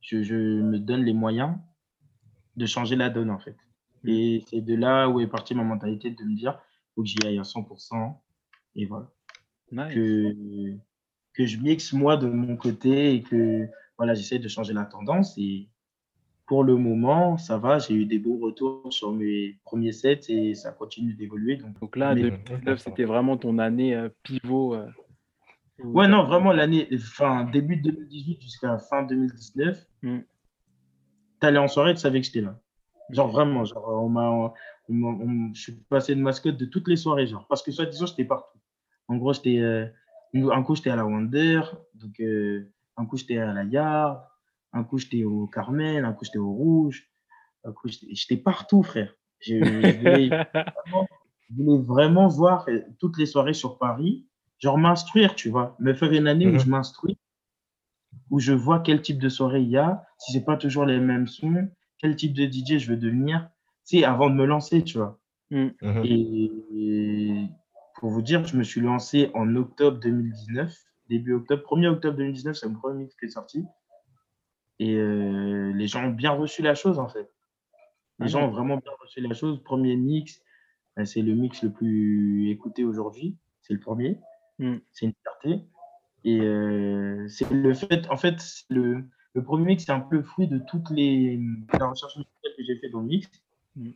je, 0.00 0.22
je 0.22 0.34
me 0.36 0.78
donne 0.78 1.02
les 1.02 1.12
moyens 1.12 1.56
de 2.56 2.66
changer 2.66 2.94
la 2.94 3.10
donne, 3.10 3.30
en 3.30 3.38
fait. 3.40 3.56
Et 4.04 4.44
c'est 4.48 4.60
de 4.60 4.74
là 4.76 5.08
où 5.08 5.18
est 5.20 5.26
partie 5.26 5.54
ma 5.56 5.64
mentalité 5.64 6.10
de 6.10 6.22
me 6.22 6.36
dire, 6.36 6.60
faut 6.94 7.02
que 7.02 7.08
j'y 7.08 7.18
aille 7.26 7.38
à 7.38 7.42
100%. 7.42 8.14
Et 8.76 8.86
voilà 8.86 9.10
Nice. 9.72 9.92
que, 9.92 10.76
que 11.34 11.46
je 11.46 11.58
mixe 11.58 11.92
moi 11.92 12.16
de 12.16 12.28
mon 12.28 12.56
côté 12.56 13.14
et 13.14 13.22
que 13.22 13.66
voilà, 13.96 14.14
j'essaie 14.14 14.38
de 14.38 14.48
changer 14.48 14.72
la 14.72 14.84
tendance. 14.84 15.36
Et 15.36 15.68
pour 16.48 16.64
le 16.64 16.76
moment, 16.76 17.36
ça 17.36 17.58
va, 17.58 17.78
j'ai 17.78 17.94
eu 17.94 18.06
des 18.06 18.18
beaux 18.18 18.38
retours 18.38 18.90
sur 18.92 19.12
mes 19.12 19.58
premiers 19.64 19.92
sets 19.92 20.20
et 20.30 20.54
ça 20.54 20.72
continue 20.72 21.12
d'évoluer. 21.12 21.56
Donc, 21.56 21.78
Donc 21.78 21.94
là, 21.96 22.14
Mais- 22.14 22.22
2019, 22.22 22.78
c'était 22.80 23.04
vraiment 23.04 23.36
ton 23.36 23.58
année 23.58 23.94
euh, 23.94 24.08
pivot. 24.22 24.74
euh, 24.74 24.86
ouais, 25.78 26.08
non, 26.08 26.24
vraiment, 26.24 26.52
l'année, 26.52 26.88
enfin, 26.94 27.44
début 27.44 27.76
2018 27.76 28.40
jusqu'à 28.42 28.78
fin 28.78 29.02
2019, 29.02 29.86
Mm. 30.02 30.20
t'allais 31.40 31.58
en 31.58 31.68
soirée, 31.68 31.94
tu 31.94 32.00
savais 32.00 32.20
que 32.20 32.26
j'étais 32.26 32.40
là. 32.40 32.58
Genre 33.10 33.28
vraiment, 33.28 33.64
genre, 33.64 33.86
on 34.02 34.08
m'a, 34.08 34.52
je 35.54 35.60
suis 35.60 35.72
passé 35.88 36.14
de 36.14 36.20
mascotte 36.20 36.56
de 36.56 36.64
toutes 36.66 36.88
les 36.88 36.96
soirées, 36.96 37.26
genre, 37.26 37.46
parce 37.48 37.62
que 37.62 37.70
soi-disant, 37.72 38.06
j'étais 38.06 38.24
partout. 38.24 38.58
En 39.08 39.16
gros, 39.16 39.32
j'étais, 39.32 39.58
euh, 39.60 39.86
un 40.34 40.62
coup, 40.62 40.74
j'étais 40.74 40.90
à 40.90 40.96
la 40.96 41.04
Wonder, 41.06 41.60
donc, 41.94 42.20
euh, 42.20 42.70
un 42.96 43.06
coup, 43.06 43.16
j'étais 43.16 43.38
à 43.38 43.52
la 43.52 43.64
Yard, 43.64 44.22
un 44.72 44.84
coup, 44.84 44.98
j'étais 44.98 45.24
au 45.24 45.46
Carmel, 45.46 46.04
un 46.04 46.12
coup, 46.12 46.24
j'étais 46.24 46.38
au 46.38 46.52
Rouge, 46.52 47.10
un 47.64 47.72
coup, 47.72 47.88
j'étais 47.88 48.36
partout, 48.36 48.82
frère. 48.82 49.14
Je, 49.40 49.54
je 49.82 49.96
voulais, 49.96 50.38
vraiment, 50.74 51.08
je 51.50 51.54
voulais 51.56 51.78
vraiment 51.82 52.28
voir 52.28 52.66
euh, 52.68 52.80
toutes 52.98 53.18
les 53.18 53.26
soirées 53.26 53.54
sur 53.54 53.78
Paris, 53.78 54.26
genre 54.58 54.78
m'instruire, 54.78 55.34
tu 55.34 55.48
vois, 55.50 55.76
me 55.78 55.94
faire 55.94 56.12
une 56.12 56.26
année 56.28 56.46
où 56.46 56.52
Mhm. 56.52 56.58
je 56.58 56.68
m'instruis, 56.70 57.18
où 58.30 58.40
je 58.40 58.52
vois 58.52 58.80
quel 58.80 59.02
type 59.02 59.18
de 59.18 59.28
soirée 59.28 59.62
il 59.62 59.68
y 59.70 59.76
a, 59.76 60.04
si 60.18 60.32
c'est 60.32 60.44
pas 60.44 60.56
toujours 60.56 60.84
les 60.84 60.98
mêmes 60.98 61.26
sons, 61.26 61.68
quel 61.98 62.16
type 62.16 62.34
de 62.34 62.44
DJ 62.46 62.78
je 62.78 62.90
veux 62.90 62.96
devenir, 62.96 63.50
tu 63.86 63.98
sais, 63.98 64.04
avant 64.04 64.30
de 64.30 64.34
me 64.34 64.44
lancer, 64.44 64.84
tu 64.84 64.98
vois. 64.98 65.18
Mhm. 65.50 65.74
Et, 66.04 66.50
et 66.74 67.48
pour 67.96 68.10
vous 68.10 68.22
dire, 68.22 68.46
je 68.46 68.56
me 68.56 68.62
suis 68.62 68.80
lancé 68.80 69.30
en 69.34 69.54
octobre 69.56 69.98
2019, 70.00 70.74
début 71.08 71.34
octobre, 71.34 71.62
1er 71.64 71.88
octobre 71.88 72.16
2019, 72.16 72.56
c'est 72.56 72.68
mon 72.68 72.74
premier 72.78 73.04
mix 73.04 73.16
qui 73.16 73.26
est 73.26 73.30
sorti. 73.30 73.64
Et 74.80 74.94
euh, 74.96 75.72
les 75.74 75.86
gens 75.88 76.04
ont 76.06 76.10
bien 76.12 76.30
reçu 76.32 76.62
la 76.62 76.74
chose, 76.74 76.98
en 76.98 77.08
fait. 77.08 77.30
Les 78.20 78.26
Ah 78.26 78.28
gens 78.28 78.42
ont 78.48 78.50
vraiment 78.50 78.76
bien 78.78 78.92
reçu 79.00 79.20
la 79.20 79.34
chose. 79.34 79.62
Premier 79.64 79.96
mix, 79.96 80.42
ben, 80.96 81.04
c'est 81.04 81.22
le 81.22 81.34
mix 81.34 81.62
le 81.62 81.72
plus 81.72 82.50
écouté 82.50 82.84
aujourd'hui. 82.84 83.36
C'est 83.62 83.74
le 83.74 83.80
premier. 83.80 84.18
Mm. 84.58 84.76
C'est 84.92 85.06
une 85.06 85.14
fierté. 85.22 85.64
Et 86.24 86.40
euh, 86.40 87.26
c'est 87.28 87.50
le 87.50 87.74
fait, 87.74 88.08
en 88.10 88.16
fait, 88.16 88.42
le, 88.70 89.04
le 89.34 89.42
premier 89.44 89.66
mix, 89.66 89.84
c'est 89.84 89.92
un 89.92 90.00
peu 90.00 90.16
le 90.16 90.22
fruit 90.22 90.48
de 90.48 90.58
toutes 90.58 90.90
les 90.90 91.40
la 91.78 91.86
recherche 91.88 92.16
musicale 92.16 92.52
que 92.56 92.64
j'ai 92.64 92.76
fait 92.78 92.88
dans 92.90 93.00
le 93.00 93.06
mix. 93.06 93.28
Mm. 93.76 93.90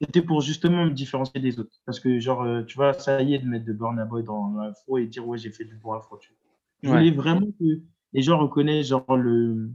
C'était 0.00 0.22
pour 0.22 0.42
justement 0.42 0.84
me 0.86 0.90
différencier 0.90 1.40
des 1.40 1.58
autres. 1.58 1.80
Parce 1.86 2.00
que, 2.00 2.18
genre, 2.18 2.42
euh, 2.42 2.62
tu 2.64 2.76
vois, 2.76 2.92
ça 2.94 3.22
y 3.22 3.34
est 3.34 3.38
de 3.38 3.46
mettre 3.48 3.64
de 3.64 3.72
Burna 3.72 4.04
Boy 4.04 4.22
dans 4.24 4.48
l'afro 4.58 4.98
et 4.98 5.06
dire, 5.06 5.26
ouais, 5.26 5.38
j'ai 5.38 5.50
fait 5.50 5.64
du 5.64 5.76
bon 5.76 5.92
afro. 5.94 6.18
tu 6.18 6.30
vois. 6.30 6.38
Je 6.82 6.88
Ouais. 6.90 6.96
voulais 6.98 7.10
vraiment 7.10 7.46
que 7.58 7.80
les 8.12 8.22
gens 8.22 8.38
reconnaissent, 8.38 8.88
genre, 8.88 9.16
le. 9.16 9.70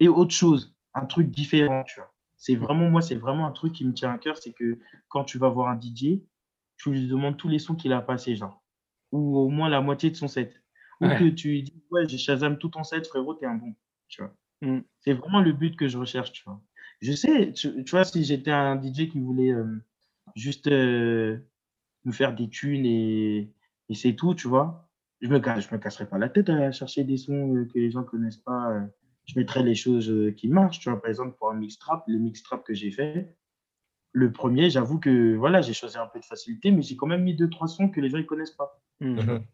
Et 0.00 0.08
autre 0.08 0.32
chose, 0.34 0.74
un 0.94 1.06
truc 1.06 1.30
différent, 1.30 1.84
tu 1.84 2.00
vois. 2.00 2.12
C'est 2.36 2.56
vraiment, 2.56 2.88
moi, 2.88 3.02
c'est 3.02 3.16
vraiment 3.16 3.46
un 3.46 3.52
truc 3.52 3.74
qui 3.74 3.84
me 3.84 3.92
tient 3.92 4.12
à 4.12 4.18
cœur, 4.18 4.38
c'est 4.38 4.52
que 4.52 4.78
quand 5.08 5.24
tu 5.24 5.38
vas 5.38 5.50
voir 5.50 5.68
un 5.68 5.78
DJ, 5.78 6.22
tu 6.78 6.90
lui 6.90 7.06
demandes 7.06 7.36
tous 7.36 7.48
les 7.48 7.58
sons 7.58 7.74
qu'il 7.74 7.92
a 7.92 8.00
passés, 8.00 8.34
genre. 8.34 8.62
Ou 9.12 9.38
au 9.38 9.48
moins 9.48 9.68
la 9.68 9.80
moitié 9.82 10.10
de 10.10 10.16
son 10.16 10.28
set. 10.28 10.54
Ou 11.00 11.06
Ouais. 11.06 11.18
que 11.18 11.24
tu 11.28 11.48
lui 11.48 11.62
dis, 11.64 11.82
ouais, 11.90 12.08
j'ai 12.08 12.18
Shazam 12.18 12.58
tout 12.58 12.68
ton 12.70 12.82
set, 12.84 13.06
frérot, 13.06 13.34
t'es 13.34 13.46
un 13.46 13.54
bon. 13.56 13.74
Tu 14.08 14.22
vois. 14.22 14.34
Mm. 14.62 14.80
C'est 15.00 15.12
vraiment 15.12 15.40
le 15.40 15.52
but 15.52 15.76
que 15.76 15.88
je 15.88 15.98
recherche, 15.98 16.32
tu 16.32 16.42
vois. 16.44 16.60
Je 17.00 17.12
sais, 17.12 17.52
tu, 17.52 17.84
tu 17.84 17.90
vois, 17.90 18.04
si 18.04 18.24
j'étais 18.24 18.50
un 18.50 18.80
DJ 18.80 19.08
qui 19.10 19.20
voulait 19.20 19.52
euh, 19.52 19.82
juste 20.34 20.66
euh, 20.68 21.38
me 22.04 22.12
faire 22.12 22.34
des 22.34 22.48
thunes 22.48 22.84
et, 22.86 23.52
et 23.88 23.94
c'est 23.94 24.14
tout, 24.14 24.34
tu 24.34 24.48
vois, 24.48 24.88
je 25.20 25.28
me, 25.28 25.38
je 25.42 25.74
me 25.74 25.78
casserais 25.78 26.08
pas 26.08 26.18
la 26.18 26.28
tête 26.28 26.48
à 26.50 26.72
chercher 26.72 27.04
des 27.04 27.16
sons 27.16 27.54
euh, 27.56 27.64
que 27.66 27.78
les 27.78 27.90
gens 27.90 28.04
connaissent 28.04 28.36
pas. 28.38 28.80
Je 29.30 29.38
mettrais 29.38 29.62
les 29.62 29.76
choses 29.76 30.10
euh, 30.10 30.32
qui 30.32 30.48
marchent, 30.48 30.80
tu 30.80 30.90
vois. 30.90 31.00
Par 31.00 31.08
exemple, 31.08 31.36
pour 31.38 31.50
un 31.50 31.54
mix 31.54 31.78
trap, 31.78 32.02
les 32.08 32.18
mix 32.18 32.42
trap 32.42 32.64
que 32.64 32.74
j'ai 32.74 32.90
fait, 32.90 33.36
le 34.12 34.32
premier, 34.32 34.70
j'avoue 34.70 34.98
que 34.98 35.36
voilà, 35.36 35.60
j'ai 35.60 35.72
choisi 35.72 35.98
un 35.98 36.06
peu 36.06 36.18
de 36.18 36.24
facilité, 36.24 36.72
mais 36.72 36.82
j'ai 36.82 36.96
quand 36.96 37.06
même 37.06 37.22
mis 37.22 37.36
deux, 37.36 37.48
trois 37.48 37.68
sons 37.68 37.88
que 37.88 38.00
les 38.00 38.08
gens 38.10 38.18
ne 38.18 38.24
connaissent 38.24 38.50
pas. 38.50 38.82
Mm. 38.98 39.20
Mhm. 39.20 39.44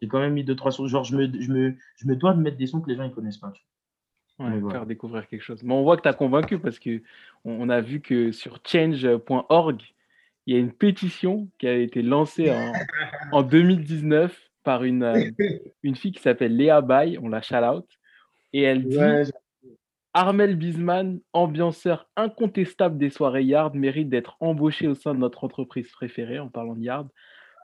J'ai 0.00 0.08
quand 0.08 0.20
même 0.20 0.32
mis 0.32 0.44
deux, 0.44 0.56
trois 0.56 0.72
sons. 0.72 0.86
Genre, 0.86 1.04
je 1.04 1.16
me, 1.16 1.40
je 1.40 1.52
me, 1.52 1.76
je 1.96 2.06
me 2.06 2.16
dois 2.16 2.32
de 2.32 2.40
mettre 2.40 2.56
des 2.56 2.66
sons 2.66 2.80
que 2.80 2.88
les 2.88 2.96
gens 2.96 3.04
ne 3.04 3.10
connaissent 3.10 3.38
pas. 3.38 3.52
tu 3.52 3.62
Ouais, 4.38 4.58
voilà. 4.58 4.80
faire 4.80 4.86
découvrir 4.86 5.28
quelque 5.28 5.42
chose. 5.42 5.62
Mais 5.62 5.74
on 5.74 5.82
voit 5.82 5.96
que 5.96 6.02
tu 6.02 6.08
as 6.08 6.14
convaincu 6.14 6.58
parce 6.58 6.78
que 6.78 7.02
on, 7.44 7.52
on 7.52 7.68
a 7.68 7.80
vu 7.80 8.00
que 8.00 8.32
sur 8.32 8.58
change.org, 8.66 9.80
il 10.46 10.54
y 10.54 10.56
a 10.56 10.60
une 10.60 10.72
pétition 10.72 11.48
qui 11.58 11.68
a 11.68 11.74
été 11.74 12.02
lancée 12.02 12.50
en, 12.50 12.72
en 13.32 13.42
2019 13.42 14.36
par 14.64 14.82
une, 14.82 15.04
euh, 15.04 15.30
une 15.82 15.94
fille 15.94 16.12
qui 16.12 16.22
s'appelle 16.22 16.56
Léa 16.56 16.80
Bay, 16.80 17.16
on 17.22 17.28
la 17.28 17.42
shout 17.42 17.56
out, 17.56 17.86
et 18.54 18.62
elle 18.62 18.88
dit. 18.88 18.96
Ouais, 18.96 19.24
Armel 20.14 20.54
Bisman, 20.56 21.18
ambianceur 21.32 22.08
incontestable 22.16 22.96
des 22.98 23.10
soirées 23.10 23.42
Yard, 23.42 23.74
mérite 23.74 24.08
d'être 24.08 24.36
embauché 24.38 24.86
au 24.86 24.94
sein 24.94 25.12
de 25.12 25.18
notre 25.18 25.42
entreprise 25.42 25.90
préférée 25.90 26.38
en 26.38 26.48
parlant 26.48 26.76
de 26.76 26.82
Yard. 26.82 27.08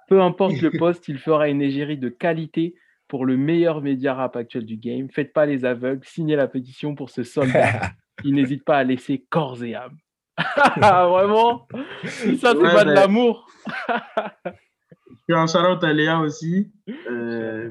Peu 0.09 0.21
importe 0.21 0.61
le 0.61 0.71
poste, 0.79 1.07
il 1.07 1.19
fera 1.19 1.49
une 1.49 1.63
égérie 1.63 1.97
de 1.97 2.09
qualité 2.09 2.75
pour 3.07 3.25
le 3.25 3.37
meilleur 3.37 3.81
média 3.83 4.15
rap 4.15 4.35
actuel 4.35 4.67
du 4.67 4.77
game. 4.77 5.09
Faites 5.11 5.33
pas 5.33 5.47
les 5.47 5.65
aveugles, 5.65 6.05
signez 6.05 6.35
la 6.37 6.49
pétition 6.49 6.97
pour 6.97 7.11
ce 7.11 7.23
soldat 7.23 7.93
qui 8.23 8.33
n'hésite 8.33 8.65
pas 8.65 8.79
à 8.79 8.85
laisser 8.85 9.25
corps 9.31 9.63
et 9.63 9.77
âme. 9.77 9.97
Vraiment? 10.77 11.69
Si 12.05 12.37
Ça, 12.37 12.51
c'est 12.53 12.59
Ouais, 12.59 12.73
pas 12.73 12.85
de 12.85 12.89
ben- 12.91 12.95
l'amour. 12.95 13.47
Je 15.29 15.35
un 15.35 15.47
shout-out 15.47 15.85
à 15.85 15.93
Léa 15.93 16.19
aussi. 16.19 16.73
Euh, 17.09 17.71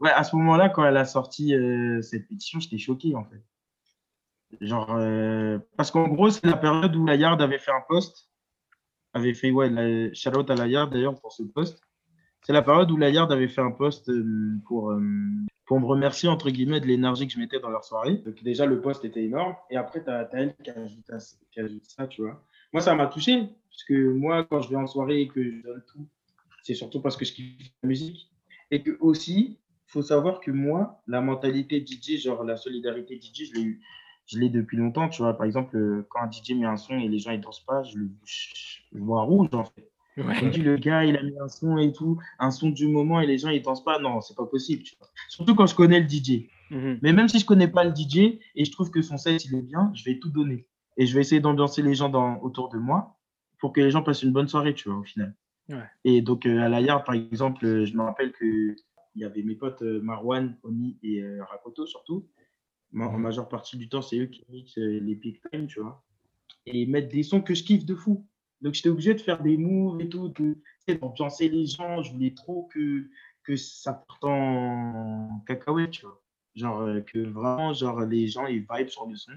ouais, 0.00 0.10
à 0.10 0.24
ce 0.24 0.36
moment-là, 0.36 0.68
quand 0.68 0.84
elle 0.84 0.96
a 0.96 1.04
sorti 1.04 1.54
euh, 1.54 2.02
cette 2.02 2.28
pétition, 2.28 2.60
j'étais 2.60 2.78
choqué 2.78 3.14
en 3.14 3.24
fait. 3.24 3.42
Genre, 4.60 4.94
euh, 4.96 5.58
parce 5.76 5.90
qu'en 5.90 6.08
gros, 6.08 6.30
c'est 6.30 6.46
la 6.46 6.56
période 6.56 6.96
où 6.96 7.04
la 7.04 7.16
Yard 7.16 7.40
avait 7.42 7.58
fait 7.58 7.70
un 7.70 7.82
post, 7.86 8.30
avait 9.12 9.34
fait, 9.34 9.50
ouais, 9.50 9.68
la, 9.68 10.12
shout-out 10.14 10.48
à 10.50 10.54
la 10.54 10.66
Yard 10.66 10.90
d'ailleurs 10.90 11.20
pour 11.20 11.32
ce 11.32 11.42
post. 11.42 11.80
C'est 12.42 12.52
la 12.52 12.62
période 12.62 12.90
où 12.90 12.96
la 12.96 13.10
Yard 13.10 13.30
avait 13.30 13.48
fait 13.48 13.60
un 13.60 13.72
post 13.72 14.08
euh, 14.08 14.56
pour, 14.64 14.94
pour 15.66 15.80
me 15.80 15.84
remercier 15.84 16.30
entre 16.30 16.48
guillemets 16.48 16.80
de 16.80 16.86
l'énergie 16.86 17.26
que 17.26 17.32
je 17.34 17.38
mettais 17.38 17.60
dans 17.60 17.68
leur 17.68 17.84
soirée. 17.84 18.16
Donc, 18.18 18.42
déjà, 18.42 18.64
le 18.64 18.80
post 18.80 19.04
était 19.04 19.24
énorme. 19.24 19.54
Et 19.70 19.76
après, 19.76 20.02
tu 20.02 20.08
as, 20.08 20.26
elle 20.32 20.56
qui 20.56 20.70
ajoute, 20.70 21.10
à- 21.10 21.18
ça, 21.18 22.06
tu 22.06 22.22
vois. 22.22 22.42
Moi, 22.72 22.80
ça 22.80 22.94
m'a 22.94 23.06
touché, 23.06 23.48
parce 23.70 23.84
que 23.84 24.12
moi, 24.12 24.44
quand 24.44 24.62
je 24.62 24.70
vais 24.70 24.76
en 24.76 24.86
soirée 24.86 25.20
et 25.22 25.28
que 25.28 25.42
je 25.42 25.62
donne 25.62 25.82
tout, 25.86 26.08
c'est 26.62 26.74
surtout 26.74 27.00
parce 27.00 27.16
que 27.16 27.24
je 27.24 27.32
kiffe 27.32 27.70
la 27.82 27.88
musique. 27.88 28.30
Et 28.70 28.82
que 28.82 28.96
aussi, 29.00 29.58
faut 29.88 30.02
savoir 30.02 30.40
que 30.40 30.50
moi, 30.50 31.00
la 31.06 31.20
mentalité 31.20 31.84
DJ, 31.84 32.22
genre 32.22 32.44
la 32.44 32.56
solidarité 32.56 33.18
DJ, 33.20 33.50
je 33.50 33.54
l'ai 33.54 33.62
eu. 33.62 33.80
Je 34.26 34.38
l'ai 34.38 34.50
depuis 34.50 34.76
longtemps, 34.76 35.08
tu 35.08 35.22
vois. 35.22 35.32
Par 35.36 35.46
exemple, 35.46 35.74
euh, 35.76 36.06
quand 36.10 36.20
un 36.20 36.30
DJ 36.30 36.50
met 36.50 36.66
un 36.66 36.76
son 36.76 36.98
et 36.98 37.08
les 37.08 37.18
gens 37.18 37.30
ils 37.30 37.40
dansent 37.40 37.64
pas, 37.64 37.82
je 37.82 37.96
le 37.96 38.10
je, 38.24 38.98
vois 38.98 39.22
rouge 39.22 39.48
en 39.52 39.64
fait. 39.64 39.90
On 40.18 40.24
me 40.24 40.50
dit 40.50 40.60
le 40.60 40.76
gars, 40.76 41.04
il 41.04 41.16
a 41.16 41.22
mis 41.22 41.38
un 41.40 41.48
son 41.48 41.78
et 41.78 41.92
tout, 41.92 42.18
un 42.38 42.50
son 42.50 42.68
du 42.68 42.88
moment 42.88 43.20
et 43.20 43.26
les 43.26 43.38
gens 43.38 43.48
ils 43.48 43.62
dansent 43.62 43.84
pas. 43.84 43.98
Non, 43.98 44.20
c'est 44.20 44.36
pas 44.36 44.44
possible. 44.44 44.82
Tu 44.82 44.94
vois. 44.98 45.08
Surtout 45.30 45.54
quand 45.54 45.66
je 45.66 45.74
connais 45.74 46.00
le 46.00 46.08
DJ. 46.08 46.50
Mhm. 46.70 46.98
Mais 47.00 47.14
même 47.14 47.28
si 47.28 47.38
je 47.38 47.46
connais 47.46 47.68
pas 47.68 47.84
le 47.84 47.94
DJ 47.94 48.38
et 48.54 48.64
je 48.64 48.70
trouve 48.70 48.90
que 48.90 49.00
son 49.00 49.16
set 49.16 49.42
il 49.46 49.54
est 49.54 49.62
bien, 49.62 49.90
je 49.94 50.04
vais 50.04 50.18
tout 50.18 50.28
donner. 50.28 50.66
Et 50.98 51.06
je 51.06 51.14
vais 51.14 51.22
essayer 51.22 51.40
d'ambiancer 51.40 51.80
les 51.80 51.94
gens 51.94 52.10
dans, 52.10 52.38
autour 52.42 52.68
de 52.68 52.76
moi 52.76 53.16
pour 53.58 53.72
que 53.72 53.80
les 53.80 53.90
gens 53.90 54.02
passent 54.02 54.22
une 54.22 54.32
bonne 54.32 54.48
soirée, 54.48 54.74
tu 54.74 54.90
vois, 54.90 54.98
au 54.98 55.04
final. 55.04 55.34
Ouais. 55.70 55.84
Et 56.04 56.22
donc, 56.22 56.44
euh, 56.44 56.60
à 56.60 56.68
la 56.68 56.80
Yard, 56.80 57.04
par 57.04 57.14
exemple, 57.14 57.64
euh, 57.64 57.84
je 57.84 57.94
me 57.94 58.02
rappelle 58.02 58.32
qu'il 59.18 59.26
y 59.26 59.30
avait 59.30 59.42
mes 59.42 59.56
potes 59.56 59.82
euh, 59.82 60.00
Marwan, 60.00 60.56
Oni 60.62 60.98
et 61.02 61.22
euh, 61.22 61.44
Rakoto 61.44 61.86
surtout. 61.86 62.28
Ma- 62.92 63.08
En 63.08 63.18
Mhm. 63.18 63.22
majeure 63.22 63.48
partie 63.48 63.76
du 63.78 63.88
temps, 63.88 64.02
c'est 64.02 64.18
eux 64.18 64.26
qui 64.26 64.44
mixent 64.50 64.78
euh, 64.78 65.00
les 65.00 65.16
peak 65.16 65.40
time, 65.50 65.66
tu 65.66 65.80
vois. 65.80 66.04
Et 66.66 66.82
ils 66.82 66.90
mettent 66.90 67.10
des 67.12 67.22
sons 67.24 67.42
que 67.42 67.54
je 67.54 67.64
kiffe 67.64 67.84
de 67.86 67.94
fou. 67.96 68.26
Donc, 68.62 68.74
j'étais 68.74 68.90
obligé 68.90 69.14
de 69.14 69.20
faire 69.20 69.42
des 69.42 69.56
moves 69.58 70.00
et 70.00 70.08
tout, 70.08 70.32
d'ambiancer 71.00 71.48
les 71.48 71.66
gens. 71.66 72.02
Je 72.02 72.12
voulais 72.12 72.34
trop 72.34 72.64
que, 72.72 73.08
que 73.44 73.56
ça 73.56 73.94
parte 73.94 74.24
en 74.24 75.40
cacahuète, 75.46 75.92
tu 75.92 76.06
vois. 76.06 76.22
Genre, 76.56 77.04
que 77.06 77.20
vraiment, 77.20 77.72
genre, 77.74 78.00
les 78.02 78.28
gens, 78.28 78.46
ils 78.46 78.66
vibent 78.70 78.88
sur 78.88 79.06
le 79.08 79.16
son. 79.16 79.32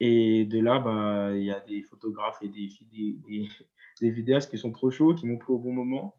Et 0.00 0.44
de 0.46 0.58
là, 0.60 0.78
bah, 0.80 1.30
il 1.36 1.44
y 1.44 1.50
a 1.50 1.60
des 1.60 1.82
photographes 1.82 2.42
et 2.42 2.48
des, 2.48 2.68
des, 2.90 3.12
des, 3.28 3.48
des 4.00 4.10
vidéastes 4.10 4.50
qui 4.50 4.58
sont 4.58 4.72
trop 4.72 4.90
chauds, 4.90 5.14
qui 5.14 5.26
m'ont 5.26 5.38
pris 5.38 5.52
au 5.52 5.58
bon 5.58 5.72
moment. 5.72 6.16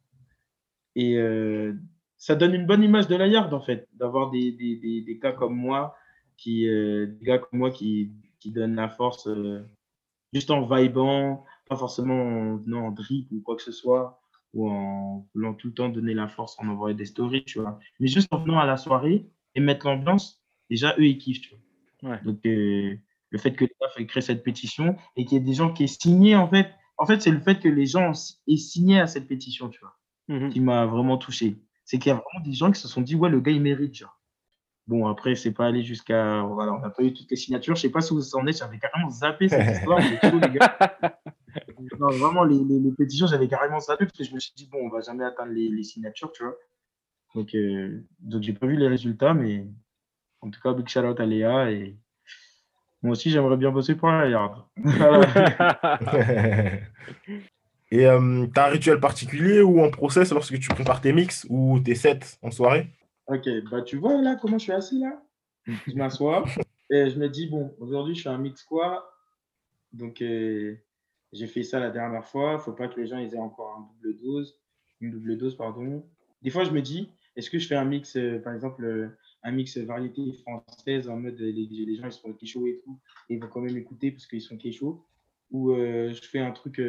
Et 0.96 1.18
euh, 1.18 1.74
ça 2.24 2.36
donne 2.36 2.54
une 2.54 2.66
bonne 2.66 2.84
image 2.84 3.08
de 3.10 3.18
la 3.18 3.28
yard, 3.28 3.54
en 3.54 3.60
fait, 3.60 3.90
d'avoir 4.00 4.32
des, 4.32 4.54
des, 4.54 4.78
des, 4.78 5.02
des 5.02 5.18
gars 5.20 5.34
comme 5.34 5.56
moi, 5.58 5.94
qui, 6.38 6.70
euh, 6.70 7.06
des 7.08 7.26
gars 7.26 7.40
comme 7.40 7.60
moi 7.60 7.70
qui, 7.70 8.12
qui 8.40 8.50
donnent 8.52 8.76
la 8.76 8.88
force 8.88 9.28
euh, 9.28 9.60
juste 10.32 10.50
en 10.50 10.62
vibant, 10.66 11.44
pas 11.68 11.76
forcément 11.76 12.14
en 12.14 12.56
venant 12.58 12.88
en 12.88 12.92
drip 12.92 13.28
ou 13.34 13.42
quoi 13.42 13.58
que 13.58 13.62
ce 13.62 13.74
soit, 13.74 14.22
ou 14.54 14.70
en 14.70 15.28
voulant 15.36 15.54
tout 15.54 15.68
le 15.68 15.74
temps 15.74 15.90
donner 15.90 16.14
la 16.14 16.30
force 16.30 16.56
en 16.60 16.68
envoyant 16.70 16.96
des 16.96 17.06
stories, 17.06 17.44
tu 17.44 17.60
vois. 17.60 17.78
Mais 18.00 18.08
juste 18.08 18.30
en 18.32 18.38
venant 18.38 18.60
à 18.60 18.66
la 18.66 18.78
soirée 18.78 19.26
et 19.56 19.60
mettre 19.60 19.86
l'ambiance, 19.88 20.42
déjà, 20.70 20.96
eux, 20.98 21.06
ils 21.06 21.18
kiffent, 21.18 21.42
tu 21.42 21.56
vois. 22.02 22.12
Ouais. 22.12 22.22
Donc, 22.24 22.40
euh, 22.46 22.96
le 23.32 23.38
fait 23.38 23.52
que 23.54 23.66
l'État 23.66 23.88
ait 23.98 24.06
créé 24.06 24.22
cette 24.22 24.44
pétition 24.44 24.96
et 25.18 25.26
qu'il 25.26 25.38
y 25.38 25.42
ait 25.42 25.44
des 25.44 25.56
gens 25.56 25.74
qui 25.74 25.84
aient 25.84 25.88
signé, 25.88 26.38
en 26.38 26.48
fait, 26.48 26.70
en 26.98 27.06
fait, 27.06 27.22
c'est 27.22 27.32
le 27.32 27.40
fait 27.42 27.60
que 27.60 27.68
les 27.68 27.86
gens 27.86 28.14
aient 28.48 28.56
signé 28.56 29.02
à 29.02 29.08
cette 29.08 29.28
pétition, 29.28 29.68
tu 29.68 29.82
vois, 29.82 29.98
Mhm. 30.30 30.52
qui 30.52 30.62
m'a 30.62 30.86
vraiment 30.86 31.18
touché. 31.18 31.58
C'est 31.86 32.00
qu'il 32.00 32.10
y 32.10 32.12
a 32.12 32.16
vraiment 32.16 32.46
des 32.46 32.54
gens 32.54 32.72
qui 32.72 32.80
se 32.80 32.88
sont 32.88 33.02
dit, 33.02 33.16
ouais, 33.16 33.30
le 33.30 33.42
gars, 33.42 33.52
il 33.52 33.62
mérite, 33.62 33.96
genre. 33.96 34.20
Bon, 34.86 35.08
après, 35.08 35.36
c'est 35.36 35.54
pas 35.54 35.68
allé 35.68 35.82
jusqu'à. 35.82 36.42
Voilà, 36.42 36.74
on 36.74 36.80
n'a 36.80 36.90
pas 36.90 37.04
eu 37.04 37.14
toutes 37.14 37.32
les 37.32 37.38
signatures. 37.38 37.76
Je 37.76 37.82
sais 37.82 37.90
pas 37.90 38.02
si 38.02 38.14
vous 38.14 38.36
en 38.36 38.46
êtes, 38.48 38.58
j'avais 38.58 38.80
carrément 38.80 39.10
zappé 39.10 39.48
cette 39.48 39.68
histoire. 39.78 40.02
chaud, 40.02 40.40
les 40.42 40.50
gars. 40.50 40.78
Non, 42.00 42.08
vraiment, 42.08 42.44
les, 42.44 42.62
les, 42.64 42.80
les 42.80 42.92
pétitions, 42.92 43.28
j'avais 43.28 43.48
carrément 43.48 43.80
zappé 43.80 44.06
parce 44.06 44.18
que 44.18 44.24
je 44.26 44.34
me 44.34 44.40
suis 44.40 44.52
dit, 44.56 44.68
bon, 44.70 44.80
on 44.82 44.90
va 44.90 45.00
jamais 45.02 45.24
atteindre 45.24 45.54
les, 45.54 45.70
les 45.70 45.84
signatures, 45.84 46.32
tu 46.34 46.44
vois. 46.44 46.56
Donc, 47.36 47.56
euh, 47.56 48.06
donc 48.20 48.44
j'ai 48.44 48.54
pas 48.54 48.68
vu 48.68 48.76
les 48.76 48.88
résultats, 48.88 49.34
mais 49.34 49.68
en 50.42 50.50
tout 50.50 50.60
cas, 50.62 50.74
big 50.74 50.88
shout 50.88 51.00
out 51.00 51.20
à 51.20 51.26
Léa. 51.26 51.72
Et 51.72 51.98
moi 53.02 53.14
aussi, 53.14 53.30
j'aimerais 53.30 53.58
bien 53.58 53.72
bosser 53.72 53.96
pour 53.96 54.10
la 54.10 54.28
Yard. 54.28 54.66
Et 57.94 58.08
euh, 58.08 58.48
t'as 58.52 58.70
un 58.70 58.72
rituel 58.72 59.00
particulier 59.00 59.62
ou 59.62 59.80
en 59.80 59.92
process 59.92 60.32
lorsque 60.32 60.58
tu 60.60 60.68
prépares 60.70 61.00
tes 61.00 61.14
mix 61.14 61.46
ou 61.48 61.80
tes 61.80 61.94
sets 61.94 62.40
en 62.42 62.50
soirée? 62.50 62.88
Ok, 63.28 63.48
bah 63.70 63.84
tu 63.84 63.98
vois 63.98 64.20
là 64.20 64.36
comment 64.36 64.58
je 64.58 64.64
suis 64.64 64.72
assis 64.72 65.00
là? 65.00 65.22
Je 65.88 65.94
m'assois 65.94 66.44
et 66.90 67.12
je 67.12 67.20
me 67.20 67.30
dis 67.30 67.46
bon, 67.46 67.76
aujourd'hui 67.80 68.16
je 68.16 68.24
fais 68.24 68.30
un 68.30 68.40
mix 68.40 68.64
quoi? 68.64 69.14
Donc 69.92 70.24
euh, 70.24 70.76
j'ai 71.34 71.46
fait 71.46 71.62
ça 71.62 71.80
la 71.80 71.92
dernière 71.92 72.26
fois, 72.26 72.58
faut 72.58 72.72
pas 72.72 72.88
que 72.88 73.00
les 73.00 73.06
gens 73.06 73.20
ils 73.20 73.36
aient 73.36 73.38
encore 73.38 73.78
un 73.78 73.88
double 74.02 74.20
dose, 74.24 74.60
une 75.00 75.12
double 75.12 75.38
dose 75.38 75.56
pardon. 75.56 76.04
Des 76.42 76.50
fois 76.50 76.64
je 76.64 76.72
me 76.72 76.82
dis 76.82 77.12
est-ce 77.36 77.52
que 77.52 77.60
je 77.60 77.68
fais 77.68 77.76
un 77.76 77.86
mix 77.86 78.16
euh, 78.16 78.40
par 78.40 78.56
exemple 78.56 78.84
euh, 78.86 79.10
un 79.44 79.52
mix 79.52 79.78
variété 79.78 80.34
française 80.42 81.08
en 81.10 81.18
mode 81.18 81.38
les, 81.38 81.52
les 81.52 81.96
gens 81.96 82.08
ils 82.08 82.12
sont 82.12 82.34
kéchos 82.34 82.66
et 82.66 82.82
tout 82.84 83.00
et 83.30 83.36
ils 83.36 83.40
vont 83.40 83.50
quand 83.50 83.62
même 83.62 83.78
écouter 83.78 84.10
parce 84.12 84.26
qu'ils 84.26 84.42
sont 84.42 84.58
kéchos 84.58 85.06
ou 85.52 85.74
euh, 85.74 86.12
je 86.12 86.22
fais 86.28 86.40
un 86.40 86.52
truc 86.52 86.82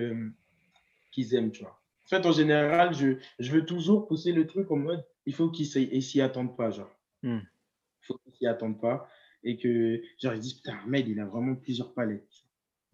qu'ils 1.15 1.35
aiment, 1.35 1.51
tu 1.53 1.62
vois. 1.62 1.81
En 2.07 2.09
fait, 2.09 2.27
en 2.27 2.33
général, 2.33 2.95
je, 2.95 3.17
je 3.39 3.53
veux 3.53 3.65
toujours 3.65 4.07
pousser 4.07 4.33
le 4.33 4.47
truc 4.47 4.71
en 4.71 4.77
mode 4.77 5.05
il 5.27 5.35
faut 5.35 5.49
qu'ils 5.51 5.67
s'y- 5.67 6.21
attendent 6.21 6.57
pas, 6.57 6.71
genre. 6.71 6.91
Hmm. 7.23 7.39
Il 7.39 8.07
faut 8.07 8.19
qu'ils 8.19 8.35
s'y 8.35 8.47
attendent 8.47 8.81
pas. 8.81 9.09
et 9.47 9.57
que, 9.59 10.01
genre, 10.23 10.35
ils 10.35 10.41
disent, 10.41 10.55
putain, 10.55 10.79
Ahmed, 10.85 11.07
il 11.09 11.21
a 11.21 11.27
vraiment 11.27 11.55
plusieurs 11.55 11.93
palettes. 11.95 12.45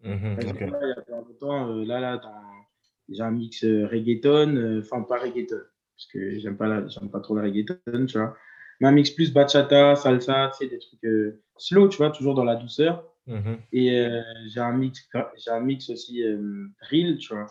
Ok. 0.03 0.11
exemple, 0.37 0.65
là, 0.71 0.79
il 0.83 0.89
y 0.89 0.91
a 0.91 1.01
pas 1.01 1.11
longtemps, 1.21 1.69
euh, 1.69 1.85
là, 1.85 1.99
là, 1.99 2.17
dans- 2.17 2.65
j'ai 3.09 3.21
un 3.21 3.31
mix 3.31 3.63
euh, 3.63 3.87
reggaeton, 3.87 4.55
euh, 4.55 4.79
enfin, 4.81 5.01
pas 5.03 5.19
reggaeton, 5.19 5.59
parce 5.95 6.05
que 6.11 6.39
j'aime 6.39 6.57
pas, 6.57 6.67
la- 6.67 6.87
j'aime 6.87 7.09
pas 7.09 7.19
trop 7.21 7.35
le 7.35 7.41
reggaeton, 7.43 8.05
tu 8.05 8.17
vois. 8.17 8.35
Mais 8.79 8.87
un 8.87 8.91
mix 8.91 9.11
plus 9.11 9.31
bachata, 9.33 9.95
salsa, 9.95 10.51
tu 10.57 10.65
sais, 10.65 10.69
des 10.69 10.79
trucs 10.79 11.03
euh, 11.05 11.41
slow, 11.57 11.87
tu 11.89 11.97
vois, 11.97 12.11
toujours 12.11 12.33
dans 12.35 12.43
la 12.45 12.55
douceur. 12.55 13.05
Mhm. 13.27 13.59
Et 13.71 13.97
euh, 13.99 14.21
j'ai 14.47 14.59
un 14.59 14.73
mix, 14.73 15.07
j'ai 15.37 15.51
un 15.51 15.59
mix 15.59 15.89
aussi 15.89 16.23
euh, 16.23 16.67
drill, 16.81 17.17
tu 17.17 17.33
vois. 17.33 17.47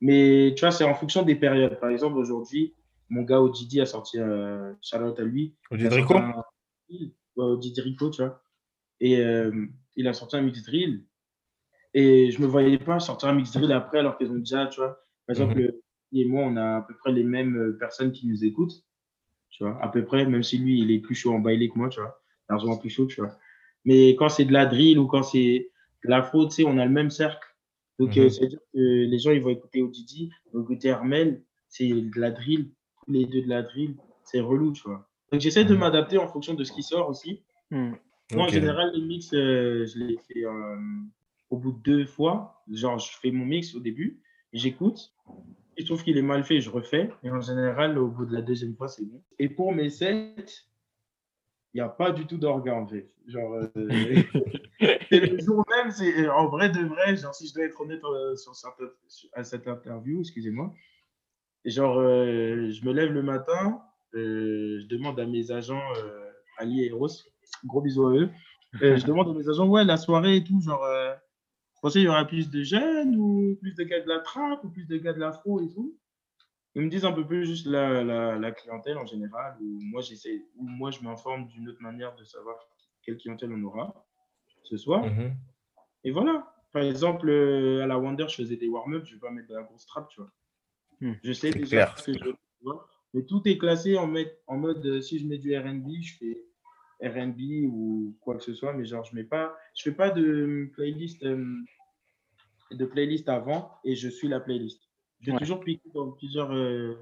Mais 0.00 0.52
tu 0.56 0.60
vois, 0.60 0.70
c'est 0.70 0.84
en 0.84 0.94
fonction 0.94 1.22
des 1.22 1.36
périodes. 1.36 1.78
Par 1.80 1.90
exemple, 1.90 2.18
aujourd'hui, 2.18 2.74
mon 3.08 3.22
gars 3.22 3.40
Odidi 3.40 3.80
a 3.80 3.86
sorti, 3.86 4.18
euh, 4.18 4.72
out 4.94 5.18
à 5.18 5.22
lui, 5.24 5.54
Didrico 5.70 6.14
sorti 6.14 6.28
un- 6.28 6.44
Odidi 7.36 7.80
Rico, 7.80 8.10
tu 8.10 8.22
vois. 8.22 8.42
Et 9.00 9.20
euh, 9.20 9.66
il 9.94 10.08
a 10.08 10.12
sorti 10.12 10.36
un 10.36 10.42
mix 10.42 10.62
drill. 10.62 11.04
Et 11.94 12.30
je 12.30 12.40
me 12.42 12.46
voyais 12.46 12.78
pas 12.78 12.98
sortir 13.00 13.28
un 13.28 13.34
mix 13.34 13.52
drill 13.52 13.72
après, 13.72 13.98
alors 13.98 14.18
qu'ils 14.18 14.30
ont 14.30 14.36
déjà, 14.38 14.66
tu 14.66 14.80
vois. 14.80 15.00
Par 15.26 15.34
exemple, 15.34 15.58
Mhm. 15.60 15.72
lui 16.12 16.20
et 16.20 16.24
moi, 16.24 16.44
on 16.44 16.56
a 16.56 16.76
à 16.78 16.82
peu 16.82 16.94
près 16.96 17.12
les 17.12 17.24
mêmes 17.24 17.56
euh, 17.56 17.78
personnes 17.78 18.12
qui 18.12 18.26
nous 18.26 18.44
écoutent, 18.44 18.84
tu 19.50 19.64
vois, 19.64 19.82
à 19.82 19.88
peu 19.88 20.04
près, 20.04 20.24
même 20.26 20.42
si 20.42 20.58
lui, 20.58 20.80
il 20.80 20.90
est 20.90 20.98
plus 21.00 21.14
chaud 21.14 21.32
en 21.32 21.40
bailé 21.40 21.68
que 21.68 21.78
moi, 21.78 21.88
tu 21.88 22.00
vois, 22.00 22.20
largement 22.48 22.76
plus 22.76 22.90
chaud, 22.90 23.06
tu 23.06 23.20
vois. 23.20 23.36
Mais 23.84 24.10
quand 24.16 24.28
c'est 24.28 24.44
de 24.44 24.52
la 24.52 24.66
drill 24.66 24.98
ou 24.98 25.06
quand 25.06 25.22
c'est 25.22 25.70
de 26.04 26.10
l'afro, 26.10 26.46
tu 26.46 26.52
sais, 26.52 26.64
on 26.64 26.78
a 26.78 26.84
le 26.84 26.90
même 26.92 27.10
cercle. 27.10 27.46
Donc, 27.98 28.16
Mhm. 28.16 28.24
euh, 28.24 28.28
c'est-à-dire 28.28 28.58
que 28.74 28.78
les 28.78 29.18
gens, 29.18 29.30
ils 29.30 29.40
vont 29.42 29.50
écouter 29.50 29.82
Odidi, 29.82 30.30
ils 30.46 30.52
vont 30.56 30.62
écouter 30.62 30.90
Armel, 30.90 31.42
c'est 31.68 31.88
de 31.88 32.20
la 32.20 32.30
drill, 32.30 32.70
tous 33.04 33.12
les 33.12 33.26
deux 33.26 33.42
de 33.42 33.48
la 33.48 33.62
drill, 33.62 33.96
c'est 34.24 34.40
relou, 34.40 34.72
tu 34.72 34.82
vois. 34.82 35.08
Donc, 35.32 35.40
j'essaie 35.40 35.64
de 35.64 35.72
Mhm. 35.74 35.80
m'adapter 35.80 36.18
en 36.18 36.28
fonction 36.28 36.54
de 36.54 36.62
ce 36.64 36.72
qui 36.72 36.82
sort 36.82 37.08
aussi. 37.08 37.42
Hmm. 37.70 37.92
Moi, 38.32 38.44
en 38.44 38.48
général, 38.48 38.90
les 38.94 39.00
mix, 39.02 39.32
euh, 39.32 39.86
je 39.86 39.98
les 39.98 40.18
fais 40.28 40.44
euh, 40.44 40.76
au 41.50 41.56
bout 41.58 41.72
de 41.72 41.78
deux 41.82 42.04
fois. 42.06 42.62
Genre, 42.70 42.98
je 42.98 43.16
fais 43.18 43.30
mon 43.30 43.44
mix 43.46 43.74
au 43.74 43.80
début, 43.80 44.20
j'écoute. 44.52 45.12
Je 45.78 45.84
trouve 45.84 46.02
qu'il 46.02 46.16
est 46.16 46.22
mal 46.22 46.42
fait, 46.44 46.60
je 46.60 46.70
refais. 46.70 47.10
Et 47.22 47.30
en 47.30 47.40
général, 47.40 47.98
au 47.98 48.08
bout 48.08 48.24
de 48.26 48.32
la 48.32 48.42
deuxième 48.42 48.74
fois, 48.74 48.88
c'est 48.88 49.04
bon. 49.04 49.22
Et 49.38 49.48
pour 49.48 49.72
mes 49.72 49.90
sets, 49.90 50.34
il 51.74 51.76
n'y 51.76 51.80
a 51.80 51.88
pas 51.88 52.10
du 52.12 52.26
tout 52.26 52.36
d'orga, 52.38 52.74
en 52.74 52.86
fait. 52.86 53.08
Genre, 53.26 53.52
euh, 53.54 53.68
c'est 55.10 55.20
le 55.20 55.38
jour 55.38 55.64
même, 55.70 55.90
c'est 55.90 56.28
en 56.28 56.48
vrai 56.48 56.70
de 56.70 56.84
vrai, 56.86 57.16
genre, 57.16 57.34
si 57.34 57.48
je 57.48 57.54
dois 57.54 57.64
être 57.64 57.80
honnête 57.80 58.02
euh, 58.04 58.36
sur 58.36 58.54
cette, 58.54 58.72
à 59.32 59.44
cette 59.44 59.68
interview, 59.68 60.20
excusez-moi. 60.20 60.72
Genre, 61.64 61.98
euh, 61.98 62.70
je 62.70 62.84
me 62.84 62.92
lève 62.92 63.12
le 63.12 63.22
matin, 63.22 63.82
euh, 64.14 64.80
je 64.80 64.86
demande 64.86 65.18
à 65.18 65.26
mes 65.26 65.50
agents, 65.50 65.82
euh, 65.96 66.30
Ali 66.58 66.82
et 66.82 66.88
Eros, 66.88 67.08
gros 67.64 67.80
bisous 67.80 68.06
à 68.06 68.12
eux. 68.14 68.30
Euh, 68.82 68.96
je 68.96 69.06
demande 69.06 69.28
à 69.28 69.32
mes 69.32 69.48
agents, 69.48 69.66
ouais, 69.66 69.84
la 69.84 69.96
soirée 69.96 70.36
et 70.36 70.44
tout, 70.44 70.60
genre, 70.60 70.84
euh, 70.84 71.12
vous 71.14 71.80
pensez 71.82 71.98
qu'il 71.98 72.06
y 72.06 72.08
aura 72.08 72.24
plus 72.24 72.50
de 72.50 72.62
jeunes 72.62 73.16
ou 73.16 73.56
plus 73.60 73.74
de 73.74 73.84
gars 73.84 74.00
de 74.00 74.08
la 74.08 74.20
trappe 74.20 74.64
ou 74.64 74.70
plus 74.70 74.86
de 74.86 74.96
gars 74.96 75.12
de 75.12 75.20
l'afro 75.20 75.60
et 75.60 75.68
tout 75.68 75.98
Ils 76.74 76.82
me 76.82 76.88
disent 76.88 77.04
un 77.04 77.12
peu 77.12 77.26
plus 77.26 77.46
juste 77.46 77.66
la, 77.66 78.02
la, 78.04 78.38
la 78.38 78.52
clientèle 78.52 78.98
en 78.98 79.06
général, 79.06 79.56
ou 79.60 79.78
moi, 79.82 80.02
ou 80.56 80.66
moi, 80.66 80.90
je 80.90 81.00
m'informe 81.00 81.48
d'une 81.48 81.68
autre 81.68 81.82
manière 81.82 82.14
de 82.16 82.24
savoir 82.24 82.56
quelle 83.02 83.16
clientèle 83.18 83.52
on 83.52 83.62
aura 83.64 84.05
ce 84.66 84.76
soir. 84.76 85.04
Mhm. 85.06 85.34
Et 86.04 86.10
voilà. 86.10 86.52
Par 86.72 86.82
exemple, 86.82 87.28
euh, 87.30 87.82
à 87.82 87.86
la 87.86 87.98
Wonder, 87.98 88.26
je 88.28 88.34
faisais 88.36 88.56
des 88.56 88.68
warm-up, 88.68 89.04
je 89.06 89.10
ne 89.12 89.16
vais 89.16 89.20
pas 89.20 89.30
mettre 89.30 89.48
de 89.48 89.54
la 89.54 89.62
grosse 89.62 89.86
trappe, 89.86 90.08
tu 90.10 90.20
vois. 90.20 90.30
Hmm. 91.00 91.14
Je 91.22 91.32
sais 91.32 91.50
déjà 91.50 91.66
clair, 91.86 91.98
ce 91.98 92.10
que 92.10 92.18
je 92.18 92.30
vois. 92.62 92.88
Mais 93.14 93.22
tout 93.24 93.40
est 93.46 93.56
classé 93.56 93.96
en, 93.96 94.06
mode- 94.06 94.32
en 94.46 94.56
mode, 94.58 94.84
euh, 94.84 95.00
si 95.00 95.18
je 95.18 95.26
mets 95.26 95.38
du 95.38 95.56
RB, 95.56 95.88
je 96.02 96.16
fais 96.18 96.42
RB 97.02 97.38
ou 97.70 98.16
quoi 98.20 98.36
que 98.36 98.42
ce 98.42 98.54
soit, 98.54 98.72
mais 98.74 98.84
genre, 98.84 99.04
je 99.04 99.14
mets 99.14 99.24
pas, 99.24 99.56
je 99.74 99.82
fais 99.84 99.92
pas 99.92 100.10
de 100.10 100.70
playlist, 100.74 101.22
euh, 101.24 101.56
de 102.72 102.84
playlist 102.84 103.28
avant 103.28 103.72
et 103.84 103.94
je 103.94 104.08
suis 104.08 104.28
la 104.28 104.40
playlist. 104.40 104.82
Je 105.20 105.26
vais 105.26 105.32
Ouais. 105.32 105.38
toujours 105.38 105.60
piquer 105.60 105.88
dans 105.94 106.10
plusieurs 106.12 106.52
euh, 106.54 106.94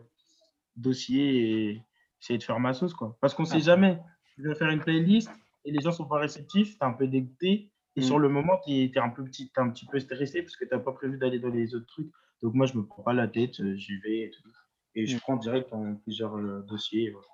dossiers 0.76 1.68
et 1.70 1.82
essayer 2.20 2.38
de 2.38 2.44
faire 2.44 2.60
ma 2.60 2.74
sauce, 2.74 2.94
quoi. 2.94 3.16
Parce 3.20 3.34
qu'on 3.34 3.44
sait 3.44 3.56
Ah. 3.56 3.60
jamais. 3.60 3.98
Je 4.38 4.48
vais 4.48 4.54
faire 4.54 4.70
une 4.70 4.80
playlist 4.80 5.30
et 5.64 5.72
les 5.72 5.80
gens 5.80 5.92
sont 5.92 6.06
pas 6.06 6.18
réceptifs, 6.18 6.78
t'es 6.78 6.84
un 6.84 6.92
peu 6.92 7.06
dégoûté. 7.06 7.70
Et 7.96 8.00
Mm. 8.00 8.04
sur 8.04 8.18
le 8.18 8.28
moment, 8.28 8.60
tu 8.66 8.72
es, 8.72 8.98
un, 8.98 9.08
peu 9.10 9.24
petit- 9.24 9.50
t'es 9.52 9.60
un 9.60 9.70
petit 9.70 9.86
peu 9.86 9.98
stressé 10.00 10.42
parce 10.42 10.56
que 10.56 10.64
tu 10.64 10.74
n'as 10.74 10.80
pas 10.80 10.92
prévu 10.92 11.16
d'aller 11.18 11.38
dans 11.38 11.48
les 11.48 11.74
autres 11.74 11.86
trucs. 11.86 12.10
Donc 12.42 12.54
moi, 12.54 12.66
je 12.66 12.76
me 12.76 12.84
prends 12.84 13.02
pas 13.02 13.12
la 13.12 13.28
tête, 13.28 13.60
euh, 13.60 13.76
j'y 13.76 13.96
vais 13.98 14.20
et 14.22 14.30
tout. 14.30 14.48
Et 14.96 15.06
je 15.06 15.16
Mm. 15.16 15.20
prends 15.20 15.36
direct 15.36 15.72
en 15.72 15.94
plusieurs 15.96 16.36
euh, 16.36 16.64
dossiers. 16.68 17.10
voilà. 17.10 17.26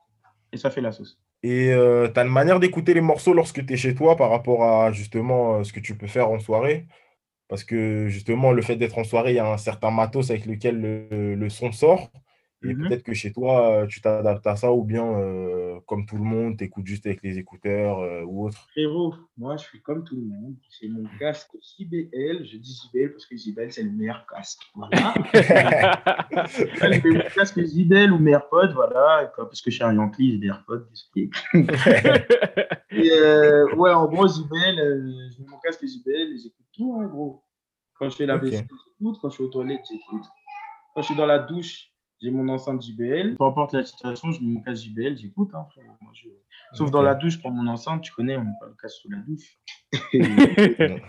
Et 0.53 0.57
ça 0.57 0.71
fait 0.71 0.81
la 0.81 0.93
sauce. 0.93 1.19
Et 1.43 1.73
tu 1.73 2.21
as 2.21 2.23
une 2.23 2.33
manière 2.33 2.61
d'écouter 2.61 2.93
les 2.93 3.01
morceaux 3.01 3.33
lorsque 3.33 3.65
tu 3.65 3.73
es 3.73 3.77
chez 3.77 3.95
toi 3.95 4.15
par 4.17 4.29
rapport 4.29 4.63
à 4.63 4.93
justement 4.93 5.57
euh, 5.57 5.65
ce 5.65 5.73
que 5.73 5.81
tu 5.81 5.97
peux 5.97 6.07
faire 6.07 6.31
en 6.31 6.39
soirée? 6.39 6.87
Parce 7.49 7.65
que 7.65 8.09
justement, 8.09 8.53
le 8.53 8.63
fait 8.63 8.77
d'être 8.77 8.99
en 8.99 9.05
soirée, 9.05 9.33
il 9.33 9.37
y 9.37 9.39
a 9.41 9.51
un 9.51 9.57
certain 9.57 9.91
matos 9.91 10.31
avec 10.31 10.45
lequel 10.47 10.81
le, 10.81 11.35
le 11.35 11.49
son 11.49 11.73
sort. 11.73 12.11
Et 12.63 12.75
Mhm. 12.75 12.89
peut-être 12.89 13.03
que 13.05 13.15
chez 13.15 13.33
toi, 13.33 13.87
tu 13.89 14.03
t'adaptes 14.03 14.47
à 14.47 14.55
ça 14.55 14.71
ou 14.71 14.85
bien, 14.85 15.07
euh, 15.07 15.81
comme 15.87 16.05
tout 16.05 16.17
le 16.17 16.23
monde, 16.25 16.59
tu 16.59 16.65
écoutes 16.65 16.87
juste 16.87 17.07
avec 17.07 17.23
les 17.23 17.39
écouteurs 17.39 18.01
euh, 18.01 18.23
ou 18.25 18.47
autre? 18.47 18.67
Frérot, 18.73 19.15
moi, 19.39 19.57
je 19.57 19.65
suis 19.65 19.81
comme 19.81 20.05
tout 20.05 20.15
le 20.17 20.27
monde. 20.27 20.57
C'est 20.69 20.89
mon 20.89 21.05
casque 21.19 21.51
JBL. 21.79 22.45
Je 22.45 22.59
dis 22.59 22.79
JBL 22.93 23.13
parce 23.13 23.25
que 23.25 23.35
JBL, 23.35 23.73
c'est 23.73 23.83
le 23.83 23.91
meilleur 23.91 24.27
casque. 24.27 24.61
Voilà. 24.75 25.15
C'est 26.49 27.05
mon 27.07 27.21
casque 27.35 27.61
JBL 27.65 28.13
ou 28.13 28.19
mes 28.19 28.33
AirPods, 28.33 28.75
voilà. 28.75 29.25
Et 29.25 29.35
quoi, 29.35 29.47
Parce 29.49 29.63
que 29.63 29.71
je 29.71 29.77
suis 29.77 29.85
un 29.85 29.95
Yankee, 29.95 30.33
j'ai 30.33 30.39
des 30.39 30.49
AirPods. 30.49 30.85
Et, 32.93 33.11
euh, 33.13 33.75
ouais, 33.77 33.93
en 33.93 34.07
gros, 34.07 34.29
JBL, 34.29 34.79
euh, 34.79 35.29
je 35.31 35.43
mets 35.43 35.49
mon 35.49 35.59
casque 35.59 35.85
JBL 35.87 36.35
et 36.35 36.39
j'écoute 36.39 36.67
tout, 36.77 36.99
hein, 37.01 37.07
gros. 37.07 37.43
Quand 37.99 38.09
je 38.11 38.17
fais 38.17 38.27
la 38.27 38.37
vaisselle, 38.37 38.67
j'écoute. 38.69 39.19
Quand 39.21 39.31
je 39.31 39.35
suis 39.35 39.45
aux 39.45 39.49
toilettes, 39.49 39.85
j'écoute. 39.91 40.27
Quand 40.95 41.03
je 41.03 41.07
suis 41.07 41.17
dans 41.17 41.27
la 41.27 41.39
douche, 41.39 41.90
j'ai 42.21 42.31
mon 42.31 42.49
enceinte 42.49 42.83
JBL. 42.83 43.37
Peu 43.37 43.45
importe 43.45 43.73
la 43.75 43.85
situation, 43.85 44.31
je 44.33 44.41
mets 44.41 44.49
mon 44.55 44.61
casque 44.61 44.85
JBL, 44.85 45.17
j'écoute. 45.19 45.51
Hein, 45.55 45.67
je- 46.15 46.29
Sauf 46.73 46.91
dans 46.93 47.03
la 47.03 47.15
douche, 47.17 47.33
je 47.35 47.39
prends 47.41 47.51
mon 47.51 47.67
enceinte, 47.69 48.03
tu 48.03 48.13
connais, 48.13 48.37
on 48.37 48.45
met 48.45 48.51
pas 48.61 48.67
le 48.69 48.75
casque 48.81 48.97
sous 49.03 49.11
la 49.11 49.19
douche. 49.27 49.59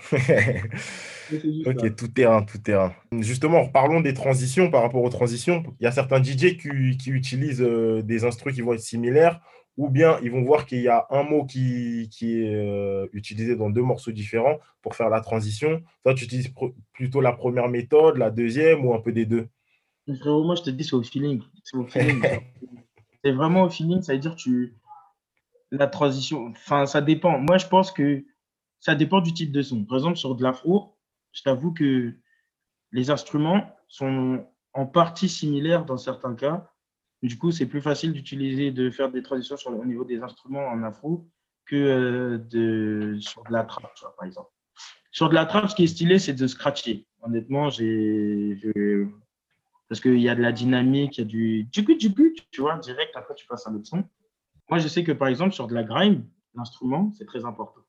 Ça. 0.10 0.18
Ok, 1.66 1.96
tout 1.96 2.08
terrain, 2.10 2.42
tout 2.44 2.58
terrain. 2.58 2.94
Justement, 3.20 3.68
parlons 3.68 4.02
des 4.02 4.14
transitions 4.14 4.70
par 4.70 4.82
rapport 4.82 5.02
aux 5.04 5.10
transitions. 5.10 5.64
Il 5.80 5.84
y 5.84 5.88
a 5.88 5.92
certains 5.92 6.22
DJ 6.22 6.58
qui, 6.58 6.98
qui 6.98 7.10
utilisent 7.12 7.62
euh, 7.62 8.02
des 8.02 8.26
instruments 8.26 8.54
qui 8.54 8.62
vont 8.62 8.74
être 8.74 8.82
similaires, 8.82 9.40
ou 9.78 9.88
bien 9.90 10.18
ils 10.24 10.32
vont 10.32 10.44
voir 10.44 10.66
qu'il 10.66 10.82
y 10.82 10.90
a 10.90 11.06
un 11.10 11.24
mot 11.24 11.46
qui, 11.46 12.10
qui 12.12 12.42
est 12.42 12.54
euh, 12.54 13.08
utilisé 13.14 13.56
dans 13.56 13.70
deux 13.70 13.82
morceaux 13.84 14.12
différents 14.12 14.58
pour 14.82 14.96
faire 14.96 15.10
la 15.10 15.22
transition. 15.22 15.82
Toi, 16.04 16.14
tu 16.16 16.26
utilises 16.26 16.54
plutôt 16.92 17.22
la 17.22 17.32
première 17.32 17.70
méthode, 17.70 18.18
la 18.18 18.30
deuxième, 18.32 18.84
ou 18.86 18.94
un 18.94 19.00
peu 19.00 19.12
des 19.14 19.26
deux? 19.26 19.48
Frérot, 20.20 20.44
moi, 20.44 20.56
je 20.56 20.64
te 20.64 20.70
dis, 20.70 20.84
c'est 20.84 20.96
au 20.96 21.04
feeling. 21.04 21.42
C'est 21.64 21.78
au 21.78 21.86
feeling. 21.86 22.24
c'est 23.24 23.32
vraiment 23.32 23.64
au 23.64 23.70
feeling, 23.70 24.02
ça 24.02 24.14
veut 24.14 24.20
dire 24.20 24.36
tu. 24.36 24.76
La 25.72 25.88
transition, 25.88 26.48
enfin, 26.48 26.86
ça 26.86 27.02
dépend. 27.02 27.40
Moi, 27.40 27.58
je 27.58 27.68
pense 27.68 27.92
que 27.92 28.26
ça 28.80 28.94
dépend 28.96 29.22
du 29.22 29.34
type 29.34 29.52
de 29.52 29.62
son. 29.62 29.86
Par 29.86 29.98
exemple, 29.98 30.18
sur 30.18 30.36
de 30.36 30.44
l'afro, 30.44 30.98
je 31.32 31.44
t'avoue 31.44 31.72
que 31.72 32.14
les 32.92 33.10
instruments 33.10 33.74
sont 33.88 34.46
en 34.74 34.86
partie 34.86 35.30
similaires 35.30 35.86
dans 35.86 35.98
certains 35.98 36.36
cas. 36.36 36.70
Du 37.22 37.38
coup, 37.38 37.52
c'est 37.52 37.68
plus 37.68 37.82
facile 37.82 38.12
d'utiliser, 38.12 38.72
de 38.72 38.90
faire 38.90 39.12
des 39.12 39.22
transitions 39.22 39.56
sur, 39.56 39.72
au 39.72 39.86
niveau 39.86 40.04
des 40.04 40.22
instruments 40.24 40.68
en 40.68 40.84
afro 40.84 41.30
que 41.66 41.76
euh, 41.76 42.38
de, 42.38 43.18
sur 43.20 43.44
de 43.44 43.54
la 43.54 43.64
trap, 43.64 43.94
tu 43.96 44.04
vois, 44.04 44.16
par 44.16 44.26
exemple. 44.26 44.50
Sur 45.12 45.30
de 45.30 45.36
la 45.36 45.46
trap, 45.46 45.70
ce 45.70 45.76
qui 45.76 45.84
est 45.84 45.88
stylé, 45.88 46.20
c'est 46.20 46.34
de 46.34 46.48
scratcher. 46.48 47.06
Honnêtement, 47.22 47.70
j'ai. 47.70 48.58
Parce 49.92 50.00
qu'il 50.00 50.22
y 50.22 50.30
a 50.30 50.36
de 50.36 50.42
la 50.42 50.54
dynamique, 50.54 51.18
il 51.18 51.20
y 51.20 51.24
a 51.24 51.28
du 51.28 51.68
djuku 51.70 52.00
djuku, 52.00 52.34
tu 52.50 52.62
vois, 52.62 52.78
direct, 52.78 53.14
après 53.18 53.36
tu 53.36 53.46
passes 53.46 53.68
à 53.68 53.72
l'autre 53.72 53.88
son. 53.88 54.06
Moi, 54.70 54.80
je 54.80 54.88
sais 54.88 55.04
que 55.04 55.12
par 55.12 55.28
exemple, 55.28 55.54
sur 55.54 55.68
de 55.68 55.74
la 55.74 55.84
grime, 55.84 56.26
l'instrument, 56.56 57.12
c'est 57.18 57.26
très 57.26 57.44
important. 57.44 57.82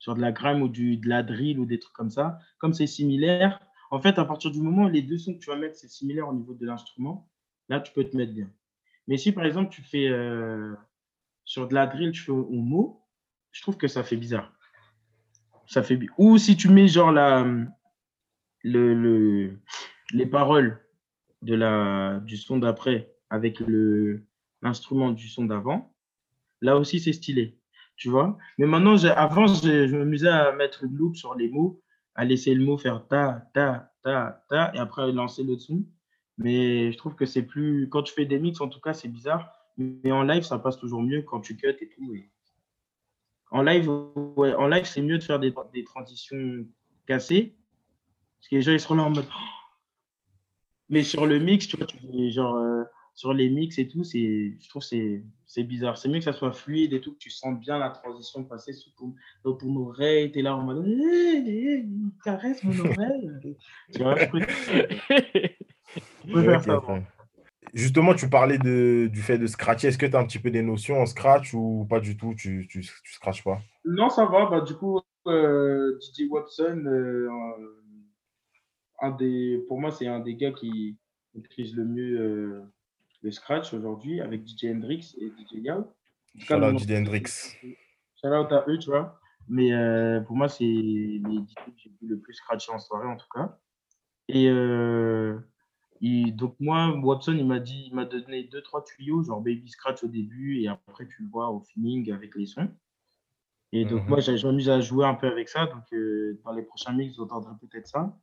Sur 0.00 0.16
de 0.16 0.20
la 0.20 0.32
grime 0.32 0.62
ou 0.62 0.68
du, 0.68 0.96
de 0.96 1.08
la 1.08 1.22
drill 1.22 1.60
ou 1.60 1.64
des 1.64 1.78
trucs 1.78 1.94
comme 1.94 2.10
ça, 2.10 2.40
comme 2.58 2.72
c'est 2.72 2.88
similaire, 2.88 3.60
en 3.92 4.00
fait, 4.00 4.18
à 4.18 4.24
partir 4.24 4.50
du 4.50 4.60
moment 4.60 4.86
où 4.86 4.88
les 4.88 5.02
deux 5.02 5.16
sons 5.16 5.32
que 5.32 5.38
tu 5.38 5.48
vas 5.48 5.54
mettre, 5.54 5.76
c'est 5.76 5.86
similaire 5.86 6.26
au 6.26 6.34
niveau 6.34 6.54
de 6.54 6.66
l'instrument, 6.66 7.30
là, 7.68 7.78
tu 7.78 7.92
peux 7.92 8.02
te 8.02 8.16
mettre 8.16 8.32
bien. 8.32 8.50
Mais 9.06 9.16
si 9.16 9.30
par 9.30 9.44
exemple, 9.46 9.70
tu 9.70 9.80
fais 9.82 10.08
euh, 10.08 10.74
sur 11.44 11.68
de 11.68 11.74
la 11.74 11.86
drill, 11.86 12.10
tu 12.10 12.22
fais 12.22 12.32
au, 12.32 12.50
mot, 12.50 13.00
je 13.52 13.62
trouve 13.62 13.76
que 13.76 13.86
ça 13.86 14.02
fait 14.02 14.16
bizarre. 14.16 14.52
Ça 15.68 15.84
fait 15.84 16.00
Ou 16.18 16.36
si 16.36 16.56
tu 16.56 16.68
mets 16.68 16.88
genre 16.88 17.12
la, 17.12 17.44
le, 18.64 18.92
le- 18.92 19.60
les 20.10 20.26
paroles 20.26 20.83
de 21.44 21.54
la, 21.54 22.20
du 22.24 22.36
son 22.36 22.58
d'après 22.58 23.12
avec 23.30 23.62
l'instrument 24.62 25.10
du 25.10 25.28
son 25.28 25.44
d'avant, 25.44 25.94
là 26.60 26.76
aussi 26.76 27.00
c'est 27.00 27.12
stylé, 27.12 27.58
tu 27.96 28.08
vois. 28.08 28.38
Mais 28.58 28.66
maintenant, 28.66 28.96
avant, 29.16 29.46
j'ai- 29.46 29.88
je 29.88 29.96
m'amusais 29.96 30.28
à 30.28 30.52
mettre 30.52 30.84
une 30.84 30.96
loupe 30.96 31.16
sur 31.16 31.34
les 31.34 31.48
mots, 31.48 31.80
à 32.14 32.24
laisser 32.24 32.54
le 32.54 32.64
mot 32.64 32.78
faire 32.78 33.06
ta, 33.08 33.48
ta, 33.52 33.92
ta, 34.02 34.44
ta, 34.48 34.72
et 34.74 34.78
après 34.78 35.10
lancer 35.12 35.42
le 35.42 35.58
son. 35.58 35.84
Mais 36.38 36.90
je 36.92 36.96
trouve 36.98 37.14
que 37.14 37.26
c'est 37.26 37.42
plus. 37.42 37.88
Quand 37.88 38.02
tu 38.02 38.12
fais 38.12 38.24
des 38.26 38.38
mix, 38.38 38.60
en 38.60 38.68
tout 38.68 38.80
cas, 38.80 38.92
c'est 38.94 39.08
bizarre. 39.08 39.52
Mais 39.76 40.12
en 40.12 40.22
live, 40.22 40.42
ça 40.42 40.58
passe 40.58 40.78
toujours 40.78 41.02
mieux 41.02 41.22
quand 41.22 41.40
tu 41.40 41.56
cut 41.56 41.68
et 41.80 41.88
tout. 41.88 42.14
et 42.14 42.30
En 43.50 43.62
live, 43.62 43.88
live, 44.68 44.84
c'est 44.84 45.02
mieux 45.02 45.18
de 45.18 45.22
faire 45.22 45.38
des, 45.38 45.52
des 45.72 45.84
transitions 45.84 46.66
cassées. 47.06 47.54
Parce 48.38 48.48
que 48.48 48.56
les 48.56 48.62
gens, 48.62 48.72
ils 48.72 48.80
seront 48.80 48.96
là 48.96 49.04
en 49.04 49.10
mode. 49.10 49.26
Mais 50.94 51.02
sur 51.02 51.26
le 51.26 51.40
mix, 51.40 51.66
tu 51.66 51.76
vois, 51.76 51.86
tu 51.86 51.98
fais 51.98 52.30
genre, 52.30 52.54
euh, 52.54 52.84
sur 53.16 53.34
les 53.34 53.50
mix 53.50 53.80
et 53.80 53.88
tout, 53.88 54.04
c'est, 54.04 54.54
je 54.60 54.68
trouve 54.68 54.80
c'est, 54.80 55.24
c'est 55.44 55.64
bizarre. 55.64 55.98
C'est 55.98 56.08
mieux 56.08 56.18
que 56.18 56.24
ça 56.24 56.32
soit 56.32 56.52
fluide 56.52 56.92
et 56.92 57.00
tout, 57.00 57.14
que 57.14 57.18
tu 57.18 57.30
sens 57.30 57.58
bien 57.58 57.78
la 57.78 57.90
transition 57.90 58.44
passer 58.44 58.72
sous 58.72 58.90
ton, 58.92 59.12
dans 59.42 59.54
ton 59.54 59.74
oreille. 59.74 60.30
Tu 60.30 60.38
es 60.38 60.42
là 60.42 60.54
en 60.54 60.62
mode, 60.62 60.86
Eh, 60.86 61.84
caresse 62.24 62.62
mon 62.62 62.78
oreille. 62.78 63.28
tu 63.92 64.02
vois, 64.04 64.14
je 64.14 64.26
préfère, 64.28 64.86
je 65.08 66.30
préfère 66.30 66.58
Ok, 66.60 66.64
ça. 66.64 66.76
ok. 66.76 67.02
Justement, 67.72 68.14
tu 68.14 68.28
parlais 68.28 68.58
de, 68.58 69.08
du 69.12 69.20
fait 69.20 69.36
de 69.36 69.48
scratcher. 69.48 69.88
Est-ce 69.88 69.98
que 69.98 70.06
tu 70.06 70.14
as 70.14 70.20
un 70.20 70.26
petit 70.26 70.38
peu 70.38 70.52
des 70.52 70.62
notions 70.62 71.00
en 71.00 71.06
scratch 71.06 71.54
ou 71.54 71.88
pas 71.90 71.98
du 71.98 72.16
tout? 72.16 72.32
Tu, 72.36 72.68
tu, 72.70 72.82
tu 72.82 73.12
scratches 73.14 73.42
pas? 73.42 73.60
Non, 73.84 74.10
ça 74.10 74.26
va. 74.26 74.46
Bah, 74.46 74.60
du 74.60 74.74
coup, 74.74 75.00
euh, 75.26 75.98
DJ 76.00 76.28
Watson, 76.30 76.84
euh, 76.86 77.28
un 79.00 79.10
des, 79.10 79.64
pour 79.68 79.80
moi, 79.80 79.90
c'est 79.90 80.06
un 80.06 80.20
des 80.20 80.34
gars 80.34 80.52
qui 80.52 80.96
maîtrise 81.34 81.74
le 81.74 81.84
mieux 81.84 82.20
euh, 82.20 82.62
le 83.22 83.30
scratch 83.30 83.72
aujourd'hui 83.74 84.20
avec 84.20 84.46
DJ 84.46 84.66
Hendrix 84.66 85.14
et 85.18 85.28
DJ 85.28 85.64
Yao. 85.64 85.92
Shout 86.38 86.54
out 86.54 86.78
DJ 86.78 86.90
Hendrix. 86.92 87.56
Shout 88.20 88.28
out 88.28 88.52
à 88.52 88.64
eux, 88.68 88.78
tu 88.78 88.90
vois. 88.90 89.18
Mais 89.48 89.72
euh, 89.72 90.20
pour 90.20 90.36
moi, 90.36 90.48
c'est 90.48 90.64
les 90.64 91.18
DJ 91.20 91.54
que 91.54 91.72
j'ai 91.76 91.90
vu 92.00 92.08
le 92.08 92.18
plus 92.18 92.34
scratcher 92.34 92.72
en 92.72 92.78
soirée, 92.78 93.08
en 93.08 93.16
tout 93.16 93.26
cas. 93.34 93.58
Et 94.28 94.48
euh, 94.48 95.38
donc, 96.00 96.56
moi, 96.60 96.94
Watson, 97.02 97.34
il 97.36 97.46
m'a 97.46 97.60
dit, 97.60 97.84
il 97.88 97.94
m'a 97.94 98.04
donné 98.04 98.44
deux, 98.44 98.62
trois 98.62 98.82
tuyaux, 98.82 99.22
genre 99.22 99.40
baby 99.40 99.68
scratch 99.68 100.02
au 100.04 100.08
début, 100.08 100.60
et 100.60 100.68
après, 100.68 101.06
tu 101.06 101.22
le 101.22 101.28
vois 101.28 101.50
au 101.50 101.60
feeling 101.60 102.10
avec 102.12 102.34
les 102.36 102.46
sons. 102.46 102.70
Et 103.72 103.84
donc, 103.84 104.02
Mhm. 104.02 104.08
moi, 104.08 104.20
j'ai- 104.20 104.38
je 104.38 104.46
m'amuse 104.46 104.68
à 104.70 104.80
jouer 104.80 105.04
un 105.04 105.14
peu 105.14 105.26
avec 105.26 105.48
ça. 105.48 105.66
Donc, 105.66 105.84
dans 106.44 106.52
les 106.52 106.62
prochains 106.62 106.92
mix, 106.92 107.16
vous 107.16 107.24
entendrez 107.24 107.52
peut-être 107.60 107.86
ça. 107.88 108.16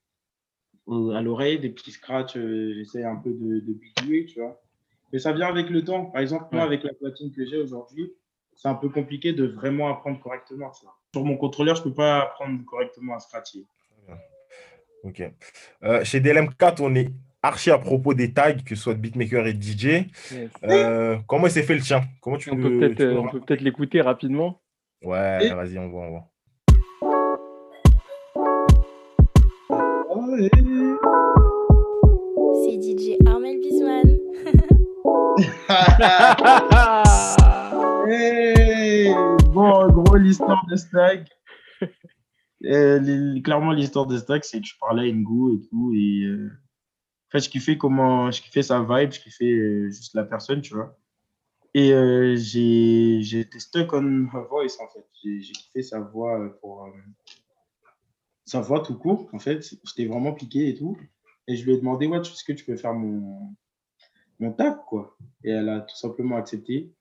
Au- 0.87 1.11
à 1.11 1.21
l'oreille, 1.21 1.59
des 1.59 1.69
petits 1.69 1.91
scratchs, 1.91 2.37
euh, 2.37 2.73
j'essaie 2.75 3.03
un 3.03 3.15
peu 3.15 3.29
de, 3.31 3.59
de 3.59 3.73
bidouiller, 3.73 4.25
tu 4.25 4.39
vois. 4.39 4.61
Mais 5.13 5.19
ça 5.19 5.31
vient 5.33 5.47
avec 5.47 5.69
le 5.69 5.83
temps. 5.83 6.05
Par 6.05 6.21
exemple, 6.21 6.45
moi, 6.51 6.61
Ouais. 6.61 6.67
avec 6.67 6.83
la 6.83 6.93
platine 6.93 7.31
que 7.31 7.45
j'ai 7.45 7.57
aujourd'hui, 7.57 8.11
c'est 8.55 8.67
un 8.67 8.75
peu 8.75 8.89
compliqué 8.89 9.33
de 9.33 9.45
vraiment 9.45 9.89
apprendre 9.89 10.19
correctement. 10.19 10.71
tu 10.71 10.83
vois. 10.85 10.95
Sur 11.13 11.25
mon 11.25 11.37
contrôleur, 11.37 11.75
je 11.75 11.81
ne 11.81 11.85
peux 11.89 11.93
pas 11.93 12.21
apprendre 12.23 12.63
correctement 12.65 13.15
à 13.15 13.19
scratcher. 13.19 13.65
Ok. 15.03 15.23
Euh, 15.83 16.03
chez 16.03 16.19
DLM4, 16.19 16.79
on 16.81 16.93
est 16.95 17.09
archi 17.41 17.71
à 17.71 17.77
propos 17.79 18.13
des 18.13 18.33
tags, 18.33 18.53
que 18.53 18.75
ce 18.75 18.83
soit 18.83 18.93
de 18.93 18.99
beatmaker 18.99 19.47
et 19.47 19.53
de 19.53 19.61
DJ. 19.61 19.85
Yes. 20.31 20.51
Euh, 20.63 21.17
comment 21.27 21.49
s'est 21.49 21.63
fait 21.63 21.73
le 21.75 21.81
tien? 21.81 22.01
Comment 22.21 22.37
tu 22.37 22.51
On 22.51 22.55
le- 22.55 22.61
peut 22.63 22.79
peut-être 22.79 23.01
euh, 23.01 23.39
peut 23.39 23.55
l'écouter 23.55 23.99
rapidement. 24.01 24.61
Ouais, 25.03 25.47
Et- 25.47 25.53
vas-y, 25.53 25.79
on 25.79 25.89
voit, 25.89 26.03
on 26.05 26.09
voit. 26.11 26.27
C'est 30.37 30.49
Bon, 39.53 39.87
gros, 39.91 40.15
l'histoire 40.17 40.65
de 40.67 40.75
Stag. 40.75 41.27
euh, 42.65 42.99
les- 42.99 43.41
clairement, 43.41 43.71
l'histoire 43.71 44.05
de 44.07 44.17
Stag, 44.17 44.41
c'est 44.43 44.59
que 44.61 44.67
je 44.67 44.75
parlais 44.79 45.09
à 45.09 45.13
Ngo 45.13 45.55
et 45.55 45.61
tout. 45.69 45.93
Euh, 45.93 46.49
en 46.49 47.31
fait, 47.31 47.39
je 47.45 47.49
kiffais 47.49 47.77
comment, 47.77 48.31
je 48.31 48.41
kiffais 48.41 48.63
sa 48.63 48.81
vibe, 48.81 49.11
je 49.13 49.19
kiffais 49.19 49.51
euh, 49.51 49.89
juste 49.89 50.13
la 50.13 50.23
personne, 50.23 50.61
tu 50.61 50.73
vois. 50.73 50.97
Et 51.73 51.93
euh, 51.93 52.35
j'ai 52.35 53.19
été 53.39 53.59
stuck 53.59 53.93
on 53.93 54.25
her 54.33 54.45
voice, 54.49 54.77
en 54.81 54.87
fait. 54.89 55.05
J'ai 55.23 55.39
kiffé 55.53 55.83
sa 55.83 55.99
voix 56.01 56.39
euh, 56.39 56.49
pour. 56.61 56.87
sa 58.45 58.59
voix 58.61 58.81
tout 58.81 58.97
court, 58.97 59.29
en 59.33 59.39
fait. 59.39 59.61
J'étais 59.85 60.05
vraiment 60.05 60.33
piqué 60.33 60.69
et 60.69 60.75
tout. 60.75 60.97
Et 61.47 61.55
je 61.55 61.65
lui 61.65 61.73
ai 61.73 61.77
demandé, 61.77 62.07
ouais, 62.07 62.19
est-ce 62.19 62.43
que 62.43 62.53
tu 62.53 62.65
peux 62.65 62.75
faire 62.77 62.93
mon, 62.93 63.55
mon 64.41 64.51
taf, 64.51 64.77
quoi. 64.87 65.15
Et 65.43 65.51
elle 65.51 65.69
a 65.69 65.81
tout 65.81 65.95
simplement 65.95 66.35
accepté. 66.35 66.91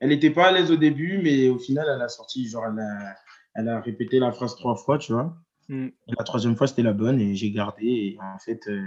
Elle 0.00 0.10
n'était 0.10 0.30
pas 0.30 0.48
à 0.48 0.52
l'aise 0.52 0.70
au 0.70 0.76
début, 0.76 1.20
mais 1.22 1.48
au 1.48 1.58
final, 1.58 1.86
elle 1.92 2.02
a 2.02 2.08
sorti, 2.08 2.48
genre, 2.48 2.66
elle 2.66 2.78
a, 2.78 3.16
elle 3.54 3.68
a 3.68 3.80
répété 3.80 4.18
la 4.18 4.32
phrase 4.32 4.56
trois 4.56 4.76
fois, 4.76 4.98
tu 4.98 5.12
vois. 5.12 5.36
Mm. 5.68 5.86
Et 5.86 6.12
la 6.16 6.24
troisième 6.24 6.56
fois, 6.56 6.66
c'était 6.66 6.82
la 6.82 6.92
bonne 6.92 7.20
et 7.20 7.34
j'ai 7.34 7.50
gardé. 7.50 7.84
Et 7.84 8.18
en 8.20 8.38
fait, 8.38 8.60
euh, 8.68 8.86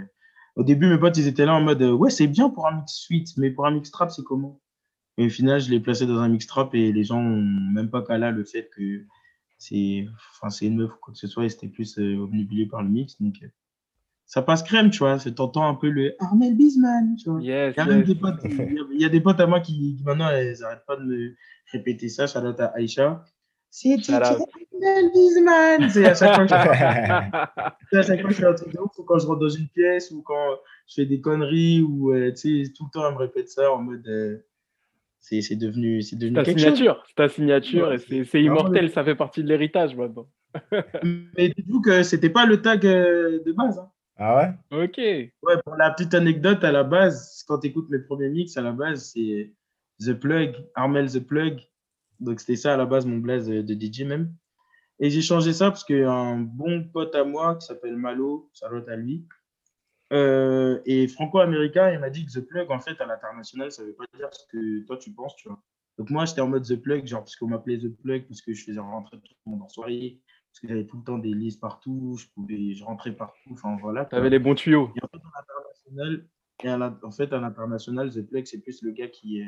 au 0.56 0.64
début, 0.64 0.88
mes 0.88 0.97
potes, 0.97 1.18
ils 1.18 1.28
étaient 1.28 1.45
là 1.45 1.56
en 1.56 1.62
mode, 1.62 1.82
euh, 1.82 1.91
ouais, 1.91 2.10
c'est 2.10 2.28
bien 2.28 2.50
pour 2.50 2.68
un 2.68 2.78
mix 2.78 2.93
suite, 2.93 3.38
mais 3.38 3.52
pour 3.52 3.66
un 3.66 3.72
mix 3.72 3.91
trap, 3.91 4.12
c'est 4.12 4.24
comment? 4.24 4.62
Et 5.18 5.26
au 5.26 5.30
final, 5.30 5.60
je 5.60 5.70
l'ai 5.70 5.80
placé 5.80 6.06
dans 6.06 6.20
un 6.20 6.30
mix 6.30 6.47
trap 6.47 6.74
et 6.76 6.93
les 6.93 7.04
gens 7.04 7.22
n'ont 7.22 7.74
même 7.74 7.89
pas 7.89 8.02
calé 8.02 8.32
le 8.32 8.45
fait 8.45 8.70
que 8.70 9.04
c'est 9.58 10.08
enfin, 10.32 10.50
c'est 10.50 10.68
une 10.68 10.78
meuf 10.78 10.93
ou 10.93 10.97
quoi 11.02 11.14
que 11.14 11.20
ce 11.20 11.28
soit 11.28 11.43
et 11.43 11.50
c'était 11.50 11.68
plus 11.68 12.00
euh, 12.00 12.18
obnubilé 12.18 12.66
par 12.66 12.82
le 12.82 12.89
mix. 12.89 13.22
Donc, 13.22 13.43
ça 14.32 14.44
passe 14.44 14.62
crème, 14.62 14.92
tu 14.92 15.00
vois. 15.00 15.18
C'est- 15.18 15.34
T'entends 15.34 15.68
un 15.68 15.74
peu 15.74 15.90
le 15.90 16.14
Armel 16.20 16.56
Bisman, 16.56 17.16
tu 17.16 17.30
vois. 17.32 17.42
Yes, 17.42 17.74
Il 17.78 17.88
y 17.88 17.92
a 17.92 17.98
yes. 17.98 18.06
des 18.08 18.16
potes, 18.16 18.36
il 18.46 18.56
y 18.58 18.62
a- 18.62 18.84
il 18.94 19.02
y 19.02 19.06
a 19.06 19.10
des 19.10 19.22
potes 19.22 19.40
à 19.40 19.48
moi 19.48 19.60
qui, 19.60 19.96
qui 19.98 20.04
maintenant, 20.06 20.30
elles 20.30 20.56
n'arrêtent 20.60 20.86
pas 20.86 20.98
de 20.98 21.04
me 21.04 21.36
répéter 21.72 22.10
ça. 22.10 22.26
Out 22.26 22.60
à 22.60 22.66
Aïcha. 22.76 23.26
C'est. 23.72 23.98
Armel 24.12 25.12
Bisman. 25.14 25.90
C'est 25.90 26.06
à 26.06 26.14
chaque 26.14 26.36
fois 26.36 26.44
que 26.46 26.50
je, 26.50 26.54
à 26.54 28.02
chaque 28.04 28.22
fois 28.22 28.30
que 28.30 28.36
je 28.36 28.40
fais 28.40 28.46
un 28.46 28.54
truc 28.54 28.72
de 28.74 28.80
ouf, 28.80 28.98
ou 29.00 29.04
quand 29.04 29.18
je 29.20 29.26
rentre 29.28 29.40
dans 29.40 29.50
une 29.50 29.68
pièce, 29.68 30.12
ou 30.12 30.22
quand 30.22 30.56
je 30.88 30.94
fais 30.96 31.06
des 31.06 31.20
conneries, 31.22 31.82
ou 31.82 32.14
euh, 32.14 32.32
tu 32.32 32.66
sais, 32.66 32.72
tout 32.72 32.86
le 32.86 32.92
temps, 32.92 33.08
elle 33.08 33.14
me 33.16 33.20
répète 33.20 33.50
ça 33.50 33.72
en 33.74 33.82
mode. 33.82 34.08
euh, 34.08 34.38
c'est 35.22 35.56
devenu, 35.56 36.02
c'est 36.02 36.16
devenu 36.16 36.36
Ta 36.36 36.44
quelque 36.44 36.60
chose. 36.60 36.76
signature, 36.76 37.04
c'est 37.08 37.16
ta 37.16 37.28
signature 37.30 37.88
Ouais, 37.90 37.98
et 38.10 38.24
c'est 38.24 38.42
immortel, 38.42 38.90
ça 38.92 39.04
fait 39.04 39.16
partie 39.16 39.44
de 39.44 39.50
l'héritage 39.50 39.96
maintenant. 39.96 40.28
Mais 41.38 41.50
dites-vous 41.50 41.82
que 41.82 42.04
c'était 42.04 42.30
pas 42.30 42.46
le 42.46 42.62
tag 42.62 42.86
euh, 42.86 43.40
de 43.46 43.52
base. 43.52 43.78
hein. 43.80 43.90
Ah 44.22 44.36
ouais? 44.36 44.84
Ok. 44.84 44.98
Ouais, 44.98 45.62
pour 45.64 45.76
la 45.76 45.92
petite 45.92 46.14
anecdote, 46.14 46.62
à 46.66 46.74
la 46.74 46.84
base, 46.84 47.46
quand 47.48 47.60
tu 47.60 47.68
écoutes 47.68 47.90
mes 47.90 48.00
premiers 48.00 48.30
mix, 48.30 48.58
à 48.58 48.62
la 48.62 48.74
base, 48.74 49.12
c'est 49.14 49.54
The 50.02 50.14
Plug, 50.14 50.56
Armel 50.76 51.10
The 51.10 51.20
Plug. 51.20 51.62
Donc, 52.20 52.42
c'était 52.42 52.58
ça 52.58 52.74
à 52.74 52.78
la 52.78 52.86
base, 52.86 53.06
mon 53.06 53.20
blaze 53.20 53.50
euh, 53.50 53.64
de 53.64 53.74
DJ 53.74 54.02
même. 54.02 54.34
Et 55.00 55.10
j'ai 55.10 55.22
changé 55.22 55.54
ça 55.54 55.72
parce 55.72 55.86
qu'un 55.86 56.38
bon 56.38 56.84
pote 56.84 57.16
à 57.16 57.24
moi 57.24 57.56
qui 57.56 57.66
s'appelle 57.66 57.96
Malo, 57.96 58.50
salut 58.54 58.84
à 58.90 58.98
lui, 58.98 59.26
euh, 60.12 60.82
et 60.86 61.08
franco-américain, 61.08 61.92
il 61.92 62.00
m'a 62.00 62.10
dit 62.10 62.26
que 62.26 62.32
The 62.32 62.46
Plug, 62.46 62.70
en 62.72 62.82
fait, 62.82 63.00
à 63.00 63.06
l'international, 63.06 63.72
ça 63.72 63.84
veut 63.84 63.94
pas 63.94 64.04
dire 64.18 64.28
ce 64.34 64.46
que 64.52 64.86
toi 64.86 64.98
tu 64.98 65.14
penses, 65.14 65.38
tu 65.38 65.48
vois. 65.48 65.62
Donc, 65.98 66.10
moi, 66.10 66.26
j'étais 66.26 66.42
en 66.42 66.50
mode 66.50 66.68
The 66.68 66.76
Plug, 66.76 67.08
genre, 67.08 67.22
parce 67.22 67.38
qu'on 67.38 67.48
m'appelait 67.48 67.78
The 67.78 67.96
Plug, 67.96 68.28
parce 68.28 68.42
que 68.42 68.54
je 68.54 68.66
faisais 68.66 68.80
rentrer 68.82 69.18
tout 69.18 69.34
le 69.46 69.52
monde 69.52 69.62
en 69.62 69.70
soirée, 69.70 70.20
parce 70.52 70.60
que 70.62 70.68
j'avais 70.68 70.86
tout 70.86 70.97
le 70.97 71.04
temps 71.04 71.18
des 71.20 71.34
listes 71.34 71.62
partout, 71.62 72.18
je, 72.20 72.26
pouvais, 72.34 72.74
je 72.74 72.84
rentrais 72.84 73.14
partout, 73.16 73.50
enfin 73.52 73.78
voilà. 73.82 74.06
Tu 74.06 74.16
avais 74.16 74.30
les 74.30 74.39
bons 74.39 74.56
tuyaux. 74.56 74.91
Et 74.95 75.04
en 75.04 75.08
fait, 75.08 75.18
à 75.18 75.39
l'international, 75.39 76.28
la- 76.64 77.00
en 77.08 77.12
fait, 77.12 77.32
à 77.34 77.39
l'international, 77.39 78.12
The 78.12 78.22
Plug, 78.28 78.45
c'est 78.45 78.60
plus 78.62 78.82
le 78.82 78.91
gars 78.91 79.08
qui, 79.08 79.41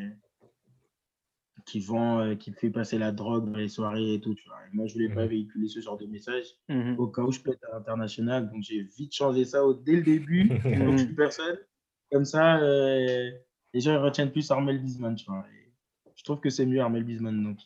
qui 1.65 1.79
vend, 1.79 2.19
euh, 2.21 2.35
qui 2.35 2.51
fait 2.53 2.69
passer 2.71 2.97
la 2.97 3.11
drogue 3.11 3.51
dans 3.51 3.57
les 3.57 3.67
soirées 3.67 4.15
et 4.15 4.21
tout. 4.21 4.33
Tu 4.33 4.47
vois. 4.47 4.57
Et 4.65 4.75
moi, 4.75 4.87
je 4.87 4.93
voulais 4.93 5.09
pas 5.09 5.23
Mhm. 5.23 5.29
véhiculer 5.29 5.67
ce 5.67 5.79
genre 5.79 5.97
de 5.97 6.05
message 6.07 6.45
Mhm. 6.69 6.95
au 6.97 7.07
cas 7.07 7.21
où 7.21 7.31
je 7.31 7.39
pète 7.39 7.59
à 7.71 7.75
l'international. 7.77 8.49
Donc, 8.49 8.63
j'ai 8.63 8.81
vite 8.81 9.13
changé 9.13 9.45
ça 9.45 9.63
au- 9.65 9.73
dès 9.73 9.97
le 9.97 10.01
début. 10.03 10.47
donc, 10.49 10.57
je 10.97 11.05
suis 11.05 11.15
personne. 11.15 11.57
Comme 12.11 12.25
ça, 12.25 12.59
euh, 12.61 13.31
les 13.73 13.79
gens 13.79 13.91
ils 13.93 13.97
retiennent 13.97 14.31
plus 14.31 14.49
Armel 14.51 14.79
Bisman. 14.81 15.15
Tu 15.15 15.25
vois. 15.25 15.45
Et 15.51 15.71
je 16.15 16.23
trouve 16.23 16.39
que 16.39 16.49
c'est 16.49 16.65
mieux 16.65 16.81
Armel 16.81 17.03
Bisman. 17.03 17.43
Donc. 17.43 17.59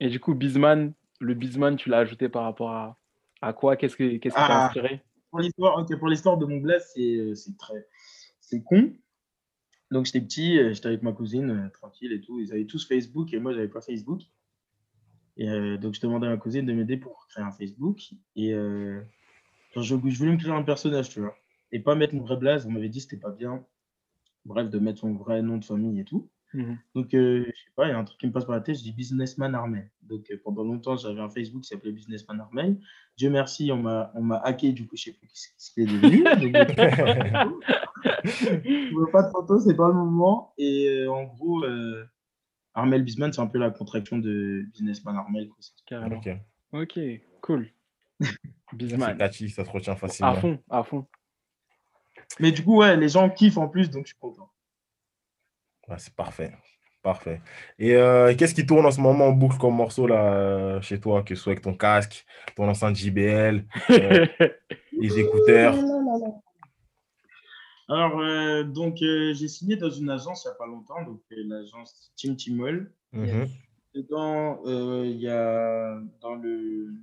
Et 0.00 0.08
du 0.08 0.18
coup, 0.18 0.34
Bisman, 0.34 0.92
le 1.22 1.34
Bisman, 1.34 1.76
tu 1.76 1.88
l'as 1.88 1.98
ajouté 1.98 2.28
par 2.28 2.44
rapport 2.44 2.70
à, 2.70 2.98
à 3.40 3.52
quoi? 3.52 3.76
Qu'est-ce 3.76 3.96
que 3.96 4.16
qu'est-ce 4.18 4.34
qui 4.34 4.40
t'a 4.40 4.46
Ah. 4.64 4.66
inspiré? 4.66 5.02
Pour 5.30 5.40
l'histoire, 5.40 5.78
ok, 5.78 5.98
pour 5.98 6.08
l'histoire 6.08 6.36
de 6.36 6.44
mon 6.44 6.58
blast, 6.58 6.92
c'est 6.94 7.56
très, 7.56 7.86
c'est 8.40 8.62
con. 8.62 8.92
Donc 9.90 10.06
j'étais 10.06 10.20
petit, 10.20 10.58
euh, 10.58 10.72
j'étais 10.72 10.88
avec 10.88 11.02
ma 11.02 11.12
cousine, 11.12 11.50
euh, 11.50 11.68
tranquille 11.70 12.12
et 12.12 12.20
tout. 12.20 12.40
Ils 12.40 12.52
avaient 12.52 12.66
tous 12.66 12.86
Facebook 12.86 13.32
et 13.32 13.38
moi 13.38 13.52
j'avais 13.52 13.68
pas 13.68 13.80
Facebook. 13.80 14.20
Et 15.38 15.48
euh, 15.48 15.78
donc 15.78 15.94
je 15.94 16.00
demandais 16.00 16.26
à 16.26 16.30
ma 16.30 16.36
cousine 16.36 16.66
de 16.66 16.72
m'aider 16.72 16.96
pour 16.98 17.26
créer 17.28 17.44
un 17.44 17.50
Facebook. 17.52 17.98
Et 18.36 18.52
euh, 18.52 19.00
genre, 19.74 19.82
je, 19.82 19.96
je 20.10 20.18
voulais 20.18 20.32
me 20.32 20.36
créer 20.38 20.52
un 20.52 20.62
personnage, 20.62 21.08
tu 21.10 21.20
vois, 21.20 21.34
et 21.72 21.80
pas 21.80 21.94
mettre 21.94 22.14
mon 22.14 22.22
vrai 22.22 22.36
blaze. 22.36 22.66
On 22.66 22.70
m'avait 22.70 22.88
dit 22.90 22.98
que 22.98 23.04
c'était 23.04 23.16
pas 23.20 23.30
bien. 23.32 23.64
Bref, 24.44 24.68
de 24.70 24.78
mettre 24.78 24.98
son 24.98 25.14
vrai 25.14 25.40
nom 25.40 25.56
de 25.58 25.64
famille 25.64 26.00
et 26.00 26.04
tout. 26.04 26.28
Mhm. 26.54 26.78
Donc, 26.94 27.14
euh, 27.14 27.44
je 27.46 27.50
sais 27.50 27.72
pas, 27.74 27.86
il 27.86 27.90
y 27.90 27.92
a 27.92 27.98
un 27.98 28.04
truc 28.04 28.18
qui 28.20 28.26
me 28.26 28.32
passe 28.32 28.44
par 28.44 28.54
la 28.54 28.60
tête, 28.60 28.76
je 28.76 28.82
dis 28.82 28.92
Businessman 28.92 29.54
Armel. 29.54 29.90
Donc, 30.02 30.30
euh, 30.30 30.40
pendant 30.44 30.64
longtemps, 30.64 30.96
j'avais 30.96 31.20
un 31.20 31.30
Facebook 31.30 31.62
qui 31.62 31.68
s'appelait 31.68 31.92
Businessman 31.92 32.40
Armel. 32.40 32.78
Dieu 33.16 33.30
merci, 33.30 33.70
on 33.72 33.78
m'a 33.78 34.10
on 34.14 34.22
m'a 34.22 34.38
hacké, 34.38 34.72
du 34.72 34.86
coup, 34.86 34.96
je 34.96 35.04
sais 35.04 35.12
plus 35.12 35.28
ce 35.32 35.48
ce 35.56 35.72
qu'il 35.72 35.82
est 35.84 35.86
devenu. 35.86 36.24
Je 38.24 38.94
vois 38.94 39.10
pas 39.10 39.22
de 39.22 39.30
photos, 39.30 39.64
c'est 39.64 39.76
pas 39.76 39.88
le 39.88 39.94
moment. 39.94 40.54
Et 40.58 40.88
euh, 40.88 41.10
en 41.10 41.24
gros, 41.24 41.64
euh, 41.64 42.04
Armel 42.74 43.02
Bisman, 43.02 43.32
c'est 43.32 43.40
un 43.40 43.46
peu 43.46 43.58
la 43.58 43.70
contraction 43.70 44.18
de 44.18 44.64
Businessman 44.72 45.16
Armel. 45.16 45.48
Carrément. 45.86 46.16
Ok. 46.16 46.28
Ok, 46.72 46.98
cool. 47.42 47.68
C'est 48.20 48.76
Bisman. 48.76 49.18
catchy, 49.18 49.50
ça 49.50 49.64
se 49.64 49.70
retient 49.70 49.96
facilement. 49.96 50.32
À 50.32 50.40
fond, 50.40 50.58
à 50.70 50.82
fond. 50.82 51.06
Mais 52.40 52.52
du 52.52 52.64
coup, 52.64 52.78
ouais, 52.78 52.96
les 52.96 53.10
gens 53.10 53.28
kiffent 53.28 53.58
en 53.58 53.68
plus, 53.68 53.90
donc 53.90 54.06
je 54.06 54.12
suis 54.12 54.18
content. 54.18 54.50
C'est 55.98 56.14
parfait. 56.14 56.52
Parfait. 57.02 57.40
Et 57.80 57.96
euh, 57.96 58.32
qu'est-ce 58.36 58.54
qui 58.54 58.64
tourne 58.64 58.86
en 58.86 58.92
ce 58.92 59.00
moment 59.00 59.26
en 59.26 59.32
boucle 59.32 59.58
comme 59.58 59.74
morceau 59.74 60.06
là 60.06 60.34
euh, 60.34 60.80
chez 60.80 61.00
toi, 61.00 61.24
que 61.24 61.34
ce 61.34 61.42
soit 61.42 61.52
avec 61.52 61.62
ton 61.64 61.74
casque, 61.74 62.24
ton 62.54 62.68
enceinte 62.68 62.94
JBL, 62.94 63.64
euh, 63.90 64.26
les 64.92 65.18
écouteurs? 65.18 65.74
Alors, 67.88 68.20
euh, 68.20 68.62
donc, 68.62 69.02
euh, 69.02 69.34
j'ai 69.34 69.48
signé 69.48 69.76
dans 69.76 69.90
une 69.90 70.10
agence 70.10 70.44
il 70.44 70.48
n'y 70.48 70.52
a 70.52 70.54
pas 70.56 70.66
longtemps, 70.66 71.02
donc 71.02 71.20
euh, 71.32 71.42
l'agence 71.44 72.12
Tim 72.16 72.36
Timol. 72.36 72.92
Mhm. 73.12 73.48
Dedans, 73.94 74.62
euh, 74.64 75.02
il 75.04 75.20
y 75.20 75.28
a 75.28 76.00
dans 76.20 76.36
le 76.36 76.94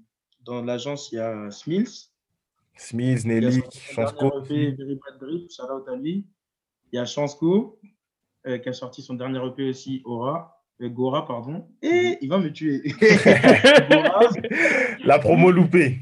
dans 0.46 0.64
l'agence, 0.64 1.12
il 1.12 1.16
y 1.16 1.20
a 1.20 1.52
Smills. 1.52 2.10
Smith, 2.76 3.22
Il 3.26 3.32
y 3.32 3.36
a 3.36 3.42
Nelly, 3.42 3.62
Chansco. 3.72 4.32
shout 4.46 5.72
out 5.72 5.88
à 5.90 5.96
lui. 5.98 6.26
Il 6.92 6.96
y 6.96 6.98
a 6.98 7.06
Chansco, 7.06 7.80
euh, 8.50 8.58
qui 8.58 8.70
a 8.70 8.74
sorti 8.74 9.02
son 9.02 9.14
dernier 9.14 9.40
EP 9.46 9.70
aussi, 9.70 10.02
Aura, 10.06 10.64
euh, 10.82 10.90
Gora, 10.90 11.26
pardon. 11.26 11.68
Et 11.82 12.18
il 12.22 12.30
va 12.30 12.40
me 12.40 12.52
tuer. 12.52 12.82
Gora. 13.90 14.30
La 15.06 15.20
promo 15.20 15.52
loupée. 15.52 16.00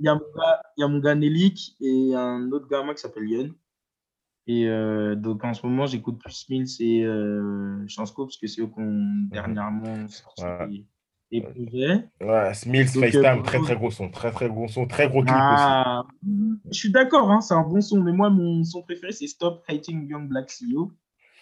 Il 0.00 0.06
y 0.06 0.08
a 0.08 0.14
mon 0.14 0.20
gars, 0.36 0.62
il 0.76 0.80
y 0.80 0.84
a 0.84 0.88
mon 0.88 0.98
gars 0.98 1.14
Nelik 1.14 1.76
et 1.80 2.14
un 2.14 2.50
autre 2.52 2.68
gamin 2.68 2.94
qui 2.94 3.00
s'appelle 3.00 3.28
Yon. 3.28 3.54
Et 4.46 4.66
euh, 4.66 5.14
donc 5.14 5.44
en 5.44 5.52
ce 5.52 5.66
moment, 5.66 5.86
j'écoute 5.86 6.18
plus 6.18 6.48
Mills 6.48 6.68
et 6.80 7.04
euh, 7.04 7.86
Chansco 7.86 8.24
parce 8.24 8.38
que 8.38 8.46
c'est 8.46 8.62
eux 8.62 8.66
qui 8.66 8.80
ont 8.80 9.26
dernièrement 9.30 10.08
sorti 10.08 10.42
Ouais. 10.42 10.84
Des, 11.30 11.40
projets. 11.40 12.08
Ouais, 12.20 12.28
euh, 12.28 12.54
FaceTime, 12.54 13.36
pour 13.36 13.42
très 13.44 13.58
très 13.58 13.76
gros 13.76 13.90
son, 13.90 14.10
très 14.10 14.30
très 14.30 14.48
gros 14.48 14.68
son, 14.68 14.86
très 14.86 15.08
gros 15.08 15.22
clip 15.22 15.34
Ah, 15.36 16.04
je 16.70 16.78
suis 16.78 16.90
d'accord, 16.90 17.30
hein, 17.30 17.40
c'est 17.40 17.54
un 17.54 17.62
bon 17.62 17.80
son, 17.80 18.02
mais 18.02 18.12
moi, 18.12 18.30
mon 18.30 18.64
son 18.64 18.82
préféré, 18.82 19.12
c'est 19.12 19.26
Stop 19.26 19.62
Hating 19.68 20.08
Young 20.08 20.28
Black 20.28 20.50
CEO. 20.50 20.92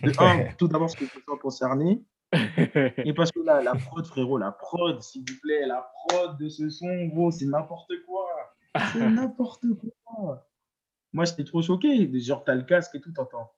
De 0.02 0.12
un, 0.18 0.52
tout 0.58 0.68
d'abord, 0.68 0.88
parce 0.88 0.96
que 0.96 1.06
je 1.06 1.10
sens 1.10 1.38
concerné. 1.40 2.02
Et 3.04 3.14
parce 3.14 3.32
que 3.32 3.40
là, 3.40 3.62
la 3.62 3.74
prod, 3.74 4.04
frérot, 4.04 4.38
la 4.38 4.52
prod, 4.52 5.00
s'il 5.00 5.22
vous 5.22 5.38
plaît, 5.42 5.66
la 5.66 5.88
prod 6.08 6.38
de 6.38 6.48
ce 6.48 6.68
son, 6.68 7.06
gros, 7.06 7.30
c'est 7.30 7.46
n'importe 7.46 7.92
quoi. 8.06 8.26
C'est 8.92 9.08
n'importe 9.10 9.64
quoi. 10.04 10.46
Moi, 11.12 11.24
j'étais 11.24 11.44
trop 11.44 11.62
choqué. 11.62 12.10
Genre, 12.20 12.44
t'as 12.44 12.54
le 12.54 12.64
casque 12.64 12.94
et 12.96 13.00
tout, 13.00 13.12
t'entends. 13.12 13.50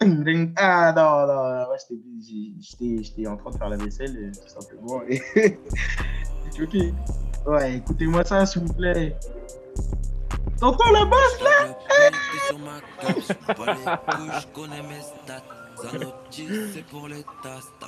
Ah 0.56 0.92
non, 0.96 1.26
non, 1.26 1.70
ouais, 1.70 1.76
j'étais- 1.78 2.02
j'étais 2.60 3.02
j'étais 3.04 3.26
en 3.26 3.36
train 3.36 3.50
de 3.50 3.56
faire 3.58 3.68
la 3.68 3.76
vaisselle, 3.76 4.16
euh, 4.16 4.30
tout 4.32 4.48
simplement. 4.60 5.02
Et 5.08 5.20
choqué. 6.56 6.94
Ouais, 7.46 7.74
écoutez-moi 7.76 8.24
ça, 8.24 8.46
s'il 8.46 8.62
vous 8.62 8.72
plaît. 8.72 9.14
T'entends 10.58 10.90
la 10.90 11.04
basse 11.04 11.40
là? 11.42 11.76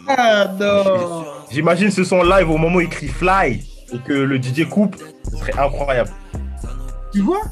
Ah 0.08 0.48
non. 0.58 1.24
J'imagine 1.50 1.90
ce 1.90 2.04
son 2.04 2.22
live 2.22 2.50
au 2.50 2.56
moment 2.58 2.76
où 2.76 2.80
il 2.80 2.88
crie 2.88 3.08
Fly 3.08 3.66
et 3.92 3.98
que 4.00 4.12
le 4.12 4.36
DJ 4.40 4.68
coupe, 4.68 4.96
ce 5.30 5.36
serait 5.36 5.58
incroyable. 5.58 6.10
Tu 7.12 7.20
vois? 7.20 7.42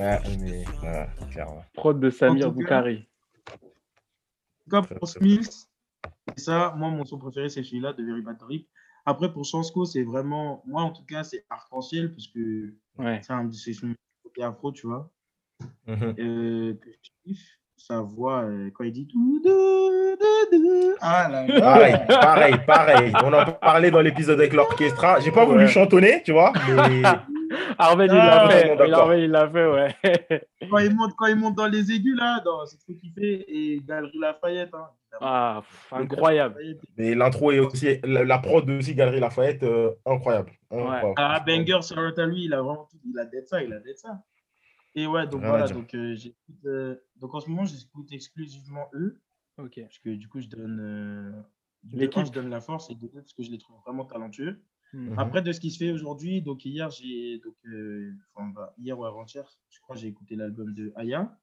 Ouais, 0.00 0.18
mais 0.40 0.64
ouais, 0.82 1.06
clairement. 1.30 1.64
Prod 1.74 2.00
de 2.00 2.10
Samir 2.10 2.48
En 2.48 2.50
tout 2.50 2.58
cas- 2.60 2.80
Boukari. 2.80 3.06
En 3.50 4.64
tout 4.64 4.88
cas, 4.88 4.94
pour 4.96 5.08
Smith, 5.08 5.68
c'est 6.36 6.44
ça. 6.44 6.74
Moi, 6.76 6.90
mon 6.90 7.04
son 7.04 7.18
préféré, 7.18 7.48
c'est 7.48 7.62
celui-là 7.62 7.92
de 7.92 8.04
Very 8.04 8.22
Bad 8.22 8.38
Drip. 8.38 8.68
Après, 9.04 9.32
pour 9.32 9.44
Chansco, 9.44 9.84
c'est 9.84 10.02
vraiment. 10.02 10.62
Moi, 10.66 10.82
en 10.82 10.90
tout 10.90 11.04
cas, 11.04 11.24
c'est 11.24 11.44
arc-en-ciel 11.50 12.12
parce 12.12 12.28
que 12.28 12.72
Ouais. 12.98 13.20
c'est 13.22 13.32
un 13.32 13.50
c'est 13.52 13.72
côté 14.22 14.42
afro, 14.42 14.72
tu 14.72 14.86
vois. 14.86 15.10
Mhm. 15.86 16.14
Euh. 16.18 16.74
Sa 17.76 18.00
voix, 18.02 18.42
euh, 18.44 18.70
quand 18.74 18.84
il 18.84 18.92
dit 18.92 19.06
tout. 19.06 19.42
Ah 21.00 21.28
là 21.30 21.46
là. 21.46 21.60
Pareil, 21.60 21.94
pareil, 22.08 22.54
pareil. 22.66 23.12
On 23.24 23.32
en 23.32 23.52
parlait 23.52 23.90
dans 23.90 24.02
l'épisode 24.02 24.38
avec 24.38 24.52
l'orchestra. 24.52 25.18
J'ai 25.20 25.32
pas 25.32 25.44
voulu 25.46 25.60
Ouais. 25.64 25.66
chantonner, 25.68 26.22
tu 26.22 26.32
vois, 26.32 26.52
mais 26.68 27.02
Arvel, 27.78 28.10
il 28.12 28.16
Ah, 28.16 28.44
l'a 28.44 28.48
fait. 28.50 28.76
d'accord. 28.76 28.98
Arvel, 29.00 29.20
il 29.24 29.30
l'a 29.30 29.50
fait, 29.50 29.66
ouais. 29.66 30.48
Quand 30.70 30.78
il, 30.78 30.94
monte, 30.94 31.14
quand 31.16 31.26
il 31.26 31.36
monte 31.36 31.56
dans 31.56 31.66
les 31.66 31.90
aigus, 31.90 32.16
là, 32.16 32.40
dans 32.44 32.64
c'est 32.66 32.78
trop 32.78 32.92
kiffé. 32.94 33.44
Et 33.48 33.80
Galerie 33.80 34.18
Lafayette. 34.18 34.72
Hein. 34.74 34.88
Ah, 35.20 35.62
pff, 35.62 35.92
incroyable. 35.92 36.56
Mais 36.96 37.14
l'intro 37.14 37.50
est 37.50 37.58
aussi, 37.58 37.98
la, 38.04 38.24
la 38.24 38.38
prod 38.38 38.68
aussi, 38.70 38.94
Galerie 38.94 39.18
Lafayette, 39.20 39.62
euh, 39.64 39.90
incroyable. 40.06 40.52
Ah, 40.70 41.40
Banger, 41.44 41.82
sur 41.82 41.98
à 41.98 42.26
lui, 42.26 42.44
il 42.44 42.54
a 42.54 42.62
vraiment 42.62 42.86
tout. 42.90 42.98
Il 43.04 43.18
a 43.18 43.24
d'être 43.24 43.48
ça, 43.48 43.62
il 43.62 43.72
a 43.72 43.80
d'être 43.80 43.98
ça. 43.98 44.22
Et 44.94 45.06
ouais, 45.06 45.26
donc 45.26 45.42
voilà. 45.42 45.66
Donc, 45.68 45.94
euh, 45.94 46.14
j'écoute, 46.16 46.64
euh, 46.66 46.96
donc 47.16 47.34
en 47.34 47.40
ce 47.40 47.48
moment, 47.48 47.64
j'écoute 47.64 48.12
exclusivement 48.12 48.88
eux. 48.94 49.20
Ok. 49.58 49.80
Parce 49.80 49.98
que 49.98 50.10
du 50.10 50.28
coup, 50.28 50.40
je 50.40 50.48
donne. 50.48 50.78
Euh, 50.80 51.32
L'équipe. 51.92 52.26
je 52.26 52.32
donne 52.32 52.50
la 52.50 52.60
force 52.60 52.90
et 52.90 52.94
de 52.94 53.06
parce 53.08 53.32
que 53.32 53.42
je 53.42 53.50
les 53.50 53.58
trouve 53.58 53.76
vraiment 53.86 54.04
talentueux. 54.04 54.60
Mhm. 54.92 55.18
Après, 55.18 55.42
de 55.42 55.52
ce 55.52 55.60
qui 55.60 55.70
se 55.70 55.78
fait 55.78 55.92
aujourd'hui, 55.92 56.42
donc 56.42 56.64
hier, 56.64 56.90
j'ai. 56.90 57.38
Donc, 57.38 57.54
euh, 57.66 58.12
enfin, 58.34 58.48
bah, 58.48 58.74
hier 58.78 58.98
ou 58.98 59.04
avant-hier, 59.04 59.44
je 59.68 59.80
crois, 59.80 59.94
j'ai 59.96 60.08
écouté 60.08 60.34
l'album 60.36 60.74
de 60.74 60.92
Aya. 60.96 61.36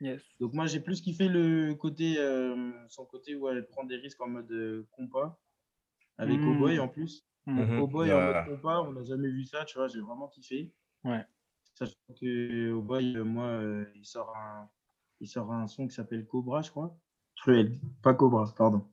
Yes. 0.00 0.22
Donc, 0.40 0.52
moi, 0.52 0.66
j'ai 0.66 0.80
plus 0.80 1.00
kiffé 1.00 1.28
le 1.28 1.74
côté. 1.74 2.16
euh, 2.18 2.72
son 2.88 3.04
côté 3.04 3.34
où 3.34 3.48
elle 3.48 3.66
prend 3.66 3.84
des 3.84 3.96
risques 3.96 4.20
en 4.20 4.28
mode 4.28 4.50
euh, 4.50 4.86
compas. 4.92 5.38
Avec 6.18 6.38
Mm. 6.40 6.44
Cowboy 6.44 6.78
en 6.80 6.88
plus. 6.88 7.24
Mhm. 7.46 7.60
Mhm. 7.64 7.78
Cowboy 7.78 8.08
Ouais. 8.08 8.14
en 8.14 8.32
mode 8.34 8.46
compas, 8.46 8.80
on 8.82 8.92
n'a 8.92 9.04
jamais 9.04 9.28
vu 9.28 9.44
ça, 9.44 9.64
tu 9.64 9.78
vois, 9.78 9.88
j'ai 9.88 10.00
vraiment 10.00 10.28
kiffé. 10.28 10.72
Ouais. 11.04 11.24
Sachant 11.74 11.94
que 12.20 12.70
Cowboy, 12.72 13.16
euh, 13.16 13.24
moi, 13.24 13.44
euh, 13.46 13.84
il, 13.94 14.04
sort 14.04 14.36
un, 14.36 14.68
il 15.20 15.28
sort 15.28 15.52
un 15.52 15.66
son 15.68 15.86
qui 15.86 15.94
s'appelle 15.94 16.26
Cobra, 16.26 16.62
je 16.62 16.70
crois. 16.70 16.96
Cruel, 17.36 17.78
pas 18.02 18.14
Cobra, 18.14 18.52
pardon. 18.56 18.84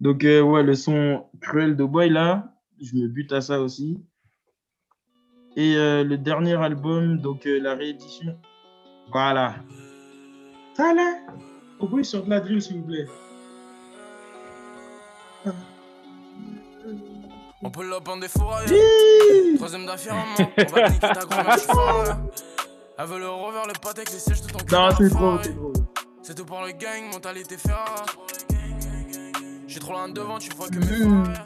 Donc, 0.00 0.24
euh, 0.24 0.42
ouais, 0.42 0.62
le 0.62 0.74
son 0.74 1.26
Cruel 1.40 1.74
de 1.76 1.84
Boy, 1.84 2.10
là, 2.10 2.54
je 2.82 2.96
me 2.96 3.08
bute 3.08 3.32
à 3.32 3.40
ça 3.40 3.60
aussi. 3.60 3.98
Et 5.56 5.76
euh, 5.76 6.02
le 6.02 6.18
dernier 6.18 6.54
album, 6.54 7.18
donc 7.18 7.46
euh, 7.46 7.58
la 7.60 7.74
réédition. 7.74 8.38
Voilà. 9.12 9.54
Ça 10.74 10.94
là 10.94 11.18
Cowboy 11.78 12.04
sur 12.04 12.24
de 12.24 12.30
la 12.30 12.40
drill, 12.40 12.62
s'il 12.62 12.78
vous 12.78 12.86
plaît? 12.86 13.06
On 17.64 17.70
peut 17.70 17.84
le 17.84 17.94
en 17.94 18.16
défouraille. 18.16 18.66
Troisième 19.56 19.86
d'affirmement. 19.86 20.34
On 20.38 20.72
va 20.72 20.88
niquer 20.88 21.00
ta 21.00 21.24
grand-mère. 21.24 22.18
Elle 22.98 23.06
veut 23.06 23.18
le 23.18 23.28
revers, 23.28 23.66
le 23.66 23.72
pâté, 23.80 24.04
que 24.04 24.12
les 24.12 24.18
sièges 24.18 24.42
ton 24.42 24.58
cul. 24.58 24.74
Non, 24.74 24.90
c'est 24.96 25.04
la 25.04 25.10
trop, 25.10 25.18
forêt. 25.18 25.42
c'est 25.44 25.54
trop. 25.54 25.72
C'est 26.22 26.34
tout 26.34 26.44
pour 26.44 26.62
le 26.62 26.72
gang, 26.72 27.10
mentalité 27.12 27.56
Ferrara. 27.56 28.04
J'suis 29.66 29.80
trop 29.80 29.92
loin 29.92 30.08
devant, 30.08 30.38
tu 30.38 30.50
vois 30.54 30.68
que 30.68 30.78
mes 30.78 31.24
frères. 31.24 31.44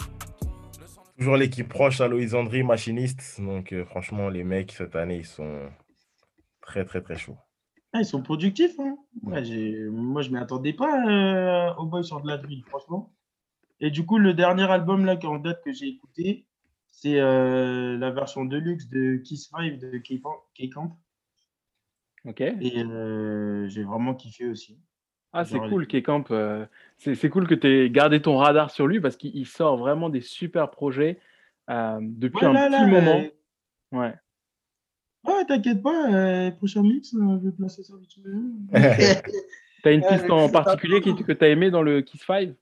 Toujours 1.18 1.36
l'équipe 1.36 1.68
proche 1.68 2.00
à 2.00 2.08
Loïs 2.08 2.34
Andry, 2.34 2.62
machiniste. 2.62 3.40
Donc, 3.40 3.72
euh, 3.72 3.84
franchement, 3.84 4.28
les 4.28 4.44
mecs, 4.44 4.72
cette 4.72 4.96
année, 4.96 5.18
ils 5.18 5.26
sont 5.26 5.70
très, 6.60 6.84
très, 6.84 7.00
très 7.00 7.16
chauds. 7.16 7.38
Ah, 7.92 8.00
ils 8.00 8.06
sont 8.06 8.22
productifs. 8.22 8.78
Hein. 8.78 8.98
Ouais, 9.22 9.42
moi, 9.90 10.20
je 10.22 10.28
ne 10.30 10.34
m'y 10.34 10.42
attendais 10.42 10.74
pas 10.74 11.08
euh, 11.08 11.74
au 11.76 11.86
boy 11.86 12.04
sur 12.04 12.20
de 12.20 12.26
la 12.26 12.36
drill, 12.36 12.62
franchement. 12.66 13.14
Et 13.80 13.90
du 13.90 14.04
coup, 14.04 14.18
le 14.18 14.34
dernier 14.34 14.70
album 14.70 15.04
là, 15.04 15.16
qui 15.16 15.26
est 15.26 15.28
en 15.30 15.38
date 15.38 15.62
que 15.64 15.72
j'ai 15.72 15.88
écouté, 15.88 16.46
c'est 16.88 17.20
euh, 17.20 17.96
la 17.98 18.10
version 18.10 18.44
deluxe 18.44 18.88
de 18.88 19.16
Kiss 19.16 19.48
5 19.50 19.78
de 19.78 19.98
K-Camp. 19.98 20.98
Ok. 22.24 22.40
Et 22.40 22.82
euh, 22.84 23.68
j'ai 23.68 23.84
vraiment 23.84 24.14
kiffé 24.14 24.46
aussi. 24.46 24.78
Ah, 25.39 25.45
c'est 25.45 25.59
cool, 25.59 25.87
K-Camp. 25.87 26.24
euh, 26.30 26.64
c'est 26.99 27.14
c'est 27.14 27.28
cool 27.28 27.47
que 27.47 27.55
tu 27.55 27.66
aies 27.66 27.91
gardé 27.91 28.22
ton 28.22 28.37
radar 28.39 28.70
sur 28.70 28.87
lui 28.87 29.01
parce 29.01 29.16
qu'il 29.16 29.37
il 29.37 29.47
sort 29.47 29.76
vraiment 29.76 30.09
des 30.09 30.20
super 30.22 30.70
projets 30.70 31.20
euh, 31.68 31.99
depuis 32.01 32.45
Ouais, 32.45 32.51
un 32.51 32.53
là, 32.55 32.68
petit 32.68 32.80
là, 32.80 32.87
moment. 32.87 33.20
euh, 33.20 33.99
Ouais. 33.99 34.14
Ouais, 35.24 35.45
t'inquiète 35.45 35.82
pas, 35.82 36.12
euh, 36.14 36.51
prochain 36.53 36.82
mix, 36.82 37.12
euh, 37.14 37.39
je 37.43 37.47
vais 37.49 37.53
placer 37.53 37.82
ça 37.82 37.95
vite 37.99 38.12
fait. 38.14 39.22
T'as 39.82 39.93
une 39.93 40.03
piste 40.05 40.30
en 40.30 40.49
particulier 40.49 41.01
qui- 41.01 41.14
que 41.14 41.32
tu 41.32 41.45
as 41.45 41.49
aimé 41.49 41.70
dans 41.70 41.82
le 41.82 42.01
Kiss 42.01 42.22
5 42.24 42.55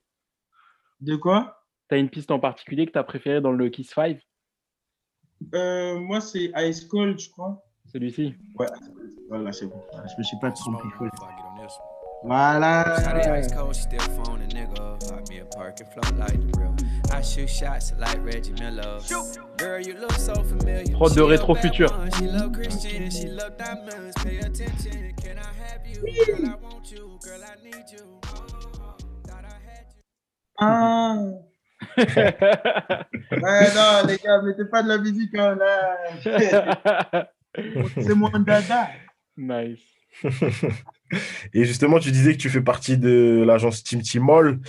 De 0.99 1.15
quoi? 1.15 1.63
T'as 1.87 1.97
une 1.97 2.09
piste 2.09 2.31
en 2.31 2.39
particulier 2.39 2.85
que 2.87 2.91
tu 2.91 2.97
as 2.97 3.03
préféré 3.03 3.39
dans 3.41 3.51
le 3.51 3.69
Kiss 3.69 3.89
5 3.91 4.19
Euh, 5.53 5.99
Moi, 5.99 6.19
c'est 6.21 6.51
Ice 6.57 6.83
Cold, 6.85 7.19
je 7.19 7.29
crois. 7.29 7.63
Celui-ci 7.91 8.33
Ouais, 8.55 8.67
voilà, 9.29 9.51
c'est 9.51 9.67
bon. 9.67 9.81
Je 9.93 10.17
me 10.17 10.23
suis 10.23 10.37
pas 10.41 10.51
trompé. 10.51 10.87
Voilà. 12.23 12.95
Prod 20.93 21.13
de 21.15 21.21
Rétro 21.21 21.55
Futur. 21.55 21.89
boys, 21.91 22.09
She 22.17 22.25
love 22.27 22.51
Christian, 22.53 23.09
she 23.09 23.27
love 23.27 23.55
diamonds. 23.57 24.13
Pay 24.23 24.39
attention. 24.39 25.13
Can 25.21 25.37
I 25.37 25.51
have 25.61 25.85
you? 25.85 26.01
Girl, 26.25 26.45
I 26.45 26.55
want 26.63 26.91
you. 26.91 27.19
Girl, 27.21 27.41
I 27.43 27.55
need 27.63 27.85
you. 27.91 28.19
Thought 29.27 29.45
I 29.45 29.59
had 29.65 29.85
you. 29.95 30.01
Ah. 30.59 31.17
Ouais, 33.31 33.73
non, 33.75 34.07
les 34.07 34.17
gars, 34.17 34.41
mettez 34.41 34.65
pas 34.65 34.81
de 34.81 34.87
la 34.87 34.97
musique 34.97 35.35
hein, 35.35 35.55
là. 35.55 35.97
C'est 38.01 38.15
mon 38.15 38.29
dada. 38.39 38.89
nice. 39.37 39.79
Et 41.53 41.65
justement, 41.65 41.99
tu 41.99 42.11
disais 42.11 42.33
que 42.33 42.37
tu 42.37 42.49
fais 42.49 42.61
partie 42.61 42.97
de 42.97 43.43
l'agence 43.45 43.83
Team 43.83 44.01
Timol. 44.01 44.59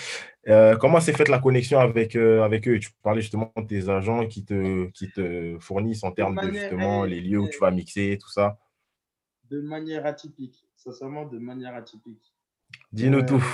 Euh, 0.48 0.76
comment 0.76 1.00
s'est 1.00 1.12
faite 1.12 1.28
la 1.28 1.38
connexion 1.40 1.80
avec, 1.80 2.14
euh, 2.14 2.42
avec 2.42 2.68
eux? 2.68 2.78
Tu 2.78 2.90
parlais 3.02 3.20
justement 3.20 3.52
de 3.56 3.66
tes 3.66 3.88
agents 3.88 4.26
qui 4.28 4.44
te, 4.44 4.86
qui 4.90 5.10
te 5.10 5.56
fournissent 5.58 6.04
en 6.04 6.12
termes 6.12 6.36
de 6.36 6.52
justement 6.52 7.04
les 7.04 7.20
lieux 7.20 7.40
où 7.40 7.48
tu 7.48 7.58
vas 7.58 7.70
mixer, 7.70 8.16
tout 8.20 8.28
ça. 8.30 8.58
De 9.50 9.60
manière 9.60 10.06
atypique, 10.06 10.64
sincèrement, 10.76 11.24
de 11.26 11.38
manière 11.38 11.74
atypique. 11.74 12.32
Dis-nous 12.92 13.18
Euh, 13.20 13.26
tout. 13.26 13.44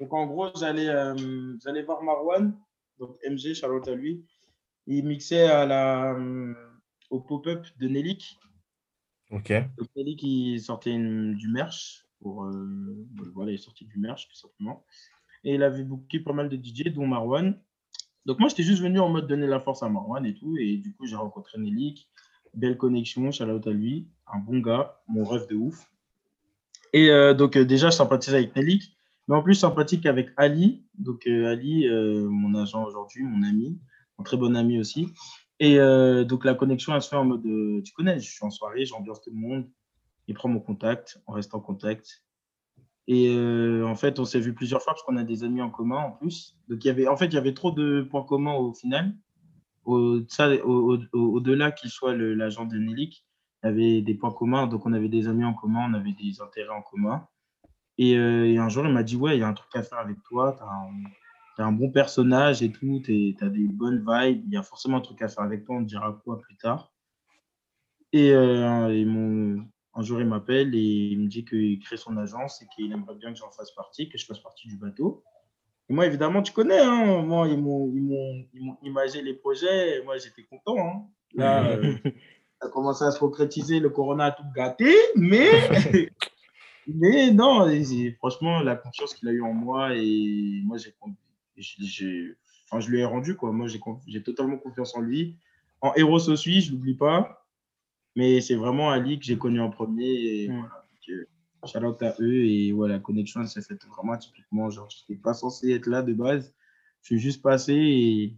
Donc, 0.00 0.12
en 0.12 0.26
gros, 0.26 0.48
j'allais 0.58 0.86
j'allais 1.62 1.82
voir 1.82 2.02
Marwan, 2.02 2.54
donc 2.98 3.16
MG, 3.28 3.54
Charlotte 3.54 3.88
à 3.88 3.94
lui. 3.94 4.24
Il 4.86 5.04
mixait 5.06 5.44
à 5.44 5.66
la, 5.66 6.16
au 7.10 7.20
pop-up 7.20 7.66
de 7.78 7.88
Nelik. 7.88 8.38
Ok. 9.30 9.52
Donc, 9.76 9.88
Nelik, 9.96 10.22
il 10.22 10.60
sortait 10.60 10.92
une- 10.92 11.34
du 11.34 11.48
merch. 11.48 12.04
Pour, 12.20 12.44
euh, 12.44 13.06
voilà, 13.34 13.52
il 13.52 13.54
est 13.54 13.58
sorti 13.58 13.84
du 13.84 13.98
merch, 13.98 14.28
tout 14.28 14.36
simplement. 14.36 14.84
Et 15.44 15.54
il 15.54 15.62
avait 15.62 15.84
booké 15.84 16.20
pas 16.20 16.32
mal 16.32 16.48
de 16.48 16.56
DJ, 16.56 16.92
dont 16.92 17.06
Marwan. 17.06 17.58
Donc, 18.26 18.40
moi, 18.40 18.48
j'étais 18.48 18.62
juste 18.62 18.82
venu 18.82 19.00
en 19.00 19.08
mode 19.08 19.26
donner 19.26 19.46
la 19.46 19.60
force 19.60 19.82
à 19.82 19.88
Marwan 19.88 20.24
et 20.26 20.34
tout. 20.34 20.56
Et 20.58 20.76
du 20.76 20.94
coup, 20.94 21.06
j'ai 21.06 21.16
rencontré 21.16 21.58
Nelik. 21.58 22.08
Belle 22.54 22.76
connexion, 22.76 23.30
Charlotte 23.30 23.66
à 23.66 23.70
lui. 23.70 24.08
Un 24.26 24.38
bon 24.38 24.58
gars, 24.58 25.00
mon 25.08 25.24
rêve 25.24 25.46
de 25.48 25.54
ouf. 25.54 25.90
Et 26.92 27.10
euh, 27.10 27.34
donc, 27.34 27.56
euh, 27.56 27.64
déjà, 27.64 27.90
je 27.90 27.96
sympathise 27.96 28.34
avec 28.34 28.54
Nelik. 28.56 28.94
Mais 29.28 29.36
en 29.36 29.42
plus, 29.42 29.54
sympathique 29.54 30.06
avec 30.06 30.30
Ali. 30.36 30.84
Donc, 30.98 31.26
euh, 31.26 31.50
Ali, 31.50 31.88
mon 31.88 32.54
agent 32.54 32.84
aujourd'hui, 32.84 33.22
mon 33.22 33.42
ami, 33.42 33.78
un 34.18 34.22
très 34.22 34.36
bon 34.36 34.56
ami 34.56 34.78
aussi. 34.78 35.08
Et 35.60 35.76
donc, 36.24 36.44
la 36.44 36.54
connexion, 36.54 36.94
elle 36.94 37.02
se 37.02 37.08
fait 37.08 37.16
en 37.16 37.24
mode 37.24 37.42
tu 37.82 37.92
connais, 37.92 38.20
je 38.20 38.30
suis 38.30 38.44
en 38.44 38.50
soirée, 38.50 38.84
j'ambiance 38.86 39.20
tout 39.20 39.30
le 39.30 39.36
monde. 39.36 39.68
Il 40.28 40.34
prend 40.34 40.48
mon 40.48 40.60
contact, 40.60 41.20
on 41.26 41.32
reste 41.32 41.54
en 41.54 41.60
contact. 41.60 42.22
Et 43.06 43.34
euh, 43.34 43.86
en 43.86 43.94
fait, 43.94 44.18
on 44.18 44.26
s'est 44.26 44.38
vu 44.40 44.52
plusieurs 44.54 44.82
fois 44.82 44.92
parce 44.92 45.02
qu'on 45.02 45.16
a 45.16 45.24
des 45.24 45.42
amis 45.42 45.62
en 45.62 45.70
commun 45.70 45.96
en 45.96 46.10
plus. 46.12 46.56
Donc, 46.68 46.84
il 46.84 46.88
y 46.88 46.90
avait, 46.90 47.08
en 47.08 47.16
fait, 47.16 47.26
il 47.26 47.34
y 47.34 47.38
avait 47.38 47.54
trop 47.54 47.70
de 47.70 48.02
points 48.02 48.22
communs 48.24 48.54
au 48.54 48.74
final. 48.74 49.14
Au, 49.86 50.20
ça, 50.28 50.50
au, 50.66 50.94
au- 50.96 50.98
au- 51.14 51.32
au-delà 51.36 51.72
qu'il 51.72 51.88
soit 51.88 52.14
l'agent 52.14 52.66
de 52.66 52.76
Nelik, 52.76 53.24
il 53.62 53.66
y 53.66 53.70
avait 53.70 54.02
des 54.02 54.14
points 54.14 54.32
communs. 54.32 54.66
Donc, 54.66 54.84
on 54.84 54.92
avait 54.92 55.08
des 55.08 55.26
amis 55.26 55.44
en 55.44 55.54
commun, 55.54 55.90
on 55.90 55.94
avait 55.94 56.12
des 56.12 56.42
intérêts 56.42 56.68
en 56.74 56.82
commun. 56.82 57.26
Et, 57.96 58.18
euh, 58.18 58.46
et 58.46 58.58
un 58.58 58.68
jour, 58.68 58.84
il 58.86 58.92
m'a 58.92 59.02
dit 59.02 59.16
Ouais, 59.16 59.36
il 59.38 59.40
y 59.40 59.42
a 59.42 59.48
un 59.48 59.54
truc 59.54 59.74
à 59.74 59.82
faire 59.82 59.98
avec 59.98 60.22
toi. 60.24 60.54
Tu 61.56 61.62
as, 61.62 61.64
un 61.64 61.72
bon 61.72 61.90
personnage 61.90 62.62
et 62.62 62.70
tout. 62.70 63.00
Tu 63.02 63.34
as 63.40 63.48
des 63.48 63.66
bonnes 63.66 64.04
vibes. 64.06 64.42
Il 64.46 64.52
y 64.52 64.58
a 64.58 64.62
forcément 64.62 64.98
un 64.98 65.00
truc 65.00 65.22
à 65.22 65.28
faire 65.28 65.44
avec 65.44 65.64
toi. 65.64 65.76
On 65.76 65.82
te 65.82 65.88
dira 65.88 66.20
quoi 66.24 66.38
plus 66.38 66.56
tard. 66.58 66.92
Et, 68.12 68.32
euh, 68.32 68.88
et 68.94 69.04
mon- 69.06 69.66
un 69.94 70.02
jour, 70.02 70.20
il 70.20 70.26
m'appelle 70.26 70.74
et 70.74 70.78
il 70.78 71.20
me 71.20 71.26
dit 71.26 71.44
qu'il 71.44 71.78
crée 71.80 71.96
son 71.96 72.16
agence 72.16 72.62
et 72.62 72.66
qu'il 72.74 72.92
aimerait 72.92 73.16
bien 73.16 73.32
que 73.32 73.38
j'en 73.38 73.50
fasse 73.50 73.72
partie, 73.72 74.08
que 74.08 74.18
je 74.18 74.26
fasse 74.26 74.40
partie 74.40 74.68
du 74.68 74.76
bateau. 74.76 75.24
Et 75.88 75.94
moi, 75.94 76.06
évidemment, 76.06 76.42
tu 76.42 76.52
connais, 76.52 76.78
hein, 76.78 77.22
moi, 77.22 77.48
ils 77.48 77.58
m'ont, 77.58 77.92
imagé 78.82 79.22
les 79.22 79.34
projets 79.34 79.96
et 79.98 80.02
moi, 80.02 80.18
j'étais 80.18 80.42
content. 80.42 80.78
hein. 80.78 81.06
Là, 81.34 81.66
euh, 81.76 81.96
ça 82.60 82.68
a 82.68 82.70
commencé 82.70 83.04
à 83.04 83.10
se 83.10 83.18
concrétiser, 83.18 83.80
le 83.80 83.90
corona 83.90 84.26
a 84.26 84.32
tout 84.32 84.44
gâté, 84.54 84.94
mais, 85.16 85.50
mais 86.86 87.30
non, 87.32 87.66
franchement, 88.18 88.60
la 88.60 88.76
confiance 88.76 89.14
qu'il 89.14 89.28
a 89.28 89.32
eu 89.32 89.42
en 89.42 89.52
moi 89.52 89.94
et 89.94 90.60
moi, 90.64 90.76
j'ai, 90.76 90.94
enfin, 92.70 92.80
je 92.80 92.90
lui 92.90 93.00
ai 93.00 93.04
rendu, 93.04 93.36
quoi. 93.36 93.52
Moi, 93.52 93.66
j'ai, 94.06 94.22
totalement 94.22 94.58
confiance 94.58 94.94
en 94.94 95.00
lui. 95.00 95.36
En 95.80 95.94
héros 95.94 96.28
aussi, 96.28 96.60
je 96.60 96.72
l'oublie 96.72 96.94
pas. 96.94 97.46
Mais 98.18 98.40
c'est 98.40 98.56
vraiment 98.56 98.90
Ali 98.90 99.20
que 99.20 99.24
j'ai 99.24 99.38
connu 99.38 99.60
en 99.60 99.70
premier. 99.70 100.10
Et 100.10 100.48
Mm. 100.48 100.58
voilà. 100.58 100.84
Donc, 100.90 101.08
euh, 101.10 101.28
shout 101.68 101.84
out 101.86 102.02
à 102.02 102.14
eux. 102.18 102.44
Et 102.46 102.72
voilà, 102.72 102.94
la 102.94 103.00
connexion, 103.00 103.40
elle 103.40 103.46
s'est 103.46 103.62
faite 103.62 103.86
vraiment 103.86 104.16
typiquement. 104.18 104.68
Genre, 104.70 104.88
je 104.90 104.96
n'étais 105.08 105.22
pas 105.22 105.34
censé 105.34 105.70
être 105.70 105.86
là 105.86 106.02
de 106.02 106.12
base. 106.14 106.52
Je 107.02 107.06
suis 107.14 107.20
juste 107.20 107.42
passé 107.42 107.74
et 107.74 108.36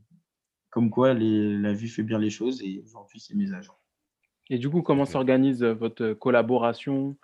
comme 0.68 0.90
quoi 0.90 1.14
les, 1.14 1.56
la 1.56 1.72
vie 1.72 1.88
fait 1.88 2.02
bien 2.02 2.18
les 2.18 2.28
choses. 2.28 2.60
Et 2.62 2.82
aujourd'hui, 2.84 3.20
c'est 3.20 3.34
mes 3.34 3.50
agents. 3.54 3.78
Et 4.50 4.58
du 4.58 4.68
coup, 4.68 4.82
comment 4.82 5.06
s'organise 5.06 5.62
euh, 5.62 5.72
votre 5.72 6.12
collaboration? 6.12 7.16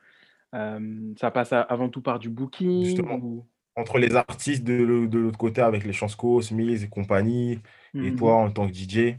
Euh, 0.55 1.13
Ça 1.19 1.31
passe 1.31 1.53
avant 1.53 1.91
tout 1.91 2.01
par 2.01 2.19
du 2.19 2.31
booking 2.31 2.85
Justement. 2.85 3.17
ou- 3.19 3.47
Entre 3.77 3.99
les 3.99 4.17
artistes 4.17 4.65
de, 4.65 4.83
l'autre 4.83 5.37
côté 5.37 5.61
avec 5.61 5.85
les 5.85 5.93
Chansco, 5.93 6.41
Smith 6.41 6.83
et 6.83 6.89
compagnie, 6.89 7.59
et 7.93 8.11
Mhm. 8.13 8.17
toi 8.17 8.37
en 8.37 8.51
tant 8.51 8.67
que 8.67 8.73
DJ. 8.73 9.19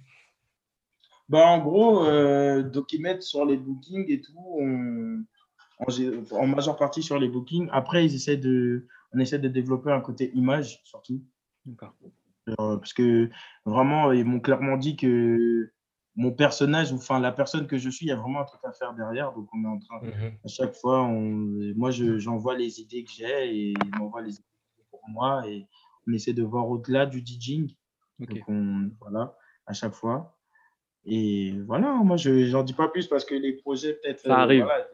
Bah, 1.30 1.46
en 1.48 1.60
gros, 1.60 2.06
euh, 2.06 2.64
donc 2.64 2.94
ils 2.94 3.02
mettent 3.02 3.24
sur 3.24 3.46
les 3.46 3.58
bookings 3.58 4.06
et 4.10 4.22
tout, 4.22 4.38
on- 4.38 5.24
en, 5.80 6.48
majeure 6.48 6.78
partie 6.78 7.04
sur 7.04 7.20
les 7.20 7.30
bookings. 7.30 7.70
Après, 7.72 8.06
ils 8.06 8.16
essaient 8.16 8.38
de, 8.38 8.88
on 9.14 9.20
essaie 9.20 9.40
de 9.40 9.48
développer 9.48 9.92
un 9.92 10.02
côté 10.02 10.32
image 10.34 10.82
surtout. 10.84 11.22
D'accord. 11.66 11.94
Euh, 12.50 12.78
parce 12.78 12.94
que 12.94 13.30
vraiment, 13.66 14.12
ils 14.12 14.26
m'ont 14.26 14.40
clairement 14.40 14.78
dit 14.78 14.96
que 14.96 15.72
mon 16.16 16.32
personnage, 16.32 16.92
ou 16.92 16.96
enfin 16.96 17.20
la 17.20 17.32
personne 17.32 17.68
que 17.68 17.78
je 17.78 17.90
suis, 17.90 18.06
il 18.06 18.10
y 18.10 18.12
a 18.12 18.16
vraiment 18.16 18.40
un 18.40 18.46
truc 18.46 18.62
à 18.64 18.72
faire 18.72 18.94
derrière. 18.94 19.34
Donc, 19.34 19.50
on 19.54 19.64
est 19.64 19.68
en 19.68 19.80
train, 19.80 20.00
à 20.44 20.48
chaque 20.48 20.74
fois, 20.74 21.04
on, 21.04 21.22
moi, 21.76 21.92
je- 21.92 22.18
j'envoie 22.18 22.58
les 22.58 22.80
idées 22.80 23.04
que 23.04 23.12
j'ai 23.12 23.56
et 23.56 23.74
ils 23.74 24.00
m'envoient 24.00 24.22
les 24.22 24.34
idées 24.34 24.44
pour 24.90 25.02
moi 25.10 25.48
et 25.48 25.68
on 26.08 26.14
essaie 26.14 26.34
de 26.34 26.44
voir 26.44 26.68
au-delà 26.70 27.06
du 27.06 27.20
DJing. 27.24 27.72
Donc, 28.20 28.44
on, 28.48 28.90
voilà, 29.02 29.38
à 29.68 29.74
chaque 29.74 29.94
fois. 29.94 30.37
Et 31.10 31.54
voilà, 31.66 31.94
moi, 32.04 32.18
je 32.18 32.52
n'en 32.52 32.64
dis 32.64 32.74
pas 32.74 32.90
plus 32.90 33.08
parce 33.08 33.24
que 33.24 33.34
les 33.34 33.54
projets, 33.54 33.94
peut-être. 33.94 34.20
Ça 34.20 34.40
arrive. 34.40 34.66
voilà, 34.66 34.86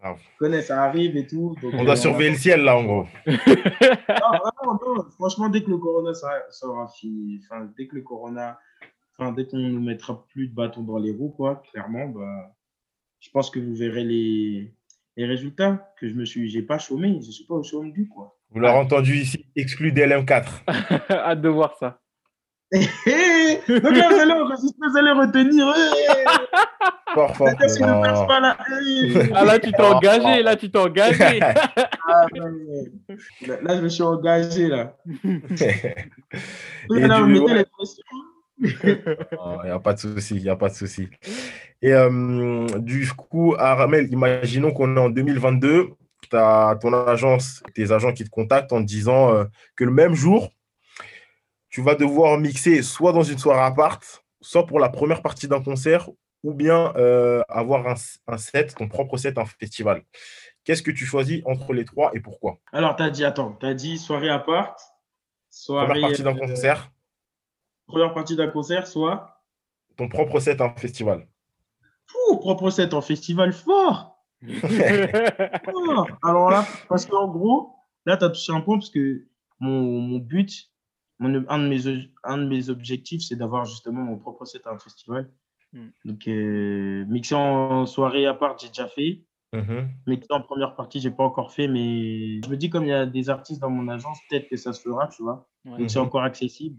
Grave. 0.00 0.18
tu 0.20 0.36
connais, 0.38 0.60
ça 0.60 0.82
arrive 0.84 1.16
et 1.16 1.26
tout. 1.26 1.56
donc, 1.62 1.72
On 1.72 1.80
euh, 1.80 1.84
doit 1.84 1.96
surveiller 1.96 2.30
le 2.30 2.36
ciel 2.36 2.60
là 2.60 2.76
en 2.76 2.84
gros. 2.84 3.06
non, 3.26 3.34
vraiment, 3.38 4.78
non. 4.86 5.06
Franchement, 5.12 5.48
dès 5.48 5.62
que 5.62 5.70
le 5.70 5.78
corona 5.78 6.12
sera, 6.12 6.34
sera 6.50 6.86
fini, 6.88 7.40
enfin, 7.42 7.66
dès 7.78 7.86
que 7.86 7.96
le 7.96 8.02
corona, 8.02 8.58
enfin, 9.18 9.32
dès 9.32 9.46
qu'on 9.46 9.56
ne 9.56 9.78
mettra 9.78 10.26
plus 10.28 10.48
de 10.48 10.54
bâtons 10.54 10.82
dans 10.82 10.98
les 10.98 11.12
roues, 11.12 11.30
quoi, 11.34 11.62
clairement, 11.72 12.08
bah, 12.08 12.54
je 13.20 13.30
pense 13.30 13.50
que 13.50 13.58
vous 13.58 13.74
verrez 13.74 14.04
les, 14.04 14.74
les 15.16 15.24
résultats 15.24 15.90
que 15.98 16.06
je 16.08 16.14
me 16.14 16.26
suis, 16.26 16.50
j'ai 16.50 16.62
pas 16.62 16.78
chômé, 16.78 17.20
je 17.24 17.30
suis 17.30 17.46
pas 17.46 17.54
au 17.54 17.62
chômage 17.62 17.92
du 17.94 18.06
quoi. 18.06 18.36
Vous 18.50 18.60
l'aurez 18.60 18.78
entendu 18.78 19.16
ici, 19.16 19.46
exclu 19.56 19.92
DLM4. 19.92 20.46
Hâte 21.10 21.40
de 21.40 21.48
voir 21.48 21.74
ça. 21.78 22.00
Donc 23.68 23.82
là, 23.96 24.08
vous 24.08 24.20
allez, 24.20 24.34
vous 24.34 24.96
allez 24.98 25.10
retenir. 25.12 25.66
ne 27.16 28.02
passe 28.02 28.26
pas 28.26 28.40
là. 28.40 28.56
eh. 28.86 29.30
Ah 29.34 29.44
là, 29.44 29.58
tu 29.58 29.72
t'es 29.72 29.82
engagé, 29.82 30.42
là, 30.42 30.56
tu 30.56 30.70
t'es 30.70 30.78
engagé. 30.78 31.40
Ah. 32.06 32.26
Là, 33.46 33.56
là, 33.62 33.76
je 33.76 33.80
me 33.80 33.88
suis 33.88 34.02
engagé 34.02 34.68
là. 34.68 34.94
Et 35.24 37.00
Là, 37.00 37.20
vous 37.20 37.26
du- 37.26 37.32
mettez 37.32 37.44
ouais. 37.44 37.54
les 37.54 37.64
pressions. 37.64 38.04
Il 38.60 39.64
n'y 39.64 39.70
a 39.70 39.78
pas 39.78 39.94
de 39.94 39.98
souci, 39.98 40.36
il 40.36 40.42
n'y 40.42 40.48
a 40.50 40.56
pas 40.56 40.68
de 40.68 40.74
souci. 40.74 41.08
Et 41.80 41.92
euh, 41.94 42.66
du 42.78 43.10
coup, 43.16 43.54
Aramel, 43.58 44.12
imaginons 44.12 44.70
qu'on 44.72 44.94
est 44.96 45.00
en 45.00 45.08
2022, 45.08 45.88
tu 46.30 46.36
as 46.36 46.76
ton 46.80 46.92
agence, 47.06 47.62
tes 47.74 47.90
agents 47.90 48.12
qui 48.12 48.24
te 48.24 48.30
contactent 48.30 48.72
en 48.72 48.80
te 48.80 48.86
disant 48.86 49.34
euh, 49.34 49.44
que 49.76 49.84
le 49.84 49.90
même 49.90 50.14
jour, 50.14 50.50
tu 51.74 51.82
vas 51.82 51.96
devoir 51.96 52.38
mixer 52.38 52.84
soit 52.84 53.12
dans 53.12 53.24
une 53.24 53.36
soirée 53.36 53.64
à 53.64 53.72
part, 53.72 53.98
soit 54.40 54.64
pour 54.64 54.78
la 54.78 54.88
première 54.88 55.22
partie 55.22 55.48
d'un 55.48 55.60
concert, 55.60 56.08
ou 56.44 56.54
bien 56.54 56.94
euh, 56.94 57.42
avoir 57.48 57.88
un, 57.88 57.94
un 58.28 58.38
set, 58.38 58.76
ton 58.76 58.86
propre 58.86 59.16
set, 59.16 59.38
un 59.38 59.44
festival. 59.44 60.04
Qu'est-ce 60.62 60.84
que 60.84 60.92
tu 60.92 61.04
choisis 61.04 61.42
entre 61.46 61.72
les 61.72 61.84
trois 61.84 62.12
et 62.14 62.20
pourquoi? 62.20 62.60
Alors, 62.72 62.94
tu 62.94 63.02
as 63.02 63.10
dit, 63.10 63.24
attends, 63.24 63.56
tu 63.58 63.66
as 63.66 63.74
dit 63.74 63.98
soirée 63.98 64.28
à 64.28 64.38
part, 64.38 64.76
soirée. 65.50 65.88
Première 65.88 66.08
partie 66.10 66.22
d'un 66.22 66.36
euh, 66.36 66.46
concert, 66.46 66.92
Première 67.88 68.14
partie 68.14 68.36
d'un 68.36 68.48
concert, 68.50 68.86
soit. 68.86 69.42
ton 69.96 70.08
propre 70.08 70.38
set, 70.38 70.60
un 70.60 70.72
festival. 70.76 71.26
Ouh, 72.30 72.36
propre 72.36 72.70
set 72.70 72.94
en 72.94 73.02
festival 73.02 73.52
fort. 73.52 74.24
fort. 75.64 76.06
Alors 76.22 76.50
là, 76.50 76.64
parce 76.88 77.04
qu'en 77.06 77.26
gros, 77.26 77.74
là, 78.06 78.16
tu 78.16 78.24
as 78.26 78.30
touché 78.30 78.52
un 78.52 78.60
point 78.60 78.78
parce 78.78 78.90
que 78.90 79.26
mon, 79.58 79.82
mon 79.82 80.18
but, 80.18 80.70
mon- 81.18 81.44
un, 81.48 81.58
de 81.58 81.68
mes, 81.68 82.08
un 82.24 82.38
de 82.38 82.46
mes 82.46 82.68
objectifs, 82.70 83.22
c'est 83.22 83.36
d'avoir 83.36 83.64
justement 83.64 84.02
mon 84.02 84.18
propre 84.18 84.44
set 84.44 84.66
à 84.66 84.70
un 84.72 84.78
festival. 84.78 85.30
Mm. 85.72 85.88
Donc, 86.04 86.28
euh, 86.28 87.04
mixer 87.06 87.34
en 87.34 87.86
soirée 87.86 88.26
à 88.26 88.34
part, 88.34 88.58
j'ai 88.58 88.68
déjà 88.68 88.88
fait. 88.88 89.22
Mixer 90.06 90.32
en 90.32 90.40
première 90.42 90.74
partie, 90.74 91.00
j'ai 91.00 91.12
pas 91.12 91.22
encore 91.22 91.52
fait, 91.52 91.68
mais 91.68 92.42
je 92.42 92.48
me 92.48 92.56
dis, 92.56 92.68
comme 92.70 92.84
il 92.84 92.88
y 92.88 92.92
a 92.92 93.06
des 93.06 93.30
artistes 93.30 93.60
dans 93.60 93.70
mon 93.70 93.86
agence, 93.88 94.18
peut-être 94.28 94.48
que 94.48 94.56
ça 94.56 94.72
se 94.72 94.82
fera, 94.82 95.06
tu 95.08 95.22
vois. 95.22 95.48
Ouais. 95.64 95.78
Donc, 95.78 95.90
c'est 95.90 96.00
Mhm. 96.00 96.06
encore 96.06 96.22
accessible. 96.24 96.76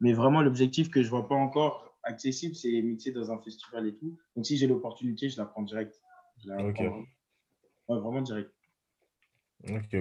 Mais 0.00 0.12
vraiment, 0.14 0.40
l'objectif 0.40 0.88
que 0.90 1.02
je 1.02 1.10
vois 1.10 1.28
pas 1.28 1.34
encore 1.34 1.94
accessible, 2.02 2.54
c'est 2.54 2.80
mixer 2.82 3.12
dans 3.12 3.30
un 3.30 3.38
festival 3.38 3.86
et 3.86 3.94
tout. 3.94 4.16
Donc, 4.36 4.46
si 4.46 4.56
j'ai 4.56 4.66
l'opportunité, 4.66 5.28
je 5.28 5.36
la 5.36 5.44
prends 5.44 5.62
direct. 5.62 6.00
Je 6.42 6.48
la 6.48 6.64
Ok. 6.64 6.74
prends. 6.74 7.04
Ouais, 7.88 8.00
vraiment 8.00 8.22
direct. 8.22 8.50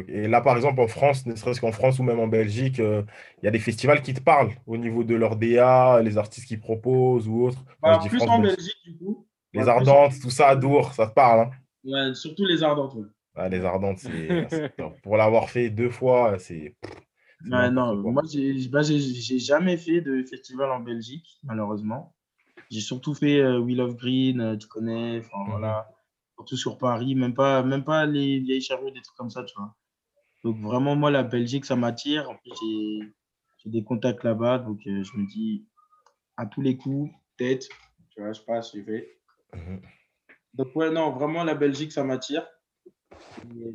Et 0.07 0.27
là, 0.27 0.41
par 0.41 0.55
exemple, 0.55 0.81
en 0.81 0.87
France, 0.87 1.25
ne 1.25 1.35
serait-ce 1.35 1.61
qu'en 1.61 1.71
France 1.71 1.99
ou 1.99 2.03
même 2.03 2.19
en 2.19 2.27
Belgique, 2.27 2.79
euh, 2.79 3.03
il 3.41 3.45
y 3.45 3.47
a 3.47 3.51
des 3.51 3.59
festivals 3.59 4.01
qui 4.01 4.13
te 4.13 4.21
parlent 4.21 4.51
au 4.67 4.77
niveau 4.77 5.03
de 5.03 5.15
leur 5.15 5.35
DA, 5.35 6.01
les 6.01 6.17
artistes 6.17 6.47
qu'ils 6.47 6.59
proposent 6.59 7.27
ou 7.27 7.43
autres. 7.43 7.63
Bah, 7.81 7.99
plus 8.07 8.17
France, 8.17 8.29
en 8.29 8.39
Belgique, 8.39 8.77
du 8.83 8.97
coup. 8.97 9.25
les 9.53 9.67
Ardentes, 9.67 10.19
tout 10.21 10.29
ça, 10.29 10.49
à 10.49 10.55
Dour, 10.55 10.93
ça 10.93 11.07
te 11.07 11.13
parle. 11.13 11.41
hein 11.41 11.51
Ouais, 11.85 12.13
surtout 12.13 12.45
les 12.45 12.63
Ardentes. 12.63 12.95
ouais. 12.95 13.05
Ah, 13.35 13.49
les 13.49 13.63
Ardentes. 13.63 14.03
Pour 15.03 15.17
l'avoir 15.17 15.49
fait 15.49 15.69
deux 15.69 15.89
fois, 15.89 16.37
c'est. 16.39 16.75
non, 17.45 18.01
quoi. 18.01 18.11
moi, 18.11 18.23
j'ai 18.31 18.67
bah, 18.67 18.81
jamais 18.83 19.77
fait 19.77 20.01
de 20.01 20.23
festival 20.23 20.71
en 20.71 20.79
Belgique, 20.79 21.39
malheureusement. 21.43 22.13
J'ai 22.69 22.81
surtout 22.81 23.13
fait 23.13 23.39
euh, 23.39 23.59
Wheel 23.59 23.81
of 23.81 23.95
Green, 23.95 24.41
euh, 24.41 24.57
tu 24.57 24.67
connais, 24.67 25.19
enfin 25.19 25.37
Mhm. 25.43 25.49
voilà, 25.51 25.92
surtout 26.35 26.57
sur 26.57 26.77
Paris, 26.77 27.15
même 27.15 27.33
pas, 27.33 27.63
même 27.63 27.83
pas 27.83 28.05
les 28.05 28.39
vieilles 28.39 28.61
charrues, 28.61 28.91
des 28.91 29.01
trucs 29.01 29.17
comme 29.17 29.29
ça, 29.29 29.43
tu 29.43 29.55
vois. 29.57 29.75
Donc 30.43 30.57
vraiment, 30.57 30.95
moi, 30.95 31.09
la 31.09 31.23
Belgique, 31.23 31.65
ça 31.65 31.75
m'attire. 31.75 32.29
En 32.29 32.35
plus, 32.35 32.51
j'ai 33.63 33.69
des 33.69 33.83
contacts 33.83 34.23
là-bas, 34.23 34.59
donc 34.59 34.79
euh, 34.87 35.03
je 35.03 35.17
me 35.17 35.25
dis, 35.25 35.65
à 36.35 36.45
tous 36.45 36.61
les 36.61 36.75
coups, 36.77 37.11
peut-être, 37.37 37.67
tu 38.09 38.21
vois, 38.21 38.33
je 38.33 38.41
passe, 38.41 38.75
je 38.75 38.81
vais. 38.81 39.17
Mhm. 39.53 39.81
Donc 40.53 40.75
ouais, 40.75 40.91
non, 40.91 41.11
vraiment, 41.11 41.43
la 41.43 41.55
Belgique, 41.55 41.91
ça 41.91 42.03
m'attire. 42.03 42.45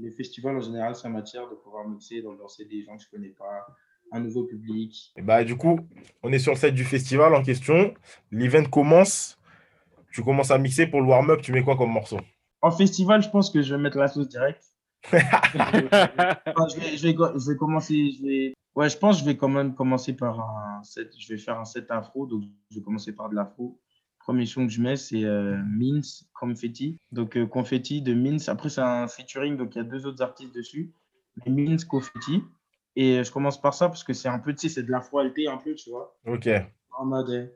Les 0.00 0.10
festivals, 0.12 0.56
en 0.56 0.60
général, 0.60 0.94
ça 0.94 1.08
m'attire 1.08 1.48
de 1.48 1.54
pouvoir 1.54 1.88
mixer, 1.88 2.22
de 2.22 2.38
danser 2.38 2.64
des 2.66 2.82
gens 2.84 2.96
que 2.96 3.02
je 3.02 3.10
connais 3.10 3.30
pas, 3.30 3.66
un 4.12 4.20
nouveau 4.20 4.44
public. 4.44 5.12
Et 5.16 5.22
bah, 5.22 5.44
du 5.44 5.56
coup, 5.56 5.80
on 6.22 6.32
est 6.32 6.38
sur 6.38 6.52
le 6.52 6.58
set 6.58 6.74
du 6.74 6.84
festival 6.84 7.34
en 7.34 7.42
question. 7.42 7.94
L'event 8.30 8.64
commence. 8.64 9.38
Tu 10.12 10.22
commences 10.22 10.50
à 10.50 10.58
mixer 10.58 10.86
pour 10.86 11.00
le 11.00 11.08
warm-up. 11.08 11.40
Tu 11.42 11.52
mets 11.52 11.62
quoi 11.62 11.76
comme 11.76 11.92
morceau? 11.92 12.18
En 12.62 12.70
festival, 12.70 13.22
je 13.22 13.30
pense 13.30 13.50
que 13.50 13.62
je 13.62 13.74
vais 13.74 13.80
mettre 13.80 13.98
la 13.98 14.08
sauce 14.08 14.28
directe. 14.28 14.64
Enfin, 15.12 16.66
je, 16.68 16.80
vais, 16.80 16.96
je, 16.96 17.06
vais, 17.06 17.14
je 17.14 17.50
vais 17.50 17.56
commencer. 17.56 18.10
Je 18.10 18.22
vais... 18.22 18.54
Ouais, 18.74 18.88
je 18.88 18.98
pense 18.98 19.16
que 19.16 19.20
je 19.20 19.26
vais 19.26 19.36
quand 19.36 19.48
même 19.48 19.74
commencer 19.74 20.14
par 20.14 20.40
un 20.40 20.82
set. 20.82 21.12
Je 21.18 21.32
vais 21.32 21.38
faire 21.38 21.58
un 21.58 21.64
set 21.64 21.90
afro. 21.90 22.26
Donc, 22.26 22.44
je 22.70 22.78
vais 22.78 22.82
commencer 22.82 23.12
par 23.12 23.28
de 23.28 23.34
l'afro. 23.34 23.80
Premier 24.18 24.44
son 24.44 24.66
que 24.66 24.72
je 24.72 24.82
mets, 24.82 24.96
c'est 24.96 25.24
euh, 25.24 25.56
Mince 25.66 26.28
Confetti. 26.34 26.98
Donc, 27.12 27.36
euh, 27.36 27.46
Confetti 27.46 28.02
de 28.02 28.12
Mince. 28.12 28.48
Après, 28.48 28.68
c'est 28.68 28.80
un 28.80 29.06
featuring. 29.08 29.56
Donc, 29.56 29.74
il 29.74 29.78
y 29.78 29.80
a 29.80 29.84
deux 29.84 30.06
autres 30.06 30.22
artistes 30.22 30.54
dessus. 30.54 30.92
Mais 31.46 31.52
Mince 31.52 31.84
Confetti. 31.84 32.42
Et 32.96 33.18
euh, 33.18 33.24
je 33.24 33.30
commence 33.30 33.60
par 33.60 33.74
ça 33.74 33.88
parce 33.88 34.04
que 34.04 34.12
c'est 34.12 34.28
un 34.28 34.38
peu, 34.40 34.52
tu 34.52 34.68
sais, 34.68 34.74
c'est 34.74 34.82
de 34.82 34.90
l'afro 34.90 35.20
alté 35.20 35.48
un 35.48 35.56
peu, 35.56 35.74
tu 35.74 35.90
vois. 35.90 36.18
Ok. 36.26 36.48
En 36.98 37.06
mode. 37.06 37.52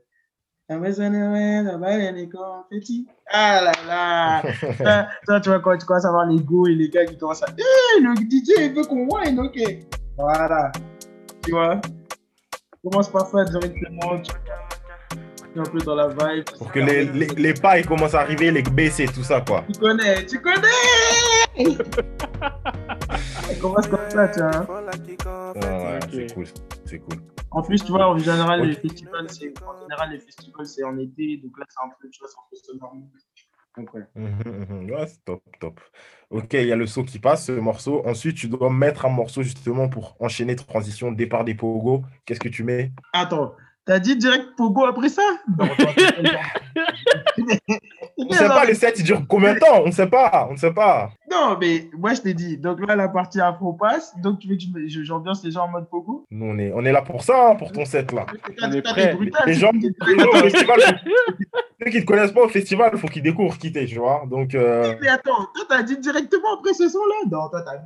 Confetti. 2.27 3.07
Ah 3.31 3.61
là 3.63 3.73
là! 3.87 4.43
Toi, 4.79 5.07
toi, 5.27 5.41
tu 5.41 5.49
vois, 5.49 5.61
quand 5.61 5.77
tu 5.79 5.87
commences 5.87 6.05
à 6.05 6.11
voir 6.11 6.27
les 6.27 6.41
go 6.41 6.67
et 6.67 6.75
les 6.75 6.89
gars 6.89 7.05
qui 7.07 7.17
commencent 7.17 7.43
à. 7.43 7.47
Hé, 7.57 8.01
le 8.01 8.15
DJ 8.15 8.51
il 8.59 8.75
veut 8.75 8.85
qu'on 8.85 9.07
wine, 9.09 9.39
ok. 9.41 9.59
Voilà. 10.19 10.71
Tu 11.45 11.51
vois? 11.53 11.81
Commence 12.85 13.09
par 13.11 13.27
ça 13.27 13.45
directement. 13.45 14.21
Tu 14.23 14.33
tu 15.55 15.59
es 15.59 15.61
un 15.61 15.65
peu 15.71 15.79
dans 15.81 15.95
la 15.95 16.09
vibe. 16.09 16.45
Pour 16.57 16.73
que 16.73 16.81
les, 16.81 17.05
les, 17.05 17.27
les 17.27 17.53
pas 17.55 17.79
ils 17.79 17.87
commencent 17.87 18.15
à 18.15 18.21
arriver, 18.21 18.51
les 18.51 18.63
baisser, 18.63 19.05
tout 19.07 19.23
ça, 19.23 19.41
quoi. 19.43 19.65
Tu 19.73 19.79
connais, 19.79 20.25
tu 20.25 20.41
connais! 20.41 21.77
Ça 22.41 23.55
commence 23.61 23.87
comme 23.87 24.01
ça, 24.09 24.29
tu 24.29 24.41
vois. 24.41 24.67
Ah 24.67 25.53
ouais, 25.55 25.99
Ok. 26.03 26.11
c'est 26.13 26.35
cool. 26.35 26.45
C'est 26.87 26.99
cool. 27.01 27.19
En 27.55 27.63
plus, 27.63 27.85
tu 27.85 27.93
vois, 27.93 28.09
en 28.09 28.19
général, 28.19 28.63
les 28.67 28.75
festivals, 28.75 29.29
c'est 29.29 29.53
en 29.67 29.79
général, 29.81 30.11
les 30.11 30.19
festivals, 30.19 30.67
c'est 30.67 30.85
en 30.85 30.99
été. 30.99 31.37
Donc 31.37 31.59
là, 31.59 31.67
c'est 31.69 31.85
un 31.85 31.91
peu, 32.01 32.09
tu 32.09 32.21
vois, 32.21 32.29
c'est 32.29 32.39
un 32.39 32.79
peu 32.79 32.97
mood. 32.97 33.09
Donc, 33.77 33.95
ouais. 33.95 34.03
Mhm, 34.15 34.67
mhm. 34.69 34.91
Ouais, 34.91 35.07
c'est 35.07 35.25
top, 35.25 35.43
top. 35.61 35.81
Ok, 36.31 36.53
il 36.55 36.67
y 36.67 36.73
a 36.73 36.77
le 36.77 36.87
saut 36.87 37.05
qui 37.05 37.19
passe, 37.19 37.47
ce 37.47 37.53
morceau. 37.53 38.03
Ensuite, 38.07 38.37
tu 38.37 38.49
dois 38.49 38.71
mettre 38.71 39.05
un 39.07 39.11
morceau 39.11 39.43
justement 39.43 39.89
pour 39.89 40.17
enchaîner 40.21 40.57
transition, 40.57 41.13
départ 41.13 41.45
des 41.45 41.55
pogos. 41.55 42.03
Qu'est-ce 42.25 42.41
que 42.41 42.49
tu 42.49 42.65
mets? 42.65 42.93
Attends, 43.13 43.55
t'as 43.85 43.99
dit 43.99 44.17
direct 44.17 44.57
Pogo 44.57 44.85
après 44.85 45.09
ça? 45.09 45.23
Non, 45.59 45.67
On 48.29 48.33
ne 48.33 48.39
sait 48.39 48.49
pas, 48.49 48.65
les 48.65 48.75
sets, 48.75 48.95
ils 48.99 49.05
durent 49.05 49.23
combien 49.29 49.55
de 49.55 49.59
temps? 49.59 49.83
On 49.83 49.87
ne 49.87 49.91
sait 49.93 50.07
pas, 50.07 50.47
on 50.49 50.53
ne 50.53 50.59
sait 50.59 50.73
pas. 50.73 51.11
Non, 51.31 51.57
mais 51.61 51.89
moi, 51.99 52.15
je 52.15 52.21
t'ai 52.21 52.35
dit. 52.35 52.59
Donc 52.59 52.87
là, 52.87 52.95
la 52.95 53.09
partie 53.09 53.41
afro 53.41 53.73
passe. 53.73 54.13
Donc, 54.23 54.39
tu 54.39 54.49
veux 54.49 54.57
que 54.57 55.03
j'ambiance 55.05 55.43
les 55.45 55.51
gens 55.51 55.65
en 55.65 55.69
mode 55.69 55.89
Pogo? 55.89 56.27
Nous, 56.31 56.47
on 56.47 56.59
est, 56.59 56.73
on 56.75 56.85
est 56.85 56.93
là 56.93 57.03
pour 57.03 57.23
ça, 57.23 57.51
hein, 57.51 57.55
pour 57.57 57.73
ton 57.73 57.85
set 57.85 58.13
là. 58.13 58.27
On 58.63 58.73
est 58.73 58.83
T'as- 58.83 58.93
prêt. 58.93 59.09
t'es 59.11 59.15
brutal, 59.15 59.43
Les 59.47 59.55
gens, 59.55 59.71
t'es- 59.73 59.89
les 60.07 60.19
gens 60.19 60.29
au 60.29 60.37
festival, 60.37 60.81
ceux 61.85 61.91
qui 61.91 61.97
ne 61.97 62.03
te 62.03 62.07
connaissent 62.07 62.33
pas 62.33 62.43
au 62.43 62.49
festival, 62.49 62.91
il 62.93 62.99
faut 62.99 63.09
qu'ils 63.09 63.23
découvrent 63.23 63.57
qui 63.59 63.73
t'es, 63.73 63.87
tu 63.87 63.99
vois. 63.99 64.25
Donc, 64.31 64.55
euh, 64.55 64.95
Mais 65.01 65.09
attends, 65.09 65.47
toi, 65.55 65.65
t'as 65.69 65.83
dit 65.83 65.99
directement 65.99 66.59
après 66.59 66.75
ce 66.75 66.89
son-là? 66.89 67.15
Non, 67.31 67.49
toi, 67.49 67.63
t'as 67.65 67.77
vu 67.77 67.85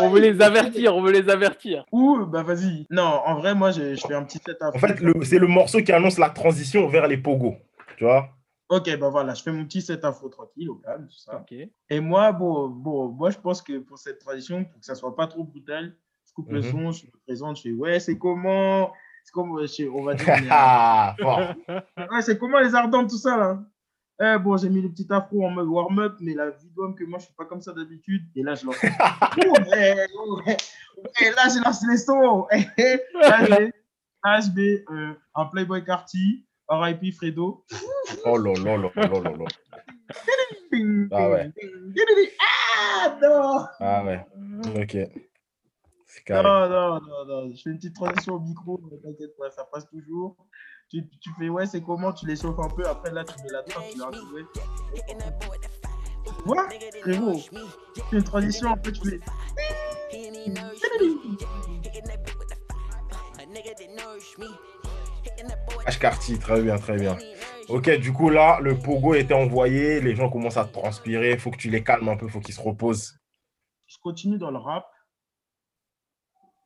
On 0.00 0.08
veut 0.10 0.20
les 0.20 0.40
avertir, 0.40 0.96
on 0.96 1.02
veut 1.02 1.12
les 1.12 1.28
avertir. 1.28 1.84
Ou, 1.92 2.24
bah 2.26 2.42
vas-y. 2.42 2.86
Non, 2.90 3.20
en 3.26 3.36
vrai, 3.36 3.54
moi, 3.54 3.70
je, 3.70 3.94
je 3.94 4.00
fais 4.06 4.14
un 4.14 4.22
petit 4.24 4.38
set 4.44 4.56
afro. 4.60 4.76
en 4.76 4.80
fait, 4.80 4.96
c'est 5.24 5.38
le 5.38 5.46
morceau 5.46 5.80
qui 5.82 5.92
annonce 5.92 6.18
la 6.18 6.30
transition 6.30 6.88
vers 6.88 7.06
les 7.06 7.16
pogos, 7.18 7.56
tu 7.96 8.04
vois. 8.04 8.28
Ok, 8.68 8.94
bah 8.98 9.08
voilà, 9.08 9.32
je 9.34 9.42
fais 9.42 9.50
mon 9.52 9.64
petit 9.64 9.80
set 9.80 10.04
afro 10.04 10.28
tranquille, 10.28 10.68
au 10.68 10.74
calme, 10.76 11.06
tout 11.08 11.16
ça. 11.18 11.42
Et 11.88 12.00
moi, 12.00 12.32
bon, 12.32 12.68
bon, 12.68 13.08
moi, 13.08 13.30
je 13.30 13.38
pense 13.38 13.62
que 13.62 13.78
pour 13.78 13.98
cette 13.98 14.18
tradition, 14.18 14.64
pour 14.64 14.78
que 14.80 14.84
ça 14.86 14.94
soit 14.94 15.16
pas 15.16 15.26
trop 15.26 15.42
brutal, 15.44 15.96
je 16.26 16.32
coupe 16.34 16.50
le 16.50 16.60
Mhm. 16.60 16.70
son, 16.70 16.92
je 16.92 17.06
me 17.06 17.10
présente, 17.26 17.56
je 17.56 17.62
fais 17.62 17.72
ouais, 17.72 17.98
c'est 17.98 18.18
comment? 18.18 18.92
C'est 19.24 19.32
comment, 19.32 19.58
je- 19.64 19.88
on 19.88 20.02
va 20.04 20.14
dire. 20.14 20.26
Ah, 20.50 21.16
fort. 21.18 21.40
Ouais, 22.12 22.22
c'est 22.22 22.38
comment 22.38 22.58
les 22.60 22.74
ardentes, 22.74 23.08
tout 23.10 23.16
ça 23.18 23.36
là? 23.36 23.62
Eh, 24.20 24.36
bon, 24.38 24.56
j'ai 24.56 24.68
mis 24.68 24.82
le 24.82 24.90
petit 24.90 25.06
afro 25.10 25.46
en 25.46 25.50
mode 25.50 25.68
warm-up, 25.68 26.16
mais 26.20 26.34
la 26.34 26.50
vie 26.50 26.68
d'homme 26.76 26.94
que 26.96 27.04
moi, 27.04 27.20
je 27.20 27.26
suis 27.26 27.34
pas 27.34 27.44
comme 27.44 27.60
ça 27.60 27.72
d'habitude. 27.72 28.24
Et 28.34 28.42
là, 28.42 28.54
je 28.56 28.66
lance. 28.66 28.76
Oh, 29.46 29.54
eh, 29.76 29.94
oh, 30.18 30.40
eh. 30.46 30.56
Et 31.24 31.30
là, 31.30 31.42
je 31.48 31.62
lance 31.64 31.84
les 31.88 31.96
sons. 31.98 32.46
Là, 34.24 34.40
je 34.40 34.50
vais, 34.52 34.84
euh, 34.90 35.14
un 35.36 35.44
Playboy 35.46 35.84
Carty, 35.84 36.44
RIP 36.68 37.14
Fredo. 37.14 37.64
Oh 38.24 38.36
là 38.36 38.52
là 38.54 38.76
là 38.76 38.90
là 38.94 39.20
là 39.20 39.30
là. 39.36 39.44
Ding, 40.72 41.08
Ah 41.12 41.30
ouais. 41.30 41.52
Ah 42.40 43.18
non 43.22 43.66
Ah 43.80 44.04
ouais, 44.04 44.26
ok. 44.80 44.96
Carré. 46.24 46.42
Non, 46.42 46.68
non, 46.68 47.00
non, 47.00 47.24
non. 47.26 47.52
Je 47.54 47.62
fais 47.62 47.70
une 47.70 47.76
petite 47.76 47.94
transition 47.94 48.34
au 48.34 48.40
micro, 48.40 48.80
mais 48.90 48.98
t'inquiète 48.98 49.36
pas, 49.36 49.50
ça 49.50 49.64
passe 49.64 49.88
toujours. 49.88 50.36
Tu, 50.90 51.06
tu 51.20 51.30
fais, 51.38 51.48
ouais, 51.48 51.66
c'est 51.66 51.82
comment 51.82 52.12
Tu 52.12 52.26
les 52.26 52.36
chauffes 52.36 52.58
un 52.58 52.68
peu, 52.68 52.86
après 52.86 53.12
là, 53.12 53.24
tu 53.24 53.34
mets 53.42 53.50
la 53.50 53.62
trappe, 53.62 53.84
tu 53.90 53.98
l'as 53.98 54.06
retrouvé. 54.06 54.42
Frérot. 57.02 57.40
Tu 57.94 58.00
fais 58.10 58.16
une 58.16 58.24
transition, 58.24 58.72
après 58.72 58.92
tu 58.92 59.08
fais. 59.08 59.20
H 65.86 65.98
Carty, 65.98 66.38
très 66.38 66.62
bien, 66.62 66.76
très 66.78 66.96
bien. 66.96 67.16
Ok, 67.68 67.90
du 67.98 68.12
coup 68.12 68.30
là, 68.30 68.60
le 68.60 68.78
pogo 68.78 69.14
était 69.14 69.34
envoyé, 69.34 70.00
les 70.00 70.14
gens 70.14 70.30
commencent 70.30 70.56
à 70.56 70.64
transpirer, 70.64 71.36
faut 71.38 71.50
que 71.50 71.56
tu 71.56 71.70
les 71.70 71.82
calmes 71.82 72.08
un 72.08 72.16
peu, 72.16 72.28
faut 72.28 72.40
qu'ils 72.40 72.54
se 72.54 72.60
reposent. 72.60 73.18
Je 73.86 73.96
continue 73.98 74.38
dans 74.38 74.50
le 74.50 74.58
rap. 74.58 74.90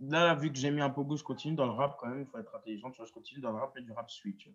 Là, 0.00 0.34
vu 0.34 0.50
que 0.52 0.58
j'ai 0.58 0.72
mis 0.72 0.80
un 0.80 0.90
pogo, 0.90 1.16
je 1.16 1.22
continue 1.22 1.54
dans 1.54 1.66
le 1.66 1.72
rap 1.72 1.96
quand 2.00 2.08
même. 2.08 2.22
Il 2.22 2.26
faut 2.26 2.38
être 2.38 2.54
intelligent, 2.54 2.90
tu 2.90 2.96
vois. 2.96 3.06
Je 3.06 3.12
continue 3.12 3.40
dans 3.40 3.52
le 3.52 3.58
rap 3.58 3.76
et 3.76 3.82
du 3.82 3.92
rap. 3.92 4.08
Tu 4.08 4.34
vois. 4.44 4.52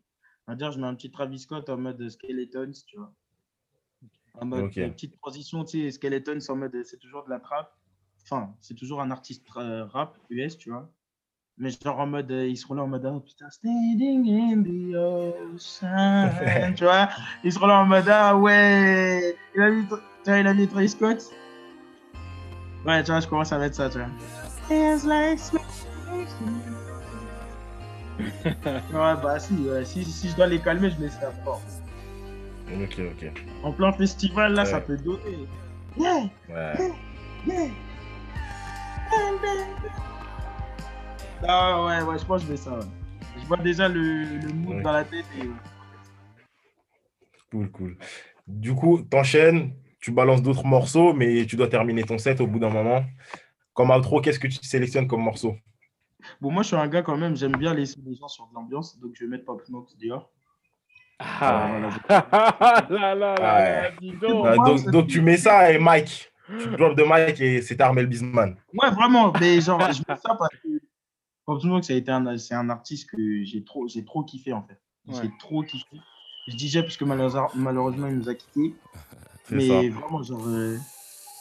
Va 0.48 0.56
dire, 0.56 0.72
je 0.72 0.80
mets 0.80 0.88
un 0.88 0.96
petit 0.96 1.10
Travis 1.10 1.40
Scott 1.40 1.70
en 1.70 1.78
mode 1.78 2.10
Skeletons, 2.10 2.72
tu 2.86 2.98
vois. 2.98 3.14
En 4.34 4.46
mode 4.46 4.72
petite 4.72 5.18
transition, 5.18 5.64
tu 5.64 5.84
sais, 5.84 5.92
Skeletons 5.92 6.40
en 6.50 6.56
mode 6.58 6.84
c'est 6.84 7.00
toujours 7.00 7.24
de 7.24 7.30
la 7.30 7.40
trap. 7.40 7.74
Enfin, 8.24 8.54
c'est 8.60 8.76
toujours 8.76 9.02
un 9.02 9.10
artiste 9.10 9.46
euh, 9.56 9.86
rap 9.86 10.18
US, 10.30 10.58
tu 10.58 10.70
vois. 10.70 10.92
Mais 11.60 11.70
genre 11.72 12.00
en 12.00 12.06
mode, 12.06 12.30
euh, 12.32 12.46
ils 12.48 12.56
seront 12.56 12.76
là 12.76 12.84
en 12.84 12.88
mode, 12.88 13.04
oh 13.12 13.20
putain, 13.20 13.50
standing 13.50 14.30
in 14.30 14.62
the 14.62 14.96
ocean, 14.96 16.74
tu 16.76 16.84
vois. 16.84 17.10
Ils 17.44 17.52
seront 17.52 17.66
là 17.66 17.80
en 17.80 17.86
mode, 17.86 18.08
ah 18.10 18.36
ouais, 18.38 19.36
il 19.56 19.62
a 19.64 19.70
mis, 19.72 19.84
tu 19.88 19.96
vois, 20.28 20.38
il 20.38 20.46
a 20.48 20.54
mis 20.54 20.68
Travis 20.68 20.90
Scott. 20.90 21.24
Ouais, 22.86 23.04
tu 23.04 23.10
vois, 23.12 23.20
je 23.22 23.28
commence 23.28 23.52
à 23.52 23.58
mettre 23.58 23.76
ça, 23.76 23.90
tu 23.90 23.98
vois. 23.98 24.08
Ouais, 28.94 29.16
bah 29.22 29.40
si, 29.40 29.54
ouais, 29.54 29.86
si, 29.86 30.04
si 30.04 30.30
je 30.30 30.36
dois 30.36 30.48
les 30.48 30.60
calmer, 30.60 30.90
je 30.90 31.00
mets 31.00 31.10
ça 31.10 31.32
fort. 31.44 31.62
Ok, 32.72 33.00
ok. 33.00 33.32
En 33.64 33.72
plein 33.72 33.92
festival, 33.94 34.54
là, 34.54 34.66
ça 34.66 34.78
Ouais. 34.78 34.82
peut 34.84 34.98
donner. 34.98 35.48
Yeah, 35.98 36.30
Ouais. 36.50 36.92
Ah 41.48 41.86
ouais, 41.86 42.02
ouais, 42.04 42.20
je 42.20 42.26
pense 42.26 42.42
que 42.42 42.48
je 42.48 42.52
mets 42.52 42.58
ça. 42.58 42.72
ouais. 42.78 42.86
Je 43.42 43.46
vois 43.48 43.58
déjà 43.58 43.88
le, 43.88 44.24
le 44.24 44.54
mood 44.54 44.76
Ouais. 44.78 44.82
dans 44.82 44.92
la 44.92 45.04
tête 45.04 45.26
et 45.42 45.48
Cool, 47.52 47.72
cool. 47.72 47.98
Du 48.48 48.74
coup, 48.76 49.02
t'enchaînes, 49.04 49.74
tu 50.02 50.12
balances 50.12 50.42
d'autres 50.42 50.66
morceaux, 50.66 51.14
mais 51.14 51.46
tu 51.46 51.56
dois 51.56 51.68
terminer 51.68 52.04
ton 52.04 52.18
set 52.18 52.42
au 52.42 52.48
bout 52.48 52.60
d'un 52.60 52.70
moment. 52.70 53.04
Comme 53.74 53.92
outro, 53.92 54.20
qu'est-ce 54.22 54.40
que 54.40 54.48
tu 54.48 54.58
sélectionnes 54.64 55.08
comme 55.08 55.22
morceau? 55.22 55.56
Bon, 56.42 56.52
moi, 56.52 56.64
je 56.64 56.68
suis 56.70 56.76
un 56.76 56.88
gars 56.88 57.04
quand 57.04 57.16
même, 57.18 57.36
j'aime 57.38 57.56
bien 57.56 57.74
laisser 57.74 58.00
les 58.06 58.16
gens 58.16 58.28
sur 58.28 58.48
de 58.48 58.54
l'ambiance, 58.56 59.00
donc 59.00 59.12
je 59.14 59.24
vais 59.24 59.30
mettre 59.30 59.46
Pop 59.46 59.62
Smoke 59.66 59.88
dehors. 60.02 60.30
Ah 61.20 61.70
voilà. 62.10 62.86
là 62.90 63.16
là 63.16 63.16
là 63.16 63.34
Ouais. 63.36 63.82
là, 63.82 63.92
dis 64.02 64.12
donc. 64.22 64.46
Ah, 64.48 64.92
donc 64.92 65.08
tu 65.08 65.22
mets 65.22 65.38
ça 65.38 65.72
et 65.72 65.80
Mike. 65.80 66.32
Tu 66.60 66.68
drops 66.78 66.96
de 66.96 67.04
Mike 67.04 67.42
et 67.42 67.62
c'est 67.62 67.80
Armel 67.82 68.08
Bisman. 68.08 68.56
Ouais, 68.74 68.90
vraiment, 68.92 69.34
mais 69.40 69.60
genre, 69.62 69.80
je 69.92 70.00
mets 70.08 70.16
ça 70.18 70.36
parce 70.38 70.56
que 70.64 70.68
Pop 71.48 71.62
Smoke, 71.62 71.84
ça 71.84 71.94
a 71.94 71.96
été 71.96 72.12
un, 72.12 72.38
c'est 72.38 72.54
un 72.54 72.70
artiste 72.70 73.10
que 73.10 73.44
j'ai 73.44 73.64
trop, 73.64 73.88
j'ai 73.88 74.04
trop 74.04 74.22
kiffé 74.22 74.52
en 74.52 74.64
fait. 74.64 74.80
J'ai 75.08 75.32
trop 75.40 75.64
kiffé. 75.64 75.86
Je 76.50 76.56
dis 76.56 76.68
j'ai 76.68 76.82
parce 76.82 76.98
que 76.98 77.06
malheureusement, 77.06 78.08
il 78.08 78.18
nous 78.18 78.30
a 78.30 78.36
quittés. 78.36 78.76
Mais 79.50 79.68
ça. 79.70 79.76
vraiment, 79.76 80.22
genre, 80.24 80.46
euh, 80.46 80.78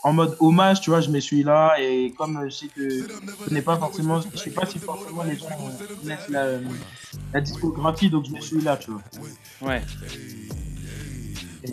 en 0.05 0.13
mode 0.13 0.37
hommage, 0.39 0.81
tu 0.81 0.91
vois, 0.91 1.01
je 1.01 1.11
me 1.11 1.19
suis 1.19 1.43
là 1.43 1.75
et 1.81 2.15
comme 2.17 2.37
euh, 2.37 2.45
je 2.45 2.55
sais 2.55 2.69
que 2.69 2.89
je 2.89 3.45
connais 3.49 3.63
pas 3.63 3.77
forcément, 3.77 4.21
je 4.21 4.37
sais 4.37 4.53
pas 4.53 4.65
si 4.65 4.79
forcément 4.79 5.25
les 5.25 5.35
gens 5.35 5.49
connaissent 6.01 6.29
la, 6.29 6.45
euh, 6.45 6.61
la 7.35 7.41
discographie, 7.41 8.09
donc 8.09 8.27
je 8.27 8.31
me 8.31 8.41
suis 8.41 8.61
là, 8.61 8.77
tu 8.77 8.93
vois. 8.93 9.03
Ouais. 9.61 9.83
Et-. 11.65 11.73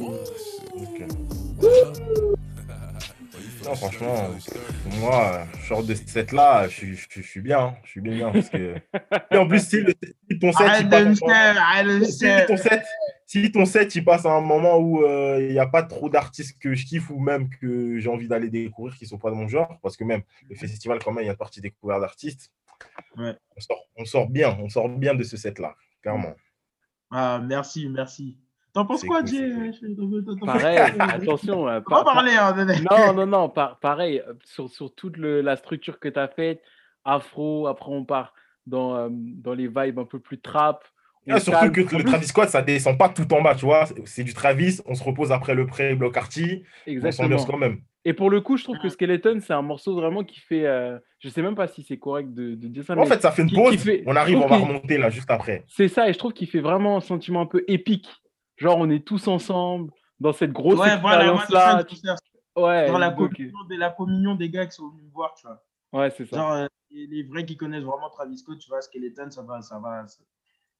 Non, 3.65 3.75
franchement, 3.75 4.29
moi, 4.99 5.45
je 5.59 5.65
sors 5.67 5.83
de 5.83 5.93
ce 5.95 6.05
set-là, 6.05 6.67
je, 6.67 6.73
suis- 6.73 6.95
je, 6.95 7.07
suis- 7.09 7.23
je 7.23 7.27
suis 7.27 7.41
bien, 7.41 7.59
hein. 7.59 7.75
je 7.83 7.89
suis 7.91 8.01
bien, 8.01 8.13
bien. 8.15 8.31
Parce 8.31 8.49
que... 8.49 8.75
Et 9.31 9.37
en 9.37 9.47
plus, 9.47 9.65
si, 9.65 9.81
le- 9.81 9.93
si 10.29 10.39
ton 10.39 10.51
set, 10.51 10.67
il 10.81 10.89
passe 10.89 11.21
en- 11.21 11.27
si 12.05 12.25
ton 12.47 12.57
set, 12.57 12.83
si 13.25 13.51
ton 13.51 13.65
set, 13.65 13.95
il 13.95 14.03
passe 14.03 14.25
à 14.25 14.31
un 14.31 14.41
moment 14.41 14.77
où 14.77 15.03
euh, 15.03 15.39
il 15.41 15.53
n'y 15.53 15.59
a 15.59 15.65
pas 15.67 15.83
trop 15.83 16.09
d'artistes 16.09 16.57
que 16.59 16.73
je 16.75 16.85
kiffe 16.85 17.09
ou 17.09 17.19
même 17.19 17.49
que 17.49 17.99
j'ai 17.99 18.09
envie 18.09 18.27
d'aller 18.27 18.49
découvrir 18.49 18.95
qui 18.97 19.05
ne 19.05 19.09
sont 19.09 19.17
pas 19.17 19.29
de 19.31 19.35
mon 19.35 19.47
genre, 19.47 19.79
parce 19.81 19.95
que 19.97 20.03
même 20.03 20.23
le 20.49 20.55
festival, 20.55 20.99
quand 20.99 21.11
même, 21.13 21.23
il 21.23 21.27
y 21.27 21.29
a 21.29 21.33
une 21.33 21.37
partie 21.37 21.61
découverte 21.61 22.01
d'artistes. 22.01 22.51
Ouais. 23.17 23.33
On, 23.55 23.61
sort, 23.61 23.85
on 23.97 24.05
sort 24.05 24.29
bien, 24.29 24.57
on 24.61 24.67
sort 24.67 24.89
bien 24.89 25.15
de 25.15 25.23
ce 25.23 25.37
set-là, 25.37 25.75
clairement. 26.01 26.33
Ah, 27.11 27.39
merci, 27.43 27.87
merci. 27.87 28.37
T'en 28.73 28.85
penses 28.85 29.03
quoi, 29.03 29.23
Jay 29.23 29.51
Pareil, 30.45 30.77
attention. 30.99 31.67
euh, 31.67 31.79
On 31.85 31.89
pa- 31.89 31.97
va 31.97 32.03
pa- 32.03 32.13
parler, 32.13 32.31
hein, 32.31 32.55
Non, 32.89 33.13
non, 33.13 33.25
non, 33.27 33.49
par- 33.49 33.77
pareil, 33.79 34.19
euh, 34.27 34.33
sur, 34.43 34.69
sur 34.69 34.93
toute 34.95 35.17
le- 35.17 35.41
la 35.41 35.55
structure 35.55 35.99
que 35.99 36.09
tu 36.09 36.19
as 36.19 36.27
faite, 36.27 36.61
afro, 37.05 37.67
après 37.67 37.91
on 37.91 38.03
part 38.05 38.33
dans, 38.65 38.95
euh, 38.95 39.09
dans 39.11 39.53
les 39.53 39.67
vibes 39.67 39.99
un 39.99 40.05
peu 40.05 40.19
plus 40.19 40.39
trap. 40.39 40.83
on 41.27 41.33
Ah, 41.35 41.39
surtout 41.39 41.71
calme. 41.71 41.85
que 41.87 41.95
le 41.97 42.03
Travis 42.03 42.25
Scott, 42.27 42.49
ça 42.49 42.61
descend 42.61 42.97
pas 42.97 43.07
tout 43.09 43.31
en 43.33 43.41
bas, 43.41 43.55
tu 43.55 43.63
vois. 43.65 43.85
C'est- 44.05 44.23
du 44.25 44.33
Travis, 44.33 44.81
on 44.85 44.93
se 44.95 45.03
repose 45.03 45.31
après 45.31 45.53
le 45.55 45.65
pré-bloc 45.65 46.17
arty, 46.17 46.63
on 46.87 46.91
Exactement. 46.91 47.11
s'ambiance 47.29 47.45
quand 47.45 47.57
même. 47.57 47.77
Et 48.05 48.11
pour 48.13 48.29
le 48.29 48.41
coup, 48.41 48.57
je 48.57 48.63
trouve 48.65 48.77
que 48.79 48.89
Skeleton, 48.89 49.39
c'est 49.39 49.53
un 49.53 49.61
morceau 49.61 49.95
vraiment 49.95 50.23
qui 50.25 50.39
fait. 50.41 50.65
euh, 50.65 50.97
je 51.19 51.29
sais 51.29 51.41
même 51.41 51.55
pas 51.55 51.67
si 51.67 51.83
c'est 51.83 51.97
correct 51.97 52.33
de, 52.33 52.55
de 52.55 52.67
dire 52.67 52.83
ça, 52.83 52.93
En 52.93 52.97
mais 52.97 53.05
fait, 53.05 53.21
ça 53.21 53.31
fait 53.31 53.43
une 53.43 53.47
qui- 53.49 53.55
pause, 53.55 53.71
qui 53.71 53.77
fait- 53.77 54.03
on 54.05 54.15
arrive, 54.17 54.39
on 54.39 54.47
va 54.47 54.57
remonter 54.57 54.97
là, 54.97 55.09
juste 55.09 55.31
après. 55.31 55.63
c'est 55.69 55.87
ça, 55.87 56.09
et 56.09 56.13
je 56.13 56.17
trouve 56.17 56.33
qu'il 56.33 56.47
fait 56.49 56.59
vraiment 56.59 56.97
un 56.97 57.01
sentiment 57.01 57.39
un 57.41 57.45
peu 57.45 57.63
épique. 57.69 58.09
Genre, 58.57 58.77
on 58.77 58.89
est 58.89 59.05
tous 59.05 59.27
ensemble 59.27 59.91
dans 60.19 60.33
cette 60.33 60.51
grosse 60.51 60.79
Ouais, 60.79 60.97
voilà, 60.97 61.31
que 61.83 61.95
je 61.95 62.01
cherche. 62.01 62.19
ouais, 62.55 62.87
Genre 62.87 62.99
la 62.99 63.11
communion, 63.11 63.63
des, 63.67 63.77
la 63.77 63.89
communion 63.89 64.35
des 64.35 64.49
gars 64.49 64.65
qui 64.65 64.73
sont 64.73 64.89
venus 64.89 65.05
me 65.05 65.11
voir, 65.11 65.33
tu 65.35 65.47
vois. 65.47 65.63
ouais, 65.93 66.11
c'est 66.11 66.25
ça. 66.25 66.37
Genre, 66.37 66.51
euh, 66.51 66.67
les, 66.91 67.23
vrais 67.23 67.45
qui 67.45 67.57
connaissent 67.57 67.83
vraiment 67.83 68.09
Travis 68.09 68.37
Scott, 68.37 68.59
tu 68.59 68.69
vois, 68.69 68.81
Skeleton, 68.81 69.31
ça 69.31 69.41
va, 69.41 69.61
ça 69.61 69.79
va, 69.79 70.07
ça, 70.07 70.23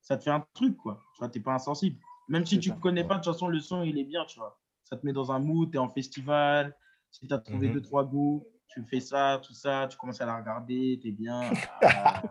ça 0.01 0.17
te 0.17 0.23
fait 0.23 0.29
un 0.29 0.45
truc, 0.53 0.77
quoi. 0.77 1.01
Tu 1.15 1.19
vois, 1.19 1.29
t'es 1.29 1.39
pas 1.39 1.53
insensible. 1.53 1.97
Même 2.29 2.45
si 2.45 2.59
tu 2.59 2.71
connais 2.75 3.03
pas, 3.03 3.15
de 3.15 3.23
toute 3.23 3.33
façon, 3.33 3.47
le 3.47 3.59
son, 3.59 3.83
il 3.83 3.97
est 3.97 4.03
bien, 4.05 4.23
tu 4.25 4.39
vois. 4.39 4.59
Ça 4.83 4.95
te 4.95 5.05
met 5.05 5.13
dans 5.13 5.31
un 5.31 5.39
mood, 5.39 5.71
t'es 5.71 5.77
en 5.77 5.89
festival, 5.89 6.75
si 7.11 7.27
t'as 7.27 7.39
trouvé 7.39 7.67
Mhm. 7.67 7.73
deux, 7.73 7.81
trois 7.81 8.05
goûts, 8.05 8.45
tu 8.67 8.83
fais 8.83 8.99
ça, 8.99 9.41
tout 9.43 9.53
ça, 9.53 9.87
tu 9.89 9.97
commences 9.97 10.21
à 10.21 10.25
la 10.25 10.37
regarder, 10.37 10.99
t'es 11.01 11.11
bien. 11.11 11.51
Ah. 11.81 12.23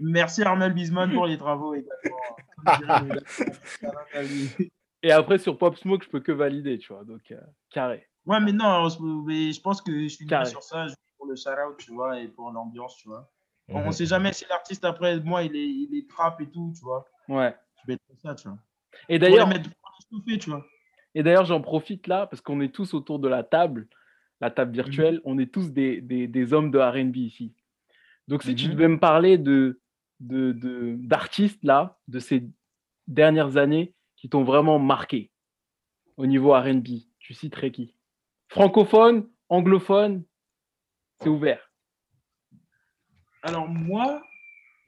Merci 0.00 0.42
Armel 0.42 0.72
Bisman 0.72 1.12
pour 1.12 1.26
les 1.26 1.38
travaux 1.38 1.74
également. 1.74 2.16
Lui. 4.22 4.50
Et 5.02 5.12
après, 5.12 5.38
sur 5.38 5.56
Pop 5.58 5.76
Smoke, 5.76 6.04
je 6.04 6.08
peux 6.10 6.20
que 6.20 6.32
valider, 6.32 6.78
tu 6.78 6.92
vois. 6.92 7.04
Donc, 7.04 7.30
euh, 7.30 7.40
carré. 7.70 8.06
Ouais, 8.24 8.40
mais 8.40 8.52
non, 8.52 8.88
on 9.00 9.22
mais 9.24 9.52
je 9.52 9.60
pense 9.60 9.80
que 9.80 9.92
je 10.02 10.08
suis 10.08 10.26
Carré. 10.26 10.46
sur 10.46 10.62
ça, 10.62 10.86
pour 11.16 11.26
le 11.26 11.36
shout-out, 11.36 11.76
tu 11.78 11.92
vois, 11.92 12.18
et 12.18 12.26
pour 12.28 12.50
l'ambiance, 12.50 12.96
tu 12.96 13.08
vois. 13.08 13.30
On 13.68 13.80
Mhm. 13.80 13.86
ne 13.86 13.92
sait 13.92 14.06
jamais 14.06 14.32
si 14.32 14.44
l'artiste, 14.48 14.84
après, 14.84 15.20
moi, 15.20 15.42
il 15.44 15.54
est, 15.54 15.68
il 15.68 15.96
est 15.96 16.08
trap 16.08 16.40
et 16.40 16.48
tout, 16.50 16.72
tu 16.76 16.82
vois. 16.82 17.04
Ouais. 17.28 17.54
Je 17.82 17.86
vais 17.86 17.94
être 17.94 18.02
comme 18.08 18.18
ça, 18.18 18.34
tu 18.34 18.48
vois. 18.48 18.58
Et 19.08 19.18
d'ailleurs. 19.18 19.48
Et 21.14 21.22
d'ailleurs, 21.22 21.44
j'en 21.46 21.60
profite 21.62 22.06
là, 22.08 22.26
parce 22.26 22.40
qu'on 22.40 22.60
est 22.60 22.74
tous 22.74 22.92
autour 22.94 23.18
de 23.18 23.28
la 23.28 23.42
table, 23.42 23.86
la 24.40 24.50
table 24.50 24.70
Mhm. 24.70 24.74
virtuelle, 24.76 25.20
on 25.24 25.38
est 25.38 25.52
tous 25.52 25.70
des, 25.72 26.00
des- 26.00 26.26
des 26.26 26.52
hommes 26.52 26.70
de 26.70 26.78
RB 26.78 27.16
ici. 27.16 27.54
Donc, 28.28 28.42
si 28.42 28.54
tu 28.54 28.66
Mhm. 28.66 28.72
devais 28.74 28.88
me 28.88 28.98
parler 29.00 29.38
de, 29.38 29.80
de, 30.20 30.52
de- 30.52 30.96
d'artistes 30.98 31.62
là, 31.62 31.98
de 32.08 32.18
ces 32.18 32.48
dernières 33.06 33.56
années 33.56 33.94
qui 34.16 34.28
t'ont 34.28 34.44
vraiment 34.44 34.78
marqué 34.78 35.30
au 36.16 36.26
niveau 36.26 36.52
RB, 36.52 36.86
tu 37.18 37.34
citerais 37.34 37.70
qui? 37.70 37.94
Francophone, 38.48 39.28
anglophone, 39.48 40.24
c'est 41.20 41.28
ouvert. 41.28 41.70
Alors, 43.42 43.68
moi, 43.68 44.22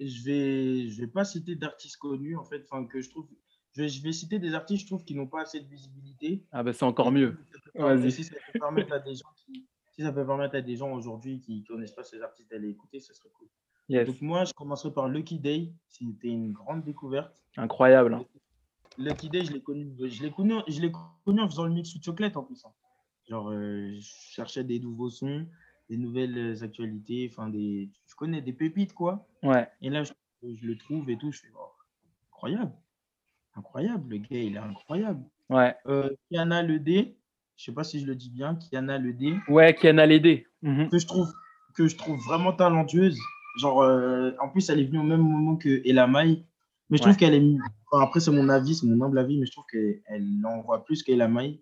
je 0.00 0.24
vais, 0.24 0.88
je 0.88 1.00
vais 1.00 1.06
pas 1.08 1.24
citer 1.24 1.54
d'artistes 1.54 1.96
connus, 1.98 2.36
en 2.36 2.44
fait, 2.44 2.64
enfin, 2.70 2.86
que 2.86 3.00
je 3.00 3.10
trouve. 3.10 3.28
Je 3.74 3.82
vais, 3.82 3.88
je 3.88 4.02
vais 4.02 4.12
citer 4.12 4.38
des 4.38 4.54
artistes, 4.54 4.82
je 4.82 4.86
trouve, 4.86 5.04
qui 5.04 5.14
n'ont 5.14 5.26
pas 5.28 5.42
assez 5.42 5.60
de 5.60 5.68
visibilité. 5.68 6.44
Ah 6.50 6.62
ben 6.62 6.72
c'est 6.72 6.84
encore 6.84 7.12
mieux. 7.12 7.36
Vas-y. 7.74 8.10
Si 8.10 8.24
ça 8.24 8.34
peut 8.52 8.58
permettre 8.58 8.92
à 8.92 8.98
des 8.98 9.14
gens 9.14 9.28
qui. 9.36 9.68
Si 9.98 10.04
ça 10.04 10.12
peut 10.12 10.24
permettre 10.24 10.54
à 10.54 10.60
des 10.60 10.76
gens 10.76 10.92
aujourd'hui 10.92 11.40
qui 11.40 11.64
connaissent 11.64 11.90
pas 11.92 12.04
ces 12.04 12.22
artistes 12.22 12.48
d'aller 12.52 12.68
écouter, 12.68 13.00
ce 13.00 13.12
serait 13.12 13.30
cool. 13.30 13.48
Yes, 13.88 14.06
Donc 14.06 14.20
moi, 14.20 14.44
je 14.44 14.52
commencerai 14.52 14.92
par 14.92 15.08
Lucky 15.08 15.40
Day. 15.40 15.72
C'était 15.88 16.28
une 16.28 16.52
grande 16.52 16.84
découverte. 16.84 17.42
incroyable. 17.56 18.14
hein. 18.14 18.24
Lucky 18.96 19.28
Day, 19.28 19.44
je 19.44 19.52
l'ai 19.52 19.60
connu, 19.60 19.92
je 19.98 20.22
l'ai 20.22 20.30
connu, 20.30 20.54
je 20.68 20.80
l'ai 20.80 20.92
connu 21.24 21.40
en 21.40 21.48
faisant 21.48 21.64
le 21.64 21.72
mix 21.72 21.88
sous 21.90 22.00
chocolate 22.00 22.36
en 22.36 22.44
plus. 22.44 22.64
hein. 22.64 22.72
Genre, 23.28 23.50
euh, 23.50 23.90
je 23.94 24.00
cherchais 24.00 24.62
des 24.62 24.78
nouveaux 24.78 25.10
sons, 25.10 25.48
des 25.90 25.96
nouvelles 25.96 26.62
actualités, 26.62 27.28
enfin 27.32 27.48
des, 27.48 27.90
je 28.06 28.14
connais 28.14 28.40
des 28.40 28.52
pépites 28.52 28.92
quoi. 28.94 29.26
Ouais, 29.42 29.68
Et 29.82 29.90
là, 29.90 30.04
je, 30.04 30.12
je 30.44 30.64
le 30.64 30.78
trouve 30.78 31.10
et 31.10 31.18
tout, 31.18 31.32
je 31.32 31.40
fais 31.40 31.48
oh, 31.56 31.72
incroyable, 32.32 32.72
incroyable, 33.56 34.08
le 34.10 34.18
gars, 34.18 34.26
il 34.38 34.54
est 34.54 34.58
incroyable. 34.58 35.24
ouais. 35.50 35.74
Euh, 35.86 36.08
Kiana 36.30 36.62
Le 36.62 36.78
D, 36.78 37.18
je 37.58 37.64
sais 37.64 37.72
pas 37.72 37.84
si 37.84 38.00
je 38.00 38.06
le 38.06 38.14
dis 38.14 38.30
bien, 38.30 38.54
Kiana 38.54 38.96
Le 38.98 39.12
D, 39.12 39.34
Ouais, 39.48 39.74
Kiana 39.74 40.06
Lédé. 40.06 40.46
Mhm. 40.62 40.88
que 40.88 40.98
je 40.98 41.06
trouve 41.06 41.28
que 41.74 41.86
je 41.88 41.96
trouve 41.96 42.18
vraiment 42.24 42.52
talentueuse. 42.52 43.18
Genre, 43.60 43.82
euh, 43.82 44.30
en 44.40 44.48
plus, 44.48 44.70
elle 44.70 44.80
est 44.80 44.84
venue 44.84 44.98
au 45.00 45.02
même 45.04 45.20
moment 45.20 45.56
que 45.56 45.82
Elamai. 45.86 46.44
Mais 46.90 46.96
je 46.96 47.02
trouve 47.02 47.12
Ouais. 47.14 47.18
qu'elle 47.18 47.34
est. 47.34 47.56
enfin, 47.92 48.02
après, 48.04 48.20
c'est 48.20 48.30
mon 48.30 48.48
avis, 48.48 48.74
c'est 48.76 48.86
mon 48.86 49.04
humble 49.04 49.18
avis, 49.18 49.38
mais 49.38 49.46
je 49.46 49.52
trouve 49.52 49.64
qu'elle 49.70 50.00
elle 50.06 50.26
envoie 50.46 50.84
plus 50.84 51.02
qu'Elamai. 51.02 51.60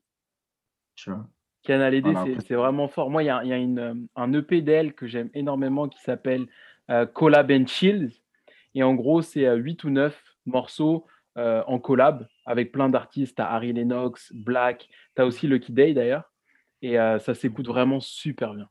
Tu 0.95 1.11
vois. 1.11 1.27
Kiana 1.63 1.91
Lédé, 1.91 2.13
Voilà, 2.13 2.41
c'est- 2.47 2.55
vraiment 2.55 2.87
fort. 2.89 3.11
Moi, 3.11 3.23
il 3.25 3.27
y 3.27 3.31
a, 3.31 3.45
y 3.45 3.53
a 3.53 3.57
une, 3.57 3.79
euh, 3.79 3.95
un 4.15 4.33
EP 4.35 4.61
d'elle 4.63 4.93
que 4.95 5.07
j'aime 5.07 5.31
énormément 5.35 5.89
qui 5.89 5.99
s'appelle 6.01 6.47
euh, 6.91 7.07
Collab 7.07 7.51
and 7.51 7.67
Chills. 7.67 8.13
Et 8.75 8.83
en 8.85 8.95
gros, 8.95 9.21
c'est 9.23 9.53
8 9.57 9.83
ou 9.85 9.91
9 9.91 10.23
morceaux 10.45 11.07
euh, 11.37 11.63
en 11.67 11.79
collab 11.79 12.27
avec 12.45 12.73
plein 12.73 12.89
d'artistes. 12.89 13.37
Tu 13.37 13.43
as 13.43 13.51
Harry 13.51 13.73
Lennox, 13.73 14.33
Black, 14.33 14.89
tu 15.15 15.23
as 15.23 15.27
aussi 15.27 15.47
Lucky 15.47 15.73
Day 15.73 15.95
d'ailleurs. 15.95 16.31
Et 16.83 16.99
euh, 16.99 17.19
ça 17.19 17.35
s'écoute 17.35 17.67
vraiment 17.67 18.01
super 18.01 18.55
bien. 18.55 18.69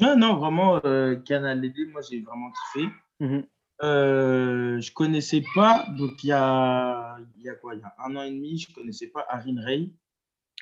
Non, 0.00 0.16
non, 0.16 0.36
vraiment, 0.36 0.80
euh, 0.84 1.16
Canal 1.16 1.60
D, 1.60 1.72
moi, 1.92 2.00
j'ai 2.08 2.22
vraiment 2.22 2.50
kiffé. 2.50 2.88
Mhm. 3.20 3.46
Euh, 3.82 4.80
je 4.80 4.92
connaissais 4.92 5.42
pas, 5.54 5.86
donc 5.96 6.22
il 6.22 6.28
y 6.28 6.32
a, 6.32 7.16
y 7.38 7.48
a 7.48 7.54
quoi? 7.54 7.74
Il 7.74 7.80
y 7.80 7.82
a 7.82 7.94
un 8.04 8.14
an 8.16 8.22
et 8.22 8.30
demi, 8.30 8.58
je 8.58 8.74
connaissais 8.74 9.08
pas 9.08 9.24
Arin 9.28 9.56
Ray. 9.62 9.94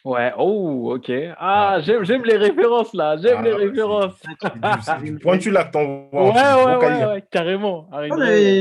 Ouais, 0.05 0.33
oh, 0.39 0.95
ok. 0.95 1.11
Ah, 1.39 1.81
j'aime 1.81 2.05
j'aime 2.05 2.25
les 2.25 2.37
références 2.37 2.95
là, 2.95 3.17
j'aime 3.17 3.39
Ah, 3.39 3.43
les 3.43 3.51
c'est- 3.51 3.57
références. 3.57 4.15
Pointu 5.23 5.51
là 5.51 5.65
que 5.65 5.73
t'envoies. 5.73 6.33
Ouais, 6.33 6.65
ouais, 6.65 6.77
ouais, 6.77 7.07
ouais, 7.07 7.25
carrément. 7.31 7.89
Ah, 7.93 8.07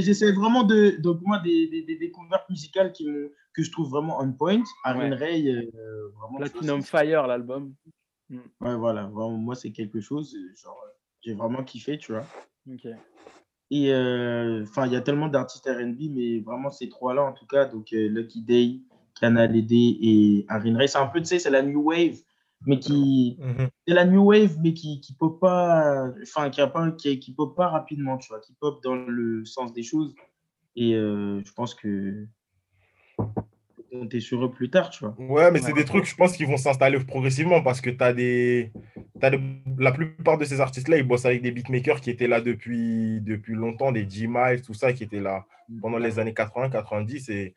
J'essaie 0.01 0.31
vraiment 0.31 0.63
de. 0.63 0.99
Donc, 1.01 1.19
moi, 1.21 1.39
des, 1.39 1.67
des, 1.67 1.83
des 1.83 1.95
découvertes 1.97 2.49
musicales 2.49 2.91
qui 2.91 3.05
me- 3.07 3.31
que 3.53 3.63
je 3.63 3.71
trouve 3.71 3.89
vraiment 3.89 4.17
on 4.19 4.31
point. 4.33 4.61
Arin 4.83 5.11
Ouais. 5.11 5.15
Ray, 5.15 5.49
euh, 5.49 6.09
vraiment. 6.19 6.37
Platinum 6.39 6.81
Fire, 6.81 7.27
l'album. 7.27 7.73
Ouais, 8.29 8.75
voilà, 8.75 9.03
vraiment, 9.03 9.29
moi, 9.37 9.55
c'est 9.55 9.71
quelque 9.71 10.01
chose. 10.01 10.35
euh, 10.35 10.53
Genre, 10.61 10.77
euh, 10.85 10.89
j'ai 11.21 11.33
vraiment 11.33 11.63
kiffé, 11.63 11.97
tu 11.97 12.11
vois. 12.13 12.25
Ok. 12.69 12.87
Et 13.69 13.93
euh, 13.93 14.63
enfin, 14.63 14.85
il 14.87 14.93
y 14.93 14.95
a 14.95 15.01
tellement 15.01 15.27
d'artistes 15.27 15.67
RB, 15.69 16.09
mais 16.11 16.39
vraiment 16.39 16.69
ces 16.71 16.89
trois-là, 16.89 17.23
en 17.23 17.33
tout 17.33 17.45
cas, 17.45 17.65
donc 17.65 17.93
euh, 17.93 18.07
Lucky 18.09 18.41
Day, 18.41 18.79
Canal 19.19 19.65
D 19.65 19.97
et 20.01 20.45
Arin 20.47 20.77
Ray, 20.77 20.87
c'est 20.87 20.97
un 20.97 21.07
peu, 21.07 21.19
tu 21.19 21.25
sais, 21.25 21.39
c'est 21.39 21.49
la 21.49 21.61
new 21.61 21.81
wave, 21.81 22.17
mais 22.65 22.79
qui. 22.79 23.37
Mhm. 23.39 23.69
C'est 23.87 23.93
la 23.93 24.05
new 24.05 24.23
wave, 24.23 24.57
mais 24.61 24.73
qui 24.73 24.99
qui 25.01 25.13
pop 25.13 25.39
pas. 25.39 26.07
Enfin, 26.21 26.49
qui, 26.49 26.61
a 26.61 26.67
pas, 26.67 26.91
qui, 26.91 27.19
qui 27.19 27.33
pop 27.33 27.55
pas 27.55 27.67
rapidement, 27.67 28.17
tu 28.17 28.29
vois, 28.29 28.39
qui 28.39 28.53
pop 28.59 28.81
dans 28.83 28.95
le 28.95 29.45
sens 29.45 29.73
des 29.73 29.83
choses. 29.83 30.15
Et 30.75 30.93
euh, 30.95 31.41
je 31.45 31.51
pense 31.53 31.75
que. 31.75 32.25
On 33.17 34.01
compter 34.01 34.19
sur 34.19 34.43
eux 34.43 34.51
plus 34.51 34.69
tard, 34.69 34.89
tu 34.89 35.05
vois. 35.05 35.15
Ouais, 35.17 35.49
mais 35.49 35.59
c'est 35.59 35.71
des 35.71 35.85
trucs, 35.85 36.05
je 36.05 36.15
pense, 36.15 36.35
qui 36.35 36.43
vont 36.43 36.57
s'installer 36.57 36.99
progressivement 36.99 37.63
parce 37.63 37.79
que 37.79 37.89
tu 37.89 38.03
as 38.03 38.13
des. 38.13 38.71
La 39.77 39.91
plupart 39.91 40.37
de 40.37 40.45
ces 40.45 40.59
artistes-là, 40.59 40.97
ils 40.97 41.07
bossent 41.07 41.25
avec 41.25 41.41
des 41.41 41.51
beatmakers 41.51 42.01
qui 42.01 42.09
étaient 42.09 42.27
là 42.27 42.41
depuis, 42.41 43.21
depuis 43.21 43.53
longtemps, 43.53 43.91
des 43.91 44.07
G-Miles, 44.07 44.61
tout 44.61 44.73
ça, 44.73 44.93
qui 44.93 45.03
étaient 45.03 45.21
là 45.21 45.45
pendant 45.81 45.97
les 45.97 46.19
années 46.19 46.33
80, 46.33 46.69
90. 46.69 47.29
Et 47.29 47.55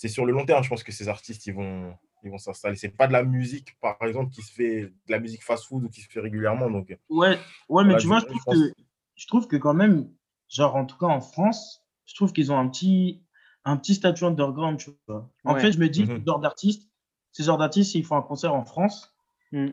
c'est 0.00 0.08
sur 0.08 0.24
le 0.24 0.32
long 0.32 0.46
terme, 0.46 0.64
je 0.64 0.70
pense 0.70 0.82
que 0.82 0.92
ces 0.92 1.08
artistes, 1.08 1.46
ils 1.46 1.52
vont 1.54 1.94
ils 2.22 2.30
vont 2.30 2.38
s'installer. 2.38 2.76
C'est 2.76 2.90
pas 2.90 3.06
de 3.06 3.12
la 3.12 3.22
musique, 3.22 3.78
par 3.80 3.96
exemple, 4.02 4.30
qui 4.30 4.42
se 4.42 4.52
fait, 4.52 4.82
de 4.84 4.92
la 5.10 5.18
musique 5.18 5.42
fast-food 5.42 5.84
ou 5.84 5.88
qui 5.88 6.00
se 6.02 6.08
fait 6.08 6.20
régulièrement. 6.20 6.70
Donc, 6.70 6.94
Ouais, 7.08 7.38
ouais, 7.70 7.84
mais 7.84 7.96
tu 7.96 8.06
vois, 8.06 8.18
je- 8.20 8.26
trouve 8.26 8.44
que, 8.54 8.72
je 9.14 9.26
trouve 9.26 9.46
que 9.48 9.56
quand 9.56 9.72
même, 9.74 10.10
genre, 10.48 10.76
en 10.76 10.84
tout 10.86 10.96
cas 10.98 11.06
en 11.06 11.20
France, 11.22 11.82
je 12.06 12.14
trouve 12.14 12.32
qu'ils 12.34 12.50
ont 12.52 12.58
un 12.58 12.68
petit, 12.68 13.22
un 13.64 13.76
petit 13.78 13.94
statut 13.94 14.24
underground, 14.24 14.78
tu 14.78 14.90
vois. 15.08 15.30
En 15.44 15.54
Ouais. 15.54 15.60
fait, 15.60 15.72
je 15.72 15.78
me 15.78 15.88
dis, 15.88 16.04
Mhm. 16.04 16.20
ce 16.20 16.24
genre 16.26 16.40
d'artistes, 16.40 16.90
ces 17.32 17.42
genres 17.44 17.56
d'artistes, 17.58 17.92
s'ils 17.92 18.04
font 18.04 18.16
un 18.16 18.22
concert 18.22 18.54
en 18.54 18.64
France, 18.66 19.14
Mhm. 19.52 19.72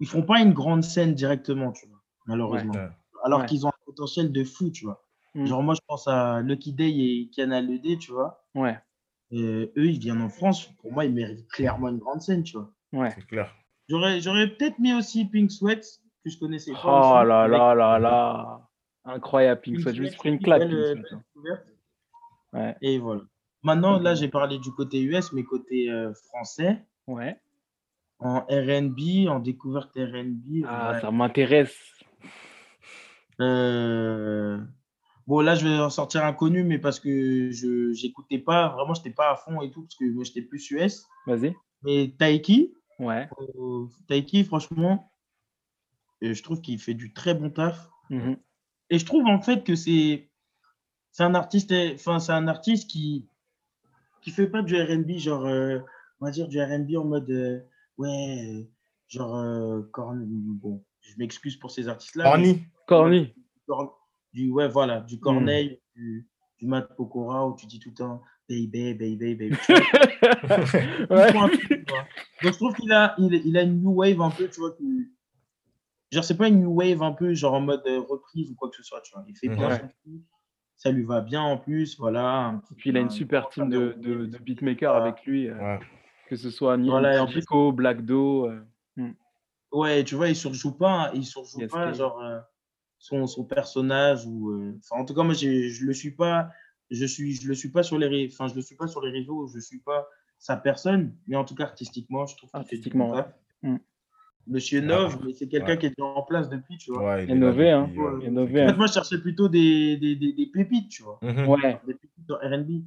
ils 0.00 0.08
font 0.08 0.22
pas 0.22 0.40
une 0.40 0.52
grande 0.52 0.82
scène 0.84 1.14
directement, 1.14 1.70
tu 1.72 1.86
vois, 1.88 2.00
malheureusement. 2.26 2.74
Ouais. 2.74 2.88
Alors 3.24 3.40
Ouais. 3.40 3.46
qu'ils 3.46 3.66
ont 3.66 3.70
un 3.70 3.84
potentiel 3.86 4.32
de 4.32 4.42
fou, 4.44 4.70
tu 4.70 4.84
vois. 4.84 5.04
Mm. 5.36 5.46
Genre, 5.46 5.62
moi, 5.62 5.74
je 5.74 5.80
pense 5.86 6.08
à 6.08 6.40
Lucky 6.40 6.72
Day 6.72 6.90
et 6.90 7.30
Canal 7.34 7.70
ED, 7.70 7.98
tu 7.98 8.10
vois. 8.12 8.44
Ouais, 8.56 8.76
Et 9.36 9.72
eux, 9.76 9.86
ils 9.86 9.98
viennent 9.98 10.22
en 10.22 10.28
France. 10.28 10.68
Pour 10.80 10.92
moi, 10.92 11.04
ils 11.04 11.12
méritent 11.12 11.48
clairement 11.48 11.88
une 11.88 11.98
grande 11.98 12.22
scène, 12.22 12.44
tu 12.44 12.56
vois. 12.56 12.70
ouais. 12.92 13.10
C'est 13.10 13.26
clair. 13.26 13.52
J'aurais, 13.88 14.20
j'aurais 14.20 14.46
peut-être 14.48 14.78
mis 14.78 14.94
aussi 14.94 15.24
Pink 15.24 15.50
Sweat, 15.50 15.84
que 16.24 16.30
je 16.30 16.38
connaissais 16.38 16.72
pas. 16.72 16.78
Oh 16.84 17.18
aussi, 17.18 17.28
là 17.28 17.42
avec 17.42 17.58
là 17.58 17.74
là 17.74 17.98
là. 17.98 18.68
Incroyable, 19.04 19.60
Pink 19.60 19.76
Pink 19.76 19.88
Sweat. 19.88 19.96
Juste 19.96 20.16
pris 20.18 20.28
une 20.28 20.36
une 20.36 20.40
claque, 20.40 20.60
belle, 20.60 20.70
Pink 20.70 20.78
euh, 20.78 20.94
Sweat, 20.94 21.02
belle 21.02 21.18
découverte. 21.34 21.66
Ouais, 22.52 22.76
Et 22.80 22.98
voilà. 22.98 23.22
Maintenant, 23.64 23.98
là, 23.98 24.14
j'ai 24.14 24.28
parlé 24.28 24.58
du 24.58 24.70
côté 24.70 25.02
US, 25.02 25.32
mais 25.32 25.42
côté 25.42 25.90
euh, 25.90 26.12
français, 26.28 26.84
ouais. 27.08 27.36
en 28.20 28.40
RB, 28.42 29.28
en 29.28 29.40
découverte 29.40 29.90
RB. 29.96 30.64
Ah, 30.64 30.92
ouais. 30.92 31.00
ça 31.00 31.10
m'intéresse. 31.10 31.76
Euh, 33.40 34.60
Bon, 35.26 35.40
là, 35.40 35.54
je 35.54 35.66
vais 35.66 35.78
en 35.78 35.90
sortir 35.90 36.24
un 36.24 36.32
connu, 36.34 36.64
mais 36.64 36.78
parce 36.78 37.00
que 37.00 37.50
je 37.50 37.92
j'écoutais 37.92 38.38
pas, 38.38 38.68
vraiment, 38.68 38.92
je 38.94 39.00
n'étais 39.00 39.10
pas 39.14 39.30
à 39.32 39.36
fond 39.36 39.62
et 39.62 39.70
tout, 39.70 39.82
parce 39.82 39.94
que 39.96 40.04
moi, 40.04 40.24
j'étais 40.24 40.42
plus 40.42 40.70
US. 40.70 41.06
Vas-y. 41.26 41.54
Mais 41.82 42.14
Taiki, 42.18 42.74
Ouais. 42.98 43.28
euh, 43.58 43.86
Taiki, 44.08 44.44
franchement, 44.44 45.10
euh, 46.22 46.34
je 46.34 46.42
trouve 46.42 46.60
qu'il 46.60 46.78
fait 46.78 46.94
du 46.94 47.12
très 47.12 47.34
bon 47.34 47.50
taf. 47.50 47.88
Mhm. 48.10 48.36
Et 48.90 48.98
je 48.98 49.06
trouve 49.06 49.24
en 49.26 49.40
fait 49.40 49.64
que 49.64 49.74
c'est 49.74 50.28
c'est 51.10 51.22
un 51.22 51.34
artiste, 51.34 51.72
enfin, 51.94 52.18
c'est 52.18 52.32
un 52.32 52.48
artiste 52.48 52.90
qui 52.90 53.26
qui 54.22 54.30
fait 54.30 54.46
pas 54.46 54.62
du 54.62 54.74
R&B, 54.80 55.18
genre, 55.18 55.44
euh, 55.46 55.78
on 56.20 56.26
va 56.26 56.30
dire 56.30 56.48
du 56.48 56.60
R&B 56.60 56.96
en 56.96 57.04
mode, 57.04 57.30
euh, 57.30 57.60
ouais, 57.98 58.66
genre, 59.08 59.36
euh, 59.36 59.82
corn- 59.92 60.24
bon, 60.26 60.82
je 61.02 61.14
m'excuse 61.18 61.56
pour 61.56 61.70
ces 61.70 61.88
artistes-là. 61.88 62.24
mais- 62.24 62.30
Orny. 62.30 62.62
Corny. 62.86 63.34
Du 64.34 64.50
ouais 64.50 64.68
voilà 64.68 65.00
du 65.00 65.18
Corneille 65.20 65.80
du, 65.94 66.28
du 66.58 66.66
Matt 66.66 66.94
Pokora 66.96 67.46
où 67.48 67.54
tu 67.56 67.66
dis 67.66 67.78
tout 67.78 67.90
le 67.90 67.94
temps 67.94 68.20
baby 68.48 68.92
baby 68.94 69.34
baby 69.36 69.50
Ouais. 71.10 71.32
donc 71.32 71.52
je 72.42 72.48
trouve 72.50 72.74
qu'il 72.74 72.92
a 72.92 73.14
il, 73.18 73.32
il 73.46 73.56
a 73.56 73.62
une 73.62 73.80
new 73.80 73.92
wave 73.94 74.20
un 74.20 74.30
peu 74.30 74.48
tu 74.48 74.60
vois 74.60 74.72
qui- 74.72 75.08
genre 76.12 76.24
c'est 76.24 76.36
pas 76.36 76.48
une 76.48 76.60
new 76.60 76.72
wave 76.74 77.02
un 77.02 77.12
peu 77.12 77.32
genre 77.34 77.54
en 77.54 77.60
mode 77.60 77.82
euh, 77.86 78.00
reprise 78.00 78.50
ou 78.50 78.54
quoi 78.56 78.68
que 78.70 78.76
ce 78.76 78.82
soit 78.82 79.00
tu 79.02 79.12
vois 79.14 79.24
il 79.28 79.36
fait 79.36 79.48
bien 79.48 79.68
Ouais. 79.68 79.78
son 79.78 79.88
truc 79.88 80.22
ça 80.76 80.90
lui 80.90 81.04
va 81.04 81.20
bien 81.20 81.40
en 81.42 81.56
plus 81.56 81.96
voilà 81.98 82.60
petit- 82.64 82.74
Puis 82.74 82.90
il 82.90 82.96
a 82.96 83.00
une 83.00 83.06
un- 83.06 83.10
super 83.10 83.48
team 83.48 83.68
de, 83.70 83.94
de, 83.96 84.26
de 84.26 84.38
beatmakers 84.38 84.92
Voilà. 84.92 85.06
avec 85.12 85.24
lui, 85.24 85.48
euh, 85.48 85.56
Ouais. 85.58 85.80
que 86.28 86.36
ce 86.36 86.50
soit 86.50 86.76
Ni- 86.76 86.88
Voilà, 86.90 87.14
et 87.16 87.18
en 87.20 87.26
plus- 87.26 87.36
Nico, 87.40 87.70
Black 87.72 88.04
Do. 88.04 88.46
euh, 88.48 88.60
ouais 89.72 90.04
tu 90.04 90.14
vois 90.16 90.28
il 90.28 90.36
surjoue 90.36 90.76
pas 90.76 91.10
il 91.14 91.24
surjoue 91.24 91.60
Yes, 91.60 91.70
pas 91.70 91.92
genre 91.92 92.20
euh, 92.20 92.38
son, 93.04 93.26
son 93.26 93.44
personnage 93.44 94.24
ou 94.24 94.50
euh, 94.50 94.78
enfin 94.78 95.02
en 95.02 95.04
tout 95.04 95.12
cas 95.14 95.22
moi 95.24 95.34
je 95.34 95.84
le 95.84 95.92
suis 95.92 96.12
pas 96.12 96.48
je 96.90 97.04
suis 97.04 97.34
je 97.34 97.46
le 97.48 97.54
suis 97.54 97.68
pas 97.68 97.82
sur 97.82 97.98
les 97.98 98.06
ré- 98.06 98.30
enfin 98.32 98.48
je 98.48 98.54
le 98.54 98.62
suis 98.62 98.76
pas 98.76 98.86
sur 98.86 99.02
les 99.02 99.10
réseaux 99.10 99.46
je 99.54 99.58
suis 99.60 99.78
pas 99.80 100.06
sa 100.38 100.56
personne 100.56 101.14
mais 101.26 101.36
en 101.36 101.44
tout 101.44 101.54
cas 101.54 101.64
artistiquement 101.64 102.24
je 102.24 102.34
trouve 102.38 102.48
Artistiquement, 102.54 103.10
ouais. 103.10 103.16
taf. 103.22 103.34
Mm. 103.62 103.76
Monsieur 104.46 104.80
Ouais. 104.80 104.86
Nov 104.86 105.18
mais 105.22 105.34
c'est 105.34 105.48
quelqu'un 105.48 105.72
Ouais. 105.72 105.78
qui 105.78 105.86
est 105.86 105.90
déjà 105.96 106.06
en 106.08 106.22
place 106.22 106.48
depuis 106.48 106.78
tu 106.78 106.92
vois 106.92 107.04
Ouais, 107.04 107.24
il 107.24 107.30
est 107.30 107.34
Innové, 107.34 107.70
hein. 107.72 107.90
ouais. 107.94 108.26
Innové, 108.26 108.62
en 108.62 108.64
hein. 108.64 108.70
fait 108.70 108.76
moi 108.78 108.86
je 108.86 108.92
cherchais 108.94 109.18
plutôt 109.20 109.48
des, 109.50 109.98
des, 109.98 110.16
des, 110.16 110.32
des 110.32 110.46
pépites 110.46 110.88
tu 110.90 111.02
vois 111.02 111.18
Mhm. 111.22 111.46
Ouais, 111.48 111.80
des 111.86 111.92
pépites 111.94 112.26
dans 112.26 112.36
R&B 112.36 112.84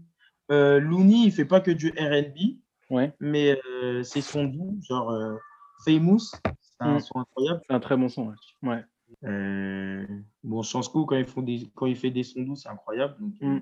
euh, 0.51 0.79
Looney 0.79 1.25
il 1.25 1.31
fait 1.31 1.45
pas 1.45 1.61
que 1.61 1.69
du 1.71 1.89
R&B 1.89 2.57
ouais. 2.89 3.13
mais 3.19 3.59
euh, 3.83 4.01
c'est 4.01 4.21
son 4.21 4.45
doux 4.45 4.79
genre 4.81 5.11
euh, 5.11 5.35
Famous 5.85 6.19
c'est 6.19 6.79
un 6.79 6.95
Mm. 6.95 6.99
son 7.01 7.19
incroyable 7.19 7.61
C'est 7.67 7.73
un 7.75 7.79
très 7.79 7.97
bon 7.97 8.09
son. 8.09 8.33
Ouais. 8.63 8.83
Euh, 9.23 10.05
bon, 10.43 10.61
Chansco, 10.63 11.05
quand, 11.05 11.15
ils 11.15 11.25
font 11.25 11.41
des, 11.41 11.69
quand 11.75 11.85
il 11.85 11.95
fait 11.95 12.11
des 12.11 12.23
sons 12.23 12.41
doux, 12.41 12.55
c'est 12.55 12.69
incroyable. 12.69 13.15
Donc, 13.19 13.33
euh, 13.41 13.45
Mm. 13.45 13.61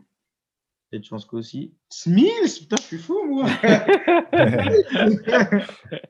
peut-être 0.92 1.06
Chansco 1.06 1.38
aussi. 1.38 1.74
Smills 1.90 2.60
Putain, 2.60 2.76
je 2.78 2.82
suis 2.84 2.98
fou, 2.98 3.24
moi 3.26 3.48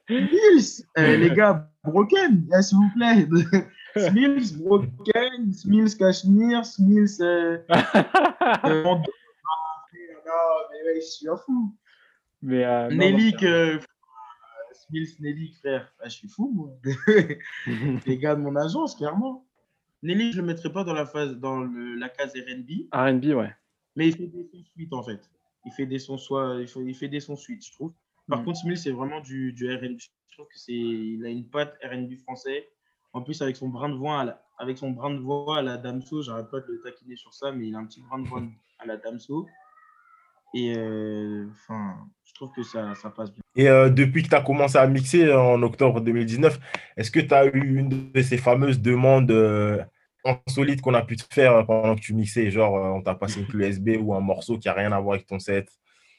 Smills 0.08 0.86
Euh, 0.98 1.18
Les 1.18 1.32
gars, 1.32 1.70
Broken, 1.84 2.48
s'il 2.62 2.78
vous 2.78 2.90
plaît. 2.96 3.28
Smills, 4.10 4.58
Broken, 4.58 5.54
Smills, 5.54 5.96
Cachemire, 5.98 6.66
Smills. 6.66 7.22
Euh, 7.22 7.58
euh, 8.66 8.84
Mando. 8.84 9.12
Ah, 9.46 9.86
non, 10.26 10.68
mais 10.72 10.84
ouais, 10.92 11.00
je 11.02 11.06
suis 11.06 11.30
un 11.30 11.38
fou. 11.38 11.76
Mais, 12.42 12.64
non, 12.90 12.96
Nelly, 12.98 13.32
non, 13.34 13.80
que. 14.88 15.06
Smills, 15.06 15.16
Nelly, 15.20 15.54
frère. 15.54 15.94
Ah, 16.00 16.08
je 16.10 16.16
suis 16.16 16.28
fou, 16.28 16.52
moi. 16.54 16.70
les 18.06 18.18
gars 18.18 18.36
de 18.36 18.42
mon 18.42 18.56
agence, 18.56 18.96
clairement. 18.96 19.46
Nelly, 20.04 20.32
je 20.32 20.38
ne 20.38 20.42
le 20.42 20.48
mettrais 20.54 20.72
pas 20.72 20.84
dans 20.84 20.94
la, 20.94 21.06
phase, 21.06 21.38
dans 21.38 21.62
le, 21.62 21.96
la 21.96 22.10
case 22.10 22.34
RB, 22.36 22.88
R&B, 22.94 23.26
ouais. 23.36 23.52
mais 23.96 24.08
il 24.10 24.16
fait 24.16 24.28
des 24.28 24.44
sons 24.52 24.64
suite 24.76 24.94
en 24.94 25.04
fait. 25.04 25.30
Il 25.66 25.72
fait 25.72 25.86
des 25.88 25.98
sons 26.00 26.18
soit, 26.18 26.58
il 26.62 26.68
fait, 26.68 26.80
il 26.86 26.94
fait 26.96 27.08
des 27.08 27.20
sons 27.20 27.36
suite, 27.36 27.66
je 27.66 27.72
trouve. 27.72 27.92
Par 28.28 28.42
Mm. 28.42 28.46
contre, 28.46 28.60
Smith, 28.60 28.78
c'est 28.78 28.92
vraiment 28.92 29.20
du, 29.22 29.52
du 29.54 29.68
RB. 29.74 29.98
Je 30.00 30.08
trouve 30.34 30.48
que 30.48 30.58
c'est, 30.60 30.74
il 30.74 31.26
a 31.26 31.30
une 31.30 31.48
patte 31.50 31.76
RB 31.84 32.16
français. 32.18 32.70
En 33.14 33.22
plus, 33.24 33.42
avec 33.42 33.56
son 33.56 33.70
brin 33.70 33.90
de 33.90 33.96
voix, 33.96 34.20
à 34.20 34.26
la, 34.26 34.46
avec 34.60 34.78
son 34.78 34.92
brin 34.92 35.12
de 35.12 35.20
voix 35.20 35.58
à 35.58 35.62
la 35.64 35.78
Damso, 35.78 36.22
j'arrête 36.22 36.52
pas 36.52 36.60
de 36.60 36.68
le 36.68 36.82
taquiner 36.82 37.16
sur 37.16 37.34
ça, 37.34 37.52
mais 37.52 37.68
il 37.70 37.76
a 37.76 37.80
un 37.80 37.86
petit 37.86 38.02
brin 38.02 38.20
de 38.20 38.28
voix 38.28 38.44
à 38.80 38.86
la 38.86 38.98
Damso. 38.98 39.48
Et 40.58 40.74
euh, 40.78 41.46
enfin, 41.52 41.96
je 42.24 42.34
trouve 42.34 42.50
que 42.56 42.64
ça, 42.64 42.96
ça 42.96 43.10
passe 43.10 43.30
bien. 43.30 43.42
Et 43.58 43.68
euh, 43.68 43.90
depuis 43.90 44.24
que 44.24 44.30
tu 44.30 44.36
as 44.36 44.42
commencé 44.42 44.78
à 44.78 44.88
mixer 44.88 45.34
en 45.34 45.62
octobre 45.62 46.00
2019, 46.00 46.58
est-ce 46.96 47.12
que 47.12 47.20
tu 47.20 47.34
as 47.34 47.46
eu 47.48 47.78
une 47.78 48.12
de 48.14 48.22
ces 48.22 48.38
fameuses 48.38 48.80
demandes 48.80 49.32
euh, 49.32 49.84
insolites 50.24 50.82
qu'on 50.82 50.94
a 50.94 51.02
pu 51.02 51.18
te 51.18 51.26
faire 51.30 51.66
pendant 51.66 51.94
que 51.96 52.00
tu 52.00 52.14
mixais? 52.14 52.50
Genre, 52.52 52.78
euh, 52.78 52.90
on 52.98 53.02
t'a 53.02 53.16
passé 53.16 53.42
une 53.42 53.48
clé 53.48 53.68
USB 53.68 53.98
ou 54.00 54.14
un 54.16 54.22
morceau 54.22 54.58
qui 54.58 54.70
n'a 54.70 54.76
rien 54.76 54.94
à 54.94 55.00
voir 55.02 55.16
avec 55.16 55.28
ton 55.28 55.40
set? 55.40 55.68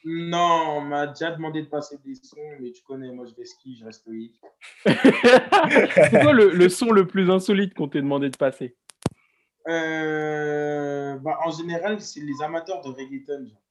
Non, 0.05 0.77
on 0.77 0.81
m'a 0.81 1.07
déjà 1.07 1.31
demandé 1.31 1.63
de 1.63 1.67
passer 1.67 1.97
des 2.05 2.13
sons, 2.13 2.37
mais 2.61 2.71
tu 2.71 2.83
connais, 2.83 3.11
moi 3.11 3.25
je 3.25 3.33
vais 3.35 3.43
ski, 3.43 3.75
je 3.79 3.85
reste 3.85 4.01
stoïque. 4.01 4.39
C'est 4.85 6.21
quoi 6.21 6.31
le, 6.31 6.51
le 6.51 6.69
son 6.69 6.91
le 6.91 7.07
plus 7.07 7.31
insolite 7.31 7.73
qu'on 7.73 7.87
t'ait 7.87 8.03
demandé 8.03 8.29
de 8.29 8.37
passer? 8.37 8.75
Euh, 9.67 11.17
bah, 11.17 11.39
en 11.43 11.49
général, 11.49 11.99
c'est 11.99 12.21
les 12.21 12.39
amateurs 12.43 12.81
de 12.81 12.89
reggaeton. 12.89 13.47
genre. 13.47 13.61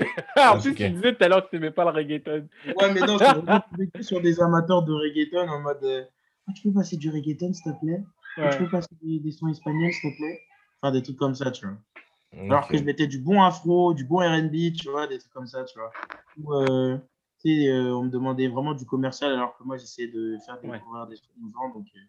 Ah, 0.36 0.52
En 0.52 0.56
Ouais, 0.56 0.62
plus, 0.62 0.74
tu 0.74 0.90
disais 0.90 1.14
tout 1.14 1.24
à 1.24 1.28
l'heure 1.28 1.44
que 1.44 1.50
tu 1.50 1.56
n'aimais 1.56 1.70
pas 1.70 1.84
le 1.84 1.90
reggaeton. 1.90 2.48
Ouais, 2.76 2.92
mais 2.94 3.00
non, 3.00 3.18
c'est 3.18 3.24
vraiment 3.32 3.60
tombé 3.70 3.88
que 3.94 4.02
sur 4.02 4.20
des 4.20 4.40
amateurs 4.40 4.82
de 4.84 4.92
reggaeton 4.92 5.48
en 5.48 5.60
mode 5.60 5.82
euh, 5.84 6.04
Ah, 6.48 6.52
Tu 6.54 6.62
peux 6.68 6.74
passer 6.74 6.96
du 6.96 7.10
reggaeton, 7.10 7.52
s'il 7.52 7.72
te 7.72 7.78
plaît? 7.80 8.02
Ouais. 8.38 8.50
Tu 8.50 8.58
peux 8.64 8.68
passer 8.70 8.88
des, 9.02 9.18
des 9.18 9.32
sons 9.32 9.48
espagnols, 9.48 9.92
s'il 9.92 10.12
te 10.12 10.16
plaît 10.16 10.40
Enfin, 10.82 10.92
des 10.92 11.02
trucs 11.02 11.16
comme 11.16 11.34
ça, 11.34 11.50
tu 11.50 11.66
vois. 11.66 11.76
Alors 12.48 12.68
que 12.68 12.76
je 12.78 12.84
mettais 12.84 13.06
du 13.06 13.18
bon 13.18 13.42
afro, 13.42 13.92
du 13.92 14.04
bon 14.04 14.18
RB, 14.18 14.72
tu 14.74 14.88
vois, 14.90 15.06
des 15.06 15.18
trucs 15.18 15.32
comme 15.32 15.46
ça, 15.46 15.64
tu 15.64 15.78
vois. 15.78 15.90
Ou, 16.40 16.54
euh, 16.54 16.96
tu 17.42 17.50
sais, 17.50 17.68
euh, 17.68 17.94
on 17.94 18.04
me 18.04 18.10
demandait 18.10 18.48
vraiment 18.48 18.72
du 18.74 18.86
commercial 18.86 19.32
alors 19.32 19.56
que 19.58 19.64
moi, 19.64 19.76
j'essayais 19.76 20.08
de 20.08 20.36
faire 20.46 20.58
Ouais. 20.64 20.78
découvrir 20.78 21.06
des 21.06 21.16
trucs 21.16 21.36
innovants. 21.36 21.68
Donc, 21.74 21.86
euh, 21.94 22.00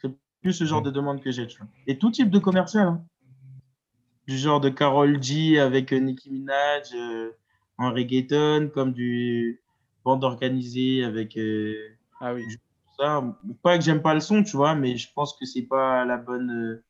c'est 0.00 0.10
plus 0.40 0.52
ce 0.52 0.64
genre 0.64 0.82
de 0.82 0.90
demande 0.90 1.20
que 1.20 1.30
j'ai, 1.30 1.46
tu 1.46 1.58
vois. 1.58 1.66
Et 1.86 1.98
tout 1.98 2.10
type 2.10 2.30
de 2.30 2.38
commercial. 2.38 2.86
hein. 2.88 3.04
Du 4.26 4.36
genre 4.38 4.60
de 4.60 4.68
Carol 4.70 5.22
G 5.22 5.58
avec 5.60 5.92
euh, 5.92 5.98
Nicki 5.98 6.30
Minaj 6.30 6.88
euh, 6.94 7.30
en 7.78 7.92
reggaeton, 7.92 8.70
comme 8.74 8.92
du 8.92 9.60
bande 10.04 10.24
organisée 10.24 11.04
avec 11.04 11.36
euh, 11.36 11.74
Ah 12.20 12.34
oui. 12.34 12.44
ça. 12.98 13.22
Pas 13.62 13.78
que 13.78 13.84
j'aime 13.84 14.02
pas 14.02 14.14
le 14.14 14.20
son, 14.20 14.42
tu 14.42 14.56
vois, 14.56 14.74
mais 14.74 14.96
je 14.96 15.08
pense 15.14 15.36
que 15.38 15.44
c'est 15.46 15.62
pas 15.62 16.04
la 16.04 16.16
bonne, 16.16 16.82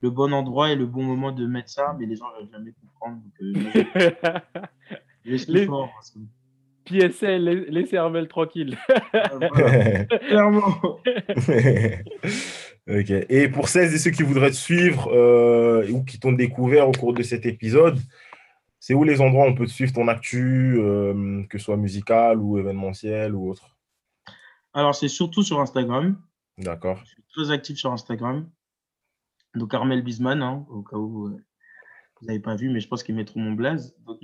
le 0.00 0.10
bon 0.10 0.32
endroit 0.34 0.70
et 0.72 0.76
le 0.76 0.84
bon 0.86 1.02
moment 1.02 1.32
de 1.32 1.46
mettre 1.46 1.70
ça, 1.70 1.96
mais 1.98 2.04
les 2.06 2.16
gens 2.16 2.26
ne 2.40 2.46
jamais 2.50 2.72
comprendre. 2.72 3.22
Donc, 3.22 3.32
euh, 3.40 4.60
Les- 5.24 5.64
fort. 5.66 5.90
PSL, 6.84 7.42
laisse- 7.44 7.68
laissez 7.70 7.96
Armel 7.96 8.28
tranquille. 8.28 8.76
Euh, 9.14 9.48
voilà, 9.50 10.04
clairement. 10.18 11.00
Ok. 12.88 13.10
Et 13.10 13.48
pour 13.48 13.68
celles 13.68 13.94
et 13.94 13.98
ceux 13.98 14.10
qui 14.10 14.22
voudraient 14.22 14.50
te 14.50 14.56
suivre 14.56 15.08
euh, 15.12 15.88
ou 15.90 16.04
qui 16.04 16.18
t'ont 16.18 16.32
découvert 16.32 16.88
au 16.88 16.92
cours 16.92 17.14
de 17.14 17.22
cet 17.22 17.46
épisode, 17.46 17.98
c'est 18.78 18.92
où 18.92 19.04
les 19.04 19.22
endroits 19.22 19.46
où 19.46 19.48
on 19.48 19.54
peut 19.54 19.64
te 19.64 19.70
suivre 19.70 19.92
ton 19.92 20.08
actu, 20.08 20.76
euh, 20.78 21.42
que 21.48 21.58
ce 21.58 21.64
soit 21.64 21.78
musical 21.78 22.38
ou 22.38 22.58
événementiel 22.58 23.34
ou 23.34 23.50
autre? 23.50 23.78
Alors, 24.74 24.94
c'est 24.94 25.08
surtout 25.08 25.42
sur 25.42 25.60
Instagram. 25.60 26.20
D'accord. 26.58 27.00
Je 27.04 27.10
suis 27.10 27.22
très 27.34 27.50
actif 27.50 27.78
sur 27.78 27.92
Instagram. 27.92 28.50
Donc, 29.54 29.72
Armel 29.72 30.02
Bisman, 30.02 30.42
hein, 30.42 30.66
au 30.68 30.82
cas 30.82 30.96
où 30.96 31.28
euh, 31.28 31.42
vous 32.20 32.26
n'avez 32.26 32.40
pas 32.40 32.56
vu, 32.56 32.68
mais 32.68 32.80
je 32.80 32.88
pense 32.88 33.02
qu'ils 33.02 33.14
mettront 33.14 33.40
mon 33.40 33.52
blaze. 33.52 33.96
Donc. 34.04 34.18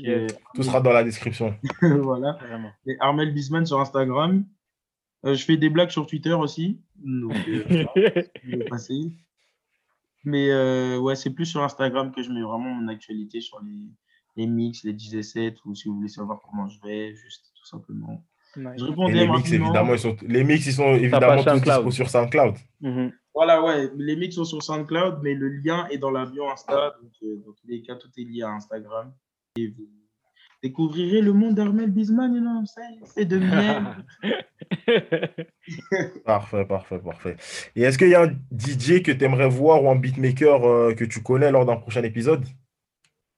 Tout 0.55 0.63
sera 0.63 0.83
dans 0.83 0.93
la 0.93 1.05
description. 1.05 1.55
voilà. 1.81 2.33
Vraiment. 2.33 2.73
Et 2.87 2.97
Armel 3.01 3.33
Bisman 3.33 3.65
sur 3.65 3.81
Instagram. 3.81 4.45
Euh, 5.25 5.35
je 5.35 5.45
fais 5.45 5.57
des 5.57 5.69
blagues 5.69 5.91
sur 5.91 6.07
Twitter 6.07 6.33
aussi. 6.33 6.81
Donc, 7.01 7.37
euh, 7.49 7.65
voilà, 7.95 8.11
je 8.43 8.57
vais 8.57 8.65
passer. 8.65 9.13
Mais 10.25 10.51
euh, 10.51 10.99
ouais, 10.99 11.17
c'est 11.17 11.31
plus 11.31 11.47
sur 11.47 11.63
Instagram 11.63 12.13
que 12.13 12.23
je 12.23 12.31
mets 12.31 12.43
vraiment 12.43 12.75
mon 12.75 12.89
actualité 12.89 13.41
sur 13.41 13.61
les, 13.63 13.91
les 14.37 14.47
mix, 14.47 14.85
les 14.85 14.93
10 14.93 15.15
et 15.15 15.23
7, 15.23 15.65
ou 15.65 15.75
si 15.75 15.89
vous 15.89 15.97
voulez 15.97 16.09
savoir 16.09 16.41
comment 16.43 16.69
je 16.69 16.81
vais, 16.83 17.15
juste 17.15 17.53
tout 17.57 17.67
simplement. 17.67 18.25
Je 18.57 19.13
les 19.13 19.29
mix, 19.29 19.53
évidemment, 19.53 19.95
ils 19.95 19.99
sont, 19.99 20.17
les 20.23 20.43
mix, 20.43 20.67
ils 20.67 20.73
sont 20.73 20.95
évidemment 20.95 21.43
tous 21.43 21.51
SoundCloud. 21.51 21.93
sur 21.93 22.11
SoundCloud. 22.11 22.57
Mhm. 22.81 23.13
Voilà, 23.33 23.63
ouais, 23.63 23.91
les 23.97 24.17
mix 24.17 24.35
sont 24.35 24.45
sur 24.45 24.63
SoundCloud, 24.63 25.21
mais 25.23 25.35
le 25.35 25.49
lien 25.49 25.87
est 25.89 25.99
dans 25.99 26.11
la 26.11 26.27
bio 26.27 26.49
Insta. 26.49 26.97
Donc, 27.01 27.13
euh, 27.23 27.37
dans 27.47 27.53
tous 27.53 27.67
les 27.69 27.81
cas, 27.83 27.95
tout 27.95 28.11
est 28.17 28.25
lié 28.25 28.43
à 28.43 28.51
Instagram. 28.51 29.15
Et 29.57 29.69
vous 29.69 29.89
découvrirez 30.63 31.21
le 31.21 31.33
monde 31.33 31.55
d'Armel 31.55 31.91
Bisman, 31.91 32.35
et 32.37 32.41
non, 32.41 32.65
ça, 32.67 32.83
c'est 33.05 33.25
de 33.25 33.39
miel. 33.39 33.85
Parfait, 36.25 36.65
parfait, 36.65 36.99
parfait. 36.99 37.37
Et 37.77 37.83
est-ce 37.83 37.99
qu'il 37.99 38.09
y 38.09 38.15
a 38.15 38.23
un 38.23 38.33
DJ 38.53 39.03
que 39.03 39.13
tu 39.13 39.25
aimerais 39.25 39.49
voir 39.49 39.83
ou 39.83 39.91
un 39.91 39.97
beatmaker 39.97 40.65
euh, 40.65 40.95
que 40.95 41.05
tu 41.05 41.23
connais 41.23 41.51
lors 41.51 41.65
d'un 41.65 41.77
prochain 41.77 42.03
épisode? 42.03 42.45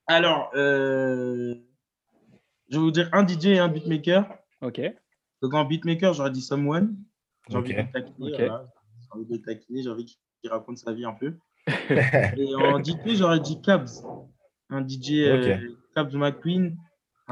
Alors, 0.07 0.51
euh, 0.55 1.55
je 2.71 2.77
vais 2.77 2.83
vous 2.83 2.91
dire 2.91 3.09
un 3.13 3.27
DJ 3.27 3.47
et 3.47 3.59
un 3.59 3.69
beatmaker. 3.69 4.27
ok. 4.61 4.81
Donc, 5.43 5.55
en 5.55 5.65
beatmaker, 5.65 6.15
j'aurais 6.15 6.31
dit 6.31 6.43
Someone. 6.43 6.97
J'ai 7.49 7.57
envie 7.57 7.75
de 7.75 7.83
taquiner, 7.83 8.31
voilà. 8.31 8.67
J'ai 9.01 9.09
envie 9.11 9.27
de 9.27 9.37
taquiner, 9.37 9.83
j'ai 9.83 9.91
envie 9.91 10.05
qu'il 10.05 10.51
raconte 10.51 10.79
sa 10.79 10.93
vie 10.93 11.05
un 11.05 11.15
peu. 11.15 11.35
Et 11.67 12.55
en 12.55 12.83
DJ, 12.83 13.17
j'aurais 13.17 13.41
dit 13.41 13.61
Cabs. 13.61 14.05
Un 14.71 14.87
DJ 14.87 15.13
euh, 15.13 15.59
Cabs 15.95 16.15
McQueen. 16.15 16.77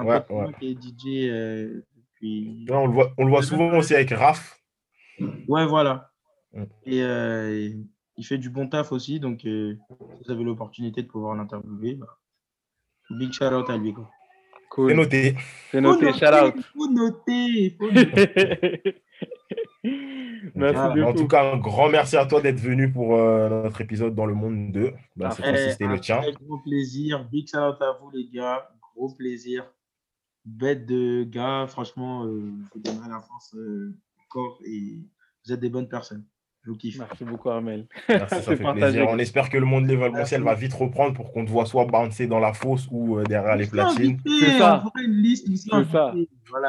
Un 0.00 0.04
Ouais, 0.06 0.20
pote 0.20 0.30
à 0.30 0.32
moi 0.34 0.46
ouais. 0.46 0.52
qui 0.60 0.70
est 0.70 0.82
DJ 0.82 1.30
euh, 1.30 1.82
depuis. 1.96 2.66
On 2.70 2.86
le 2.86 2.92
voit, 2.92 3.12
on 3.18 3.24
le 3.24 3.30
voit 3.30 3.42
souvent 3.42 3.76
aussi 3.78 3.94
avec 3.94 4.10
Raph. 4.10 4.60
Ouais, 5.48 5.66
voilà. 5.66 6.10
Mm. 6.52 6.62
Et 6.86 7.02
euh, 7.02 7.70
il 8.16 8.24
fait 8.24 8.38
du 8.38 8.50
bon 8.50 8.68
taf 8.68 8.92
aussi. 8.92 9.20
Donc, 9.20 9.44
euh, 9.44 9.74
si 9.88 10.24
vous 10.24 10.30
avez 10.32 10.44
l'opportunité 10.44 11.02
de 11.02 11.08
pouvoir 11.08 11.34
l'interviewer, 11.36 11.94
bah, 11.94 12.18
big 13.10 13.32
shout 13.32 13.44
out 13.54 13.68
à 13.70 13.76
lui. 13.76 13.92
Quoi. 13.92 14.08
C'est 14.52 14.66
Cool. 14.70 14.92
noté. 14.94 15.34
C'est 15.70 15.80
noté. 15.80 16.12
Shout 16.12 16.26
out. 16.26 16.54
Faut 16.74 16.88
noter. 16.90 17.76
Faut 17.78 17.90
noter. 17.90 19.02
Merci 20.54 20.74
Voilà. 20.74 21.08
En 21.08 21.12
tout 21.14 21.26
cas, 21.26 21.52
un 21.54 21.56
grand 21.58 21.88
merci 21.88 22.16
à 22.16 22.26
toi 22.26 22.40
d'être 22.40 22.60
venu 22.60 22.92
pour 22.92 23.16
euh, 23.16 23.62
notre 23.64 23.80
épisode 23.80 24.14
dans 24.14 24.26
le 24.26 24.34
monde 24.34 24.72
2. 24.72 24.92
Bah, 25.16 25.30
cette 25.30 25.44
Parfait. 25.44 25.50
fois-ci, 25.52 25.70
c'était 25.72 25.86
le 25.86 25.98
tien. 26.00 26.20
gros 26.46 26.58
plaisir. 26.58 27.24
Big 27.30 27.48
shout 27.48 27.56
out 27.58 27.80
à 27.80 27.96
vous, 28.00 28.10
les 28.10 28.28
gars. 28.32 28.68
Gros 28.94 29.12
plaisir. 29.14 29.64
Bête 30.44 30.86
de 30.86 31.24
gars. 31.24 31.66
Franchement, 31.68 32.24
euh, 32.24 32.52
vous 32.72 32.80
donnerai 32.80 33.08
la 33.08 33.20
force 33.20 33.54
euh, 33.54 33.94
encore. 34.24 34.60
Et 34.64 34.98
vous 35.44 35.52
êtes 35.52 35.60
des 35.60 35.70
bonnes 35.70 35.88
personnes. 35.88 36.24
Je 36.64 36.70
vous 36.70 36.76
kiffe. 36.76 36.98
Merci 36.98 37.24
beaucoup, 37.24 37.48
Armel. 37.48 37.86
Merci, 38.08 38.34
ça 38.34 38.42
C'est 38.42 38.56
fait 38.56 38.62
partagé. 38.62 38.98
plaisir. 38.98 39.06
On 39.08 39.18
espère 39.18 39.48
que 39.48 39.56
le 39.56 39.64
monde 39.64 39.84
de 39.84 39.90
l'événementiel 39.92 40.42
va 40.42 40.54
vite 40.54 40.74
reprendre 40.74 41.14
pour 41.14 41.32
qu'on 41.32 41.44
te 41.44 41.50
voit 41.50 41.64
soit 41.64 41.86
bouncer 41.86 42.26
dans 42.26 42.38
la 42.38 42.52
fosse 42.52 42.86
ou 42.90 43.18
euh, 43.18 43.24
derrière 43.24 43.56
les 43.56 43.66
platines. 43.66 44.18
C'est 44.26 44.58
ça. 44.58 44.84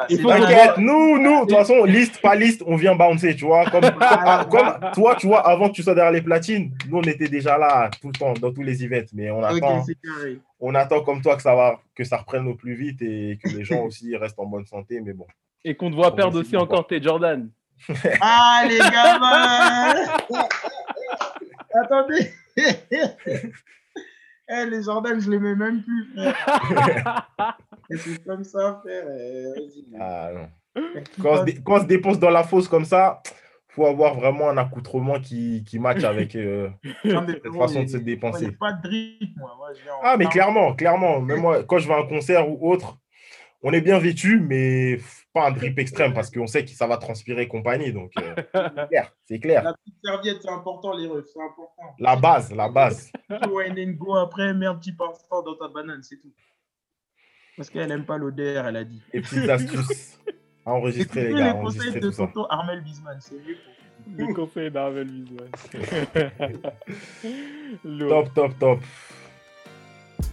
T'inquiète, 0.08 0.78
nous, 0.78 1.18
nous, 1.20 1.42
de 1.42 1.50
toute 1.50 1.52
façon, 1.58 1.84
liste, 1.84 2.22
pas 2.22 2.36
liste, 2.36 2.64
on 2.66 2.78
vient 2.78 2.96
bouncer, 2.96 3.36
tu 3.36 3.46
vois. 3.46 3.66
Comme, 3.70 3.82
comme, 3.82 4.50
comme 4.50 4.92
toi, 4.94 5.16
tu 5.16 5.28
vois, 5.28 5.46
avant 5.46 5.68
que 5.70 5.74
tu 5.74 5.84
sois 5.84 5.96
derrière 5.96 6.14
les 6.14 6.22
platines, 6.22 6.72
nous, 6.88 7.00
on 7.00 7.04
était 7.04 7.28
déjà 7.28 7.58
là 7.58 7.90
tout 8.02 8.08
le 8.08 8.14
temps, 8.14 8.34
dans 8.34 8.54
tous 8.54 8.64
les 8.64 8.86
events. 8.86 9.10
Mais 9.14 9.30
on 9.30 9.44
attend, 9.44 9.84
on 10.62 10.74
attend 10.76 11.02
comme 11.02 11.22
toi 11.22 11.36
que 11.36 11.42
ça, 11.42 11.56
va, 11.56 11.82
que 11.96 12.06
ça 12.06 12.18
reprenne 12.18 12.48
au 12.48 12.56
plus 12.56 12.76
vite 12.76 13.02
et 13.02 13.40
que 13.44 13.50
les 13.50 13.66
gens 13.66 13.84
aussi 13.86 14.16
restent 14.16 14.40
en 14.40 14.46
bonne 14.46 14.66
santé. 14.66 15.02
Mais 15.02 15.14
bon. 15.14 15.26
Et 15.66 15.76
qu'on 15.76 15.92
te 15.92 15.96
voit 15.96 16.16
perdre 16.16 16.40
aussi 16.40 16.56
encore 16.56 16.88
tes 16.88 17.02
Jordan. 17.02 17.50
Ah, 18.22 18.64
les 18.68 18.78
gamins 18.78 19.94
Attendez 21.84 22.32
Eh, 24.54 24.66
les 24.66 24.84
Jordan, 24.84 25.18
je 25.20 25.30
les 25.32 25.40
mets 25.40 25.56
même 25.56 25.82
plus, 25.82 26.12
frère. 26.14 27.32
C'est 27.90 28.22
comme 28.26 28.44
ça, 28.44 28.82
frère. 28.84 29.06
Ah, 29.98 30.30
non. 30.34 30.50
Quand, 31.22 31.30
on 31.32 31.38
se 31.38 31.44
dé- 31.46 31.58
quand 31.64 31.76
on 31.76 31.80
se 31.80 31.86
dépense 31.86 32.20
dans 32.20 32.30
la 32.30 32.44
fosse 32.44 32.68
comme 32.68 32.84
ça, 32.84 33.22
faut 33.70 33.86
avoir 33.86 34.16
vraiment 34.16 34.50
un 34.50 34.58
accoutrement 34.58 35.22
qui, 35.22 35.64
qui 35.66 35.80
match 35.80 36.04
avec 36.04 36.36
euh, 36.36 36.70
cette 37.02 37.48
façon 37.58 37.80
de 37.80 37.86
il- 37.86 37.90
se 37.90 37.98
dépenser. 37.98 38.46
Il 38.48 38.58
pas 38.58 38.74
de 38.74 38.82
drip, 38.82 39.38
moi. 39.38 39.56
Je 39.74 39.80
Ah, 40.04 40.18
mais 40.18 40.26
clairement, 40.26 40.74
clairement. 40.76 41.22
Même 41.22 41.40
moi, 41.40 41.64
quand 41.64 41.78
je 41.78 41.88
vais 41.88 41.94
à 41.94 42.00
un 42.00 42.06
concert 42.08 42.50
ou 42.50 42.70
autre, 42.70 42.98
on 43.64 43.72
est 43.72 43.80
bien 43.82 44.00
vêtu, 44.00 44.42
mais 44.42 45.00
pas 45.34 45.48
un 45.48 45.52
drip 45.52 45.80
extrême 45.80 46.14
parce 46.14 46.30
qu'on 46.30 46.48
sait 46.48 46.66
que 46.66 46.72
ça 46.72 46.88
va 46.88 46.98
transpirer 46.98 47.44
et 47.44 47.48
compagnie. 47.48 47.94
Donc, 47.94 48.12
euh, 48.20 48.36
c'est 48.54 48.88
clair, 48.88 49.12
c'est 49.26 49.40
clair. 49.40 49.64
La 49.64 49.74
petite 49.74 49.96
serviette, 50.04 50.42
c'est 50.42 50.50
important, 50.50 50.96
les 50.96 51.08
refs, 51.08 51.28
c'est 51.34 51.42
important. 51.42 51.96
La 52.00 52.16
base, 52.16 52.54
la 52.54 52.70
base. 52.70 53.12
Tu 53.44 53.50
wine 53.50 53.76
and 53.80 53.94
go 53.94 54.16
après, 54.16 54.54
mets 54.54 54.66
un 54.66 54.76
petit 54.76 54.92
parfum 54.92 55.42
dans 55.46 55.56
ta 55.56 55.68
banane, 55.68 56.04
c'est 56.04 56.18
tout. 56.18 56.32
Parce 57.56 57.70
qu'elle 57.70 57.90
n'aime 57.90 58.06
pas 58.06 58.18
l'odeur, 58.18 58.68
elle 58.68 58.76
a 58.76 58.84
dit. 58.84 59.02
Les 59.14 59.22
petites 59.22 59.50
astuces 59.50 60.20
à 60.66 60.74
enregistrer, 60.74 61.30
les 61.30 61.34
gars. 61.34 61.54
les 61.54 61.60
conseils 61.60 61.82
Enregistrer 61.82 62.00
de 62.00 62.10
tonton 62.10 62.46
Armel 62.50 62.82
Bisman, 62.82 63.18
c'est 63.20 63.36
mieux. 63.36 63.58
Les 64.18 64.34
conseils 64.34 64.72
d'Armel 64.72 65.08
Bisman. 65.08 65.50
Top, 68.10 68.34
top, 68.34 68.60
top. 68.60 68.80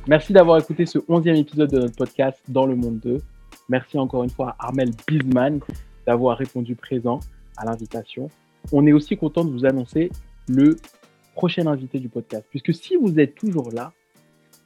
Merci 0.06 0.32
d'avoir 0.32 0.58
écouté 0.58 0.86
ce 0.86 0.98
11e 0.98 1.36
épisode 1.36 1.70
de 1.70 1.80
notre 1.80 1.96
podcast 1.96 2.40
Dans 2.48 2.66
le 2.66 2.74
Monde 2.74 2.98
2. 3.00 3.20
Merci 3.68 3.98
encore 3.98 4.24
une 4.24 4.30
fois 4.30 4.56
à 4.58 4.66
Armel 4.66 4.90
Bisman 5.06 5.60
d'avoir 6.06 6.38
répondu 6.38 6.74
présent 6.74 7.20
à 7.56 7.66
l'invitation. 7.66 8.30
On 8.72 8.86
est 8.86 8.92
aussi 8.92 9.16
content 9.16 9.44
de 9.44 9.50
vous 9.50 9.66
annoncer 9.66 10.10
le 10.48 10.76
prochain 11.34 11.66
invité 11.66 11.98
du 11.98 12.08
podcast. 12.08 12.46
Puisque 12.48 12.74
si 12.74 12.96
vous 12.96 13.20
êtes 13.20 13.34
toujours 13.34 13.70
là, 13.70 13.92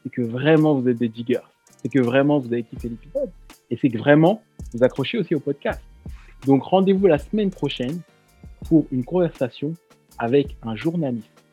c'est 0.03 0.11
que 0.11 0.23
vraiment 0.23 0.75
vous 0.75 0.89
êtes 0.89 0.99
des 0.99 1.09
diggers. 1.09 1.41
C'est 1.83 1.89
que 1.89 1.99
vraiment 1.99 2.39
vous 2.39 2.53
avez 2.53 2.63
kiffé 2.63 2.89
l'épisode. 2.89 3.31
Et 3.71 3.77
c'est 3.77 3.89
que 3.89 3.99
vraiment 3.99 4.43
vous 4.73 4.85
accrochez 4.85 5.19
aussi 5.19 5.35
au 5.35 5.41
podcast. 5.41 5.83
Donc 6.47 6.63
rendez-vous 6.63 7.07
la 7.09 7.19
semaine 7.19 7.51
prochaine 7.51 8.01
pour 8.69 8.87
une 8.93 9.05
conversation 9.05 9.75
avec 10.19 10.57
un 10.63 10.77
journaliste, 10.77 11.45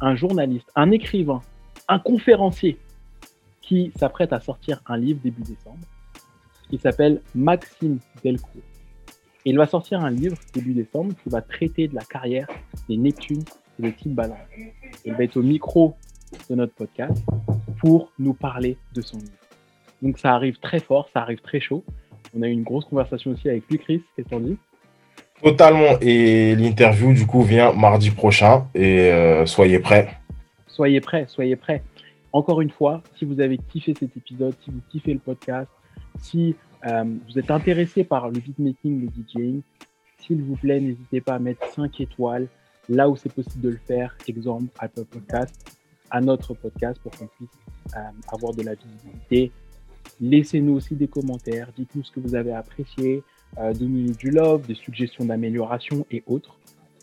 un 0.00 0.16
journaliste, 0.16 0.70
un 0.74 0.90
écrivain, 0.90 1.42
un 1.88 1.98
conférencier 1.98 2.78
qui 3.60 3.92
s'apprête 3.98 4.32
à 4.32 4.40
sortir 4.40 4.82
un 4.86 4.96
livre 4.96 5.20
début 5.22 5.42
décembre 5.42 5.86
qui 6.74 6.80
s'appelle 6.80 7.20
Maxime 7.36 8.00
Delcourt. 8.24 8.62
Et 9.44 9.50
il 9.50 9.56
va 9.56 9.66
sortir 9.66 10.00
un 10.00 10.10
livre 10.10 10.36
début 10.52 10.72
décembre 10.72 11.14
qui 11.22 11.28
va 11.28 11.40
traiter 11.40 11.86
de 11.86 11.94
la 11.94 12.00
carrière 12.00 12.48
des 12.88 12.96
Neptunes 12.96 13.44
et 13.78 13.82
de 13.82 13.90
Timbaland. 13.90 14.36
Il 15.04 15.14
va 15.14 15.22
être 15.22 15.36
au 15.36 15.42
micro 15.42 15.94
de 16.50 16.56
notre 16.56 16.74
podcast 16.74 17.22
pour 17.78 18.10
nous 18.18 18.34
parler 18.34 18.76
de 18.92 19.02
son 19.02 19.18
livre. 19.18 19.30
Donc 20.02 20.18
ça 20.18 20.34
arrive 20.34 20.58
très 20.58 20.80
fort, 20.80 21.08
ça 21.12 21.20
arrive 21.20 21.40
très 21.42 21.60
chaud. 21.60 21.84
On 22.36 22.42
a 22.42 22.48
eu 22.48 22.52
une 22.52 22.64
grosse 22.64 22.86
conversation 22.86 23.30
aussi 23.30 23.48
avec 23.48 23.62
lui, 23.70 23.78
Chris. 23.78 24.02
Qu'est-ce 24.16 24.28
que 24.28 24.34
t'en 24.34 24.40
dis? 24.40 24.56
Totalement. 25.44 25.96
Et 26.00 26.56
l'interview, 26.56 27.12
du 27.12 27.24
coup, 27.24 27.42
vient 27.42 27.72
mardi 27.72 28.10
prochain. 28.10 28.66
Et 28.74 29.12
euh, 29.12 29.46
soyez 29.46 29.78
prêts. 29.78 30.08
Soyez 30.66 31.00
prêts, 31.00 31.26
soyez 31.28 31.54
prêts. 31.54 31.84
Encore 32.32 32.60
une 32.60 32.70
fois, 32.70 33.00
si 33.16 33.24
vous 33.24 33.40
avez 33.40 33.58
kiffé 33.58 33.94
cet 33.96 34.16
épisode, 34.16 34.54
si 34.64 34.72
vous 34.72 34.80
kiffez 34.90 35.12
le 35.12 35.20
podcast, 35.20 35.70
si 36.18 36.56
euh, 36.86 37.04
vous 37.26 37.38
êtes 37.38 37.50
intéressé 37.50 38.04
par 38.04 38.28
le 38.28 38.40
beatmaking, 38.40 39.06
le 39.06 39.08
DJing, 39.08 39.62
s'il 40.18 40.42
vous 40.42 40.56
plaît, 40.56 40.80
n'hésitez 40.80 41.20
pas 41.20 41.34
à 41.34 41.38
mettre 41.38 41.66
5 41.72 42.00
étoiles 42.00 42.48
là 42.88 43.08
où 43.08 43.16
c'est 43.16 43.32
possible 43.32 43.62
de 43.62 43.70
le 43.70 43.80
faire. 43.86 44.16
Exemple, 44.28 44.66
Apple 44.78 45.04
Podcast, 45.04 45.78
à 46.10 46.20
notre 46.20 46.54
podcast 46.54 47.00
pour 47.02 47.12
qu'on 47.12 47.26
puisse 47.26 47.48
euh, 47.96 48.00
avoir 48.32 48.52
de 48.54 48.62
la 48.62 48.74
visibilité. 48.74 49.52
Laissez-nous 50.20 50.74
aussi 50.74 50.94
des 50.94 51.08
commentaires, 51.08 51.68
dites-nous 51.76 52.04
ce 52.04 52.12
que 52.12 52.20
vous 52.20 52.34
avez 52.34 52.52
apprécié, 52.52 53.22
euh, 53.58 53.72
donnez-nous 53.72 54.14
du 54.14 54.30
love, 54.30 54.66
des 54.66 54.74
suggestions 54.74 55.24
d'amélioration 55.24 56.06
et 56.10 56.22
autres. 56.26 56.58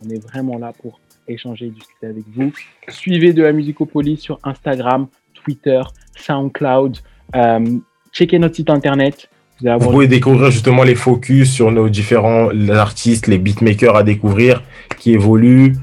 On 0.05 0.09
est 0.09 0.19
vraiment 0.19 0.57
là 0.57 0.73
pour 0.73 0.99
échanger 1.27 1.67
et 1.67 1.71
discuter 1.71 2.07
avec 2.07 2.23
vous. 2.27 2.51
Suivez 2.89 3.33
de 3.33 3.43
la 3.43 3.53
Musicopolis 3.53 4.17
sur 4.17 4.39
Instagram, 4.43 5.07
Twitter, 5.33 5.81
SoundCloud. 6.15 6.97
Checkez 8.11 8.39
notre 8.39 8.55
site 8.55 8.69
internet. 8.69 9.29
Vous 9.63 9.91
pouvez 9.91 10.07
découvrir 10.07 10.51
justement 10.51 10.83
les 10.83 10.95
focus 10.95 11.51
sur 11.51 11.71
nos 11.71 11.89
différents 11.89 12.49
artistes, 12.69 13.27
les 13.27 13.37
beatmakers 13.37 13.95
à 13.95 14.03
découvrir 14.03 14.63
qui 14.97 15.13
évoluent. 15.13 15.73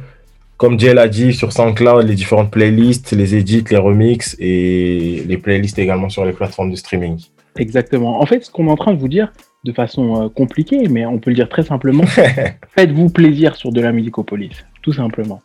Comme 0.57 0.79
Jay 0.79 0.93
l'a 0.93 1.07
dit, 1.07 1.33
sur 1.33 1.53
SoundCloud, 1.53 2.05
les 2.05 2.15
différentes 2.15 2.51
playlists, 2.51 3.13
les 3.13 3.37
edits, 3.37 3.65
les 3.71 3.77
remixes 3.77 4.35
et 4.41 5.23
les 5.27 5.39
playlists 5.39 5.79
également 5.79 6.09
sur 6.09 6.25
les 6.25 6.33
plateformes 6.33 6.73
de 6.73 6.77
streaming. 6.77 7.19
Exactement. 7.57 8.21
En 8.21 8.27
fait, 8.27 8.45
ce 8.45 8.51
qu'on 8.51 8.67
est 8.67 8.71
en 8.71 8.77
train 8.77 8.93
de 8.93 8.99
vous 8.99 9.09
dire 9.09 9.33
de 9.65 9.73
façon 9.73 10.25
euh, 10.25 10.29
compliquée, 10.29 10.89
mais 10.89 11.07
on 11.07 11.19
peut 11.19 11.31
le 11.31 11.37
dire 11.37 11.49
très 11.49 11.63
simplement, 11.63 12.05
faites-vous 12.77 13.11
plaisir 13.11 13.55
sur 13.55 13.71
de 13.71 13.81
la 13.81 13.93
Musicopolis, 13.93 14.65
tout 14.83 14.93
simplement. 14.93 15.43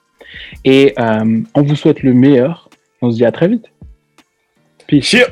Et 0.66 0.94
euh, 1.00 1.42
on 1.54 1.62
vous 1.62 1.76
souhaite 1.76 2.02
le 2.02 2.14
meilleur. 2.14 2.70
On 3.02 3.12
se 3.12 3.18
dit 3.18 3.26
à 3.26 3.32
très 3.32 3.48
vite. 3.48 3.66
Peace. 4.88 5.04
Cheers 5.04 5.28